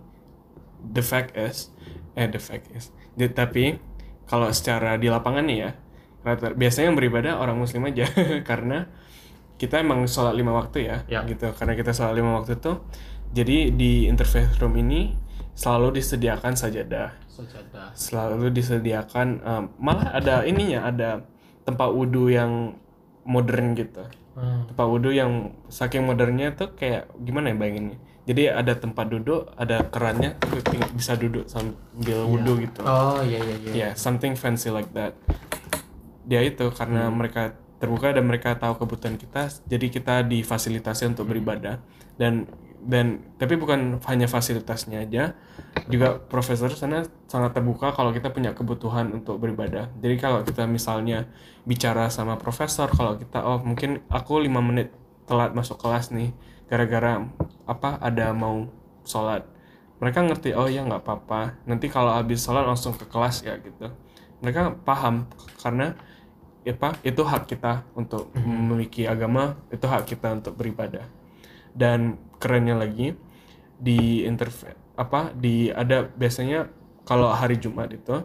the 0.81 1.05
fact 1.05 1.37
is, 1.37 1.69
eh 2.17 2.27
the 2.27 2.41
fact 2.41 2.73
is, 2.73 2.89
tapi 3.31 3.77
kalau 4.25 4.49
secara 4.51 4.97
di 4.97 5.07
lapangan 5.07 5.45
nih 5.45 5.59
ya, 5.61 5.71
rata- 6.21 6.57
biasanya 6.57 6.91
yang 6.91 6.99
beribadah 6.99 7.37
orang 7.37 7.55
muslim 7.55 7.85
aja 7.85 8.09
karena 8.49 8.89
kita 9.57 9.81
emang 9.81 10.05
sholat 10.05 10.33
lima 10.33 10.53
waktu 10.53 10.85
ya, 10.85 10.97
Ya. 11.07 11.21
gitu. 11.25 11.49
Karena 11.53 11.73
kita 11.73 11.93
sholat 11.93 12.13
lima 12.13 12.37
waktu 12.37 12.57
tuh, 12.57 12.85
jadi 13.31 13.71
di 13.71 14.05
interfaith 14.05 14.57
room 14.59 14.77
ini 14.77 15.13
selalu 15.53 15.97
disediakan 15.97 16.53
sajadah 16.53 17.17
Sajadah. 17.29 17.93
selalu 17.93 18.53
disediakan 18.53 19.29
em, 19.41 19.65
malah 19.77 20.13
ada 20.13 20.45
ininya 20.45 20.85
ada 20.85 21.25
tempat 21.65 21.89
wudhu 21.89 22.29
yang 22.29 22.77
modern 23.25 23.73
gitu 23.73 24.05
tempat 24.69 24.85
wudhu 24.85 25.11
yang 25.11 25.57
saking 25.67 26.05
modernnya 26.05 26.53
tuh 26.53 26.77
kayak 26.77 27.09
gimana 27.19 27.53
ya 27.53 27.57
bayanginnya 27.57 27.97
jadi 28.27 28.59
ada 28.59 28.75
tempat 28.75 29.07
duduk 29.07 29.55
ada 29.55 29.87
kerannya 29.87 30.35
bisa 30.99 31.15
duduk 31.15 31.47
sambil 31.47 32.27
wudhu 32.27 32.67
gitu. 32.67 32.83
Oh 32.83 33.23
iya 33.23 33.39
iya 33.39 33.57
iya. 33.63 33.73
ya 33.73 33.89
something 33.95 34.35
fancy 34.35 34.69
like 34.75 34.91
that. 34.99 35.15
Dia 36.27 36.43
itu 36.43 36.67
karena 36.75 37.07
mereka 37.07 37.55
terbuka 37.79 38.11
dan 38.11 38.27
mereka 38.27 38.59
tahu 38.59 38.83
kebutuhan 38.83 39.15
kita 39.15 39.47
jadi 39.71 39.87
kita 39.87 40.15
difasilitasi 40.27 41.15
untuk 41.15 41.31
beribadah. 41.31 41.79
Dan 42.19 42.51
dan 42.83 43.23
tapi 43.39 43.55
bukan 43.59 43.99
hanya 44.11 44.31
fasilitasnya 44.31 45.07
aja 45.07 45.35
juga 45.91 46.19
profesor 46.19 46.71
sana 46.71 47.03
sangat 47.27 47.55
terbuka 47.55 47.91
kalau 47.95 48.11
kita 48.11 48.35
punya 48.35 48.59
kebutuhan 48.59 49.15
untuk 49.15 49.39
beribadah. 49.39 49.87
Jadi 50.03 50.15
kalau 50.19 50.43
kita 50.43 50.67
misalnya 50.67 51.31
bicara 51.63 52.11
sama 52.11 52.35
profesor 52.43 52.91
kalau 52.91 53.15
kita 53.15 53.43
oh 53.47 53.63
mungkin 53.63 54.03
aku 54.11 54.43
lima 54.43 54.59
menit 54.59 54.91
telat 55.31 55.55
masuk 55.55 55.79
kelas 55.79 56.11
nih 56.11 56.35
gara-gara 56.67 57.23
apa 57.67 57.99
ada 58.03 58.31
mau 58.35 58.71
sholat. 59.07 59.47
Mereka 60.03 60.29
ngerti 60.29 60.53
oh 60.53 60.69
ya 60.69 60.85
nggak 60.85 61.03
apa-apa. 61.03 61.63
Nanti 61.65 61.87
kalau 61.89 62.13
habis 62.13 62.43
sholat 62.43 62.67
langsung 62.67 62.95
ke 62.95 63.07
kelas 63.09 63.47
ya 63.47 63.57
gitu. 63.59 63.91
Mereka 64.43 64.85
paham 64.85 65.31
karena 65.63 65.97
apa 66.67 66.99
itu 67.07 67.23
hak 67.23 67.47
kita 67.47 67.87
untuk 67.95 68.35
memiliki 68.35 69.07
agama 69.07 69.55
itu 69.71 69.87
hak 69.87 70.05
kita 70.05 70.35
untuk 70.43 70.59
beribadah. 70.59 71.07
Dan 71.73 72.19
kerennya 72.43 72.77
lagi 72.77 73.15
di 73.77 74.25
interve 74.25 74.73
apa 74.97 75.31
di 75.37 75.69
ada 75.69 76.09
biasanya 76.09 76.73
kalau 77.07 77.29
hari 77.31 77.61
Jumat 77.61 77.93
itu 77.93 78.25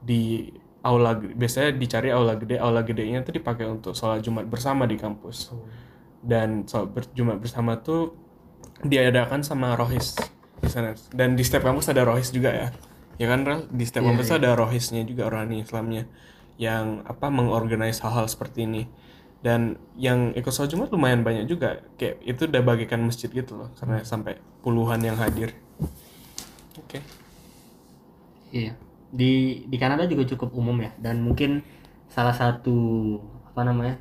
di 0.00 0.48
aula 0.82 1.14
biasanya 1.14 1.76
dicari 1.76 2.10
aula 2.10 2.34
gede. 2.34 2.58
Aula 2.58 2.82
gedenya 2.82 3.22
itu 3.22 3.30
dipakai 3.30 3.68
untuk 3.68 3.94
sholat 3.94 4.24
Jumat 4.24 4.48
bersama 4.48 4.88
di 4.88 4.98
kampus 4.98 5.54
dan 6.22 6.64
sholat 6.64 6.88
ber- 6.94 7.12
Jumat 7.12 7.42
bersama 7.42 7.78
tuh 7.82 8.14
diadakan 8.82 9.42
sama 9.42 9.74
rohis 9.74 10.14
di 10.62 10.70
sana. 10.70 10.94
Dan 11.10 11.34
di 11.34 11.42
setiap 11.42 11.66
kampus 11.66 11.90
ada 11.90 12.06
rohis 12.06 12.30
juga 12.30 12.50
ya. 12.54 12.68
Ya 13.20 13.26
kan 13.28 13.44
Rel? 13.44 13.68
di 13.68 13.84
setiap 13.84 14.08
kampus 14.08 14.32
tuh 14.32 14.38
ada 14.40 14.56
rohisnya 14.56 15.04
juga 15.04 15.28
rohani 15.28 15.62
Islamnya 15.62 16.08
yang 16.56 17.04
apa 17.04 17.28
mengorganize 17.28 18.00
hal-hal 18.02 18.26
seperti 18.26 18.64
ini. 18.66 18.82
Dan 19.42 19.74
yang 19.98 20.30
ikut 20.38 20.54
sholat 20.54 20.70
Jumat 20.70 20.88
lumayan 20.94 21.26
banyak 21.26 21.50
juga. 21.50 21.82
Kayak 21.98 22.22
itu 22.22 22.46
udah 22.46 22.62
bagikan 22.62 23.02
masjid 23.02 23.26
gitu 23.26 23.58
loh 23.58 23.70
karena 23.78 24.06
sampai 24.06 24.38
puluhan 24.62 25.02
yang 25.02 25.18
hadir. 25.18 25.54
Oke. 26.78 27.02
Iya. 28.54 28.78
Di 29.12 29.66
di 29.66 29.76
Kanada 29.76 30.06
juga 30.06 30.24
cukup 30.30 30.54
umum 30.54 30.78
ya. 30.78 30.94
Dan 30.96 31.26
mungkin 31.26 31.66
salah 32.06 32.32
satu 32.32 33.18
apa 33.50 33.66
namanya? 33.66 33.98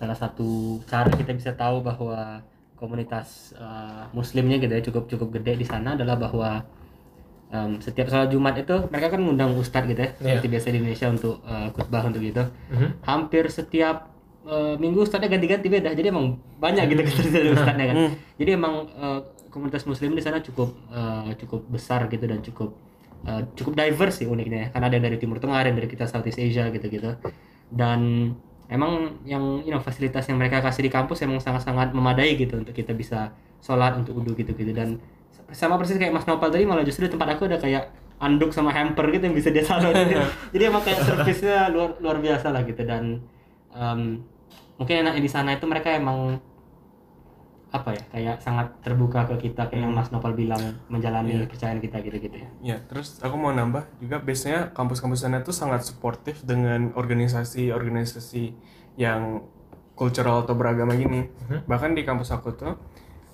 Salah 0.00 0.16
satu 0.16 0.80
cara 0.88 1.12
kita 1.12 1.36
bisa 1.36 1.52
tahu 1.52 1.84
bahwa 1.84 2.40
komunitas 2.80 3.52
eh, 3.60 4.08
muslimnya 4.16 4.56
gitu 4.56 4.72
ya 4.72 4.80
cukup 4.80 5.04
cukup 5.12 5.28
gede 5.36 5.60
di 5.60 5.66
sana 5.68 5.92
adalah 5.92 6.16
bahwa 6.16 6.64
em, 7.52 7.76
setiap 7.84 8.08
sholat 8.08 8.32
Jumat 8.32 8.56
itu 8.56 8.88
mereka 8.88 9.12
kan 9.12 9.20
ngundang 9.20 9.52
ustadz 9.60 9.92
gitu 9.92 10.00
ya 10.00 10.16
seperti 10.16 10.48
biasa 10.48 10.66
di 10.72 10.76
Indonesia 10.80 11.06
untuk 11.12 11.44
eh, 11.44 11.68
khutbah 11.76 12.02
untuk 12.08 12.24
gitu. 12.24 12.48
Hampir 13.04 13.44
setiap 13.52 14.08
eh, 14.48 14.74
minggu 14.80 15.04
ustadznya 15.04 15.28
ganti-ganti 15.28 15.68
beda. 15.68 15.92
Jadi 15.92 16.08
emang 16.08 16.40
banyak 16.56 16.84
gitu 16.88 17.00
keterisian 17.04 17.52
ustadznya 17.52 17.86
kan. 17.92 17.96
Jadi 18.40 18.50
emang 18.56 18.74
eh, 18.96 19.20
komunitas 19.52 19.84
muslim 19.84 20.16
di 20.16 20.24
sana 20.24 20.40
cukup 20.40 20.72
eh, 20.88 21.36
cukup 21.36 21.68
besar 21.68 22.08
gitu 22.08 22.24
dan 22.24 22.40
cukup 22.40 22.72
eh, 23.28 23.44
cukup 23.60 23.76
diverse 23.76 24.24
sih 24.24 24.26
uniknya 24.30 24.58
ya. 24.64 24.66
Kan 24.72 24.88
ada 24.88 24.96
yang 24.96 25.04
dari 25.04 25.20
Timur 25.20 25.36
Tengah, 25.36 25.60
ada 25.60 25.68
yang 25.68 25.76
dari 25.76 25.90
kita 25.92 26.08
Southeast 26.08 26.40
Asia 26.40 26.72
gitu-gitu. 26.72 27.20
Dan 27.68 28.32
emang 28.70 29.18
yang 29.26 29.66
you 29.66 29.74
know, 29.74 29.82
fasilitas 29.82 30.30
yang 30.30 30.38
mereka 30.38 30.62
kasih 30.62 30.86
di 30.86 30.90
kampus 30.94 31.26
emang 31.26 31.42
sangat-sangat 31.42 31.90
memadai 31.90 32.38
gitu 32.38 32.62
untuk 32.62 32.70
kita 32.72 32.94
bisa 32.94 33.34
sholat 33.58 33.98
untuk 33.98 34.22
wudhu 34.22 34.38
gitu-gitu. 34.38 34.70
Dan 34.70 35.02
sama 35.50 35.74
persis 35.76 35.98
kayak 35.98 36.14
Mas 36.14 36.24
Nopal 36.24 36.54
tadi 36.54 36.62
malah 36.62 36.86
justru 36.86 37.10
di 37.10 37.12
tempat 37.12 37.34
aku 37.34 37.50
ada 37.50 37.58
kayak 37.58 37.90
anduk 38.22 38.54
sama 38.54 38.70
hamper 38.70 39.10
gitu 39.10 39.26
yang 39.26 39.36
bisa 39.36 39.48
dia 39.48 39.64
salon 39.64 39.96
jadi 40.52 40.68
emang 40.68 40.84
kayak 40.84 41.00
servisnya 41.02 41.72
luar 41.72 41.98
luar 41.98 42.22
biasa 42.22 42.54
lah 42.54 42.62
gitu. 42.62 42.86
Dan 42.86 43.18
em, 43.74 44.22
mungkin 44.78 44.94
enaknya 45.02 45.22
di 45.22 45.30
sana 45.30 45.58
itu 45.58 45.66
mereka 45.66 45.90
emang 45.90 46.38
apa 47.70 47.94
ya 47.94 48.02
kayak 48.10 48.36
sangat 48.42 48.66
terbuka 48.82 49.30
ke 49.30 49.46
kita 49.46 49.70
kayak 49.70 49.86
yang 49.86 49.94
Mas 49.94 50.10
Nopal 50.10 50.34
bilang 50.34 50.58
menjalani 50.90 51.46
kepercayaan 51.46 51.78
kita 51.78 52.02
gitu-gitu 52.02 52.36
ya. 52.42 52.48
Ya, 52.74 52.76
terus 52.82 53.22
aku 53.22 53.38
mau 53.38 53.54
nambah 53.54 53.86
juga 54.02 54.18
biasanya 54.18 54.74
kampus-kampus 54.74 55.22
sana 55.22 55.46
tuh 55.46 55.54
sangat 55.54 55.86
suportif 55.86 56.42
dengan 56.42 56.90
organisasi-organisasi 56.98 58.58
yang 58.98 59.46
cultural 59.94 60.42
atau 60.42 60.58
beragama 60.58 60.98
gini. 60.98 61.30
Bahkan 61.70 61.94
di 61.94 62.02
kampus 62.02 62.34
aku 62.34 62.58
tuh 62.58 62.74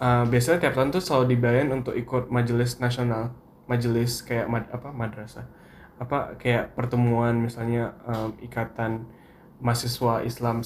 uh, 0.03 0.25
biasanya 0.29 0.69
tiap 0.69 0.77
tahun 0.77 0.93
tuh 0.93 1.01
selalu 1.01 1.37
dibayarin 1.37 1.73
untuk 1.73 1.97
ikut 1.97 2.29
majelis 2.29 2.77
nasional, 2.77 3.33
majelis 3.65 4.21
kayak 4.21 4.53
mad- 4.53 4.69
apa 4.69 4.93
madrasah, 4.93 5.49
apa 5.97 6.37
kayak 6.37 6.77
pertemuan 6.77 7.41
misalnya 7.41 7.97
um, 8.05 8.37
ikatan 8.45 9.09
mahasiswa 9.65 10.21
Islam 10.29 10.61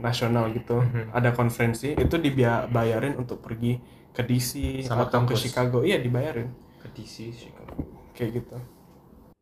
senasional 0.00 0.48
gitu, 0.56 0.80
ada 1.12 1.36
konferensi 1.36 1.92
itu 1.92 2.16
dibayarin 2.16 3.20
untuk 3.20 3.44
pergi 3.44 3.76
ke 4.10 4.24
DC 4.26 4.82
Sama 4.82 5.06
atau 5.06 5.28
ke. 5.28 5.38
Chicago, 5.38 5.86
iya 5.86 6.00
dibayarin 6.00 6.50
Petisi 6.80 7.30
Chicago. 7.30 7.84
kayak 8.16 8.42
gitu. 8.42 8.56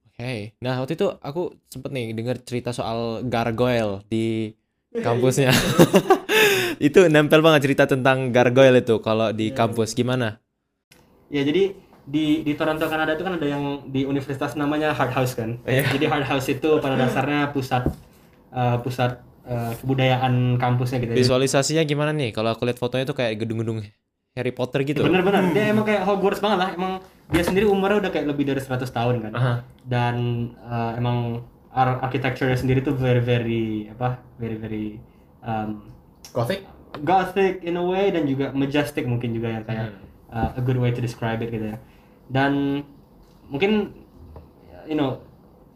Oke, 0.06 0.58
nah 0.58 0.82
waktu 0.82 0.98
itu 0.98 1.06
aku 1.22 1.54
sempet 1.70 1.90
nih 1.94 2.10
dengar 2.10 2.42
cerita 2.42 2.74
soal 2.74 3.22
gargoyle 3.26 4.02
di 4.10 4.54
kampusnya. 4.90 5.54
itu 6.78 7.06
nempel 7.10 7.42
banget 7.42 7.70
cerita 7.70 7.86
tentang 7.86 8.34
gargoyle 8.34 8.82
itu 8.82 8.98
kalau 8.98 9.30
di 9.30 9.54
kampus 9.54 9.94
gimana? 9.94 10.42
Ya 11.30 11.42
jadi 11.46 11.74
di 12.08 12.42
di 12.42 12.52
Toronto 12.56 12.88
Kanada 12.88 13.14
itu 13.14 13.22
kan 13.22 13.36
ada 13.36 13.46
yang 13.46 13.84
di 13.86 14.08
universitas 14.08 14.56
namanya 14.58 14.90
Hard 14.96 15.12
House 15.14 15.34
kan. 15.38 15.60
Jadi 15.66 16.06
Hard 16.06 16.26
House 16.26 16.50
itu 16.50 16.80
pada 16.82 16.98
dasarnya 16.98 17.50
pusat 17.54 17.86
eh, 18.50 18.76
pusat 18.82 19.27
eh, 19.48 19.72
kebudayaan 19.80 20.60
kampusnya 20.60 21.00
gitu. 21.00 21.12
ya. 21.12 21.18
Visualisasinya 21.18 21.82
gimana 21.88 22.12
nih? 22.12 22.30
Kalau 22.36 22.52
aku 22.52 22.68
lihat 22.68 22.76
fotonya 22.76 23.08
itu 23.08 23.16
kayak 23.16 23.40
gedung-gedung 23.40 23.80
Harry 24.36 24.52
Potter 24.52 24.84
gitu. 24.84 25.02
Bener-bener 25.02 25.50
dia 25.56 25.72
emang 25.72 25.88
kayak 25.88 26.04
Hogwarts 26.04 26.44
banget 26.44 26.58
lah. 26.60 26.70
Emang 26.76 26.92
dia 27.32 27.42
sendiri 27.42 27.66
umurnya 27.66 28.04
udah 28.06 28.10
kayak 28.12 28.26
lebih 28.28 28.44
dari 28.46 28.60
100 28.60 28.84
tahun 28.84 29.14
kan. 29.24 29.32
Aha. 29.32 29.54
Dan 29.82 30.16
eh, 30.54 30.92
emang 31.00 31.42
ar 31.72 32.04
architecture 32.04 32.52
sendiri 32.52 32.84
tuh 32.84 32.92
very 32.92 33.24
very 33.24 33.88
apa? 33.88 34.20
Very 34.36 34.60
very 34.60 34.84
um, 35.40 35.88
Gothic? 36.30 36.78
gothic 37.04 37.62
in 37.62 37.76
a 37.76 37.84
way 37.84 38.10
dan 38.10 38.24
juga 38.24 38.50
majestic 38.54 39.04
mungkin 39.04 39.36
juga 39.36 39.48
yang 39.60 39.64
kayak 39.66 39.88
uh, 40.32 40.58
a 40.58 40.62
good 40.62 40.78
way 40.80 40.90
to 40.90 41.00
describe 41.04 41.38
it 41.44 41.52
gitu 41.52 41.74
ya 41.74 41.78
dan 42.32 42.82
mungkin 43.48 43.92
you 44.88 44.96
know 44.96 45.20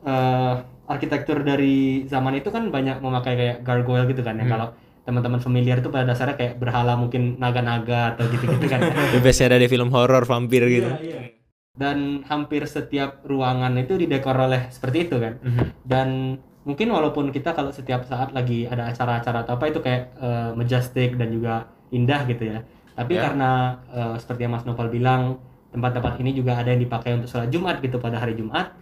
uh, 0.05 0.65
arsitektur 0.87 1.43
dari 1.43 2.05
zaman 2.07 2.35
itu 2.35 2.51
kan 2.51 2.69
banyak 2.69 2.99
memakai 2.99 3.35
kayak 3.39 3.57
gargoyle 3.63 4.07
gitu 4.07 4.23
kan 4.23 4.39
ya. 4.39 4.47
Kalau 4.47 4.69
teman-teman 5.03 5.43
familiar 5.43 5.83
itu 5.83 5.91
pada 5.91 6.07
dasarnya 6.07 6.39
kayak 6.39 6.55
berhala 6.63 6.95
mungkin 6.95 7.35
naga-naga 7.39 8.15
atau 8.15 8.27
gitu-gitu 8.31 8.67
kan. 8.71 8.81
Biasanya 9.25 9.55
ada 9.55 9.59
di 9.59 9.69
film 9.71 9.91
horor 9.91 10.23
vampir 10.23 10.63
gitu. 10.71 10.91
Iya, 11.03 11.35
dan 11.75 12.23
hampir 12.29 12.69
setiap 12.69 13.25
ruangan 13.27 13.75
itu 13.81 13.99
didekor 13.99 14.37
oleh 14.37 14.71
seperti 14.71 15.11
itu 15.11 15.17
kan. 15.19 15.43
Dan 15.83 16.39
mungkin 16.63 16.95
walaupun 16.95 17.35
kita 17.35 17.57
kalau 17.57 17.75
setiap 17.75 18.07
saat 18.07 18.31
lagi 18.31 18.71
ada 18.71 18.87
acara-acara 18.95 19.43
atau 19.43 19.59
apa 19.59 19.65
itu 19.71 19.83
kayak 19.83 20.03
eh, 20.21 20.51
majestic 20.55 21.19
dan 21.19 21.35
juga 21.35 21.67
indah 21.91 22.23
gitu 22.31 22.47
ya. 22.47 22.59
Tapi 22.93 23.17
Ya. 23.19 23.23
karena 23.27 23.51
eh, 23.91 24.15
seperti 24.23 24.47
yang 24.47 24.55
Mas 24.55 24.63
Novel 24.69 24.87
bilang 24.93 25.41
tempat-tempat 25.73 26.21
ini 26.21 26.37
juga 26.37 26.61
ada 26.61 26.69
yang 26.71 26.85
dipakai 26.85 27.17
untuk 27.17 27.27
sholat 27.27 27.49
Jumat 27.49 27.81
gitu 27.81 27.97
pada 27.97 28.21
hari 28.21 28.37
Jumat 28.37 28.77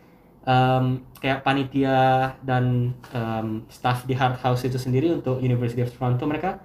um, 0.44 1.04
kayak 1.20 1.44
panitia 1.44 2.32
dan 2.44 2.94
um, 3.12 3.64
staff 3.68 4.04
di 4.08 4.16
Hard 4.16 4.40
House 4.40 4.64
itu 4.64 4.80
sendiri 4.80 5.12
untuk 5.12 5.40
University 5.40 5.84
of 5.84 5.92
Toronto 5.92 6.24
mereka 6.24 6.60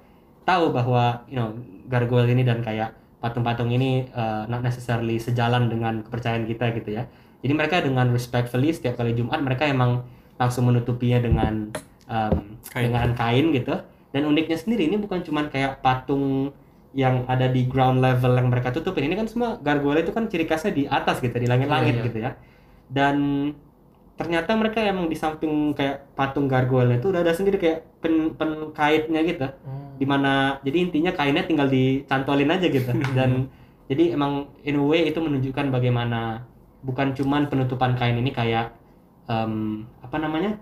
tahu 0.46 0.70
bahwa 0.72 1.26
you 1.26 1.36
know 1.36 1.58
gargoyle 1.90 2.30
ini 2.30 2.46
dan 2.46 2.62
kayak 2.62 2.94
patung-patung 3.20 3.74
ini 3.74 4.06
uh, 4.14 4.46
not 4.46 4.62
necessarily 4.62 5.18
sejalan 5.18 5.66
dengan 5.66 6.06
kepercayaan 6.06 6.46
kita 6.46 6.70
gitu 6.78 6.94
ya. 7.02 7.10
Jadi 7.42 7.54
mereka 7.58 7.82
dengan 7.82 8.14
respectfully 8.14 8.70
setiap 8.70 9.02
kali 9.02 9.18
Jumat 9.18 9.42
mereka 9.42 9.66
emang 9.66 10.06
langsung 10.38 10.70
menutupinya 10.70 11.18
dengan 11.22 11.74
um, 12.06 12.58
Kain. 12.70 12.90
dengan 12.90 13.10
kain 13.18 13.50
gitu. 13.50 13.74
Dan 14.14 14.30
uniknya 14.30 14.56
sendiri 14.56 14.88
ini 14.88 14.96
bukan 15.02 15.26
cuman 15.26 15.50
kayak 15.52 15.84
patung 15.84 16.54
yang 16.96 17.28
ada 17.28 17.52
di 17.52 17.68
ground 17.68 18.00
level 18.00 18.32
yang 18.40 18.48
mereka 18.48 18.72
tutupin. 18.72 19.12
Ini 19.12 19.20
kan 19.20 19.28
semua 19.28 19.60
gargoyle 19.60 20.06
itu 20.06 20.16
kan 20.16 20.32
ciri 20.32 20.48
khasnya 20.48 20.72
di 20.72 20.84
atas 20.88 21.20
gitu, 21.20 21.36
di 21.36 21.50
langit-langit 21.50 21.92
Iya, 21.92 22.00
iya. 22.00 22.08
gitu 22.08 22.18
ya. 22.24 22.32
Dan 22.88 23.16
ternyata 24.16 24.56
mereka 24.56 24.80
emang 24.80 25.12
di 25.12 25.18
samping 25.20 25.76
kayak 25.76 26.16
patung 26.16 26.48
gargoyle 26.48 26.96
itu 26.96 27.12
udah 27.12 27.20
ada 27.20 27.36
sendiri 27.36 27.60
kayak 27.60 27.84
pen, 28.00 28.32
penkaitnya 28.40 29.22
gitu. 29.28 29.48
Di 30.00 30.06
mana 30.08 30.60
jadi 30.64 30.88
intinya 30.88 31.12
kainnya 31.12 31.44
tinggal 31.44 31.68
dicantolin 31.68 32.52
aja 32.52 32.68
gitu. 32.72 32.92
Dan 33.18 33.52
jadi 33.92 34.16
emang 34.16 34.48
in 34.64 34.80
a 34.80 34.84
way 34.84 35.12
itu 35.12 35.20
menunjukkan 35.20 35.68
bagaimana 35.68 36.48
bukan 36.80 37.12
cuman 37.12 37.52
penutupan 37.52 38.00
kain 38.00 38.16
ini 38.16 38.32
kayak 38.32 38.72
em, 39.28 39.84
apa 40.00 40.18
namanya 40.18 40.58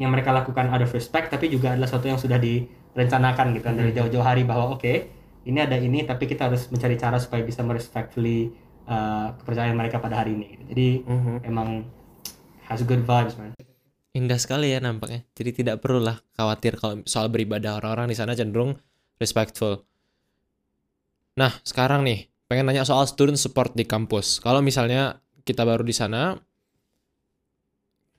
yang 0.00 0.10
mereka 0.10 0.32
lakukan 0.34 0.72
out 0.72 0.82
of 0.82 0.90
respect 0.90 1.28
tapi 1.30 1.52
juga 1.52 1.76
adalah 1.76 1.86
sesuatu 1.86 2.10
yang 2.10 2.18
sudah 2.18 2.42
direncanakan 2.42 3.54
gitu. 3.54 3.64
Kan 3.64 3.78
dari 3.78 3.94
jauh-jauh 3.94 4.26
hari 4.26 4.42
bahwa 4.42 4.74
oke 4.74 4.92
ini 5.46 5.58
ada 5.58 5.78
ini 5.78 6.02
tapi 6.02 6.26
kita 6.26 6.50
harus 6.50 6.66
mencari 6.66 6.98
cara 6.98 7.18
supaya 7.22 7.46
bisa 7.46 7.62
merespectfully 7.62 8.50
uh, 8.90 9.38
kepercayaan 9.38 9.78
mereka 9.78 10.02
pada 10.02 10.18
hari 10.22 10.34
ini. 10.34 10.46
Gitu. 10.58 10.62
jadi 10.74 10.88
Mhm. 11.06 11.34
emang 11.46 11.68
has 12.72 12.80
good 12.88 13.04
vibes 13.04 13.36
man 13.36 13.52
Indah 14.12 14.36
sekali 14.36 14.68
ya 14.68 14.76
nampaknya. 14.76 15.24
Jadi 15.32 15.64
tidak 15.64 15.80
perlulah 15.80 16.20
khawatir 16.36 16.76
kalau 16.76 17.00
soal 17.08 17.32
beribadah 17.32 17.80
orang-orang 17.80 18.12
di 18.12 18.16
sana 18.16 18.36
cenderung 18.36 18.76
respectful. 19.16 19.88
Nah, 21.40 21.56
sekarang 21.64 22.04
nih 22.04 22.28
pengen 22.44 22.68
nanya 22.68 22.84
soal 22.84 23.08
student 23.08 23.40
support 23.40 23.72
di 23.72 23.88
kampus. 23.88 24.36
Kalau 24.44 24.60
misalnya 24.60 25.16
kita 25.48 25.64
baru 25.64 25.80
di 25.80 25.96
sana, 25.96 26.36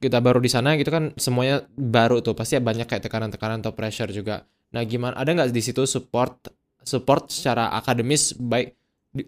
kita 0.02 0.18
baru 0.18 0.42
di 0.42 0.50
sana 0.50 0.74
gitu 0.82 0.90
kan 0.90 1.14
semuanya 1.14 1.62
baru 1.78 2.26
tuh 2.26 2.34
pasti 2.34 2.58
banyak 2.58 2.90
kayak 2.90 3.06
tekanan-tekanan 3.06 3.62
atau 3.62 3.78
pressure 3.78 4.10
juga. 4.10 4.50
Nah, 4.74 4.82
gimana? 4.90 5.14
Ada 5.14 5.30
nggak 5.38 5.54
di 5.54 5.62
situ 5.62 5.86
support 5.86 6.50
support 6.82 7.30
secara 7.30 7.70
akademis 7.70 8.34
baik? 8.34 8.74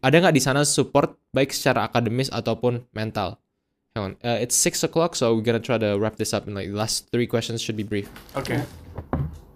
Ada 0.02 0.18
nggak 0.18 0.34
di 0.34 0.42
sana 0.42 0.66
support 0.66 1.14
baik 1.30 1.54
secara 1.54 1.86
akademis 1.86 2.34
ataupun 2.34 2.90
mental? 2.98 3.38
Hang 3.96 4.12
on, 4.12 4.14
uh, 4.28 4.44
it's 4.44 4.60
six 4.60 4.84
o'clock, 4.84 5.16
so 5.16 5.32
we're 5.32 5.40
gonna 5.48 5.64
try 5.64 5.80
to 5.80 5.96
wrap 5.96 6.20
this 6.20 6.36
up 6.36 6.52
in 6.52 6.54
like 6.54 6.68
the 6.68 6.76
last 6.76 7.08
three 7.16 7.24
questions 7.24 7.64
should 7.64 7.80
be 7.80 7.88
brief. 7.88 8.12
Oke. 8.36 8.60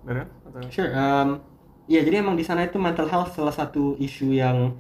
Bener? 0.08 0.32
Atau- 0.48 0.72
Sure. 0.72 0.96
Um, 0.96 1.44
ya 1.92 2.00
jadi 2.08 2.24
emang 2.24 2.40
di 2.40 2.48
sana 2.48 2.64
itu 2.64 2.80
mental 2.80 3.12
health 3.12 3.36
salah 3.36 3.52
satu 3.52 4.00
isu 4.00 4.32
yang 4.32 4.80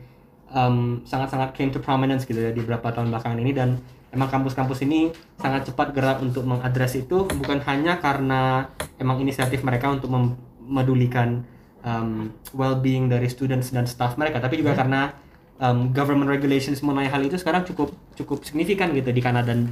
um, 0.55 1.03
sangat-sangat 1.03 1.59
came 1.59 1.75
to 1.75 1.83
prominence 1.83 2.23
gitu 2.23 2.39
ya 2.39 2.55
di 2.55 2.63
beberapa 2.63 2.87
tahun 2.95 3.11
belakangan 3.11 3.35
ini 3.43 3.51
dan 3.51 3.83
emang 4.15 4.31
kampus-kampus 4.31 4.79
ini 4.87 5.11
sangat 5.35 5.67
cepat 5.67 5.91
gerak 5.91 6.23
untuk 6.23 6.47
mengadres 6.47 6.95
itu 6.95 7.27
bukan 7.27 7.59
hanya 7.67 7.99
karena 7.99 8.71
emang 8.95 9.19
inisiatif 9.19 9.59
mereka 9.67 9.91
untuk 9.91 10.07
memedulikan 10.07 11.43
um, 11.83 12.31
well-being 12.55 13.11
dari 13.11 13.27
students 13.27 13.75
dan 13.75 13.83
staff 13.83 14.15
mereka 14.15 14.39
tapi 14.39 14.55
juga 14.55 14.71
karena 14.71 15.11
um, 15.59 15.91
government 15.91 16.31
regulations 16.31 16.79
mengenai 16.81 17.11
hal 17.11 17.21
itu 17.21 17.35
sekarang 17.35 17.67
cukup 17.67 17.93
cukup 18.15 18.41
signifikan 18.47 18.95
gitu 18.95 19.11
di 19.11 19.21
Kanada 19.21 19.51
dan 19.51 19.69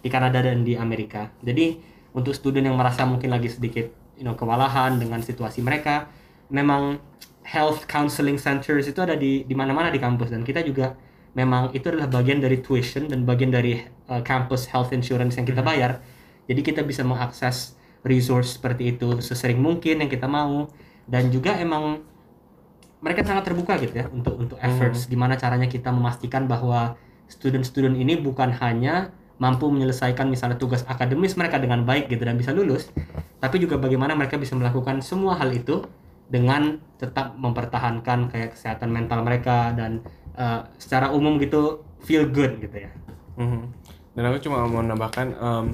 di 0.00 0.08
Kanada 0.10 0.42
dan 0.42 0.66
di 0.66 0.74
Amerika. 0.76 1.30
Jadi 1.40 1.78
untuk 2.12 2.34
student 2.34 2.66
yang 2.66 2.76
merasa 2.76 3.06
mungkin 3.06 3.30
lagi 3.30 3.48
sedikit 3.48 3.86
you 4.18 4.26
know 4.26 4.34
kewalahan 4.34 4.98
dengan 4.98 5.22
situasi 5.22 5.62
mereka, 5.62 6.10
memang 6.50 6.98
health 7.46 7.86
counseling 7.88 8.36
centers 8.36 8.90
itu 8.90 9.00
ada 9.00 9.16
di 9.16 9.46
di 9.46 9.54
mana-mana 9.56 9.88
di 9.88 9.98
kampus 10.02 10.34
dan 10.34 10.42
kita 10.44 10.60
juga 10.66 10.98
memang 11.32 11.70
itu 11.72 11.86
adalah 11.86 12.10
bagian 12.10 12.42
dari 12.42 12.58
tuition 12.58 13.06
dan 13.06 13.22
bagian 13.22 13.54
dari 13.54 13.78
uh, 14.10 14.20
campus 14.26 14.66
health 14.68 14.90
insurance 14.90 15.38
yang 15.38 15.46
kita 15.46 15.62
bayar. 15.62 16.02
Jadi 16.50 16.60
kita 16.66 16.82
bisa 16.82 17.06
mengakses 17.06 17.78
resource 18.02 18.58
seperti 18.58 18.98
itu 18.98 19.22
sesering 19.22 19.62
mungkin 19.62 20.02
yang 20.02 20.10
kita 20.10 20.26
mau 20.26 20.66
dan 21.06 21.30
juga 21.30 21.54
emang 21.58 22.02
mereka 23.00 23.24
sangat 23.24 23.48
terbuka 23.48 23.80
gitu 23.80 23.94
ya 23.96 24.06
untuk 24.12 24.36
untuk 24.36 24.56
efforts 24.60 25.08
gimana 25.08 25.36
caranya 25.36 25.66
kita 25.66 25.88
memastikan 25.92 26.44
bahwa 26.44 26.96
student-student 27.28 27.96
ini 27.96 28.20
bukan 28.20 28.52
hanya 28.60 29.12
mampu 29.40 29.72
menyelesaikan 29.72 30.28
misalnya 30.28 30.60
tugas 30.60 30.84
akademis 30.84 31.36
mereka 31.40 31.56
dengan 31.56 31.84
baik 31.88 32.12
gitu 32.12 32.22
dan 32.28 32.36
bisa 32.36 32.52
lulus 32.52 32.92
tapi 33.40 33.56
juga 33.56 33.80
bagaimana 33.80 34.12
mereka 34.12 34.36
bisa 34.36 34.52
melakukan 34.52 35.00
semua 35.00 35.40
hal 35.40 35.48
itu 35.52 35.80
dengan 36.28 36.78
tetap 37.00 37.34
mempertahankan 37.40 38.28
kayak 38.28 38.54
kesehatan 38.54 38.92
mental 38.92 39.24
mereka 39.24 39.72
dan 39.72 40.04
uh, 40.36 40.68
secara 40.76 41.08
umum 41.10 41.40
gitu 41.40 41.80
feel 42.04 42.28
good 42.28 42.60
gitu 42.60 42.84
ya 42.84 42.92
Mhm. 43.40 43.62
Dan 44.12 44.22
aku 44.28 44.38
cuma 44.44 44.68
mau 44.68 44.84
nambahkan, 44.84 45.32
em, 45.32 45.66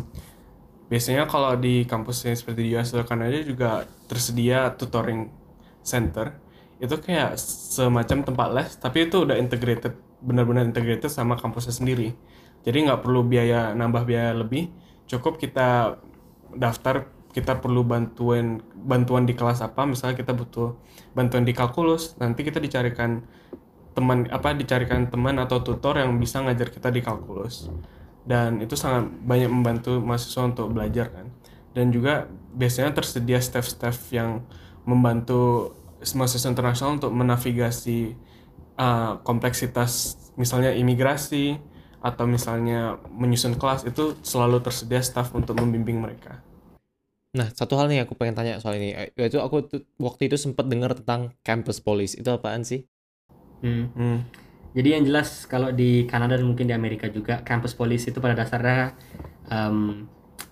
biasanya 0.86 1.26
kalau 1.26 1.58
di 1.58 1.82
kampus 1.82 2.30
yang 2.30 2.38
seperti 2.38 2.60
di 2.62 2.70
US 2.78 2.94
Kanada 3.08 3.34
juga 3.42 3.88
tersedia 4.06 4.70
tutoring 4.78 5.26
center. 5.82 6.36
Itu 6.76 7.00
kayak 7.00 7.40
semacam 7.40 8.18
tempat 8.26 8.48
les, 8.52 8.70
tapi 8.76 9.08
itu 9.08 9.24
udah 9.24 9.36
integrated, 9.40 9.96
benar-benar 10.20 10.68
integrated 10.68 11.08
sama 11.08 11.40
kampusnya 11.40 11.72
sendiri. 11.72 12.12
Jadi 12.66 12.88
nggak 12.90 13.00
perlu 13.06 13.22
biaya 13.24 13.72
nambah 13.72 14.02
biaya 14.04 14.34
lebih, 14.34 14.68
cukup 15.06 15.38
kita 15.38 15.96
daftar 16.56 17.08
kita 17.36 17.60
perlu 17.60 17.84
bantuan 17.84 18.64
bantuan 18.72 19.28
di 19.28 19.36
kelas 19.36 19.60
apa. 19.60 19.84
Misalnya 19.84 20.16
kita 20.16 20.32
butuh 20.32 20.72
bantuan 21.12 21.44
di 21.44 21.52
kalkulus 21.52 22.16
nanti 22.16 22.40
kita 22.40 22.56
dicarikan 22.56 23.20
teman 23.92 24.24
apa 24.32 24.56
dicarikan 24.56 25.08
teman 25.12 25.36
atau 25.36 25.60
tutor 25.60 26.00
yang 26.00 26.16
bisa 26.16 26.40
ngajar 26.40 26.72
kita 26.72 26.88
di 26.88 27.04
kalkulus. 27.04 27.68
Dan 28.24 28.64
itu 28.64 28.72
sangat 28.74 29.12
banyak 29.22 29.52
membantu 29.52 30.00
mahasiswa 30.00 30.48
untuk 30.48 30.72
belajar 30.72 31.12
kan. 31.12 31.28
Dan 31.76 31.92
juga 31.92 32.24
biasanya 32.56 32.96
tersedia 32.96 33.36
staff-staff 33.36 34.08
yang 34.16 34.40
membantu 34.88 35.75
mahasiswa 36.00 36.52
internasional 36.52 37.00
untuk 37.00 37.12
menavigasi 37.12 38.14
uh, 38.76 39.18
kompleksitas 39.24 40.16
misalnya 40.36 40.76
imigrasi 40.76 41.56
atau 42.04 42.28
misalnya 42.28 43.00
menyusun 43.10 43.56
kelas 43.56 43.88
itu 43.88 44.14
selalu 44.22 44.62
tersedia 44.62 45.02
staff 45.02 45.32
untuk 45.34 45.58
membimbing 45.58 45.98
mereka. 45.98 46.44
Nah, 47.36 47.52
satu 47.52 47.76
hal 47.76 47.92
nih 47.92 48.06
aku 48.06 48.16
pengen 48.16 48.36
tanya 48.36 48.62
soal 48.62 48.80
ini. 48.80 48.96
Eh, 48.96 49.08
Yaitu 49.18 49.42
aku 49.42 49.66
tuh 49.66 49.84
waktu 50.00 50.32
itu 50.32 50.40
sempat 50.40 50.70
dengar 50.70 50.96
tentang 50.96 51.36
campus 51.44 51.82
police. 51.84 52.16
Itu 52.16 52.32
apaan 52.32 52.64
sih? 52.64 52.88
Hmm. 53.60 53.92
Hmm. 53.92 54.18
Jadi 54.76 54.88
yang 54.92 55.04
jelas 55.08 55.48
kalau 55.48 55.72
di 55.72 56.04
Kanada 56.04 56.36
dan 56.36 56.44
mungkin 56.44 56.68
di 56.68 56.76
Amerika 56.76 57.08
juga 57.08 57.40
campus 57.40 57.72
police 57.72 58.12
itu 58.12 58.20
pada 58.20 58.36
dasarnya 58.36 58.92
em, 59.48 60.04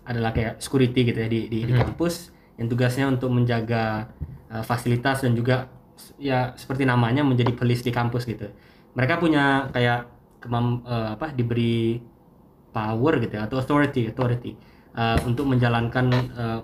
adalah 0.09 0.33
kayak 0.33 0.65
security 0.65 1.13
gitu 1.13 1.19
ya 1.21 1.29
di, 1.29 1.41
di, 1.53 1.59
di 1.69 1.73
kampus 1.77 2.33
yang 2.57 2.73
tugasnya 2.73 3.05
untuk 3.13 3.29
menjaga 3.29 4.09
eh, 4.55 4.65
fasilitas 4.65 5.27
dan 5.27 5.35
juga 5.35 5.67
ya 6.19 6.55
seperti 6.55 6.87
namanya 6.87 7.27
menjadi 7.27 7.51
police 7.55 7.83
di 7.83 7.91
kampus 7.91 8.25
gitu. 8.31 8.47
Mereka 8.95 9.19
punya 9.19 9.69
kayak 9.75 10.07
kemam 10.39 10.87
eh, 10.87 11.09
apa 11.19 11.35
diberi 11.35 11.99
power 12.71 13.23
gitu 13.23 13.35
ya 13.39 13.47
atau 13.47 13.59
authority 13.59 14.11
authority 14.11 14.55
eh, 14.95 15.19
untuk 15.27 15.51
menjalankan 15.51 16.07
eh, 16.15 16.61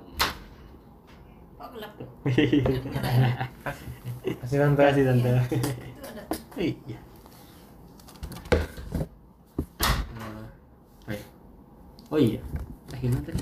Kasih 4.41 4.57
Terima 4.61 4.77
kasih 4.77 5.03
tante. 5.09 5.31
Iya. 6.61 6.99
Eh, 11.09 11.17
oh 11.17 11.17
iya. 11.17 11.25
Oh 12.13 12.19
iya. 12.21 12.41
Eh, 12.93 12.99
gimana 13.01 13.25
tadi? 13.25 13.41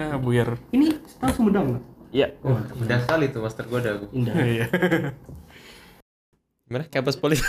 Hah, 0.00 0.16
buyar. 0.16 0.56
Ini 0.72 0.96
tahu 1.20 1.30
Sumedang 1.36 1.76
nggak? 1.76 1.95
Iya. 2.16 2.32
Oh, 2.40 2.56
Mudah 2.56 2.98
sekali 2.98 3.28
tuh 3.28 3.44
master 3.44 3.64
gue 3.66 3.76
udah. 3.76 3.92
indah. 4.10 4.34
Iya. 4.34 4.66
Gimana? 6.66 6.82
Campus 6.88 7.14
police? 7.14 7.44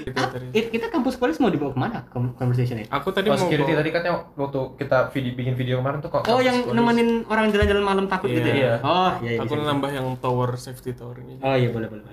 Itu 0.00 0.16
Ah, 0.16 0.32
kita 0.48 0.88
kampus 0.88 1.20
polis 1.20 1.36
mau 1.36 1.50
dibawa 1.50 1.68
ke 1.68 1.78
mana 1.78 1.98
Con- 2.08 2.32
conversation 2.32 2.78
ini? 2.78 2.88
Aku 2.88 3.10
tadi 3.10 3.26
Oh, 3.26 3.34
mau 3.34 3.40
security 3.40 3.68
bawa- 3.68 3.80
tadi 3.82 3.90
katanya 3.90 4.14
waktu 4.34 4.60
kita 4.78 4.98
video, 5.10 5.32
bikin 5.34 5.54
video 5.54 5.74
kemarin 5.76 5.98
tuh 5.98 6.08
kok. 6.08 6.22
Oh, 6.22 6.24
kampus 6.32 6.46
yang 6.46 6.56
polis. 6.62 6.72
nemenin 6.72 7.08
orang 7.26 7.46
jalan-jalan 7.50 7.84
malam 7.84 8.04
takut 8.06 8.30
gitu 8.30 8.48
Iya. 8.48 8.56
ya? 8.56 8.74
Oh, 8.80 9.12
iya 9.20 9.30
iya. 9.30 9.38
aku 9.38 9.52
bisa, 9.52 9.58
bisa. 9.58 9.68
nambah 9.68 9.90
yang 9.92 10.06
tower 10.16 10.50
safety 10.56 10.90
tower 10.92 11.16
ini. 11.18 11.36
Oh 11.38 11.52
iya 11.52 11.68
boleh 11.68 11.88
boleh. 11.90 12.04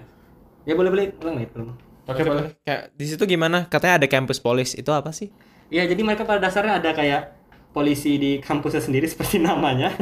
Ya 0.66 0.74
boleh 0.74 0.90
boleh. 0.90 1.06
Ulang 1.22 1.36
ya, 1.38 1.48
ulang. 1.56 1.70
Oke, 2.06 2.22
boleh. 2.22 2.52
Kayak 2.62 2.82
di 2.91 3.06
situ 3.07 3.24
gimana? 3.24 3.57
Katanya 3.66 4.03
ada 4.03 4.07
campus 4.10 4.38
police. 4.38 4.74
Itu 4.74 4.91
apa 4.91 5.10
sih? 5.10 5.32
Iya, 5.68 5.88
jadi 5.88 6.02
mereka 6.02 6.28
pada 6.28 6.38
dasarnya 6.40 6.78
ada 6.78 6.91
kayak 6.91 7.44
polisi 7.76 8.15
di 8.15 8.31
kampusnya 8.39 8.80
sendiri 8.80 9.06
seperti 9.11 9.43
namanya. 9.43 9.91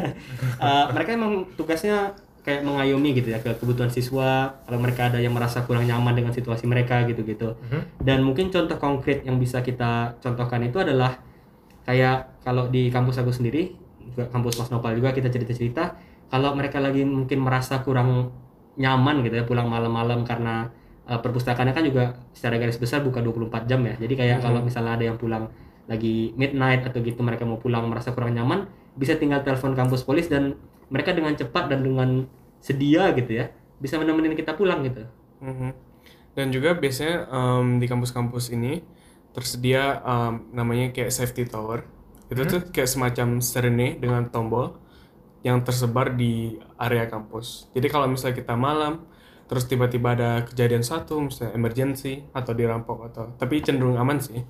Eh, 0.63 0.85
mereka 0.95 1.11
emang 1.11 1.43
tugasnya 1.59 2.15
kayak 2.39 2.63
mengayomi 2.63 3.11
gitu 3.19 3.35
ya 3.35 3.43
ke 3.43 3.51
kebutuhan 3.59 3.91
siswa. 3.91 4.55
Kalau 4.63 4.79
mereka 4.79 5.11
ada 5.11 5.19
yang 5.19 5.35
merasa 5.35 5.65
kurang 5.67 5.83
nyaman 5.83 6.15
dengan 6.15 6.31
situasi 6.31 6.63
mereka 6.69 7.03
gitu-gitu. 7.03 7.59
Dan 7.99 8.23
mungkin 8.23 8.47
contoh 8.47 8.79
konkret 8.79 9.27
yang 9.27 9.35
bisa 9.43 9.59
kita 9.59 10.15
contohkan 10.23 10.63
itu 10.63 10.79
adalah 10.79 11.19
kayak 11.83 12.39
kalau 12.47 12.71
di 12.71 12.87
kampus 12.87 13.19
aku 13.19 13.35
sendiri 13.35 13.75
juga 13.99 14.29
kampus 14.31 14.55
Mas 14.59 14.69
Nopal 14.71 14.95
juga 14.95 15.11
kita 15.11 15.27
cerita-cerita 15.27 15.99
kalau 16.31 16.55
mereka 16.55 16.79
lagi 16.79 17.03
mungkin 17.03 17.43
merasa 17.43 17.81
kurang 17.83 18.31
nyaman 18.79 19.21
gitu 19.21 19.35
ya 19.37 19.45
pulang 19.45 19.69
malam-malam 19.69 20.25
karena 20.25 20.69
uh, 21.05 21.19
perpustakaannya 21.21 21.73
kan 21.75 21.85
juga 21.85 22.03
secara 22.33 22.57
garis 22.57 22.79
besar 22.79 23.05
buka 23.05 23.21
24 23.21 23.69
jam 23.69 23.81
ya 23.85 23.95
jadi 23.99 24.13
kayak 24.13 24.37
kalau 24.41 24.65
misalnya 24.65 24.97
ada 24.97 25.05
yang 25.13 25.17
pulang 25.19 25.49
lagi 25.89 26.31
midnight 26.39 26.87
atau 26.87 27.03
gitu 27.03 27.19
mereka 27.21 27.43
mau 27.43 27.59
pulang 27.59 27.85
merasa 27.91 28.15
kurang 28.15 28.33
nyaman 28.35 28.67
bisa 28.95 29.17
tinggal 29.19 29.43
telepon 29.43 29.75
kampus 29.75 30.05
polis 30.07 30.31
dan 30.31 30.55
mereka 30.87 31.11
dengan 31.11 31.33
cepat 31.35 31.67
dan 31.67 31.83
dengan 31.83 32.29
sedia 32.63 33.11
gitu 33.17 33.31
ya 33.43 33.51
bisa 33.81 33.99
menemenin 33.99 34.37
kita 34.37 34.55
pulang 34.55 34.85
gitu 34.87 35.03
Mhm. 35.43 35.69
Dan 36.33 36.49
juga 36.49 36.73
biasanya 36.73 37.27
em, 37.29 37.77
di 37.77 37.85
kampus-kampus 37.85 38.55
ini 38.55 38.81
tersedia 39.35 39.99
em, 40.01 40.49
namanya 40.55 40.95
kayak 40.95 41.11
safety 41.11 41.43
tower. 41.45 41.83
Itu 42.31 42.47
tuh 42.47 42.61
kayak 42.71 42.89
semacam 42.89 43.43
sirene 43.43 43.99
dengan 43.99 44.31
tombol 44.31 44.79
yang 45.43 45.61
tersebar 45.61 46.15
di 46.15 46.55
area 46.79 47.05
kampus. 47.11 47.67
Jadi 47.75 47.87
kalau 47.91 48.07
misalnya 48.07 48.39
kita 48.39 48.55
malam 48.55 49.03
terus 49.51 49.67
tiba-tiba 49.67 50.15
ada 50.15 50.31
kejadian 50.47 50.81
satu 50.81 51.19
misalnya 51.19 51.53
emergency 51.53 52.23
atau 52.31 52.55
dirampok 52.55 53.11
atau 53.11 53.23
tapi 53.35 53.59
cenderung 53.61 53.99
aman 53.99 54.17
sih. 54.23 54.41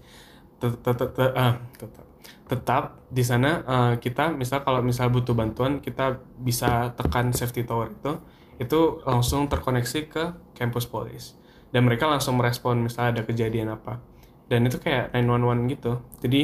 Tet- 0.64 0.80
tet- 0.80 1.12
tet- 1.18 1.36
ah, 1.36 1.60
tetap 1.76 2.06
tetap 2.48 2.84
di 3.12 3.24
sana 3.26 3.52
eh, 3.68 3.94
kita 4.00 4.32
misal 4.32 4.64
kalau 4.64 4.80
misal 4.80 5.12
butuh 5.12 5.36
bantuan 5.36 5.84
kita 5.84 6.24
bisa 6.40 6.96
tekan 6.96 7.36
safety 7.36 7.68
tower 7.68 7.92
itu 7.92 8.12
itu 8.64 8.80
langsung 9.04 9.52
terkoneksi 9.52 10.00
ke 10.08 10.24
campus 10.56 10.86
police. 10.88 11.36
Dan 11.74 11.90
mereka 11.90 12.06
langsung 12.08 12.38
merespon 12.40 12.80
misalnya 12.86 13.20
ada 13.20 13.24
kejadian 13.26 13.74
apa. 13.74 13.98
Dan 14.48 14.70
itu 14.70 14.78
kayak 14.78 15.12
911 15.12 15.60
gitu. 15.74 15.94
Jadi 16.22 16.42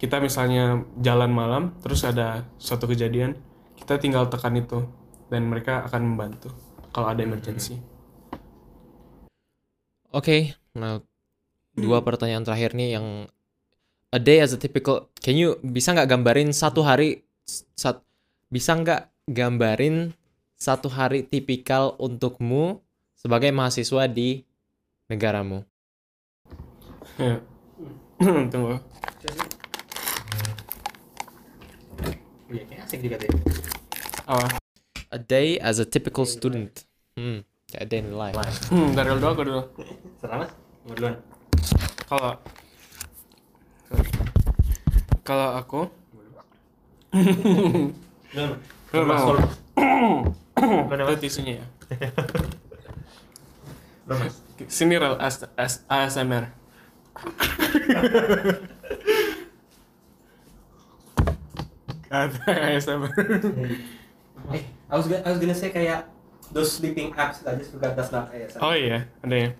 kita 0.00 0.18
misalnya 0.18 0.82
jalan 0.98 1.30
malam 1.30 1.62
terus 1.84 2.02
ada 2.02 2.48
suatu 2.58 2.88
kejadian 2.90 3.36
kita 3.78 4.00
tinggal 4.02 4.26
tekan 4.32 4.56
itu. 4.58 4.88
Dan 5.28 5.46
mereka 5.52 5.84
akan 5.86 6.02
membantu 6.16 6.50
kalau 6.90 7.08
ada 7.12 7.20
emergency. 7.24 7.78
Oke, 10.12 10.56
nah 10.76 11.00
dua 11.76 12.04
pertanyaan 12.04 12.44
terakhir 12.44 12.76
nih 12.76 12.96
yang 13.00 13.06
a 14.12 14.20
day 14.20 14.44
as 14.44 14.52
a 14.52 14.60
typical, 14.60 15.08
can 15.24 15.40
you 15.40 15.56
bisa 15.64 15.96
nggak 15.96 16.12
gambarin 16.12 16.52
satu 16.52 16.84
hari, 16.84 17.24
sat, 17.48 18.04
bisa 18.52 18.76
nggak 18.76 19.08
gambarin 19.24 20.12
satu 20.54 20.92
hari 20.92 21.24
tipikal 21.24 21.96
untukmu 21.96 22.84
sebagai 23.16 23.48
mahasiswa 23.50 24.04
di 24.06 24.44
negaramu? 25.08 25.64
tunggu 28.52 28.78
kayak 32.52 32.84
asik 32.84 33.00
juga 33.00 33.16
tuh 33.16 33.26
ya. 33.26 33.34
apa 34.28 34.46
A 35.12 35.18
day 35.20 35.56
as 35.60 35.76
a 35.80 35.84
typical 35.88 36.24
student. 36.28 36.84
Hmm, 37.16 37.44
kayak 37.68 37.82
a 37.84 37.88
day 37.88 38.00
in 38.00 38.12
life. 38.16 38.36
hmm, 38.68 38.92
dari 38.92 39.08
dulu 39.12 39.28
aku 39.28 39.42
dulu 39.44 39.62
serah 40.20 40.36
mas 40.44 40.52
mau 40.84 40.94
duluan 40.96 41.16
kalau 42.08 42.36
kalau 45.22 45.56
aku 45.58 45.82
Belum, 48.92 49.06
Mas. 49.08 49.22
tisunya 51.20 51.60
ya 51.62 51.66
sini 54.68 54.96
rel 54.98 55.16
as, 55.20 55.44
as, 55.56 55.84
ASMR 55.88 56.50
Kata 62.12 62.40
ASMR 62.48 63.10
Eh, 64.52 64.62
I 64.90 64.94
was 64.98 65.06
gonna, 65.06 65.22
I 65.24 65.30
was 65.30 65.38
gonna 65.38 65.54
say 65.54 65.70
kayak 65.70 66.10
those 66.50 66.72
sleeping 66.74 67.14
apps 67.16 67.40
just 67.40 67.72
forgot 67.72 67.96
that's 67.96 68.12
not 68.12 68.28
ASMR. 68.34 68.60
Oh 68.60 68.74
iya, 68.76 69.08
ada 69.24 69.36
ya. 69.38 69.50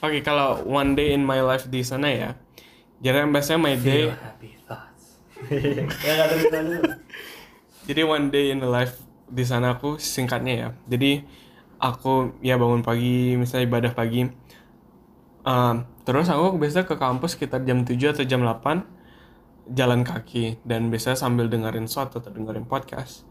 Oke, 0.00 0.24
kalau 0.24 0.64
one 0.64 0.96
day 0.96 1.12
in 1.12 1.20
my 1.20 1.44
life 1.44 1.68
di 1.68 1.84
sana 1.84 2.08
ya. 2.08 2.30
Jadi 3.00 3.16
biasanya 3.32 3.58
my 3.60 3.76
day, 3.80 4.12
Feel 4.12 4.20
happy 4.20 4.50
thoughts. 4.68 5.04
ya 6.04 6.12
jadi 7.88 8.04
one 8.04 8.28
day 8.28 8.52
in 8.52 8.60
the 8.60 8.68
life 8.68 9.00
di 9.24 9.42
sana 9.42 9.74
aku 9.74 9.96
singkatnya 9.96 10.54
ya. 10.54 10.68
Jadi 10.84 11.24
aku 11.80 12.36
ya 12.44 12.60
bangun 12.60 12.84
pagi, 12.84 13.34
misalnya 13.40 13.64
ibadah 13.66 13.92
pagi. 13.96 14.28
Um, 15.40 15.88
terus 16.04 16.28
aku 16.28 16.60
biasa 16.60 16.84
ke 16.84 17.00
kampus 17.00 17.40
sekitar 17.40 17.64
jam 17.64 17.88
7 17.88 17.96
atau 18.12 18.24
jam 18.28 18.44
8 18.44 18.84
jalan 19.72 20.04
kaki 20.04 20.60
dan 20.68 20.92
biasanya 20.92 21.16
sambil 21.16 21.48
dengerin 21.48 21.88
suatu 21.88 22.20
atau 22.20 22.28
dengerin 22.28 22.68
podcast. 22.68 23.24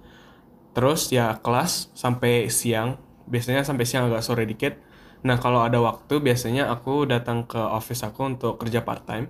Terus 0.74 1.12
ya 1.14 1.38
kelas 1.44 1.94
sampai 1.94 2.48
siang, 2.50 2.98
biasanya 3.30 3.62
sampai 3.62 3.86
siang 3.86 4.10
agak 4.10 4.26
sore 4.26 4.48
dikit. 4.50 4.80
Nah 5.22 5.36
kalau 5.38 5.62
ada 5.62 5.78
waktu 5.84 6.24
biasanya 6.24 6.72
aku 6.72 7.04
datang 7.06 7.44
ke 7.46 7.60
office 7.60 8.02
aku 8.08 8.26
untuk 8.26 8.58
kerja 8.58 8.82
part 8.82 9.04
time. 9.04 9.30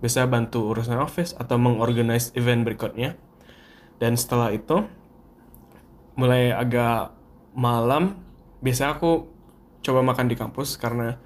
Biasa 0.00 0.26
bantu 0.26 0.72
urusan 0.72 0.98
office 1.00 1.36
atau 1.36 1.60
mengorganize 1.60 2.32
event 2.36 2.64
berikutnya. 2.64 3.16
Dan 4.00 4.16
setelah 4.16 4.52
itu 4.52 4.84
mulai 6.16 6.52
agak 6.52 7.12
malam, 7.52 8.16
biasa 8.64 8.96
aku 8.96 9.28
coba 9.80 10.00
makan 10.04 10.28
di 10.28 10.36
kampus 10.36 10.76
karena 10.80 11.20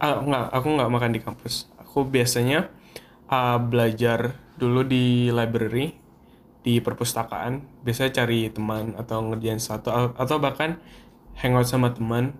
ah, 0.00 0.20
enggak, 0.20 0.44
aku 0.52 0.68
nggak 0.76 0.92
makan 0.92 1.12
di 1.16 1.20
kampus. 1.24 1.72
Aku 1.80 2.04
biasanya 2.04 2.68
ah, 3.32 3.56
belajar 3.56 4.36
dulu 4.58 4.84
di 4.84 5.30
library 5.30 5.94
di 6.66 6.82
perpustakaan 6.82 7.80
biasanya 7.86 8.12
cari 8.22 8.50
teman 8.50 8.98
atau 8.98 9.22
ngerjain 9.30 9.62
satu 9.62 10.12
atau 10.18 10.36
bahkan 10.42 10.76
hangout 11.38 11.70
sama 11.70 11.94
teman 11.94 12.34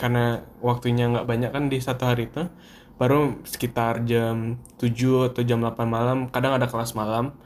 karena 0.00 0.42
waktunya 0.64 1.06
nggak 1.12 1.28
banyak 1.28 1.50
kan 1.52 1.68
di 1.68 1.78
satu 1.78 2.08
hari 2.08 2.32
itu 2.32 2.48
baru 2.96 3.36
sekitar 3.44 4.08
jam 4.08 4.56
7 4.80 5.32
atau 5.32 5.42
jam 5.44 5.60
8 5.60 5.76
malam 5.84 6.18
kadang 6.32 6.56
ada 6.56 6.68
kelas 6.68 6.96
malam. 6.96 7.36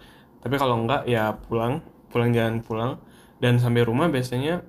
Tapi 0.41 0.57
kalau 0.57 0.87
nggak 0.87 1.11
ya 1.11 1.37
pulang 1.47 1.83
pulang 2.11 2.31
jalan 2.35 2.63
pulang. 2.63 2.99
Dan 3.41 3.57
sampai 3.57 3.87
rumah 3.87 4.13
biasanya 4.13 4.63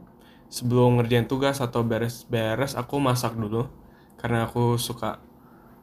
sebelum 0.48 1.00
ngerjain 1.02 1.28
tugas 1.28 1.60
atau 1.60 1.86
beres-beres 1.86 2.74
aku 2.74 2.98
masak 2.98 3.38
dulu. 3.38 3.70
Karena 4.18 4.50
aku 4.50 4.78
suka 4.78 5.22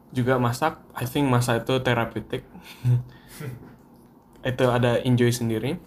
juga 0.09 0.41
masak 0.41 0.81
I 0.97 1.05
think 1.05 1.29
masak 1.29 1.69
itu 1.69 1.77
terapeutik 1.85 2.41
itu 4.41 4.65
ada 4.67 4.99
enjoy 5.03 5.31
sendiri. 5.31 5.79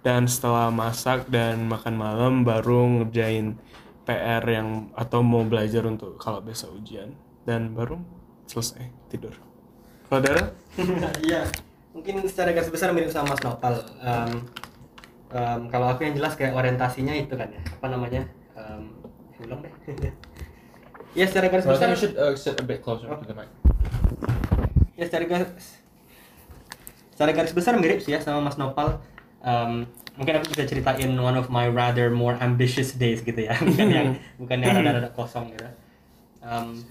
Dan 0.00 0.24
setelah 0.24 0.72
masak 0.72 1.28
dan 1.28 1.68
makan 1.68 1.94
malam 2.00 2.32
baru 2.40 3.04
ngerjain 3.04 3.60
PR 4.08 4.40
yang 4.48 4.88
atau 4.96 5.20
mau 5.20 5.44
belajar 5.44 5.84
untuk 5.84 6.16
kalau 6.16 6.40
besok 6.40 6.80
ujian. 6.80 7.12
Dan 7.44 7.76
baru 7.76 8.00
selesai 8.50 8.82
tidur. 9.06 9.34
Kalau 10.10 10.20
Dara? 10.26 10.50
Iya, 11.26 11.46
mungkin 11.94 12.18
secara 12.26 12.50
garis 12.50 12.66
besar 12.66 12.90
mirip 12.90 13.14
sama 13.14 13.34
Mas 13.34 13.42
Nopal. 13.46 13.78
Em, 14.02 14.42
em, 15.30 15.60
kalau 15.70 15.86
aku 15.86 16.02
yang 16.02 16.18
jelas 16.18 16.34
kayak 16.34 16.58
orientasinya 16.58 17.14
itu 17.14 17.34
kan 17.38 17.46
ya, 17.54 17.62
apa 17.62 17.86
namanya? 17.86 18.26
Um, 18.58 18.90
ulang 19.46 19.62
deh. 19.62 19.72
ya 21.18 21.24
secara 21.30 21.46
garis 21.46 21.66
besar. 21.66 21.94
uh, 21.94 22.34
sit 22.34 22.58
a 22.58 22.64
bit 22.66 22.82
closer 22.82 23.06
to 23.06 23.26
the 23.26 23.34
mic. 23.34 23.46
ya 24.98 25.08
secara 25.08 25.24
garis 25.26 25.50
secara 27.14 27.30
garis 27.32 27.52
besar 27.56 27.72
mirip 27.78 28.02
sih 28.02 28.14
ya 28.14 28.20
sama 28.20 28.42
Mas 28.42 28.58
Nopal 28.58 28.98
Em, 29.40 29.88
mungkin 30.20 30.36
aku 30.36 30.52
bisa 30.52 30.68
ceritain 30.68 31.16
one 31.16 31.32
of 31.32 31.48
my 31.48 31.64
rather 31.64 32.12
more 32.12 32.36
ambitious 32.44 32.92
days 32.92 33.24
gitu 33.24 33.48
ya 33.48 33.56
bukan 33.64 33.88
yang 33.88 34.08
bukan 34.36 34.56
yang 34.60 34.72
rada-rada 34.84 35.10
kosong 35.16 35.48
gitu 35.56 35.64
Em, 36.44 36.84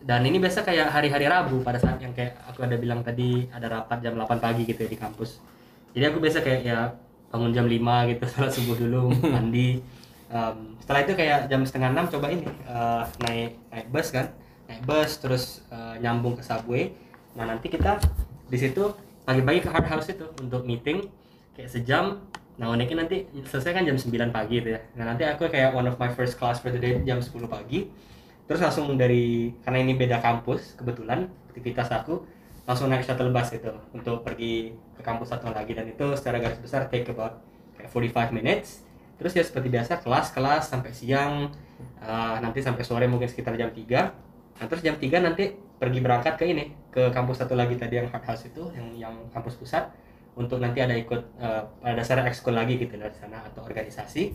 dan 0.00 0.24
ini 0.24 0.40
biasa 0.40 0.64
kayak 0.64 0.88
hari-hari 0.96 1.28
Rabu 1.28 1.60
pada 1.60 1.76
saat 1.76 2.00
yang 2.00 2.16
kayak 2.16 2.32
aku 2.48 2.64
ada 2.64 2.80
bilang 2.80 3.04
tadi 3.04 3.44
ada 3.52 3.68
rapat 3.68 4.00
jam 4.00 4.16
8 4.16 4.40
pagi 4.40 4.64
gitu 4.64 4.80
ya 4.80 4.88
di 4.88 4.96
kampus. 4.96 5.44
Jadi 5.92 6.04
aku 6.08 6.18
biasa 6.24 6.40
kayak 6.40 6.60
ya 6.64 6.96
bangun 7.28 7.52
jam 7.52 7.68
5 7.68 8.10
gitu 8.16 8.24
salat 8.32 8.52
subuh 8.56 8.76
dulu 8.80 9.12
mandi. 9.34 9.84
Em, 10.32 10.56
setelah 10.80 11.00
itu 11.04 11.12
kayak 11.12 11.52
jam 11.52 11.60
setengah 11.68 11.92
enam 11.92 12.06
coba 12.08 12.32
ini 12.32 12.48
eh, 12.48 13.02
naik 13.28 13.50
naik 13.68 13.86
bus 13.92 14.08
kan. 14.08 14.26
Naik 14.72 14.82
bus 14.88 15.10
terus 15.20 15.44
eh, 15.68 15.94
nyambung 16.00 16.40
ke 16.40 16.42
subway. 16.48 16.96
Nah 17.36 17.44
nanti 17.44 17.68
kita 17.68 18.00
di 18.48 18.56
situ 18.56 18.96
pagi-pagi 19.28 19.60
ke 19.62 19.68
hard 19.68 19.86
house 19.86 20.08
itu 20.08 20.24
untuk 20.40 20.64
meeting 20.64 21.12
kayak 21.52 21.68
sejam. 21.68 22.24
Nah 22.56 22.72
uniknya 22.72 23.04
nanti 23.04 23.28
selesai 23.44 23.76
kan 23.76 23.84
jam 23.84 24.00
9 24.00 24.32
pagi 24.32 24.64
itu 24.64 24.72
ya. 24.72 24.80
Nah 24.96 25.12
nanti 25.12 25.28
aku 25.28 25.44
kayak 25.52 25.76
one 25.76 25.84
of 25.84 26.00
my 26.00 26.08
first 26.08 26.40
class 26.40 26.56
for 26.56 26.72
the 26.72 26.80
day 26.80 26.96
jam 27.04 27.20
10 27.20 27.36
pagi 27.44 28.08
terus 28.50 28.66
langsung 28.66 28.98
dari 28.98 29.54
karena 29.62 29.78
ini 29.78 29.94
beda 29.94 30.18
kampus 30.18 30.74
kebetulan 30.74 31.30
aktivitas 31.54 31.86
aku 31.94 32.26
langsung 32.70 32.86
naik 32.86 33.02
shuttle 33.02 33.34
bus 33.34 33.50
itu 33.50 33.70
untuk 33.90 34.22
pergi 34.22 34.70
ke 34.94 35.02
kampus 35.02 35.34
satu 35.34 35.50
lagi. 35.50 35.74
Dan 35.74 35.90
itu 35.90 36.06
secara 36.14 36.38
garis 36.38 36.62
besar 36.62 36.86
take 36.86 37.10
about 37.10 37.42
kayak 37.74 37.90
45 37.90 38.30
minutes. 38.30 38.86
Terus 39.18 39.34
ya 39.34 39.42
seperti 39.42 39.68
biasa 39.74 39.98
kelas-kelas 39.98 40.70
sampai 40.70 40.94
siang. 40.94 41.50
Eh, 41.80 42.36
nanti 42.38 42.62
sampai 42.62 42.86
sore 42.86 43.08
mungkin 43.08 43.26
sekitar 43.26 43.56
jam 43.56 43.72
3 43.72 44.28
nah 44.60 44.68
terus 44.68 44.84
jam 44.84 44.92
3 45.00 45.24
nanti 45.24 45.56
pergi 45.56 46.04
berangkat 46.04 46.36
ke 46.36 46.44
ini 46.44 46.68
ke 46.92 47.08
kampus 47.08 47.40
satu 47.40 47.56
lagi 47.56 47.80
tadi 47.80 47.96
yang 47.96 48.12
hard 48.12 48.20
house 48.28 48.44
itu 48.44 48.68
yang 48.76 49.08
yang 49.08 49.14
kampus 49.32 49.56
pusat. 49.56 49.88
Untuk 50.36 50.62
nanti 50.62 50.78
ada 50.78 50.94
ikut 50.94 51.22
eh, 51.42 51.62
pada 51.82 51.94
dasarnya 51.98 52.30
ekskul 52.30 52.54
lagi 52.54 52.78
gitu 52.78 52.94
dari 52.94 53.12
sana 53.16 53.42
atau 53.42 53.66
organisasi. 53.66 54.30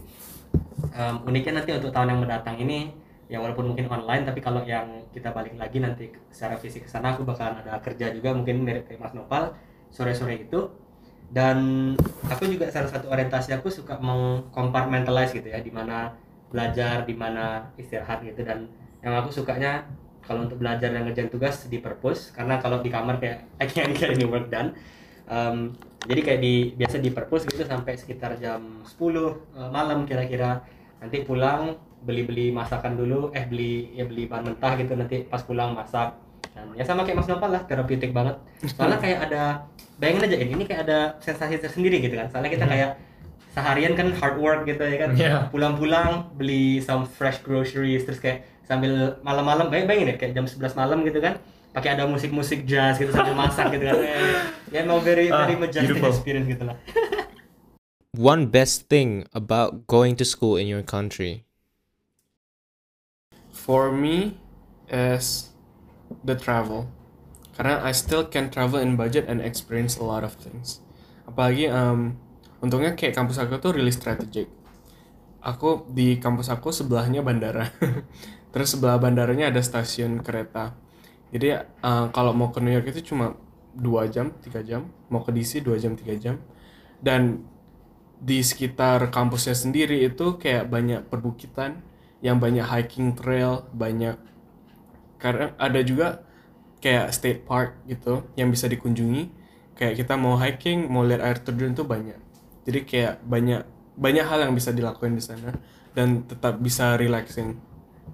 Em, 0.95 1.15
uniknya 1.23 1.63
nanti 1.63 1.71
untuk 1.71 1.91
tahun 1.95 2.15
yang 2.15 2.19
mendatang 2.25 2.55
ini 2.59 2.91
ya 3.25 3.41
walaupun 3.41 3.73
mungkin 3.73 3.89
online 3.89 4.21
tapi 4.21 4.37
kalau 4.37 4.61
yang 4.61 5.01
kita 5.09 5.33
balik 5.33 5.57
lagi 5.57 5.81
nanti 5.81 6.13
secara 6.29 6.61
fisik 6.61 6.85
ke 6.85 6.89
sana 6.89 7.17
aku 7.17 7.25
bakalan 7.25 7.57
ada 7.65 7.81
kerja 7.81 8.13
juga 8.13 8.37
mungkin 8.37 8.61
mirip 8.61 8.85
kayak 8.85 9.01
Mas 9.01 9.13
Nopal 9.17 9.57
sore-sore 9.95 10.43
itu. 10.43 10.67
Dan 11.25 11.91
aku 12.29 12.45
juga 12.45 12.69
salah 12.69 12.85
satu 12.85 13.09
orientasi 13.09 13.57
aku 13.57 13.67
suka 13.73 13.97
mengkompartmentalize 13.97 15.33
gitu 15.33 15.49
ya 15.49 15.57
di 15.57 15.73
mana 15.73 16.13
belajar 16.53 17.01
di 17.07 17.17
mana 17.17 17.73
istirahat 17.81 18.21
gitu. 18.21 18.45
Dan 18.45 18.69
yang 19.01 19.17
aku 19.17 19.33
sukanya 19.33 19.89
kalau 20.21 20.45
untuk 20.45 20.61
belajar 20.61 20.93
dan 20.93 21.05
ngerjain 21.05 21.29
tugas 21.33 21.65
di 21.65 21.81
perpus 21.81 22.29
karena 22.33 22.61
kalau 22.61 22.81
di 22.81 22.89
kamar 22.93 23.17
kayak 23.17 23.45
I 23.57 23.65
can't 23.65 23.97
get 23.97 24.13
any 24.13 24.29
work 24.29 24.53
done. 24.53 24.77
Um, 25.25 25.73
jadi 26.05 26.21
kayak 26.21 26.41
di 26.45 26.55
biasa 26.77 27.01
di 27.01 27.09
perpus 27.09 27.49
gitu 27.49 27.65
sampai 27.65 27.97
sekitar 27.97 28.37
jam 28.37 28.85
10 28.85 28.93
uh, 29.01 29.33
malam 29.73 30.05
kira-kira. 30.05 30.61
Nanti 31.01 31.25
pulang 31.25 31.73
beli-beli 32.05 32.53
masakan 32.53 32.93
dulu 32.95 33.33
eh 33.33 33.43
beli 33.43 33.89
ya 33.91 34.05
beli 34.05 34.29
bahan 34.29 34.45
mentah 34.47 34.77
gitu 34.77 34.93
nanti 34.93 35.25
pas 35.25 35.41
pulang 35.41 35.73
masak. 35.73 36.13
Dan 36.53 36.71
ya 36.71 36.85
sama 36.85 37.03
kayak 37.03 37.19
Mas 37.19 37.27
Nopal 37.27 37.51
lah 37.51 37.65
terapeutik 37.65 38.13
banget. 38.13 38.37
Soalnya 38.71 39.01
kayak 39.01 39.19
ada 39.27 39.65
bayangin 39.97 40.23
aja 40.23 40.37
ini 40.37 40.51
ini 40.53 40.63
kayak 40.63 40.81
ada 40.87 40.99
sensasi 41.19 41.57
tersendiri 41.57 41.99
gitu 41.99 42.15
kan. 42.15 42.29
Soalnya 42.29 42.51
kita 42.53 42.65
kayak 42.65 42.91
seharian 43.51 43.95
kan 43.95 44.13
hard 44.13 44.37
work 44.37 44.61
gitu 44.63 44.83
ya 44.83 44.97
kan. 45.01 45.09
Iya. 45.15 45.35
pulang-pulang 45.49 46.31
beli 46.35 46.79
some 46.79 47.03
fresh 47.03 47.41
groceries 47.41 48.03
terus 48.03 48.19
kayak 48.19 48.43
sambil 48.63 49.17
malam-malam 49.21 49.67
bayangin, 49.67 49.87
bayangin 49.87 50.07
ya 50.11 50.15
kayak 50.15 50.33
jam 50.33 50.45
11 50.47 50.73
malam 50.73 51.03
gitu 51.03 51.19
kan 51.19 51.37
pakai 51.71 51.93
ada 51.93 52.07
musik-musik 52.07 52.63
jazz 52.63 52.95
gitu 52.95 53.11
sambil 53.11 53.35
masak 53.35 53.73
gitu 53.75 53.83
kan. 53.83 53.97
Ya 54.73 54.83
emang 54.83 54.99
very 55.01 55.27
very 55.29 55.55
Ah, 55.55 55.59
majestic 55.61 55.91
beautiful. 55.93 56.11
experience 56.11 56.47
gitu 56.49 56.63
lah. 56.65 56.75
One 58.15 58.47
best 58.47 58.87
thing 58.87 59.27
about 59.31 59.87
going 59.87 60.15
to 60.19 60.25
school 60.25 60.55
in 60.55 60.67
your 60.67 60.81
country. 60.81 61.43
For 63.65 63.89
me 63.89 64.37
is 64.85 65.49
the 66.21 66.37
travel. 66.37 66.85
Karena 67.57 67.81
I 67.81 67.97
still 67.97 68.29
can 68.29 68.53
travel 68.53 68.77
in 68.77 68.93
budget 68.93 69.25
and 69.25 69.41
experience 69.41 69.97
a 69.97 70.05
lot 70.05 70.21
of 70.21 70.37
things. 70.37 70.85
Apalagi 71.25 71.73
um, 71.73 72.13
untungnya 72.61 72.93
kayak 72.93 73.17
kampus 73.17 73.41
aku 73.41 73.57
tuh 73.57 73.73
really 73.73 73.89
strategic. 73.89 74.45
Aku 75.41 75.89
di 75.89 76.21
kampus 76.21 76.53
aku 76.53 76.69
sebelahnya 76.69 77.25
bandara. 77.25 77.73
Terus 78.53 78.77
sebelah 78.77 79.01
bandaranya 79.01 79.49
ada 79.49 79.65
stasiun 79.65 80.21
kereta. 80.21 80.77
Jadi 81.33 81.57
uh, 81.81 82.13
kalau 82.13 82.37
mau 82.37 82.53
ke 82.53 82.61
New 82.61 82.69
York 82.69 82.93
itu 82.93 83.17
cuma 83.17 83.33
dua 83.73 84.05
jam, 84.05 84.29
tiga 84.45 84.61
jam. 84.61 84.93
Mau 85.09 85.25
ke 85.25 85.33
DC 85.33 85.65
dua 85.65 85.81
jam, 85.81 85.97
tiga 85.97 86.13
jam. 86.21 86.37
Dan 87.01 87.41
di 88.21 88.45
sekitar 88.45 89.09
kampusnya 89.09 89.57
sendiri 89.57 90.05
itu 90.05 90.37
kayak 90.37 90.69
banyak 90.69 91.01
perbukitan 91.09 91.94
yang 92.23 92.39
banyak 92.39 92.63
hiking 92.63 93.13
trail 93.13 93.67
banyak 93.75 94.15
karena 95.19 95.55
ada 95.57 95.79
juga 95.81 96.21
kayak 96.83 97.09
state 97.09 97.41
park 97.49 97.81
gitu 97.89 98.29
yang 98.37 98.53
bisa 98.53 98.69
dikunjungi. 98.69 99.31
Kayak 99.75 100.05
kita 100.05 100.13
mau 100.15 100.37
hiking 100.39 100.87
mau 100.87 101.03
lihat 101.03 101.25
air 101.25 101.37
terjun 101.41 101.73
tuh 101.73 101.83
banyak. 101.89 102.19
Jadi 102.63 102.79
kayak 102.85 103.25
banyak 103.25 103.65
banyak 103.95 104.25
hal 104.27 104.39
yang 104.47 104.53
bisa 104.53 104.69
dilakuin 104.69 105.17
di 105.17 105.23
sana 105.23 105.55
dan 105.97 106.23
tetap 106.29 106.61
bisa 106.61 106.93
relaxing. 106.95 107.57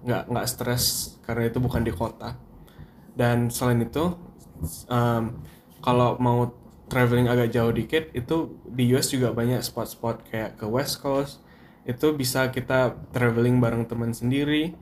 Nggak 0.07 0.23
nggak 0.31 0.47
stres 0.47 1.17
karena 1.27 1.51
itu 1.51 1.59
bukan 1.59 1.83
di 1.83 1.91
kota. 1.93 2.39
Dan 3.11 3.51
selain 3.51 3.83
itu 3.83 4.15
um, 4.87 5.43
kalau 5.83 6.15
mau 6.17 6.55
traveling 6.87 7.27
agak 7.27 7.51
jauh 7.51 7.71
dikit 7.71 8.11
itu 8.15 8.55
di 8.67 8.87
US 8.95 9.11
juga 9.11 9.31
banyak 9.31 9.59
spot-spot 9.63 10.27
kayak 10.27 10.59
ke 10.59 10.65
West 10.67 10.99
Coast 10.99 11.43
itu 11.91 12.15
bisa 12.15 12.49
kita 12.49 12.95
traveling 13.11 13.59
bareng 13.59 13.85
teman 13.85 14.15
sendiri 14.15 14.73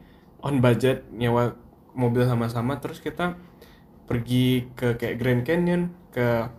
on 0.46 0.62
budget 0.62 1.10
nyewa 1.12 1.58
mobil 1.98 2.24
sama-sama 2.24 2.78
terus 2.78 3.02
kita 3.02 3.36
pergi 4.10 4.70
ke 4.74 4.98
kayak 4.98 5.16
Grand 5.22 5.44
Canyon 5.46 5.94
ke 6.10 6.50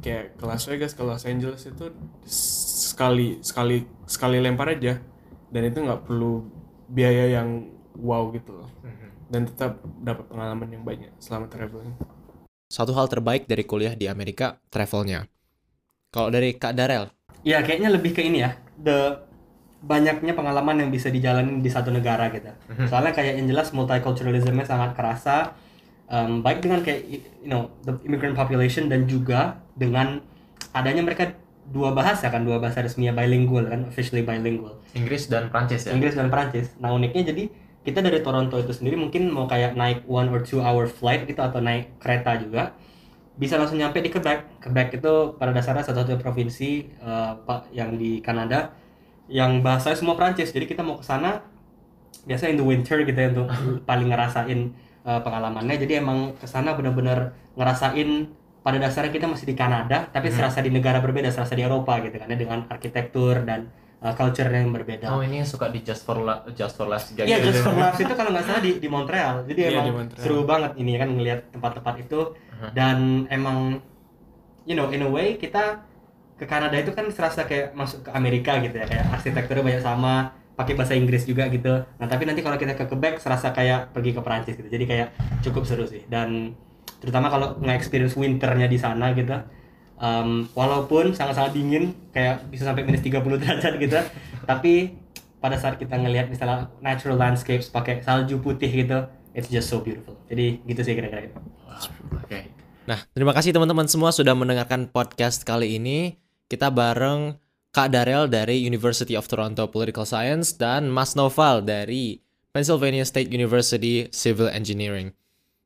kayak 0.00 0.38
ke 0.38 0.44
Las 0.46 0.64
Vegas 0.70 0.94
ke 0.94 1.02
Los 1.02 1.26
Angeles 1.26 1.66
itu 1.66 1.90
sekali 2.24 3.42
sekali 3.42 3.82
sekali 4.06 4.38
lempar 4.38 4.72
aja. 4.72 4.96
Dan 5.50 5.62
itu 5.66 5.82
nggak 5.82 6.06
perlu 6.06 6.46
biaya 6.86 7.42
yang 7.42 7.66
wow 7.98 8.30
gitu 8.30 8.56
loh. 8.62 8.70
Dan 9.26 9.50
tetap 9.50 9.82
dapat 10.00 10.30
pengalaman 10.30 10.70
yang 10.70 10.86
banyak 10.86 11.10
selama 11.18 11.50
traveling. 11.50 11.92
Satu 12.70 12.94
hal 12.94 13.10
terbaik 13.10 13.50
dari 13.50 13.66
kuliah 13.66 13.98
di 13.98 14.06
Amerika, 14.06 14.62
travelnya. 14.70 15.26
Kalau 16.14 16.30
dari 16.30 16.54
Kak 16.54 16.74
Darel, 16.78 17.10
ya 17.42 17.62
kayaknya 17.62 17.90
lebih 17.90 18.14
ke 18.14 18.22
ini 18.22 18.46
ya. 18.46 18.54
The 18.78 19.25
banyaknya 19.86 20.34
pengalaman 20.34 20.82
yang 20.82 20.90
bisa 20.90 21.08
dijalanin 21.08 21.62
di 21.62 21.70
satu 21.70 21.94
negara 21.94 22.28
gitu 22.34 22.50
soalnya 22.90 23.14
kayak 23.14 23.38
yang 23.38 23.46
jelas 23.46 23.70
multiculturalismnya 23.70 24.66
sangat 24.66 24.98
kerasa 24.98 25.54
um, 26.10 26.42
baik 26.42 26.62
dengan 26.62 26.82
kayak 26.82 27.06
you 27.06 27.50
know 27.50 27.70
the 27.86 27.94
immigrant 28.06 28.34
population 28.34 28.90
dan 28.90 29.06
juga 29.06 29.62
dengan 29.78 30.22
adanya 30.74 31.02
mereka 31.06 31.32
dua 31.66 31.90
bahasa 31.90 32.30
kan 32.30 32.46
dua 32.46 32.62
bahasa 32.62 32.82
resminya 32.82 33.14
bilingual 33.14 33.66
kan 33.66 33.86
officially 33.90 34.22
bilingual 34.22 34.78
Inggris 34.94 35.26
dan 35.26 35.50
Prancis 35.50 35.86
ya. 35.86 35.92
Inggris 35.92 36.14
dan 36.14 36.30
Prancis. 36.30 36.72
Nah 36.78 36.94
uniknya 36.94 37.34
jadi 37.34 37.50
kita 37.82 38.02
dari 38.02 38.18
Toronto 38.22 38.58
itu 38.58 38.72
sendiri 38.74 38.98
mungkin 38.98 39.30
mau 39.30 39.46
kayak 39.46 39.78
naik 39.78 40.02
one 40.10 40.30
or 40.30 40.42
two 40.42 40.58
hour 40.58 40.90
flight 40.90 41.26
gitu 41.26 41.38
atau 41.38 41.62
naik 41.62 41.98
kereta 42.02 42.34
juga 42.38 42.74
bisa 43.36 43.60
langsung 43.60 43.78
nyampe 43.78 44.00
di 44.00 44.10
Quebec. 44.10 44.64
Quebec 44.64 44.98
itu 44.98 45.36
pada 45.36 45.52
dasarnya 45.52 45.84
satu-satunya 45.86 46.18
provinsi 46.18 46.70
eh, 46.88 47.32
pak 47.46 47.70
yang 47.70 47.94
di 47.94 48.18
Kanada 48.24 48.74
yang 49.28 49.60
bahasanya 49.60 49.96
semua 49.96 50.14
Prancis. 50.14 50.50
Jadi 50.50 50.64
kita 50.64 50.80
mau 50.80 50.96
ke 50.96 51.04
sana 51.04 51.42
biasa 52.22 52.46
in 52.46 52.56
the 52.56 52.64
winter 52.64 52.98
gitu 53.00 53.14
ya 53.14 53.28
untuk 53.30 53.48
paling 53.88 54.08
ngerasain 54.08 54.60
eh, 55.02 55.20
pengalamannya. 55.22 55.76
Jadi 55.76 55.92
emang 55.96 56.34
ke 56.34 56.44
sana 56.44 56.74
benar-benar 56.74 57.34
ngerasain 57.54 58.30
pada 58.60 58.82
dasarnya 58.82 59.14
kita 59.14 59.26
masih 59.26 59.46
di 59.46 59.54
Kanada 59.54 60.10
tapi 60.10 60.26
serasa 60.28 60.58
di 60.58 60.70
negara 60.70 60.98
berbeda, 60.98 61.30
serasa 61.30 61.54
di 61.54 61.62
Eropa 61.62 62.02
gitu 62.02 62.18
kan 62.18 62.26
ya 62.26 62.34
dengan 62.34 62.66
arsitektur 62.66 63.42
dan 63.42 63.70
eh, 63.98 64.10
culture 64.12 64.46
yang 64.46 64.70
berbeda. 64.70 65.06
Oh 65.08 65.22
ini 65.22 65.38
yang 65.38 65.46
suka 65.46 65.70
di 65.70 65.80
Just 65.80 66.02
for 66.02 66.18
La 66.18 66.42
Just 66.50 66.74
for 66.74 66.86
Laughs 66.86 67.10
juga 67.10 67.22
Iya, 67.24 67.38
gitu. 67.38 67.50
Just 67.50 67.62
for 67.62 67.74
Laughs 67.74 67.98
itu 67.98 68.10
kalau 68.10 68.30
nggak 68.30 68.42
salah 68.44 68.58
di, 68.60 68.78
di 68.78 68.88
Montreal. 68.90 69.46
Jadi 69.46 69.60
Iya, 69.60 69.70
emang 69.72 69.86
di 69.86 69.92
Montreal. 69.94 70.22
seru 70.22 70.42
banget 70.42 70.72
ini 70.76 70.92
kan 70.94 71.08
ngelihat 71.08 71.40
tempat-tempat 71.50 71.94
itu 72.00 72.20
Uh-huh. 72.56 72.72
dan 72.72 73.28
emang 73.28 73.84
you 74.64 74.72
know 74.72 74.88
in 74.88 75.04
a 75.04 75.06
way 75.06 75.36
kita 75.36 75.84
ke 76.36 76.44
Kanada 76.44 76.76
itu 76.76 76.92
kan 76.92 77.08
serasa 77.08 77.48
kayak 77.48 77.72
masuk 77.72 78.04
ke 78.06 78.10
Amerika 78.12 78.60
gitu 78.60 78.76
ya 78.76 78.86
kayak 78.86 79.08
arsitekturnya 79.12 79.64
banyak 79.64 79.82
sama 79.82 80.36
pakai 80.56 80.72
bahasa 80.72 80.96
Inggris 80.96 81.28
juga 81.28 81.48
gitu. 81.52 81.84
Nah 82.00 82.06
tapi 82.08 82.24
nanti 82.24 82.40
kalau 82.40 82.56
kita 82.56 82.72
ke 82.76 82.88
Quebec 82.88 83.20
serasa 83.20 83.52
kayak 83.52 83.92
pergi 83.92 84.16
ke 84.16 84.20
Perancis 84.24 84.56
gitu. 84.56 84.68
Jadi 84.68 84.84
kayak 84.88 85.08
cukup 85.44 85.68
seru 85.68 85.84
sih 85.84 86.04
dan 86.08 86.56
terutama 87.00 87.28
kalau 87.28 87.60
nge-experience 87.60 88.16
winternya 88.16 88.68
di 88.68 88.78
sana 88.80 89.12
gitu. 89.12 89.36
Um, 89.96 90.44
walaupun 90.52 91.16
sangat-sangat 91.16 91.56
dingin 91.56 91.96
kayak 92.12 92.52
bisa 92.52 92.68
sampai 92.68 92.84
minus 92.84 93.00
30 93.00 93.16
derajat 93.40 93.80
gitu 93.80 93.96
tapi 94.44 94.92
pada 95.40 95.56
saat 95.56 95.80
kita 95.80 95.96
ngelihat 95.96 96.28
misalnya 96.28 96.68
natural 96.84 97.16
landscapes 97.16 97.72
pakai 97.72 98.04
salju 98.04 98.36
putih 98.44 98.68
gitu 98.68 99.08
it's 99.32 99.48
just 99.48 99.72
so 99.72 99.80
beautiful 99.80 100.12
jadi 100.28 100.60
gitu 100.68 100.84
sih 100.84 100.92
kira-kira 100.92 101.32
itu 101.32 101.40
Oke. 102.22 102.48
Nah, 102.86 103.02
terima 103.12 103.32
kasih 103.36 103.52
teman-teman 103.52 103.86
semua 103.90 104.10
sudah 104.14 104.32
mendengarkan 104.32 104.88
podcast 104.88 105.42
kali 105.44 105.76
ini. 105.76 106.25
Kita 106.46 106.70
bareng 106.70 107.34
Kak 107.74 107.90
Darel 107.90 108.30
dari 108.30 108.62
University 108.62 109.18
of 109.18 109.26
Toronto 109.26 109.66
Political 109.66 110.06
Science 110.06 110.54
dan 110.54 110.88
Mas 110.88 111.18
Noval 111.18 111.66
dari 111.66 112.22
Pennsylvania 112.54 113.02
State 113.02 113.34
University 113.34 114.06
Civil 114.14 114.48
Engineering. 114.48 115.10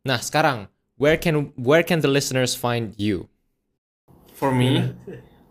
Nah, 0.03 0.19
sekarang 0.19 0.73
where 0.97 1.21
can 1.21 1.53
where 1.61 1.85
can 1.85 2.01
the 2.01 2.09
listeners 2.09 2.57
find 2.57 2.97
you? 2.97 3.29
For 4.33 4.51
me, 4.51 4.97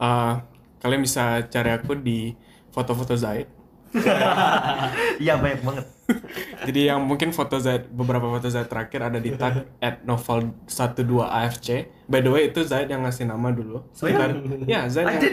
uh, 0.01 0.41
kalian 0.81 1.06
bisa 1.06 1.45
cari 1.45 1.69
aku 1.77 1.93
di 1.93 2.34
foto-foto 2.73 3.14
Zaid. 3.14 3.59
Iya 5.23 5.33
banyak 5.37 5.61
banget. 5.65 5.85
Jadi 6.67 6.81
yang 6.89 7.05
mungkin 7.05 7.29
foto 7.35 7.57
Zaid, 7.61 7.89
beberapa 7.89 8.25
foto 8.29 8.47
Zaid 8.49 8.69
terakhir 8.69 9.09
ada 9.09 9.19
di 9.21 9.33
tag 9.35 9.69
at 9.85 10.05
novel 10.05 10.53
12 10.65 11.05
AFC. 11.25 11.67
By 12.09 12.21
the 12.25 12.31
way 12.31 12.49
itu 12.49 12.61
Zaid 12.65 12.89
yang 12.89 13.05
ngasih 13.05 13.29
nama 13.29 13.49
dulu. 13.53 13.85
Sekitar, 13.93 14.37
ya 14.65 14.89
Zaid 14.89 15.07
yang. 15.19 15.23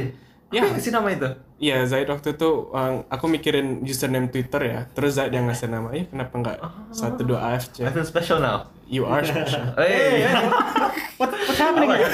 Ya. 0.54 0.62
Apa 0.62 0.78
sih 0.78 0.94
nama 0.94 1.10
itu? 1.10 1.26
Iya 1.58 1.82
Zaid 1.90 2.06
waktu 2.06 2.38
itu 2.38 2.70
um, 2.70 3.02
aku 3.10 3.26
mikirin 3.26 3.82
username 3.82 4.30
Twitter 4.30 4.62
ya. 4.62 4.80
Terus 4.94 5.18
Zaid 5.18 5.34
yang 5.34 5.50
ngasih 5.50 5.66
nama, 5.66 5.90
ya 5.90 6.06
kenapa 6.06 6.34
enggak 6.38 6.56
12 6.94 7.34
AFC? 7.34 7.76
I 7.82 7.90
feel 7.90 8.06
special 8.06 8.38
now. 8.38 8.70
You 8.86 9.02
are 9.10 9.26
special. 9.26 9.74
Hey. 9.74 10.22
what, 11.18 11.34
what's 11.34 11.58
happening 11.58 11.90
Apa? 11.90 12.06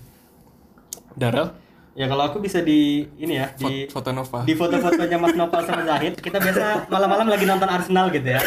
Darel, 1.11 1.51
ya 1.91 2.07
kalau 2.07 2.23
aku 2.31 2.39
bisa 2.39 2.63
di 2.63 3.03
ini 3.19 3.35
ya 3.35 3.51
di 3.51 3.91
foto 3.91 4.15
Nova. 4.15 4.47
di 4.47 4.55
foto-fotonya 4.55 5.17
Mas 5.19 5.35
Nopal 5.35 5.67
sama 5.67 5.83
Zahid 5.83 6.15
kita 6.23 6.39
biasa 6.39 6.87
malam-malam 6.87 7.27
lagi 7.27 7.43
nonton 7.43 7.67
Arsenal 7.67 8.07
gitu 8.15 8.31
ya 8.31 8.39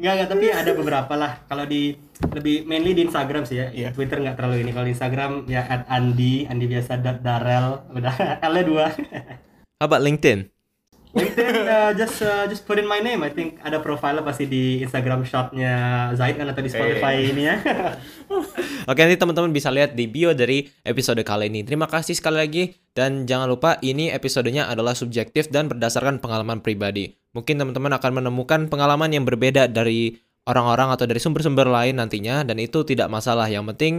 Enggak, 0.00 0.12
enggak, 0.16 0.28
tapi 0.32 0.46
ada 0.48 0.70
beberapa 0.72 1.12
lah. 1.12 1.32
Kalau 1.44 1.68
di 1.68 1.92
lebih 2.32 2.64
mainly 2.64 2.96
di 2.96 3.04
Instagram 3.04 3.44
sih 3.44 3.60
ya. 3.60 3.68
Iya. 3.68 3.88
Twitter 3.92 4.16
nggak 4.16 4.32
terlalu 4.32 4.64
ini. 4.64 4.72
Kalau 4.72 4.86
di 4.88 4.92
Instagram 4.96 5.32
ya 5.44 5.60
at 5.60 5.84
Andi, 5.92 6.48
Andi 6.48 6.64
biasa 6.64 6.96
Darel, 7.20 7.84
udah 7.92 8.40
L-nya 8.40 8.64
dua. 8.64 8.86
About 9.84 10.00
LinkedIn? 10.00 10.48
LinkedIn 11.10 11.66
uh, 11.66 11.90
just 11.98 12.22
uh, 12.22 12.46
just 12.46 12.62
put 12.62 12.78
in 12.78 12.86
my 12.86 13.02
name. 13.02 13.26
I 13.26 13.34
think 13.34 13.58
ada 13.66 13.82
profile 13.82 14.22
pasti 14.22 14.46
di 14.46 14.78
Instagram 14.78 15.26
shopnya 15.26 16.08
Zaid 16.14 16.38
kan 16.38 16.46
atau 16.46 16.62
di 16.62 16.70
Spotify 16.70 17.18
ini 17.18 17.50
ya. 17.50 17.58
Oke, 18.90 19.00
nanti 19.02 19.18
teman-teman 19.18 19.50
bisa 19.50 19.74
lihat 19.74 19.98
di 19.98 20.06
bio 20.06 20.30
dari 20.30 20.70
episode 20.86 21.18
kali 21.26 21.50
ini. 21.50 21.66
Terima 21.66 21.90
kasih 21.90 22.14
sekali 22.14 22.38
lagi 22.38 22.64
dan 22.94 23.26
jangan 23.26 23.50
lupa 23.50 23.82
ini 23.82 24.14
episodenya 24.14 24.70
adalah 24.70 24.94
subjektif 24.94 25.50
dan 25.50 25.66
berdasarkan 25.66 26.22
pengalaman 26.22 26.62
pribadi. 26.62 27.10
Mungkin 27.34 27.58
teman-teman 27.58 27.90
akan 27.98 28.10
menemukan 28.22 28.70
pengalaman 28.70 29.10
yang 29.10 29.26
berbeda 29.26 29.66
dari 29.66 30.14
orang-orang 30.46 30.94
atau 30.94 31.10
dari 31.10 31.18
sumber-sumber 31.18 31.66
lain 31.66 31.98
nantinya 31.98 32.46
dan 32.46 32.62
itu 32.62 32.86
tidak 32.86 33.10
masalah. 33.10 33.50
Yang 33.50 33.74
penting 33.74 33.94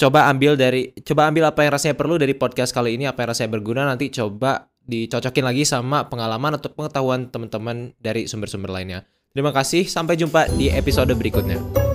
coba 0.00 0.32
ambil 0.32 0.56
dari 0.56 0.96
coba 1.04 1.28
ambil 1.28 1.52
apa 1.52 1.60
yang 1.62 1.76
rasanya 1.76 1.96
perlu 2.00 2.16
dari 2.16 2.32
podcast 2.32 2.72
kali 2.72 2.96
ini, 2.96 3.04
apa 3.04 3.20
yang 3.20 3.36
rasanya 3.36 3.50
berguna 3.52 3.84
nanti 3.84 4.08
coba 4.08 4.71
dicocokin 4.86 5.44
lagi 5.46 5.62
sama 5.68 6.10
pengalaman 6.10 6.58
atau 6.58 6.72
pengetahuan 6.72 7.30
teman-teman 7.30 7.94
dari 8.02 8.26
sumber-sumber 8.26 8.72
lainnya. 8.72 9.06
Terima 9.32 9.54
kasih, 9.54 9.88
sampai 9.88 10.20
jumpa 10.20 10.48
di 10.58 10.68
episode 10.68 11.12
berikutnya. 11.16 11.91